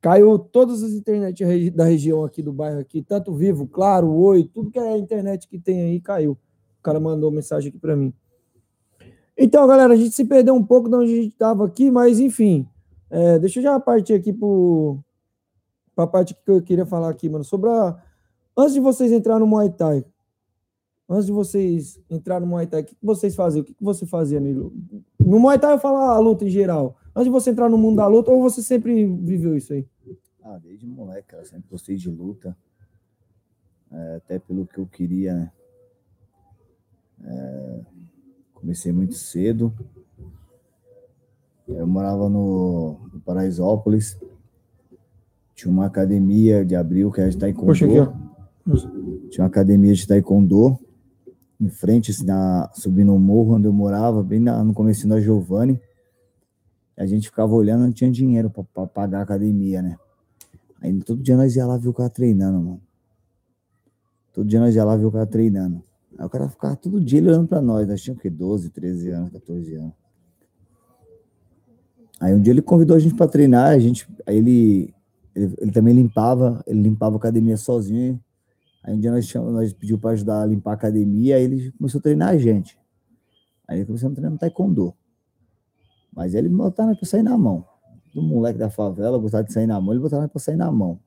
[0.00, 4.68] Caiu todas as internet da região aqui do bairro aqui, tanto Vivo, Claro, Oi, tudo
[4.68, 6.32] que é internet que tem aí caiu.
[6.32, 8.12] O cara mandou mensagem aqui para mim.
[9.36, 12.20] Então, galera, a gente se perdeu um pouco de onde a gente estava aqui, mas
[12.20, 12.68] enfim.
[13.10, 17.44] É, deixa eu já partir aqui para a parte que eu queria falar aqui, mano.
[17.44, 18.00] Sobre a.
[18.56, 20.04] Antes de vocês entrar no Muay Thai,
[21.08, 23.62] antes de vocês entrar no Muay Thai, o que vocês faziam?
[23.62, 24.72] O que que você fazia, Nilo?
[25.18, 26.96] No Muay Thai eu falo a luta em geral.
[27.14, 29.86] Antes de você entrar no mundo da luta, ou você sempre viveu isso aí?
[30.42, 32.56] Ah, desde moleque, cara, sempre gostei de luta.
[33.90, 35.52] É, até pelo que eu queria, né?
[37.24, 37.80] É,
[38.62, 39.72] comecei muito cedo.
[41.68, 44.16] Eu morava no, no Paraisópolis.
[45.54, 47.66] Tinha uma academia de abril que era de taekwondo.
[47.72, 49.28] Puxa aqui, ó.
[49.30, 50.78] Tinha uma academia de taekwondo
[51.60, 55.20] em frente, assim, na, subindo o morro onde eu morava, bem na- no começo da
[55.20, 55.80] Giovanni.
[56.96, 59.96] A gente ficava olhando, não tinha dinheiro para pagar a academia, né?
[60.80, 62.80] Aí todo dia nós ia lá ver o cara treinando, mano.
[64.32, 65.82] Todo dia nós ia lá ver o cara treinando.
[66.22, 67.88] Aí o cara ficava todo dia olhando pra nós.
[67.88, 68.30] Nós tínhamos o quê?
[68.30, 69.92] 12, 13 anos, 14 anos.
[72.20, 74.94] Aí um dia ele convidou a gente pra treinar, a gente, aí ele,
[75.34, 78.22] ele, ele também limpava, ele limpava a academia sozinho.
[78.84, 81.72] Aí um dia nós, chamamos, nós pediu para ajudar a limpar a academia, aí ele
[81.72, 82.78] começou a treinar a gente.
[83.66, 84.94] Aí ele começou a treinar no taekwondo.
[86.14, 87.66] Mas ele botava para sair na mão.
[88.14, 91.00] Do moleque da favela gostava de sair na mão, ele botava para sair na mão.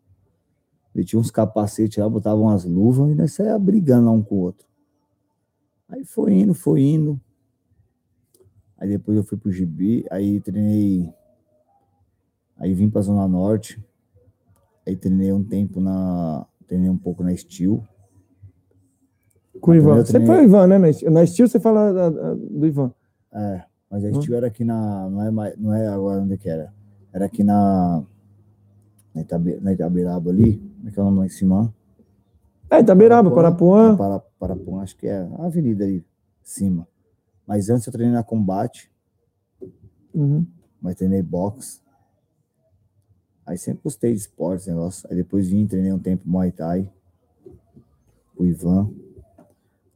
[0.94, 4.35] Ele tinha uns capacetes lá, botava umas luvas e nós saía brigando lá um com
[4.35, 4.75] o outro.
[5.90, 7.20] Aí foi indo, foi indo.
[8.78, 11.14] Aí depois eu fui pro Gibi, aí treinei.
[12.58, 13.84] Aí vim pra Zona Norte.
[14.88, 16.46] Aí treinei um tempo na.
[16.68, 17.84] Treinei um pouco na Steel.
[19.62, 19.98] Com o Ivan.
[19.98, 20.78] Eu Você treinei- foi o Ivan, né?
[21.10, 22.92] Na Steel- você fala da- da- do Ivan.
[23.32, 24.22] É, mas a Hum.
[24.22, 25.10] Steel era aqui na.
[25.10, 26.74] Não é, mais, não é agora onde que era.
[27.14, 28.04] Era aqui na.
[29.14, 30.58] Na, Itabe, na Itabiraba ali.
[30.78, 31.74] Como é que é o nome lá em cima?
[32.78, 33.95] É, Itaberaba, Parapuã.
[33.95, 36.04] Para, Parapuã, acho que é a avenida ali, em
[36.44, 36.88] cima.
[37.48, 38.92] Mas antes eu treinei na Combate,
[40.14, 40.45] Uhum.
[40.82, 41.80] mas treinei boxe.
[43.45, 45.08] Aí sempre gostei de esportes, negócio.
[45.10, 46.90] Aí depois vim, treinei um tempo Muay Thai.
[48.38, 48.90] O Ivan.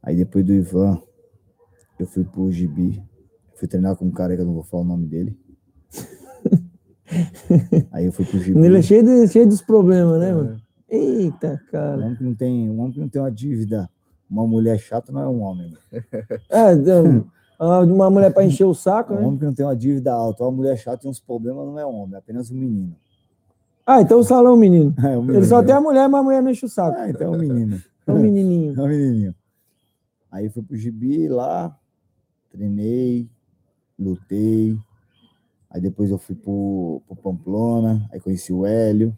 [0.02, 1.02] Aí depois do Ivan,
[1.98, 3.02] eu fui pro Gibi.
[3.56, 5.36] Fui treinar com um cara que eu não vou falar o nome dele.
[7.90, 8.60] Aí eu fui pro Gibi.
[8.60, 10.34] Ele é cheio, de, cheio dos problemas, né, É.
[10.34, 10.60] mano?
[10.90, 11.96] Eita, Um cara.
[11.98, 13.88] homem que não tem, um homem que não tem uma dívida.
[14.28, 15.72] Uma mulher chata não é um homem.
[16.50, 17.26] É, então,
[17.58, 19.26] ah, uma mulher pra encher o saco, Um né?
[19.26, 21.86] homem que não tem uma dívida alta, uma mulher chata tem uns problemas, não é
[21.86, 22.96] um homem, é apenas um menino.
[23.86, 24.94] Ah, então o salão, menino.
[24.98, 25.34] É um menino.
[25.38, 26.96] Ele só tem a mulher, mas a mulher não enche o saco.
[26.98, 27.82] Ah, então é um menino.
[28.06, 28.78] É um menininho.
[28.78, 29.34] É um menininho.
[30.30, 31.76] Aí fui pro Gibi lá,
[32.52, 33.28] treinei,
[33.98, 34.76] lutei.
[35.68, 39.16] Aí depois eu fui pro, pro Pamplona, aí conheci o Hélio.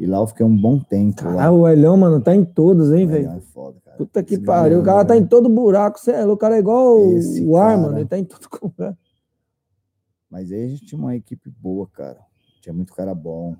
[0.00, 1.22] E lá eu fiquei um bom tempo.
[1.38, 3.28] Ah, o Elhão, mano, tá em todos, hein, velho?
[3.32, 3.98] É foda, cara.
[3.98, 4.80] Puta que pariu.
[4.80, 5.24] O cara tá velho.
[5.24, 6.00] em todo buraco.
[6.00, 7.82] Cê é o cara é igual o- Esse o ar, cara.
[7.82, 7.98] mano.
[7.98, 8.98] Ele tá em todo buraco.
[10.30, 12.18] Mas aí a gente tinha uma equipe boa, cara.
[12.62, 13.54] Tinha muito cara bom.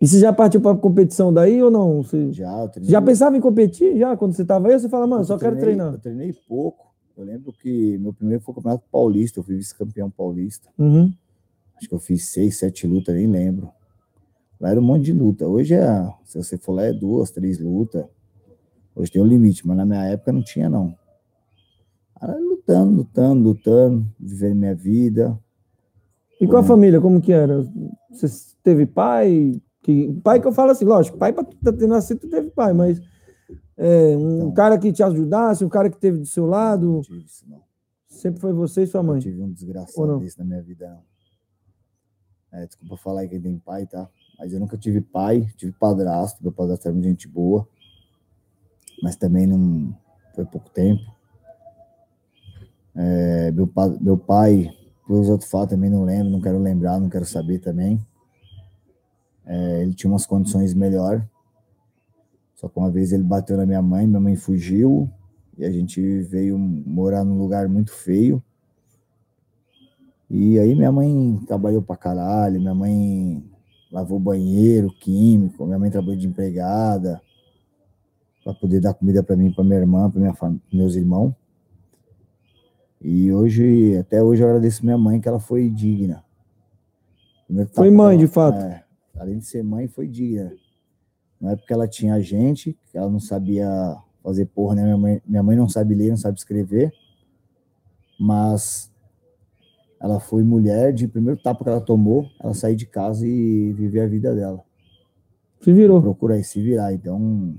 [0.00, 2.02] E você já partiu pra competição daí ou não?
[2.02, 4.74] Você Já, eu treinei- já pensava em competir já quando você tava aí?
[4.74, 5.94] Ou você fala, mano, Eu só quero treinei- treinar?
[5.94, 6.92] Eu treinei pouco.
[7.16, 10.68] Eu lembro que meu primeiro foi o Campeonato Paulista, eu fui vice-campeão paulista.
[10.76, 11.12] Uhum.
[11.76, 13.70] Acho que eu fiz seis, sete lutas, nem lembro.
[14.60, 15.46] Lá era um monte de luta.
[15.46, 18.04] Hoje é, se você for lá, é duas, três lutas.
[18.94, 20.96] Hoje tem um limite, mas na minha época não tinha, não.
[22.20, 25.38] Era lutando, lutando, lutando, vivendo minha vida.
[26.40, 27.66] E com a família, como que era?
[28.10, 28.26] Você
[28.62, 29.60] teve pai?
[29.82, 32.72] Que, pai que eu falo assim, lógico, pai pra tu ter nascido, tu teve pai,
[32.72, 33.00] mas
[33.76, 34.52] é, um Então.
[34.54, 37.60] cara que te ajudasse, um cara que teve do seu lado, Não tive isso, não.
[38.08, 39.20] sempre foi você e sua mãe.
[39.20, 41.02] tive um desgraçado desse na minha vida, não.
[42.60, 44.08] É, desculpa falar aí quem tem pai, tá?
[44.38, 47.66] Mas eu nunca tive pai, tive padrasto, meu padrasto era muito gente boa,
[49.02, 49.96] mas também não
[50.34, 51.14] foi pouco tempo.
[52.94, 54.70] É, meu, meu pai,
[55.06, 58.04] por outros fatos, também não lembro, não quero lembrar, não quero saber também.
[59.46, 61.26] É, ele tinha umas condições melhor.
[62.54, 65.10] Só que uma vez ele bateu na minha mãe, minha mãe fugiu
[65.58, 68.42] e a gente veio morar num lugar muito feio.
[70.30, 73.44] E aí minha mãe trabalhou pra caralho, minha mãe
[73.94, 77.22] lavou banheiro, químico, minha mãe trabalhou de empregada
[78.42, 81.32] para poder dar comida para mim, para minha irmã, para minha fam- meus irmãos.
[83.00, 86.24] E hoje, até hoje eu agradeço minha mãe que ela foi digna.
[87.46, 88.58] Primeiro Foi mãe, que de ela- fato.
[88.58, 88.84] é,
[89.16, 90.52] além de ser mãe, foi digna.
[91.40, 93.68] Não é porque ela tinha gente, ela não sabia
[94.22, 94.82] fazer porra, né?
[94.84, 96.92] Minha mãe, minha mãe não sabe ler, não sabe escrever,
[98.18, 98.90] mas
[100.04, 104.00] ela foi mulher de primeiro tapa que ela tomou, ela sair de casa e viver
[104.00, 104.62] a vida dela.
[105.62, 105.98] Se virou.
[106.02, 106.92] Procura aí se virar.
[106.92, 107.54] Então,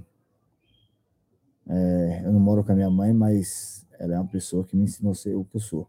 [1.68, 4.84] é, eu não moro com a minha mãe, mas ela é uma pessoa que me
[4.84, 5.88] ensinou a ser o que eu sou.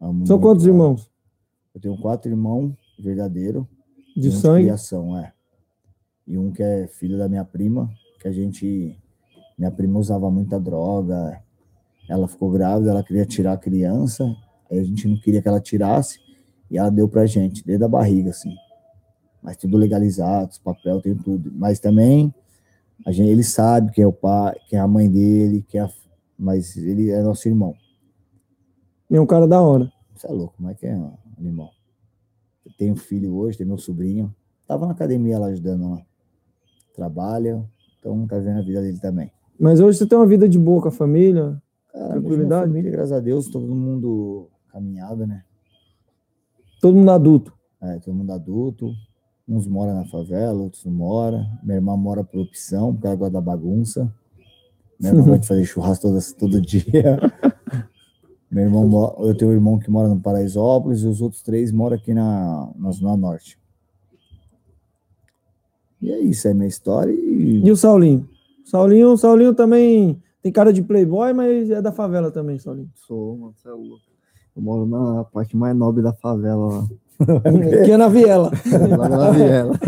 [0.00, 0.74] Amo São quantos ela.
[0.74, 1.08] irmãos?
[1.72, 3.64] Eu tenho quatro irmãos verdadeiros.
[4.16, 4.64] De sangue?
[4.64, 5.32] criação, é.
[6.26, 7.88] E um que é filho da minha prima,
[8.20, 8.98] que a gente.
[9.56, 11.40] Minha prima usava muita droga.
[12.10, 14.34] Ela ficou grávida, ela queria tirar a criança,
[14.70, 16.18] a gente não queria que ela tirasse,
[16.70, 18.54] e ela deu pra gente, desde a barriga, assim.
[19.42, 21.50] Mas tudo legalizado, os papel, tem tudo.
[21.54, 22.34] Mas também,
[23.06, 25.84] a gente, ele sabe quem é o pai, quem é a mãe dele, quem é
[25.84, 25.90] a,
[26.38, 27.74] mas ele é nosso irmão.
[29.10, 29.90] E é um cara da hora.
[30.14, 31.70] Você é louco, como é que é um animal?
[32.66, 34.34] Eu tenho filho hoje, tenho meu sobrinho.
[34.66, 36.02] Tava na academia lá ajudando lá.
[36.94, 37.64] Trabalha,
[37.98, 39.32] então tá vendo a vida dele também.
[39.58, 41.60] Mas hoje você tem uma vida de boa com a família.
[41.92, 42.66] Cara, Tranquilidade?
[42.66, 45.42] família, graças a Deus, todo mundo caminhada, né?
[46.80, 47.52] Todo mundo adulto.
[47.82, 48.94] É, todo mundo adulto.
[49.46, 51.44] Uns moram na favela, outros não moram.
[51.62, 54.12] Minha irmã mora por opção, porque ela gosta da bagunça.
[55.00, 57.18] Minha irmã gosta de fazer churrasco todas, todo dia.
[58.50, 61.96] Meu irmão, eu tenho um irmão que mora no Paraisópolis e os outros três moram
[61.96, 63.58] aqui na, na Zona Norte.
[66.00, 67.12] E é isso, é minha história.
[67.12, 68.28] E, E o Saulinho?
[68.64, 72.90] Saulinho, Saulinho também tem cara de playboy, mas é da favela também, Saulinho.
[72.94, 74.07] Sou, mano, você é louco.
[74.58, 76.86] Eu moro na parte mais nobre da favela lá.
[77.84, 78.50] que é na viela.
[78.98, 79.78] Lá na viela.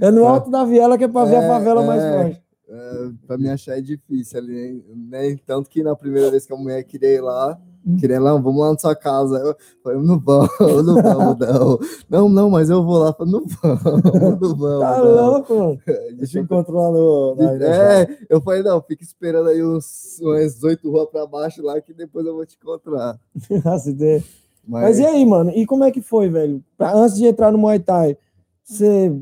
[0.00, 2.22] É no alto da viela que é pra ver a É, favela mais é.
[2.22, 2.42] forte.
[2.68, 5.36] É, pra me achar é difícil ali, né?
[5.44, 8.72] Tanto que na primeira vez que a mulher queria ir lá, ir lá, vamos lá
[8.72, 9.36] na sua casa.
[9.36, 10.50] Eu falei, não vamos,
[10.86, 11.78] não vamos, não.
[12.08, 13.08] Não, não, mas eu vou lá.
[13.08, 13.82] Eu falei, não vamos,
[14.40, 14.80] não vamos.
[14.80, 15.30] Tá não.
[15.30, 15.80] louco, mano.
[16.16, 17.34] deixa eu encontrar lá no.
[17.36, 21.80] Na, É, eu falei, não, fica esperando aí uns, umas oito ruas pra baixo lá,
[21.80, 23.18] que depois eu vou te encontrar.
[23.86, 24.22] Ideia.
[24.66, 25.50] Mas, Mas e aí, mano?
[25.50, 26.64] E como é que foi, velho?
[26.78, 28.16] Pra- antes de entrar no Muay Thai,
[28.62, 29.12] você,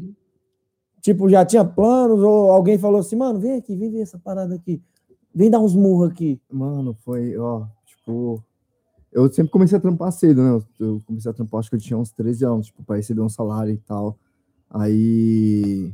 [1.00, 2.20] tipo, já tinha planos?
[2.20, 4.80] Ou alguém falou assim, mano, vem aqui, vem ver essa parada aqui.
[5.34, 6.40] Vem dar uns murros aqui.
[6.50, 8.42] Mano, foi, ó, tipo.
[9.12, 10.62] Eu sempre comecei a trampar cedo, né?
[10.80, 13.28] Eu- comecei a trampar, acho que eu tinha uns 13 anos, tipo, pra receber um
[13.28, 14.16] salário e tal.
[14.70, 15.92] Aí.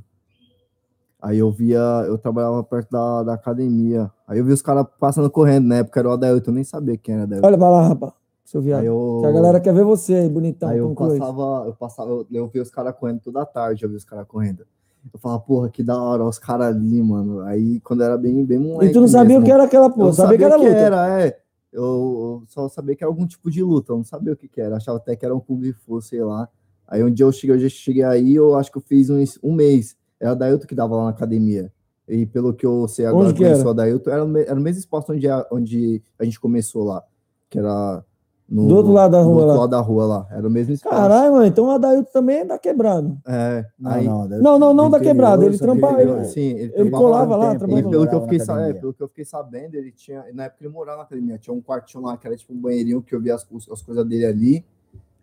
[1.20, 4.08] Aí eu via, eu trabalhava perto da, da academia.
[4.26, 6.96] Aí eu vi os caras passando correndo, na época era o Adailton, eu nem sabia
[6.96, 7.46] quem era Adailton.
[7.48, 8.12] Olha pra lá, rapaz,
[8.44, 8.84] seu viado.
[8.84, 12.26] Eu, Que a galera quer ver você aí, bonitão, aí eu passava, eu passava, eu,
[12.30, 14.64] eu via os caras correndo toda tarde, eu via os caras correndo.
[15.12, 17.40] Eu falava, porra, que da hora, os caras ali, mano.
[17.40, 18.90] Aí quando eu era bem, bem moleque.
[18.90, 20.68] E tu não sabia mesmo, o que era aquela porra, não sabia que era luta.
[20.70, 21.38] era, é.
[21.72, 24.60] Eu, só sabia que era algum tipo de luta, eu não sabia o que, que
[24.60, 24.76] era.
[24.76, 26.48] Achava até que era um Kung Fu, sei lá.
[26.86, 29.22] Aí um dia eu cheguei, eu já cheguei aí, eu acho que eu fiz um,
[29.42, 29.96] um mês.
[30.18, 31.70] Era o Dailton que dava lá na academia.
[32.08, 33.70] E pelo que eu sei agora, Onde conheço era?
[33.70, 37.04] o Dailton, era, era no mesmo espaço onde a, onde a gente começou lá.
[37.50, 38.02] Que era.
[38.50, 39.60] No, Do outro lado da rua do outro lá.
[39.60, 40.26] lado da rua lá.
[40.30, 40.96] Era o mesmo espaço.
[40.96, 43.18] Caralho, mano, então o Adailton também é da quebrado.
[43.26, 46.24] É, Não, aí, não, Não, não, não da quebrada, interior, ele sabe, trampa- interior.
[46.24, 48.94] sim, ele, Ele trampava colava lá, tempo, trabalhava E pelo que, eu fiquei, é, pelo
[48.94, 50.24] que eu fiquei sabendo, ele tinha.
[50.32, 53.02] Na época ele morava na academia, tinha um quartinho lá que era tipo um banheirinho
[53.02, 54.64] que eu via as, as coisas dele ali.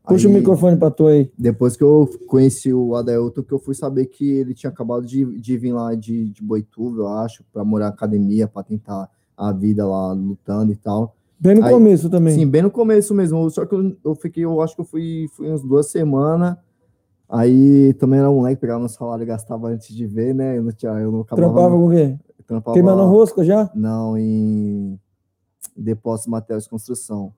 [0.08, 1.32] Puxa Aí, o microfone pra tu aí.
[1.36, 5.26] Depois que eu conheci o Adailton, que eu fui saber que ele tinha acabado de,
[5.40, 9.52] de vir lá de, de Boituva, eu acho, pra morar na academia, pra tentar a
[9.52, 11.16] vida lá lutando e tal.
[11.40, 12.34] Bem no Aí- começo também.
[12.36, 13.50] Sim, bem no começo mesmo.
[13.50, 16.56] Só que eu, eu fiquei, eu acho que eu fui, fui uns duas semanas.
[17.28, 20.58] Aí também era um moleque, pegava meu salário e gastava antes de ver, né?
[20.58, 21.48] Eu não tinha, eu não acabava.
[21.54, 22.18] Trampava com o quê?
[22.46, 23.70] trampava- Queimando rosca já?
[23.74, 25.00] Não, em
[25.76, 27.34] depósito de materiais de construção.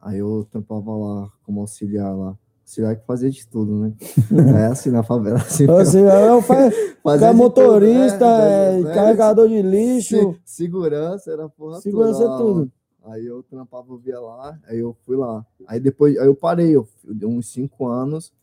[0.00, 2.36] Aí eu trampava lá como auxiliar lá.
[2.68, 3.92] Auxiliar que fazia de tudo, né?
[4.60, 5.38] é assim na favela.
[5.38, 6.70] Assim, Assim, eu fa-
[7.02, 8.94] fazia Cara, de motorista, tudo, é, né?
[8.94, 12.72] carregador de lixo, Se- segurança era porra segurança toda é tudo.
[13.06, 15.46] Aí eu trampava, eu via lá, aí eu fui lá.
[15.66, 18.34] Aí depois, aí eu parei, eu eu dei uns cinco anos,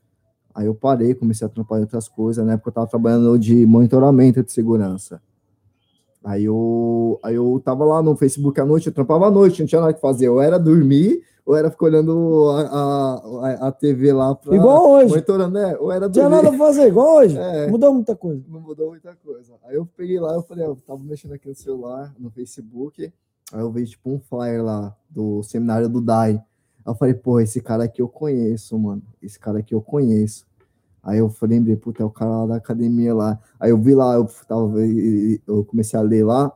[0.55, 2.43] aí eu parei, comecei a trampar em outras coisas.
[2.43, 5.21] Na época eu tava trabalhando de monitoramento de segurança.
[6.25, 9.67] Aí eu, aí eu tava lá no Facebook à noite, eu trampava à noite, não
[9.67, 10.25] tinha nada que fazer.
[10.25, 14.55] Eu era dormir, ou era ficar olhando a, a, a, TV lá pra...
[14.55, 15.09] Igual hoje.
[15.09, 15.77] Monitorando, né?
[15.79, 16.43] Ou era Não tinha dormir.
[16.43, 17.37] nada pra fazer, igual hoje.
[17.37, 17.67] É.
[17.67, 18.43] Mudou muita coisa.
[18.49, 19.53] Não mudou muita coisa.
[19.65, 23.13] Aí eu peguei lá, eu falei, eu tava mexendo aqui no celular, no Facebook,
[23.53, 26.31] aí eu vi tipo um flyer lá do seminário do DAI.
[26.31, 26.41] Aí
[26.91, 29.03] eu falei, pô, esse cara aqui eu conheço, mano.
[29.21, 30.43] Esse cara aqui eu conheço.
[31.05, 33.39] Aí eu falei, lembrei, puta, é o cara lá da academia lá.
[33.59, 34.79] Aí eu vi lá, eu, tava,
[35.47, 36.51] eu comecei a ler lá,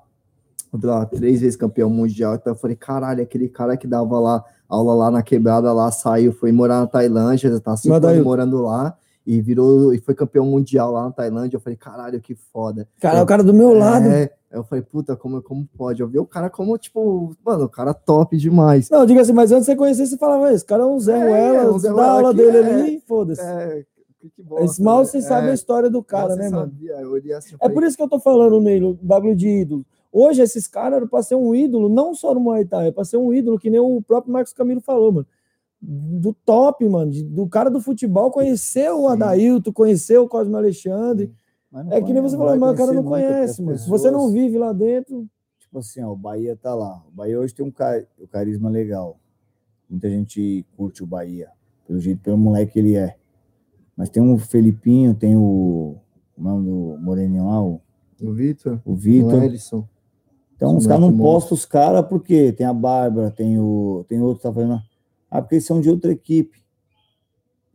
[0.74, 2.34] eu vi lá, três vezes campeão mundial.
[2.36, 6.32] Então eu falei, caralho, aquele cara que dava lá aula lá na quebrada lá, saiu,
[6.34, 10.00] foi morar na Tailândia, já tá cinco Mas daí- anos morando lá e virou e
[10.00, 11.58] foi campeão mundial lá na Tailândia.
[11.58, 12.88] Eu falei, caralho, que foda.
[13.00, 14.08] Cara, Eu- o cara do meu lado.
[14.08, 16.02] É, aí eu falei, puta, como, como pode?
[16.02, 18.90] Eu vi o cara como, tipo, mano, o cara top demais.
[18.90, 21.18] Não, diga assim, mas antes de você conhecer, você falava, esse cara é um Zé
[21.18, 23.42] É, Ruela, um Zé dá aula dele é- ali, foda-se.
[23.42, 23.86] É,
[24.20, 25.06] que, que Esse mal né?
[25.06, 26.72] você sabe a É, história do cara, né, mano?
[27.38, 29.86] assim, É por isso que eu tô falando, Neilo, bagulho de ídolo.
[30.12, 33.06] Hoje, esses caras eram pra ser um ídolo, não só no Muay Thai, é pra
[33.06, 35.28] ser um ídolo, que nem o próprio Marcos Camilo falou, mano.
[35.82, 39.14] Do top, mano, do cara do futebol, conhecer o Sim.
[39.14, 41.32] Adailton, conhecer o Cosme Alexandre.
[41.92, 43.78] É que nem você falou, mas o cara não conhece, mano.
[43.78, 45.28] Se você não vive lá dentro,
[45.60, 47.00] Tipo assim, ó, o Bahia tá lá.
[47.08, 49.20] O Bahia hoje tem um ca- o carisma legal.
[49.88, 51.50] Muita gente curte o Bahia,
[51.86, 53.16] pelo jeito, pelo moleque que ele é.
[54.00, 55.98] Mas tem o Felipinho, tem o,
[56.38, 57.82] o nome do Moreninho lá, o,
[58.24, 59.44] o Vitor, o Vitor.
[59.44, 59.84] Ellison.
[60.56, 61.26] Então Os caras não monstro.
[61.34, 64.80] postam os caras porque tem a Bárbara, tem o tem outro que tá fazendo.
[65.30, 66.60] Ah, porque eles são de outra equipe.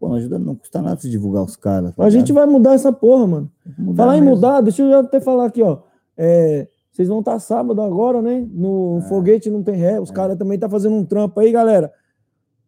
[0.01, 1.95] Pô, não ajuda, não custa nada se divulgar os caras.
[1.95, 3.51] tá a gente vai mudar essa porra, mano.
[3.79, 3.95] ligado?
[3.95, 4.35] Falar em mesmo.
[4.35, 5.81] mudar, deixa eu já até falar aqui, ó.
[6.17, 8.47] É, vocês vão estar sábado agora, né?
[8.51, 9.09] No É.
[9.09, 10.01] Foguete Não Tem Ré.
[10.01, 10.15] Os É.
[10.15, 11.93] caras também tá fazendo um trampo aí, galera.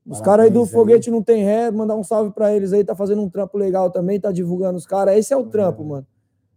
[0.07, 0.67] Os caras aí do aí.
[0.67, 3.91] Foguete Não Tem Ré, mandar um salve pra eles aí, tá fazendo um trampo legal
[3.91, 5.17] também, tá divulgando os caras.
[5.17, 6.07] Esse é o trampo, mano.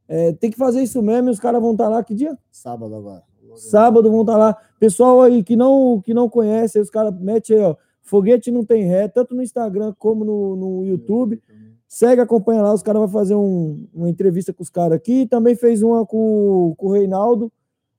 [0.08, 2.04] É, tem que fazer isso mesmo e os caras vão estar lá.
[2.04, 2.38] Que dia?
[2.52, 3.24] Sábado agora.
[3.56, 4.58] Sábado vão estar lá.
[4.80, 7.76] Pessoal aí que não, que não conhece, os caras metem aí, ó.
[8.02, 11.42] Foguete Não Tem Ré, tanto no Instagram como no, no YouTube.
[11.88, 15.28] Segue, acompanha lá, os caras vão fazer um, uma entrevista com os caras aqui.
[15.28, 17.52] Também fez uma com, com o Reinaldo,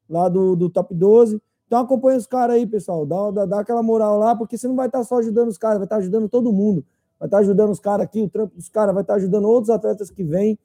[0.08, 1.40] lá do, do Top 12.
[1.70, 3.06] Então acompanha os caras aí, pessoal.
[3.06, 5.78] Dá, dá, dá, aquela moral lá, porque você não vai estar só ajudando os caras,
[5.78, 6.84] vai estar ajudando todo mundo.
[7.16, 10.10] Vai estar ajudando os caras aqui, o trampo dos caras, vai estar ajudando outros atletas
[10.10, 10.58] que vêm.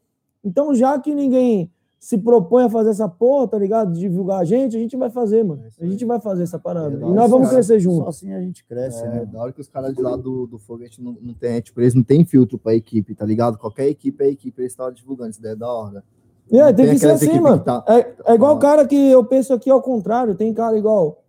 [0.43, 1.69] Então, já que ninguém
[1.99, 3.93] se propõe a fazer essa porra, tá ligado?
[3.93, 5.61] Divulgar a gente, a gente vai fazer, mano.
[5.79, 6.95] A gente vai fazer essa parada.
[6.95, 7.99] É, e nós vamos crescer juntos.
[7.99, 9.25] Só assim a gente cresce, é, né?
[9.25, 11.93] Da hora que os caras de lá do, do foguete não, não tem, tipo, eles
[11.93, 13.59] não tem filtro pra equipe, tá ligado?
[13.59, 16.03] Qualquer equipe é equipe, eles estão divulgando, isso daí é da hora.
[16.51, 17.63] É, tem, tem que ser assim, mano.
[17.63, 21.23] Tá, é, é igual o cara que eu penso aqui ao contrário, tem cara igual.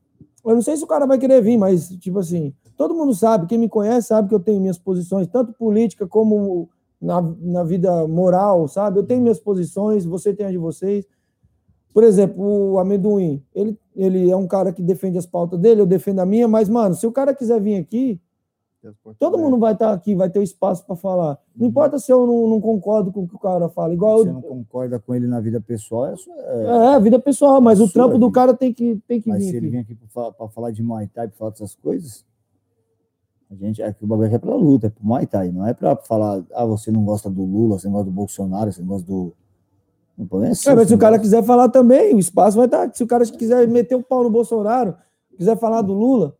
[0.44, 3.46] Eu não sei se o cara vai querer vir, mas, tipo assim, todo mundo sabe,
[3.46, 6.68] quem me conhece sabe que eu tenho minhas posições, tanto política como
[7.00, 8.98] na, na vida moral, sabe?
[8.98, 11.04] Eu tenho minhas posições, você tem as de vocês.
[11.92, 15.86] Por exemplo, o amendoim, ele, ele é um cara que defende as pautas dele, eu
[15.86, 18.20] defendo a minha, mas, mano, se o cara quiser vir aqui,
[19.18, 21.38] todo mundo vai estar tá aqui, vai ter espaço para falar.
[21.54, 21.70] Não uhum.
[21.70, 23.94] importa se eu não, não, concordo com o que o cara fala.
[23.94, 27.60] Igual Você eu, não concorda com ele na vida pessoal, é, é, é vida pessoal,
[27.60, 29.50] mas o trampo do cara tem que, tem que mas vir.
[29.50, 29.66] se aqui.
[29.66, 32.24] ele vir aqui para falar de Muay Thai, para falar dessas coisas,
[33.50, 35.72] a gente, é que o bagulho é para luta, é para Muay Thai, não é
[35.72, 38.88] para falar, ah, você não gosta do Lula, você não gosta do Bolsonaro, você não
[38.88, 39.32] gosta do
[40.16, 42.90] não é, assim, é mas se o cara quiser falar também, o espaço vai estar.
[42.94, 44.96] Se o cara quiser meter o pau no Bolsonaro,
[45.36, 46.34] quiser falar do Lula,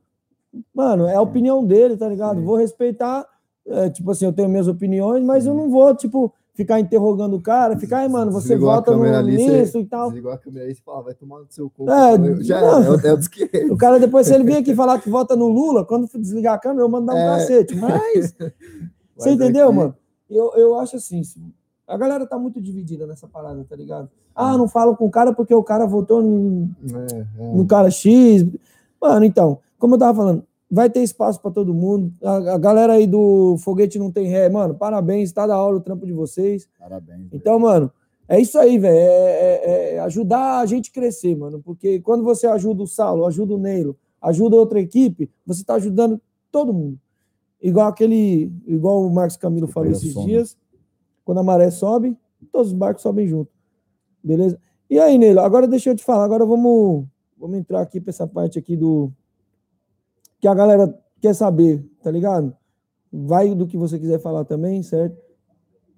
[0.75, 2.42] mano, é a opinião dele, tá ligado?
[2.42, 3.26] Vou respeitar.
[3.66, 7.41] É, tipo assim, eu tenho minhas opiniões, mas eu não vou, tipo, ficar interrogando o
[7.41, 10.08] cara, ficar, aí, mano, você Desligou vota no, nisso e tal.
[10.08, 11.84] Desligou a câmera aí e fala, vai tomar no seu cu.
[11.91, 15.36] É, já é, é o O cara, depois, se ele vir aqui falar que vota
[15.36, 17.26] no Lula, quando desligar a câmera, eu mando dar um é.
[17.26, 17.76] cacete.
[17.76, 18.34] Mas,
[19.15, 19.76] você entendeu, aqui...
[19.76, 19.94] mano?
[20.31, 21.23] Eu, eu acho assim,
[21.86, 24.08] a galera tá muito dividida nessa parada, tá ligado?
[24.34, 24.57] Ah, é.
[24.57, 27.55] não falo com o cara porque o cara votou no, é, é.
[27.55, 28.47] no cara X.
[29.00, 32.12] Mano, então, como eu tava falando, vai ter espaço para todo mundo.
[32.22, 35.80] A, a, galera aí do Foguete Não Tem Ré, mano, parabéns, tá da hora o
[35.80, 36.68] trampo de vocês.
[36.78, 37.28] Parabéns.
[37.32, 37.90] Então, mano,
[38.28, 38.96] é isso aí, velho.
[38.96, 41.60] É, é, é, ajudar a gente crescer, mano.
[41.62, 46.20] Porque quando você ajuda o Saulo, ajuda o Neilo, ajuda outra equipe, você tá ajudando
[46.50, 46.98] todo mundo.
[47.62, 50.56] Igual aquele, igual o Marcos Camilo falou esses dias
[51.24, 52.16] quando a maré sobe,
[52.52, 53.50] todos os barcos sobem junto.
[54.22, 54.58] Beleza?
[54.88, 57.05] E aí, Neila, agora deixa eu te falar, agora vamos,
[57.36, 59.10] vamos entrar aqui para essa parte aqui do
[60.47, 62.57] que a galera quer saber, tá ligado?
[63.12, 65.16] Vai do que você quiser falar também, certo?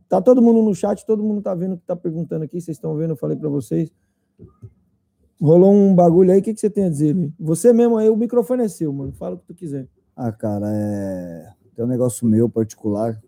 [0.08, 2.78] Tá todo mundo no chat, todo mundo tá vendo o que tá perguntando aqui, vocês
[2.78, 3.92] estão vendo, eu falei para vocês.
[5.38, 7.14] Rolou um bagulho aí, o que, que você tem a dizer?
[7.38, 9.12] Você mesmo aí, o microfone é seu, mano.
[9.12, 9.86] Fala o que tu quiser.
[10.16, 11.52] Ah, cara, é.
[11.76, 13.20] Tem um negócio meu particular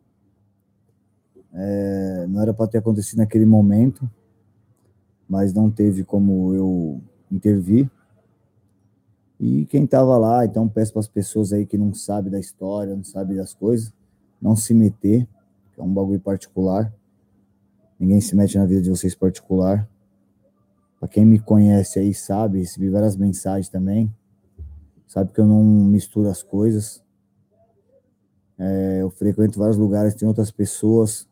[1.52, 4.08] é, não era para ter acontecido naquele momento,
[5.28, 7.00] mas não teve como eu
[7.30, 7.90] intervir.
[9.40, 12.94] E quem estava lá, então peço para as pessoas aí que não sabem da história,
[12.94, 13.92] não sabem das coisas,
[14.40, 15.26] não se meter,
[15.72, 16.92] que é um bagulho particular.
[17.98, 19.88] Ninguém se mete na vida de vocês particular.
[20.98, 24.14] Para quem me conhece aí sabe, recebi várias mensagens também.
[25.06, 27.02] Sabe que eu não misturo as coisas.
[28.58, 31.26] É, eu frequento vários lugares, tem outras pessoas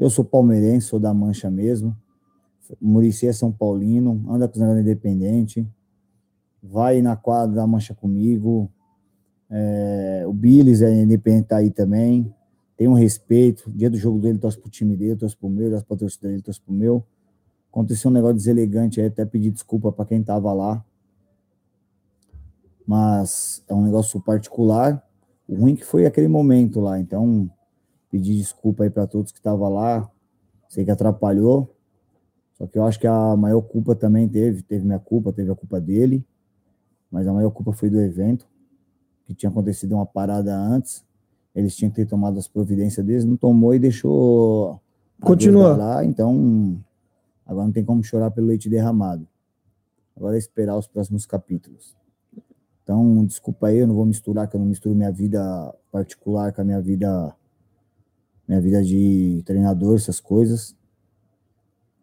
[0.00, 1.94] eu sou palmeirense, sou da Mancha mesmo.
[2.80, 5.68] Murici é São Paulino, anda negócios independente.
[6.62, 8.70] Vai na quadra da Mancha comigo.
[9.48, 12.32] É, o Billis é independente tá aí também.
[12.76, 13.70] Tem um respeito.
[13.72, 16.42] Dia do jogo dele, torce pro time dele, torce pro meu, torce pra torcida dele,
[16.42, 17.04] torce pro meu.
[17.70, 20.84] Aconteceu um negócio deselegante aí, até pedir desculpa para quem tava lá.
[22.86, 25.06] Mas é um negócio particular.
[25.46, 26.98] O ruim que foi aquele momento lá.
[26.98, 27.50] Então,
[28.10, 30.10] pedir desculpa aí para todos que estavam lá.
[30.68, 31.74] Sei que atrapalhou.
[32.60, 35.54] Só que eu acho que a maior culpa também teve, teve minha culpa, teve a
[35.54, 36.22] culpa dele,
[37.10, 38.46] mas a maior culpa foi do evento,
[39.24, 41.04] que tinha acontecido uma parada antes.
[41.54, 44.80] Eles tinham que ter tomado as providências deles, não tomou e deixou
[45.20, 46.82] continua lá, então
[47.44, 49.26] agora não tem como chorar pelo leite derramado.
[50.16, 51.96] Agora é esperar os próximos capítulos.
[52.82, 56.60] Então, desculpa aí, eu não vou misturar, que eu não misturo minha vida particular com
[56.60, 57.34] a minha vida
[58.48, 60.76] minha vida de treinador, essas coisas.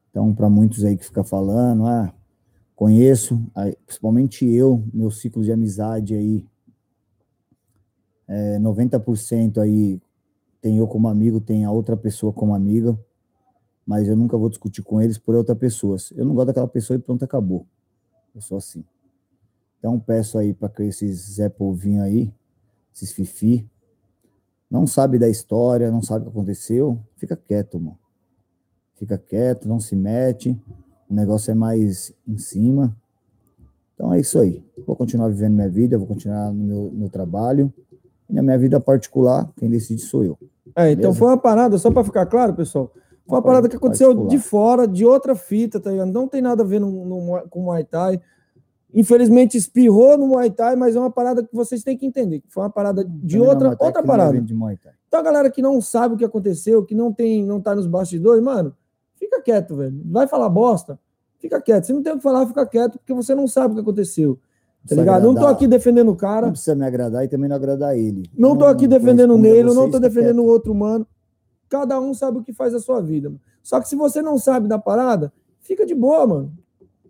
[0.10, 2.14] Então, para muitos aí que fica falando, ah,
[2.78, 3.42] conheço,
[3.88, 6.46] principalmente eu, meu ciclo de amizade aí,
[8.28, 10.00] é, 90% aí
[10.62, 12.96] tem eu como amigo, tem a outra pessoa como amiga,
[13.84, 15.98] mas eu nunca vou discutir com eles por outra pessoa.
[16.16, 17.66] Eu não gosto daquela pessoa e pronto, acabou.
[18.36, 18.86] Eu sou assim.
[19.80, 22.32] Então peço aí para esses Zé Polvinho aí,
[22.94, 23.68] esses Fifi,
[24.70, 27.98] não sabe da história, não sabe o que aconteceu, fica quieto, mano.
[28.94, 30.56] Fica quieto, não se mete.
[31.10, 32.96] O negócio é mais em cima.
[33.94, 34.64] Então é isso aí.
[34.86, 37.74] Vou continuar vivendo minha vida, vou continuar no meu, meu trabalho.
[38.30, 40.38] E na minha vida particular, quem decide sou eu.
[40.76, 42.92] É, então foi uma parada, só pra ficar claro, pessoal.
[43.26, 44.30] Foi uma parada que aconteceu Particular.
[44.30, 46.12] de fora, de outra fita, tá ligado?
[46.12, 48.22] Não tem nada a ver no, no com o Muay Thai.
[48.94, 52.40] Infelizmente espirrou no Muay Thai, mas é uma parada que vocês têm que entender.
[52.40, 54.38] que Foi uma parada de Também outra, outra parada.
[55.08, 57.86] Então a galera que não sabe o que aconteceu, que não tem, não tá nos
[57.86, 58.74] bastidores, mano,
[59.28, 60.02] fica quieto, velho.
[60.06, 61.00] Vai falar bosta,
[61.40, 61.86] fica quieto.
[61.86, 64.40] Se não tem o que falar, fica quieto, porque você não sabe o que aconteceu.
[64.88, 65.24] Tá ligado?
[65.24, 66.46] Não tô aqui defendendo o cara.
[66.46, 68.24] Não precisa me agradar e também não agradar ele.
[68.38, 71.06] Não tô aqui defendendo corresponde a nele, não tô defendendo o outro mano.
[71.70, 73.30] Cada um sabe o que faz a sua vida.
[73.30, 73.42] mano.
[73.62, 76.54] Só que se você não sabe da parada, fica de boa, mano.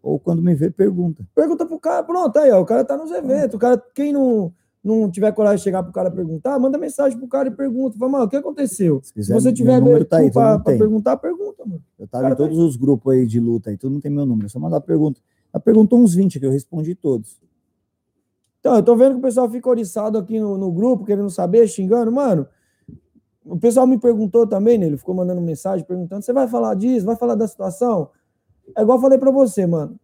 [0.02, 1.24] Ou quando me vê, pergunta.
[1.36, 3.56] Pergunta pro cara, pronto, aí, ó, o cara tá nos eventos.
[3.56, 4.52] O cara, quem não,
[4.84, 7.98] não tiver coragem de chegar pro cara perguntar, manda mensagem pro cara e pergunta.
[7.98, 9.00] Fala, mano, o que aconteceu?
[9.02, 11.82] Se Se quiser, você meu tiver número tá aí, pra, pra perguntar, pergunta, mano.
[12.00, 14.26] Eu tava Cara, em todos os grupos aí de luta aí, todo mundo tem meu
[14.26, 14.46] número.
[14.46, 15.20] É só mandar pergunta.
[15.54, 17.40] Ela perguntou uns 20 que eu respondi todos.
[18.60, 21.68] Então, eu tô vendo que o pessoal fica oriçado aqui no, no grupo, querendo saber,
[21.68, 22.12] xingando.
[22.12, 22.48] Mano,
[23.46, 24.88] o pessoal me perguntou também, né?
[24.88, 27.06] Ele ficou mandando mensagem, perguntando: você vai falar disso?
[27.06, 28.10] Vai falar da situação?
[28.76, 29.98] É igual eu falei pra você, mano.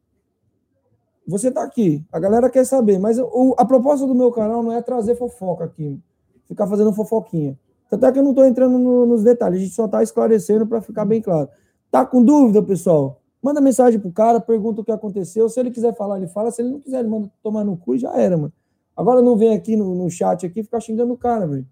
[1.28, 4.72] Você tá aqui, a galera quer saber, mas o- a proposta do meu canal não
[4.74, 6.00] é trazer fofoca aqui,
[6.48, 7.58] ficar fazendo fofoquinha.
[7.90, 10.68] Tanto é que eu não tô entrando no- nos detalhes, a gente só tá esclarecendo
[10.68, 11.48] pra ficar bem claro.
[11.90, 13.22] Tá com dúvida, pessoal?
[13.42, 15.48] Manda mensagem pro cara, pergunta o que aconteceu.
[15.48, 16.50] Se ele quiser falar, ele fala.
[16.50, 18.52] Se ele não quiser, ele manda tomar no cu e já era, mano.
[18.96, 21.66] Agora não vem aqui no, no chat aqui ficar xingando o cara, velho.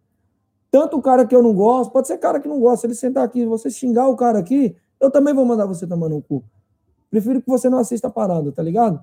[0.69, 2.85] Tanto o cara que eu não gosto, pode ser cara que não gosta.
[2.85, 6.21] Ele sentar aqui você xingar o cara aqui, eu também vou mandar você tomar no
[6.21, 6.43] cu.
[7.09, 8.99] Prefiro que você não assista a parada, tá ligado?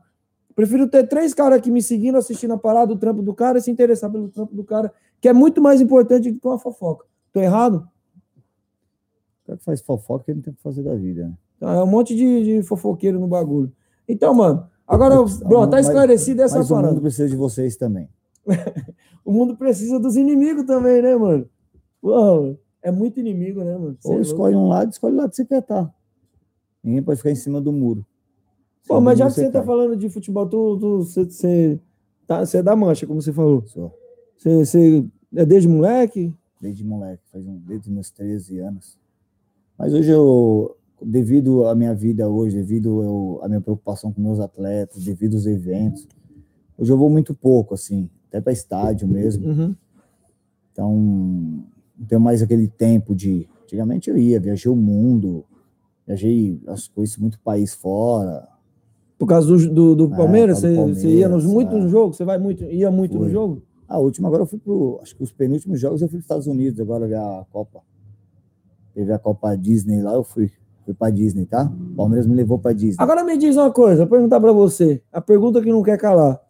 [0.58, 3.60] Prefiro ter três caras aqui me seguindo, assistindo a parada, o trampo do cara e
[3.60, 7.06] se interessar pelo trampo do cara, que é muito mais importante do que uma fofoca.
[7.32, 7.88] Tô errado?
[9.44, 11.34] O cara que faz fofoca, ele não tem o que fazer da vida, né?
[11.60, 13.70] Tá, É um monte de, de fofoqueiro no bagulho.
[14.08, 15.14] Então, mano, agora,
[15.46, 16.92] pronto, tá esclarecida essa Mas o parada.
[16.92, 18.08] mundo precisa de vocês também.
[19.24, 21.48] O mundo precisa dos inimigos também, né, mano?
[22.00, 23.96] Pô, é muito inimigo, né, mano?
[24.00, 24.26] Cê é Ou louco.
[24.26, 25.94] escolhe um lado, escolhe o lado que você quer estar.
[26.82, 28.04] Ninguém pode ficar em cima do muro.
[28.88, 29.66] Pô, mas já que você tá cai.
[29.66, 31.80] falando de futebol, tu, tu, você, você,
[32.26, 33.64] tá, você é da mancha, como você falou.
[33.66, 33.92] Sou.
[34.36, 35.04] Você, você
[35.36, 36.34] é desde moleque?
[36.60, 38.98] desde moleque, faz um, desde meus 13 anos.
[39.76, 44.40] Mas hoje eu, devido à minha vida hoje, devido eu, à minha preocupação com meus
[44.40, 46.06] atletas, devido aos eventos,
[46.76, 49.48] hoje eu vou muito pouco, assim, até para estádio mesmo.
[49.48, 49.74] Uhum.
[50.72, 53.48] Então, não tenho mais aquele tempo de.
[53.64, 55.44] Antigamente eu ia, viajei o mundo,
[56.06, 58.48] viajei as coisas, muito país fora.
[59.18, 61.88] Por causa do, do, do É, Palmeiras, por causa você, ia nos muitos é.
[61.88, 62.16] jogos?
[62.16, 63.62] Você vai muito, ia muito no jogo?
[63.88, 65.00] A última, agora eu fui pro.
[65.02, 67.80] Acho que os penúltimos jogos eu fui para os Estados Unidos, agora ver a Copa.
[68.94, 70.50] Teve a Copa Disney lá, eu fui.
[70.84, 71.70] Fui para Disney, tá?
[71.92, 72.96] O Palmeiras me levou para Disney.
[72.98, 75.02] Agora me diz uma coisa, vou perguntar pra você.
[75.12, 76.40] A pergunta que não quer calar.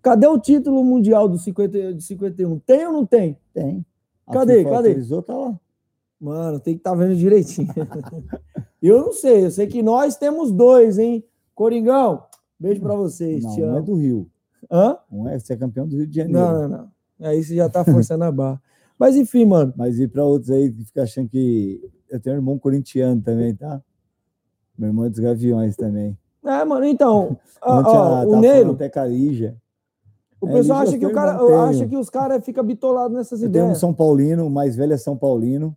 [0.00, 2.58] Cadê o título mundial do 50, de 51?
[2.60, 3.36] Tem ou não tem?
[3.52, 3.84] Tem.
[4.26, 4.58] A Cadê?
[4.58, 5.22] FIFA Cadê?
[5.22, 5.60] tá lá.
[6.20, 7.68] Mano, tem que estar vendo direitinho.
[8.82, 11.24] eu não sei, eu sei que nós temos dois, hein?
[11.54, 12.22] Coringão,
[12.58, 13.42] beijo pra vocês.
[13.42, 14.30] Não, um é do Rio.
[14.70, 14.96] Hã?
[15.10, 16.38] Um é ser campeão do Rio de Janeiro.
[16.38, 17.28] Não, não, não.
[17.28, 18.60] Aí você já tá forçando a barra.
[18.98, 19.72] Mas enfim, mano.
[19.76, 21.80] Mas e para outros aí que ficam achando que.
[22.10, 23.82] Eu tenho um irmão corintiano também, tá?
[24.76, 26.16] Meu irmão é dos Gaviões também.
[26.44, 27.36] É, mano, então.
[27.60, 29.56] ó, ó, ah, o falando Até Calija.
[30.40, 33.50] o é, pessoal acha que o cara acha que os caras ficam bitolados nessas Eu
[33.50, 33.80] tenho um ideias.
[33.80, 35.76] São Paulino, o mais velho é São Paulino.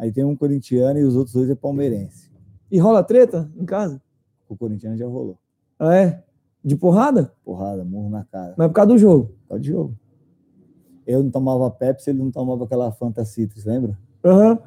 [0.00, 2.30] Aí tem um corintiano e os outros dois é palmeirense.
[2.70, 4.00] E rola treta em casa?
[4.48, 5.36] O corintiano já rolou.
[5.78, 6.24] Ah, é?
[6.64, 7.34] De porrada?
[7.44, 8.54] Porrada, murro na cara.
[8.56, 9.34] Mas por causa do jogo.
[9.46, 9.94] Tá de jogo.
[11.06, 13.98] Eu não tomava Pepsi, ele não tomava aquela Fanta Citrus, lembra?
[14.24, 14.58] Aham.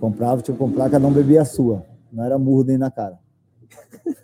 [0.00, 1.84] Comprava, tinha que comprar, cada um bebia a sua.
[2.10, 3.18] Não era murro nem na cara.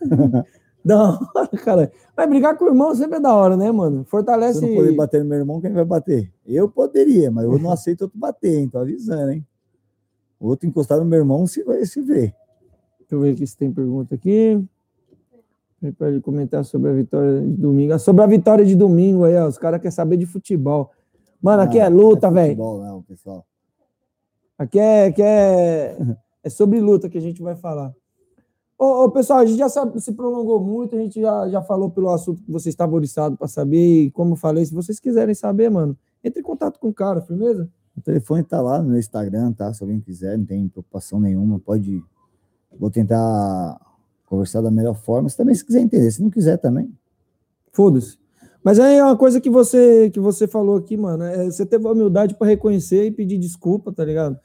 [0.84, 1.92] Da hora, cara.
[2.16, 4.02] Mas brigar com o irmão sempre é da hora, né, mano?
[4.02, 4.58] Se Fortalece.
[4.58, 6.32] eu não poder bater no meu irmão, quem vai bater?
[6.44, 8.68] Eu poderia, mas eu não aceito outro bater, hein?
[8.68, 9.46] Tô avisando, hein?
[10.42, 12.34] O outro encostar no meu irmão se vai se ver.
[12.98, 14.60] Deixa eu ver aqui se tem pergunta aqui.
[15.96, 17.92] Para ele comentar sobre a vitória de domingo.
[17.92, 19.46] Ah, Sobre a vitória de domingo aí, ó.
[19.46, 20.90] Os caras querem saber de futebol.
[21.40, 22.50] Mano, aqui é luta, é velho.
[22.56, 23.46] futebol, Não, pessoal.
[24.58, 25.96] Aqui é, aqui é,
[26.42, 27.94] é sobre luta que a gente vai falar.
[28.76, 31.88] Ô, ô, pessoal, a gente já sabe, se prolongou muito, a gente já, já falou
[31.88, 34.06] pelo assunto que você estava oriçado para saber.
[34.06, 37.20] E como eu falei, se vocês quiserem saber, mano, entre em contato com o cara,
[37.20, 37.70] firmeza?
[37.96, 39.72] O telefone tá lá no meu Instagram, tá?
[39.72, 42.02] Se alguém quiser, não tem preocupação nenhuma, pode.
[42.78, 43.78] Vou tentar
[44.26, 45.28] conversar da melhor forma.
[45.28, 46.90] Se também se quiser entender, se não quiser também.
[47.70, 48.16] Foda-se.
[48.64, 51.24] Mas aí é uma coisa que você que você falou aqui, mano.
[51.24, 54.38] é, você teve a humildade para reconhecer e pedir desculpa, tá ligado?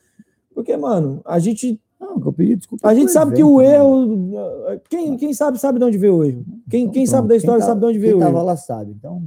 [0.54, 2.88] Porque, mano, a gente, Não, que eu pedi desculpa.
[2.88, 3.76] a gente pro sabe que evento, o né?
[3.76, 4.82] erro.
[4.90, 6.44] Quem, quem sabe, sabe de onde veio o erro.
[6.70, 8.46] Quem, Então, quem sabe da história tá- sabe de onde veio Quem o tava erro.
[8.46, 8.92] lá sabe.
[8.92, 9.22] Então,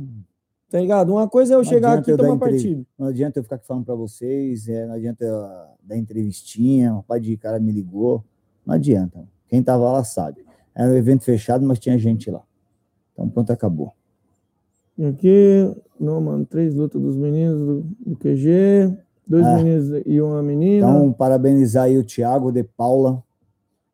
[0.70, 1.10] Tá ligado?
[1.12, 2.86] Uma coisa é eu Não chegar aqui e tomar partido.
[2.96, 5.42] Não adianta eu ficar aqui falando para vocês, é, não adianta eu
[5.82, 8.24] dar entrevistinha, um pai de cara me ligou.
[8.64, 9.28] Não adianta.
[9.48, 10.44] Quem tava lá sabe.
[10.72, 12.42] Era um evento fechado, mas tinha gente lá.
[13.12, 13.92] Então pronto, acabou.
[14.96, 19.56] E Aqui, não, mano, três lutas dos meninos do, do QG, dois Ah.
[19.56, 20.86] meninos e uma menina.
[20.88, 23.20] Então, parabenizar aí o Thiago de Paula.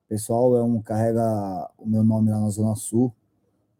[0.08, 3.14] Pessoal, é um carrega o meu nome lá na Zona Sul.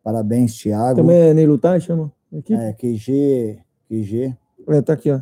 [0.03, 1.01] Parabéns, Thiago.
[1.01, 2.11] Também é Ney Lutar, chama?
[2.33, 2.55] Aqui?
[2.55, 4.37] É, QG, QG.
[4.69, 5.21] É, tá aqui, ó.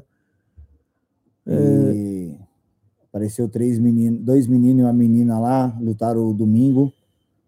[1.47, 1.93] É.
[1.95, 2.39] E
[3.09, 6.93] apareceu três meninos, dois meninos e uma menina lá, lutaram o domingo.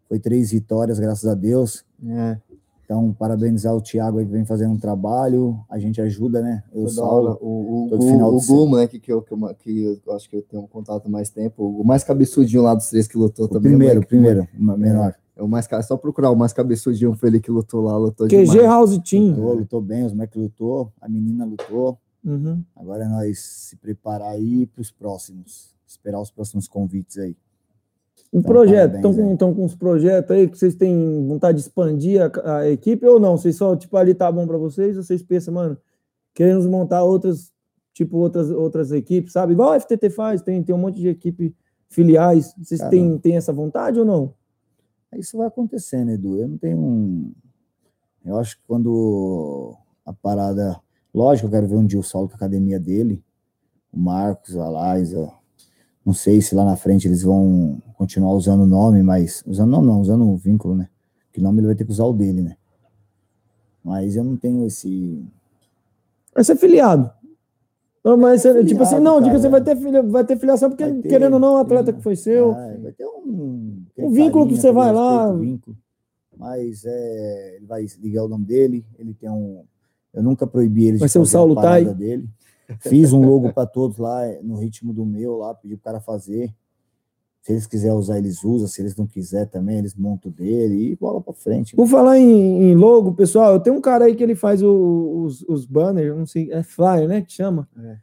[0.09, 1.85] Foi três vitórias, graças a Deus.
[2.07, 2.39] É,
[2.85, 5.59] Então, parabenizar o Thiago aí que vem fazendo um trabalho.
[5.69, 6.63] A gente ajuda, né?
[6.73, 7.37] Eu salvo.
[7.41, 10.37] O, o, final o de Gu, moleque, que eu, que, eu, que eu acho que
[10.37, 13.49] eu tenho um contato mais tempo, o mais cabeçudinho lá dos três que lutou O
[13.49, 13.73] também.
[13.73, 15.15] primeiro, moleque, primeiro, o menor.
[15.37, 18.27] É o mais, é só procurar o mais cabeçudinho foi ele que lutou lá, lutou
[18.27, 18.63] QG demais.
[18.63, 19.29] House Team.
[19.29, 21.99] Lutou, lutou bem, os moleques lutou, a menina lutou.
[22.25, 22.65] Uhum.
[22.75, 25.77] Agora é nós se preparar aí para os próximos.
[25.87, 27.37] Esperar os próximos convites aí.
[28.33, 31.63] Um Então, projeto, estão com, tão com uns projetos aí que vocês têm vontade de
[31.63, 33.37] expandir a, a equipe ou não?
[33.37, 34.97] Vocês só, tipo, ali tá bom pra vocês?
[34.97, 35.77] Ou vocês pensam, mano,
[36.35, 37.53] queremos montar outras,
[37.93, 39.53] tipo, outras, outras equipes, sabe?
[39.53, 41.55] Igual a FTT faz, tem, tem um monte de equipe
[41.89, 42.53] filiais.
[42.59, 44.35] Vocês têm, têm essa vontade ou não?
[45.19, 46.39] Isso vai acontecendo, Edu.
[46.39, 47.33] Eu não tenho um.
[48.25, 50.81] Eu acho que quando a parada.
[51.15, 53.23] Lógico, eu quero ver um dia o Saulo com a academia dele,
[53.93, 55.33] o Marcos, a Liza.
[56.05, 59.43] Não sei se lá na frente eles vão continuar usando o nome, mas.
[59.47, 60.89] Usando não, não, usando o vínculo, né?
[61.33, 62.57] Que nome ele vai ter que usar o dele, né?
[63.83, 65.25] Mas eu não tenho esse.
[66.35, 67.11] Vai ser filiado.
[68.07, 70.71] Não, mas, você- tipo assim, filiado, não, diga você vai ter, filia, vai ter filiação,
[70.71, 72.53] porque ter, querendo ou não, o atleta que foi seu.
[72.53, 73.83] Ah, vai ter um.
[73.99, 75.33] Um vínculo que você vai lá.
[75.33, 75.77] vínculo.
[76.37, 79.65] Mas é, ele vai ligar o nome dele, ele tem um.
[80.15, 81.85] Eu nunca proibi ele Vai de ser o Saulo Tai.
[81.95, 82.29] dele.
[82.81, 86.53] Fiz um logo para todos lá, no ritmo do meu lá, pedi pro cara fazer.
[87.47, 88.67] Se eles quiserem usar, eles usam.
[88.67, 91.77] Se eles não quiserem também, eles montam dele e bola para frente.
[91.77, 95.23] Por falar em, em logo, pessoal, eu tenho um cara aí que ele faz o-
[95.25, 97.69] os, os banners, não sei, é flyer, né, que chama?
[97.79, 97.97] É.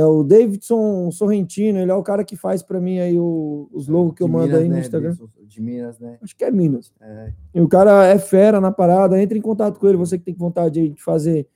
[0.00, 3.88] É o Davidson Sorrentino, ele é o cara que faz para mim aí o- os
[3.88, 5.16] logos que eu De mando Minas, aí no né, Instagram.
[5.48, 6.18] De, Minas, né?
[6.22, 6.92] Acho que é Minas.
[7.00, 10.24] É, E o cara é fera na parada, entre em contato com ele, você que
[10.26, 11.48] tem vontade de fazer,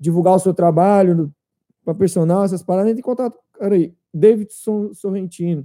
[0.00, 1.32] divulgar o seu trabalho
[1.84, 5.64] para personal, essas paradas, entre em contato com o cara aí, Davidson Sorrentino.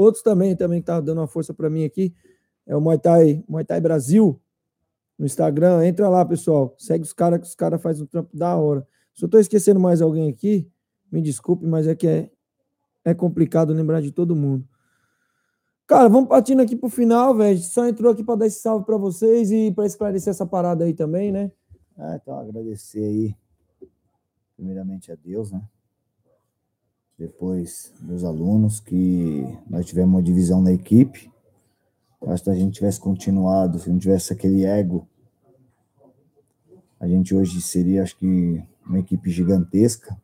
[0.00, 2.14] Outros também, também que tá dando uma força para mim aqui,
[2.66, 4.40] é o Muay Thai, Muay Thai Brasil,
[5.18, 8.56] no Instagram, entra lá, pessoal, segue os caras, que os caras fazem um trampo da
[8.56, 8.88] hora.
[9.14, 10.66] Se eu tô esquecendo mais alguém aqui,
[11.12, 12.30] me desculpe, mas é que é,
[13.04, 14.66] é complicado lembrar de todo mundo.
[15.86, 17.58] Cara, vamos partindo aqui pro final, velho.
[17.58, 20.94] Só entrou aqui para dar esse salve para vocês e para esclarecer essa parada aí
[20.94, 21.52] também, né?
[21.94, 23.36] Ah, então, agradecer aí,
[24.56, 25.60] primeiramente a Deus, né?
[27.20, 31.30] Depois, meus alunos, que nós tivemos uma divisão na equipe.
[32.22, 35.06] Acho que se a gente tivesse continuado, se não tivesse aquele ego,
[36.98, 40.16] a gente hoje seria, acho que, uma equipe gigantesca,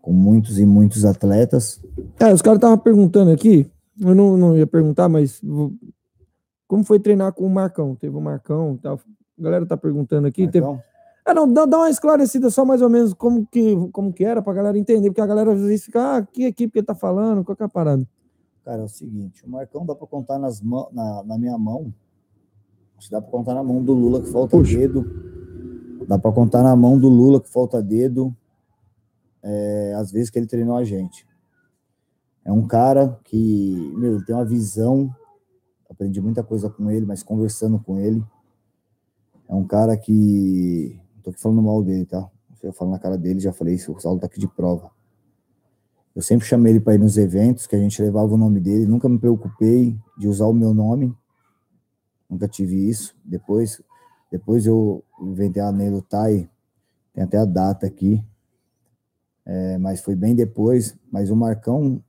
[0.00, 1.78] com muitos e muitos atletas.
[2.18, 3.70] É, os caras estavam perguntando aqui,
[4.00, 5.74] eu não, não ia perguntar, mas vou-
[6.66, 7.94] como foi treinar com o Marcão?
[7.94, 8.98] Teve o Marcão e tal.
[9.38, 10.48] A galera tá perguntando aqui.
[10.48, 10.66] Teve...
[11.28, 14.40] É, não, dá, dá uma esclarecida só mais ou menos como que, como que era
[14.40, 16.94] pra galera entender, porque a galera às vezes fica, ah, que equipe que ele tá
[16.94, 18.08] falando, qual que é a parada?
[18.64, 21.92] Cara, é o seguinte, o Marcão dá para contar nas mão, na, na minha mão.
[22.96, 24.78] Acho que dá para contar na mão do Lula que falta Puxa.
[24.78, 25.04] dedo.
[26.08, 28.34] Dá para contar na mão do Lula que falta dedo.
[29.42, 31.26] É, às vezes que ele treinou a gente.
[32.42, 35.14] É um cara que, meu, ele tem uma visão.
[35.90, 38.24] Aprendi muita coisa com ele, mas conversando com ele.
[39.48, 40.98] É um cara que.
[41.28, 42.26] Tô aqui falando mal dele, tá?
[42.62, 44.90] Eu falo na cara dele, já falei isso, o Saulo tá aqui de prova.
[46.16, 48.86] Eu sempre chamei ele para ir nos eventos, que a gente levava o nome dele,
[48.86, 51.14] nunca me preocupei de usar o meu nome.
[52.30, 53.14] Nunca tive isso.
[53.22, 53.82] Depois,
[54.32, 56.48] depois eu inventei a Nelo Tai,
[57.12, 58.24] tem até a data aqui.
[59.44, 60.96] É, mas foi bem depois.
[61.12, 62.02] Mas o Marcão,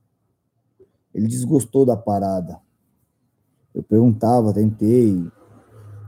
[1.14, 2.58] ele desgostou da parada.
[3.74, 5.30] Eu perguntava, tentei.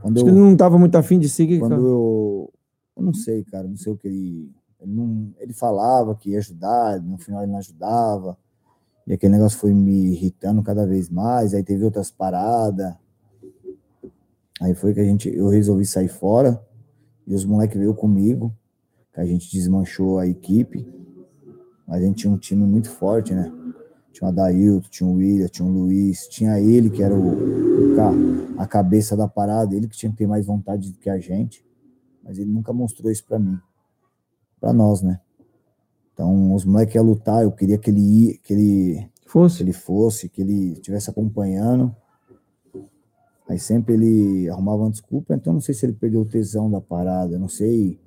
[0.01, 1.81] Quando Acho eu, que ele não tava muito afim de seguir, quando cara.
[1.83, 2.53] eu.
[2.95, 4.51] Eu não sei, cara, não sei o que ele.
[4.79, 8.37] Ele, não, ele falava que ia ajudar, no final ele não ajudava.
[9.07, 11.53] E aquele negócio foi me irritando cada vez mais.
[11.53, 12.93] Aí teve outras paradas.
[14.61, 16.61] Aí foi que a gente, eu resolvi sair fora.
[17.25, 18.53] E os moleques veio comigo.
[19.13, 20.87] Que a gente desmanchou a equipe.
[21.87, 23.51] A gente tinha um time muito forte, né?
[24.13, 27.95] Tinha o Adailton, tinha o William, tinha o Luiz, tinha ele que era o,
[28.59, 31.65] a cabeça da parada, ele que tinha que ter mais vontade do que a gente,
[32.23, 33.59] mas ele nunca mostrou isso pra mim.
[34.59, 35.19] para nós, né?
[36.13, 39.63] Então, os moleques iam lutar, eu queria que ele ia, que ele, que Fosse.
[39.63, 41.93] ele fosse, que ele estivesse acompanhando.
[43.49, 46.79] Aí sempre ele arrumava uma desculpa, então não sei se ele perdeu o tesão da
[46.79, 47.99] parada, não sei.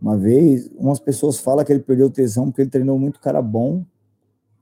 [0.00, 3.42] Uma vez, umas pessoas falam que ele perdeu o tesão porque ele treinou muito cara
[3.42, 3.84] bom.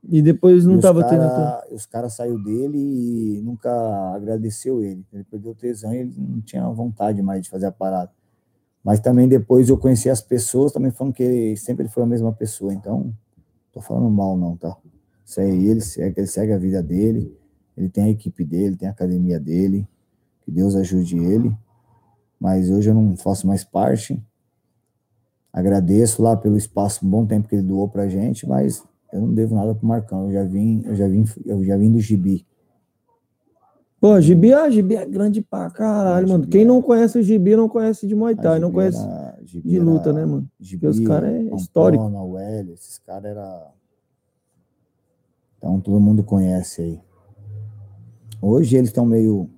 [0.08, 1.76] E depois não e os tava cara, tendo.
[1.76, 3.70] Os caras saiu dele e nunca
[4.12, 5.06] agradeceu ele.
[5.12, 8.10] Ele perdeu o tesão e ele não tinha vontade mais de fazer a parada.
[8.84, 12.32] Mas também depois eu conheci as pessoas também falando que ele, sempre foi a mesma
[12.32, 12.74] pessoa.
[12.74, 13.12] Então,
[13.72, 14.76] tô falando mal não, tá?
[15.24, 17.36] Isso aí, ele segue, ele segue a vida dele,
[17.76, 19.86] ele tem a equipe dele, tem a academia dele,
[20.44, 21.56] que Deus ajude ele.
[22.38, 24.20] Mas hoje eu não faço mais parte.
[25.52, 29.32] Agradeço lá pelo espaço, um bom tempo que ele doou pra gente, mas eu não
[29.32, 30.26] devo nada pro Marcão.
[30.26, 32.44] Eu já vim, eu já vim, eu já vim do Gibi.
[34.02, 36.42] Pô, Gibi, ah, Gibi é grande pra caralho, É, mano.
[36.42, 38.98] Gibi Quem é- não conhece o Gibi não conhece de Muay A Thai, não conhece
[38.98, 40.50] era- de era- luta, né, mano?
[40.58, 42.02] Gibi, os cara é Pampona, histórico.
[42.04, 43.70] O Hélio, esses caras era.
[45.56, 47.00] Então todo mundo conhece aí.
[48.40, 49.48] Hoje eles estão meio.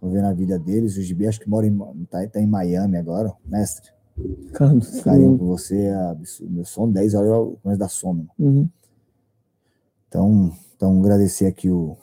[0.00, 0.96] Tô vendo a vida deles.
[0.96, 1.78] O Gibi acho que mora em.
[2.10, 3.88] Tá, tá em Miami agora, mestre.
[4.52, 4.72] Cara,
[5.04, 6.52] Carinho por você é absurdo.
[6.52, 8.26] Meu sono, 10 horas eu começo da sono.
[8.36, 8.68] Uhum.
[10.08, 11.96] Então, então agradecer aqui o.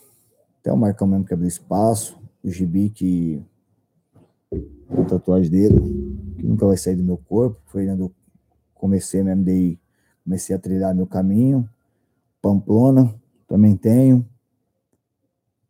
[0.68, 2.20] Até o Marcão mesmo que abriu espaço.
[2.44, 3.42] O Gibi que.
[4.90, 5.80] A tatuagem dele,
[6.38, 7.58] que nunca vai sair do meu corpo.
[7.68, 8.12] Foi quando eu
[8.74, 9.80] comecei mesmo, daí
[10.26, 11.70] comecei a trilhar meu caminho.
[12.42, 13.16] Pamplona,
[13.48, 14.28] também tenho.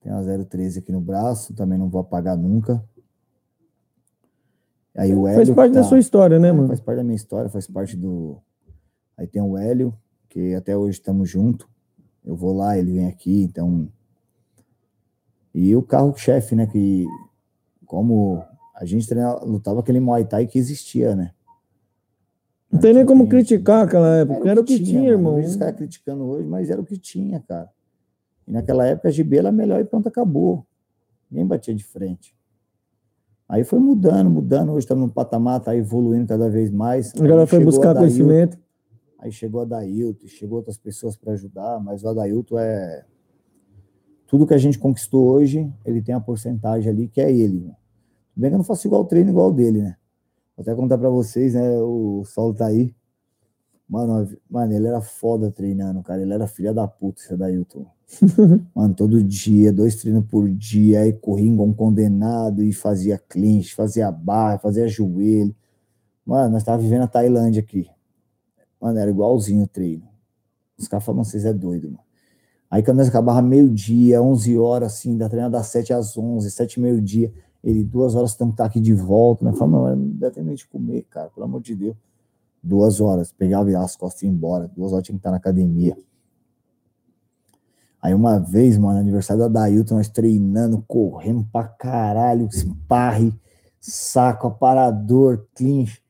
[0.02, 2.84] Tem a 013 aqui no braço, também não vou apagar nunca.
[4.96, 5.46] Aí o Hélio.
[5.46, 6.70] Faz parte da tá- sua história, né, mano?
[6.70, 8.42] Faz parte da minha história, faz parte do.
[9.16, 9.96] Aí tem o Hélio,
[10.28, 11.70] que até hoje estamos junto.
[12.26, 13.88] Eu vou lá, ele vem aqui, então.
[15.54, 16.68] E o carro-chefe, né?
[16.68, 17.06] Que
[17.86, 18.44] como
[18.76, 21.32] a gente treinava, lutava aquele Muay Thai que existia, né?
[22.72, 24.50] Não tem nem como criticar aquela época.
[24.50, 25.12] Era o que tinha, mano.
[25.12, 25.32] irmão.
[25.34, 27.70] Eu vejo os caras criticando hoje, mas era o que tinha, cara.
[28.46, 30.66] E naquela época a GB era melhor e pronto, acabou.
[31.30, 32.36] Ninguém batia de frente.
[33.48, 34.72] Aí foi mudando, mudando.
[34.72, 37.14] Hoje estamos no patamar, tá evoluindo cada vez mais.
[37.16, 38.58] A galera Aí foi buscar conhecimento.
[39.20, 43.06] Aí chegou a Dailton, chegou outras pessoas para ajudar, mas o Adailton é.
[44.28, 47.62] Tudo que a gente conquistou hoje, ele tem a porcentagem ali que é ele.
[47.62, 47.76] Né?
[48.34, 49.96] Tudo bem que eu não faço igual treino igual o dele, né?
[50.56, 51.80] Vou até contar para vocês, né?
[51.80, 52.94] O Saulo tá aí.
[53.88, 56.22] Mano, mano, ele era foda treinando, cara.
[56.22, 57.86] Ele era filha da puta, esse Adailton.
[58.76, 63.76] Mano, todo dia, dois treinos por dia, aí corria igual um condenado e fazia clinch,
[63.76, 65.56] fazia barra, fazia joelho.
[66.26, 67.90] Mano, nós tava vivendo a Tailândia aqui.
[68.80, 70.08] Mano, era igualzinho o treino.
[70.78, 72.07] Os caras falam, vocês é doido, mano.
[72.70, 76.80] Aí quando nós acabava meio-dia, 11 horas, assim, da treina das 7 às 11, 7
[76.80, 77.32] meio-dia,
[77.64, 79.52] ele duas horas tem que estar aqui de volta, né?
[79.52, 81.96] Mano, não dá tempo nem de comer, cara, pelo amor de Deus.
[82.62, 84.70] Duas horas, pegava, as costas e ia embora.
[84.76, 85.98] Duas horas tinha que estar na academia.
[88.02, 93.34] Aí uma vez, mano, aniversário da Dailton, nós treinando, correndo pra caralho, sparre,
[93.80, 96.02] saco, aparador, clinch.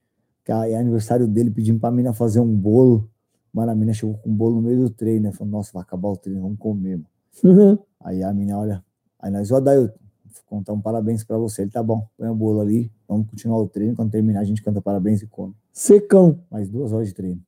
[0.50, 3.10] Aí aniversário dele pedindo pra mina fazer um bolo.
[3.58, 5.32] Mano, a mina chegou com um bolo no meio do treino, né?
[5.32, 7.08] Falou, nossa, vai acabar o treino, vamos comer, mano.
[7.44, 7.80] Uhum.
[8.02, 8.86] Aí a mina olha,
[9.20, 11.64] aí nós, ó, Dailton, vou contar um parabéns pra você.
[11.64, 13.96] Ele tá bom, põe o bolo ali, vamos continuar o treino.
[13.96, 15.56] Quando terminar, a gente canta parabéns e come.
[15.74, 16.40] Secão.
[16.52, 17.42] Mais duas horas de treino.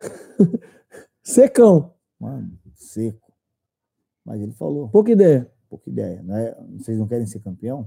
[1.22, 1.92] Secão.
[2.18, 3.32] Mano, seco.
[4.24, 5.48] Mas ele falou, Pouca ideia.
[5.70, 6.52] pouca ideia, né?
[6.78, 7.86] Vocês não querem ser campeão?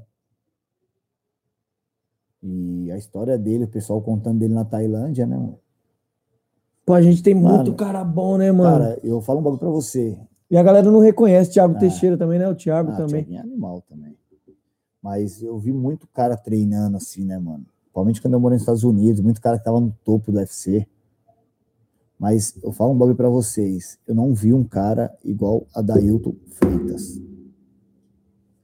[2.42, 5.36] E a história dele, o pessoal contando dele na Tailândia, né?
[5.36, 5.60] mano?
[6.88, 8.80] Pô, a gente tem Mano, muito cara bom, né, mano?
[8.80, 10.18] Cara, eu falo um bagulho pra você.
[10.50, 11.52] E a galera não reconhece.
[11.52, 11.80] Thiago Ah.
[11.80, 12.48] Teixeira também, né?
[12.48, 13.26] O Thiago Ah, também.
[13.26, 14.16] Thiaguinho é animal também.
[15.04, 17.66] Mas eu vi muito cara treinando assim, né, mano?
[17.82, 20.88] Principalmente quando eu morei nos Estados Unidos, muito cara que tava no topo do UFC.
[22.18, 24.00] Mas eu falo um bagulho pra vocês.
[24.08, 27.20] Eu não vi um cara igual a Dailton Freitas.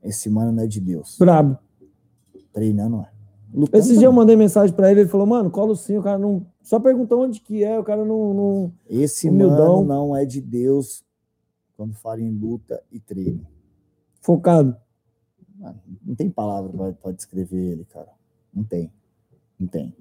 [0.01, 1.17] Esse mano não é de Deus.
[1.19, 1.57] Brabo.
[2.53, 3.12] Treinando, é.
[3.53, 4.15] Lutando Esse dia eu também.
[4.15, 6.45] mandei mensagem pra ele, ele falou, mano, colo sim, o cara não.
[6.61, 8.33] Só perguntou onde que é, o cara não.
[8.33, 8.73] não...
[8.89, 9.83] Esse humildão.
[9.83, 11.03] mano não é de Deus
[11.77, 13.45] quando fala em luta e treino.
[14.21, 14.75] Focado.
[15.59, 18.09] Mano, não tem palavra pra, pra descrever ele, cara.
[18.53, 18.91] Não tem.
[19.59, 19.93] Não tem.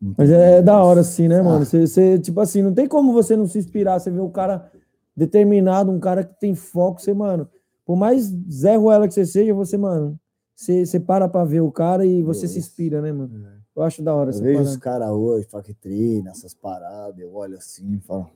[0.00, 1.62] Não Mas é, é da hora, assim, né, mano?
[1.62, 1.64] Ah.
[1.64, 3.98] Você, você, tipo assim, não tem como você não se inspirar.
[3.98, 4.70] Você vê um cara
[5.16, 7.48] determinado, um cara que tem foco, você, mano.
[7.84, 10.19] Por mais Zé Ruela que você seja, você, mano,
[10.60, 12.66] você, você para pra ver o cara e você se Deus.
[12.66, 13.30] inspira, né, mano?
[13.74, 14.70] Eu acho da hora Eu vejo parada.
[14.70, 18.28] os caras hoje, que treina, essas paradas, eu olho assim e falo,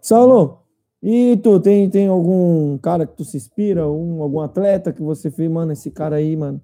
[0.00, 0.58] Saulo,
[1.00, 3.88] e tu, tem, tem algum cara que tu se inspira?
[3.88, 6.60] Um, algum atleta que você fez, mano, esse cara aí, mano?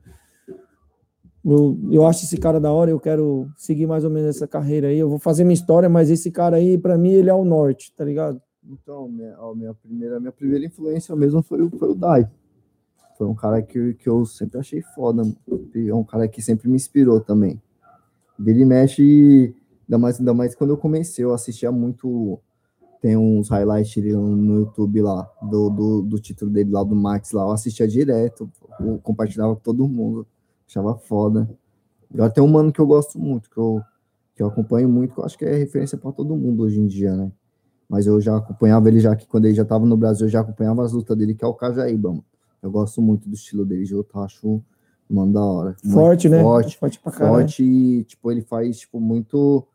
[1.44, 4.89] Eu, eu acho esse cara da hora, eu quero seguir mais ou menos essa carreira
[4.89, 4.99] aí.
[4.99, 7.93] Eu vou fazer minha história, mas esse cara aí, pra mim, ele é o norte,
[7.94, 8.43] tá ligado?
[8.68, 12.28] Então, minha, ó, minha, primeira, minha primeira influência mesmo foi, o- foi o Dai.
[13.19, 15.25] Foi um cara que, que eu sempre achei foda.
[15.75, 17.61] É um cara que sempre me inspirou também.
[18.39, 19.53] Vira e mexe,
[19.89, 22.39] ainda mais, ainda mais quando eu comecei, eu assistia muito.
[23.03, 27.43] Tem uns highlights no YouTube lá, do, do, do título dele lá, do Max lá.
[27.43, 28.49] Eu assistia direto,
[28.81, 30.25] eu compartilhava com todo mundo.
[30.69, 31.49] Achava foda.
[32.13, 33.83] Agora tem um mano que eu gosto muito, que eu,
[34.37, 36.87] que eu acompanho muito, que eu acho que é referência para todo mundo hoje em
[36.87, 37.33] dia, né?
[37.89, 40.41] Mas eu já acompanhava ele já que quando ele já tava no Brasil, eu já
[40.41, 42.25] acompanhava as lutas dele, que é o Cajaíba, mano.
[42.62, 44.62] Eu gosto muito do estilo dele de luta, eu acho,
[45.09, 45.77] mano, da hora.
[45.93, 46.43] Forte, né?
[46.43, 47.39] Forte, Forte pra caralho.
[47.39, 49.67] forte e, tipo, ele faz, tipo, muito...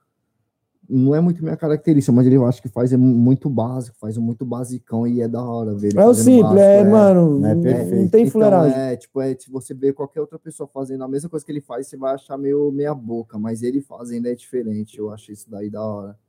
[0.89, 4.17] Não é muito minha característica, mas ele eu acho que faz é muito básico, faz
[4.17, 7.39] um muito basicão e é da hora ver ele É o simples, básico, é, mano,
[7.39, 8.01] né, não, perfeito.
[8.01, 8.77] não tem então, fuleiragem.
[8.77, 11.61] é, tipo, é, se você vê qualquer outra pessoa fazendo a mesma coisa que ele
[11.61, 14.97] faz, você vai achar meio meia boca, mas ele fazendo é diferente.
[14.97, 16.19] Eu acho isso daí da hora.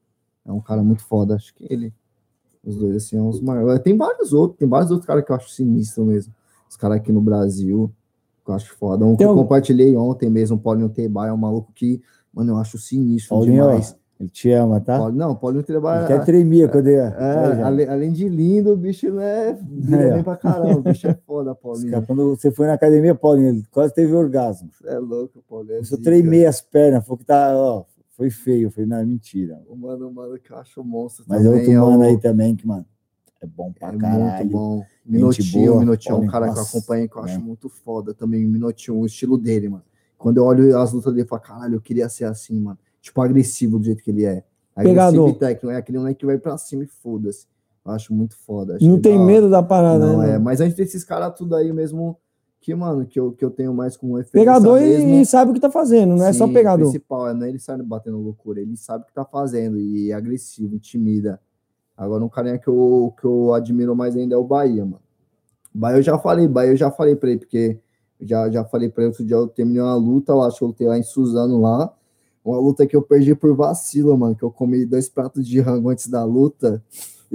[0.46, 1.92] É um cara muito foda, acho que ele.
[2.62, 3.82] Os dois, assim, são os maiores.
[3.82, 6.32] Tem vários outros, tem vários outros caras que eu acho sinistro mesmo.
[6.74, 7.88] Os caras aqui no Brasil,
[8.44, 9.06] que eu acho foda.
[9.06, 12.50] Um que eu algum- compartilhei ontem mesmo, o Paulinho Tebá, é um maluco que, mano,
[12.50, 13.96] eu acho sinistro Paulinho, demais.
[14.18, 14.98] Ele te ama, tá?
[14.98, 16.96] Paulo- não, Paulinho Tebá Ele até tremia quando ele.
[16.96, 19.50] é, além, além de lindo, o bicho não é.
[19.50, 21.92] É, bem pra caramba, o bicho é foda, Paulinho.
[21.92, 24.68] caras, Quando você foi na academia, Paulinho, ele quase teve orgasmo.
[24.86, 25.74] É louco, Paulinho.
[25.76, 27.84] é Eu só tremei as pernas, falou que tá, ó,
[28.16, 28.66] foi feio.
[28.66, 29.62] Eu falei, não, é mentira.
[29.68, 31.60] O mano, o mano que eu acho monstro Mas é também.
[31.78, 32.84] outro mano o- aí também que, mano,
[33.44, 34.24] é bom pra É caralho.
[34.46, 34.84] muito bom.
[35.06, 37.44] Minotinho, boa, Minotinho é um cara que eu acompanho que eu acho né?
[37.44, 38.44] muito foda também.
[38.44, 39.84] O Minotinho, o estilo dele, mano.
[40.18, 42.78] Quando eu olho as lutas dele, eu falo, caralho, eu queria ser assim, mano.
[43.02, 44.42] Tipo, agressivo do jeito que ele é.
[44.74, 45.28] Agressivo Pegador.
[45.28, 47.46] e técnico, é aquele moleque que vai pra cima e foda-se.
[47.84, 48.76] Eu acho muito foda.
[48.76, 49.26] acho Não que tem hora.
[49.26, 50.32] medo da parada, Não, né?
[50.36, 50.38] é.
[50.38, 52.16] Mas antes desses caras tudo aí mesmo,
[52.60, 55.10] que, mano, que eu, que eu tenho mais como referência Pegador e, mesmo.
[55.16, 56.86] e sabe o que tá fazendo, não é só Sim, pegador.
[56.86, 59.78] O principal é não é ele saindo batendo loucura, ele sabe o que tá fazendo
[59.78, 61.38] e é agressivo, intimida.
[61.96, 65.00] Agora, um carinha que eu, que eu admiro mais ainda é o Bahia, mano.
[65.72, 67.78] Bahia eu já falei, Bahia eu já falei pra ele, porque
[68.20, 70.68] já, já falei pra ele outro dia, eu terminei uma luta, eu acho que eu
[70.68, 71.92] lutei lá em Suzano lá.
[72.44, 75.88] Uma luta que eu perdi por vacilo, mano, que eu comi dois pratos de rango
[75.88, 76.82] antes da luta.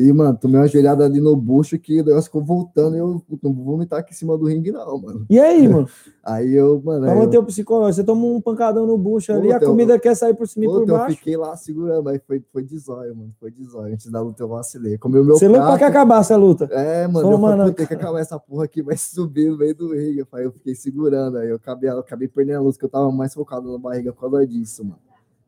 [0.01, 3.21] E, mano, tomei uma joelhada ali no bucho que o negócio ficou voltando e eu
[3.43, 5.25] não vou vomitar aqui em cima do ringue, não, mano.
[5.29, 5.89] E aí, mano?
[6.23, 7.01] Aí eu, mano.
[7.01, 9.65] Pra aí eu- manter o psicológico, você toma um pancadão no bucho ali, a Puta,
[9.65, 11.17] eu- comida quer sair por cima e por Puta, eu baixo.
[11.17, 13.33] fiquei lá segurando, mas foi, foi de zóio, mano.
[13.39, 13.93] Foi de zóio.
[13.93, 14.97] Antes da luta eu vacilei.
[14.99, 15.89] Comeu meu Você louco pra que prato.
[15.91, 16.65] acabasse a luta.
[16.71, 19.49] É, mano, Falou, eu falei, mano, "Pô, tem que acabar essa porra aqui, vai subir
[19.49, 20.23] no meio do ringue.
[20.25, 23.11] Falei, eu fiquei segurando, aí eu acabei, eu acabei perdendo a luta, que eu tava
[23.11, 24.99] mais focado na barriga por causa disso, mano.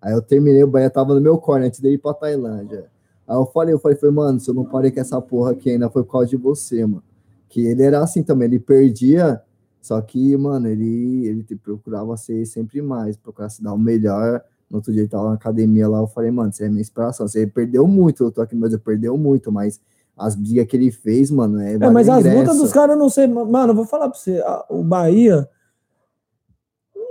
[0.02, 2.90] Aí eu terminei, o Bahia tava no meu corner antes dele ir pra Tailândia.
[3.32, 5.72] Aí eu falei, eu falei, falei, mano, se eu não parei com essa porra aqui
[5.72, 7.02] ainda foi por causa de você, mano.
[7.48, 9.42] Que ele era assim também, ele perdia,
[9.82, 14.44] só que, mano, ele, ele procurava ser sempre mais, procurar se dar o melhor.
[14.70, 17.26] No outro dia ele tava na academia lá, eu falei, mano, você é minha inspiração.
[17.26, 19.80] Você perdeu muito, eu tô aqui no Brasil, perdeu muito, mas
[20.18, 21.76] as brigas que ele fez, mano, é.
[21.76, 22.38] É, mas vale as ingresso.
[22.38, 23.28] lutas dos caras, eu não sei.
[23.28, 24.44] Mano, eu vou falar pra você.
[24.70, 25.48] o Bahia.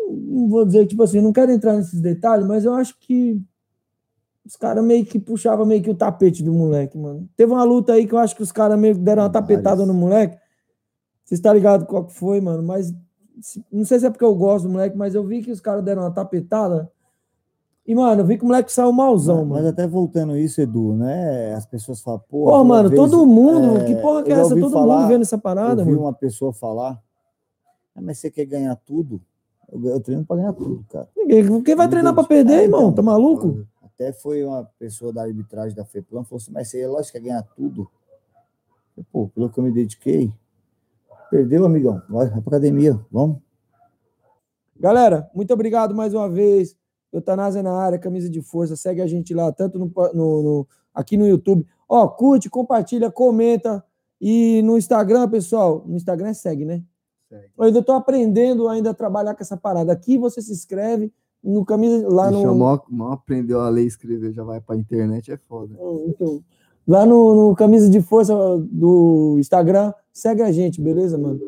[0.06, 3.42] Não vou dizer, tipo assim, não quero entrar nesses detalhes, mas eu acho que
[4.44, 7.28] os caras meio que puxavam meio que o tapete do moleque, mano.
[7.36, 9.84] Teve uma luta aí que eu acho que os caras meio que deram uma tapetada
[9.86, 10.38] no moleque.
[11.24, 12.62] Você está ligado qual que foi, mano?
[12.62, 12.92] Mas
[13.70, 15.84] não sei se é porque eu gosto do moleque, mas eu vi que os caras
[15.84, 16.90] deram uma tapetada.
[17.86, 19.68] E, mano, eu vi que o moleque saiu malzão, Mas mano.
[19.68, 21.54] até voltando isso, Edu, né?
[21.54, 22.44] As pessoas falam, pô.
[22.44, 23.78] Pô, mano, vez- todo mundo.
[23.78, 24.54] é, que porra que é essa?
[24.54, 26.04] Todo falar- mundo vendo essa parada, Eu vi mano.
[26.04, 27.00] uma pessoa falar,
[27.94, 29.20] ah, mas você quer ganhar tudo?
[29.72, 31.08] Eu, eu treino pra ganhar tudo, cara.
[31.16, 32.80] Ninguém, quem vai treinar pra perder, É, irmão?
[32.82, 32.92] então.
[32.92, 33.64] Tá maluco?
[34.00, 37.42] Até foi uma pessoa da arbitragem da FEPLAN, falou assim, mas você, lógico, quer ganhar
[37.54, 37.86] tudo.
[38.96, 40.32] Eu, Pô, pelo que eu me dediquei,
[41.30, 42.00] perdeu, amigão.
[42.08, 43.36] Vai, pra academia, vamos.
[44.78, 46.74] Galera, muito obrigado mais uma vez.
[47.12, 48.74] Eutanásia na área, camisa de força.
[48.74, 51.66] Segue a gente lá, tanto no, no- no- aqui no YouTube.
[51.86, 53.84] Ó, curte, compartilha, comenta.
[54.18, 56.82] E no Instagram, pessoal, no Instagram segue, né?
[57.28, 57.50] Segue.
[57.58, 59.92] Eu ainda tô aprendendo ainda a trabalhar com essa parada.
[59.92, 61.12] Aqui você se inscreve
[61.42, 64.76] no camisa lá Bicho, no, mal, mal aprendeu a ler e escrever, já vai pra
[64.76, 65.74] internet, é foda.
[66.06, 66.42] Então,
[66.86, 68.34] lá no, no Camisa de Força
[68.70, 71.40] do Instagram, segue a gente, beleza, mano?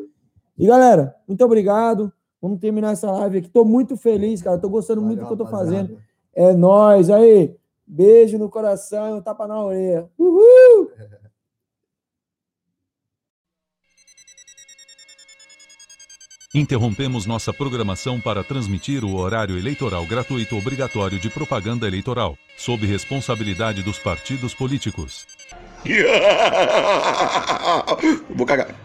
[0.57, 2.11] E galera, muito obrigado.
[2.41, 3.49] Vamos terminar essa live aqui.
[3.49, 4.57] Tô muito feliz, cara.
[4.57, 5.87] Tô gostando muito do que eu tô rapaziada.
[5.87, 5.99] fazendo.
[6.35, 7.09] É nóis.
[7.09, 7.55] Aí,
[7.87, 10.09] beijo no coração e um tapa na orelha.
[10.17, 10.89] Uhul!
[16.55, 23.81] Interrompemos nossa programação para transmitir o horário eleitoral gratuito obrigatório de propaganda eleitoral, sob responsabilidade
[23.81, 25.25] dos partidos políticos.
[28.29, 28.82] Vou cagar.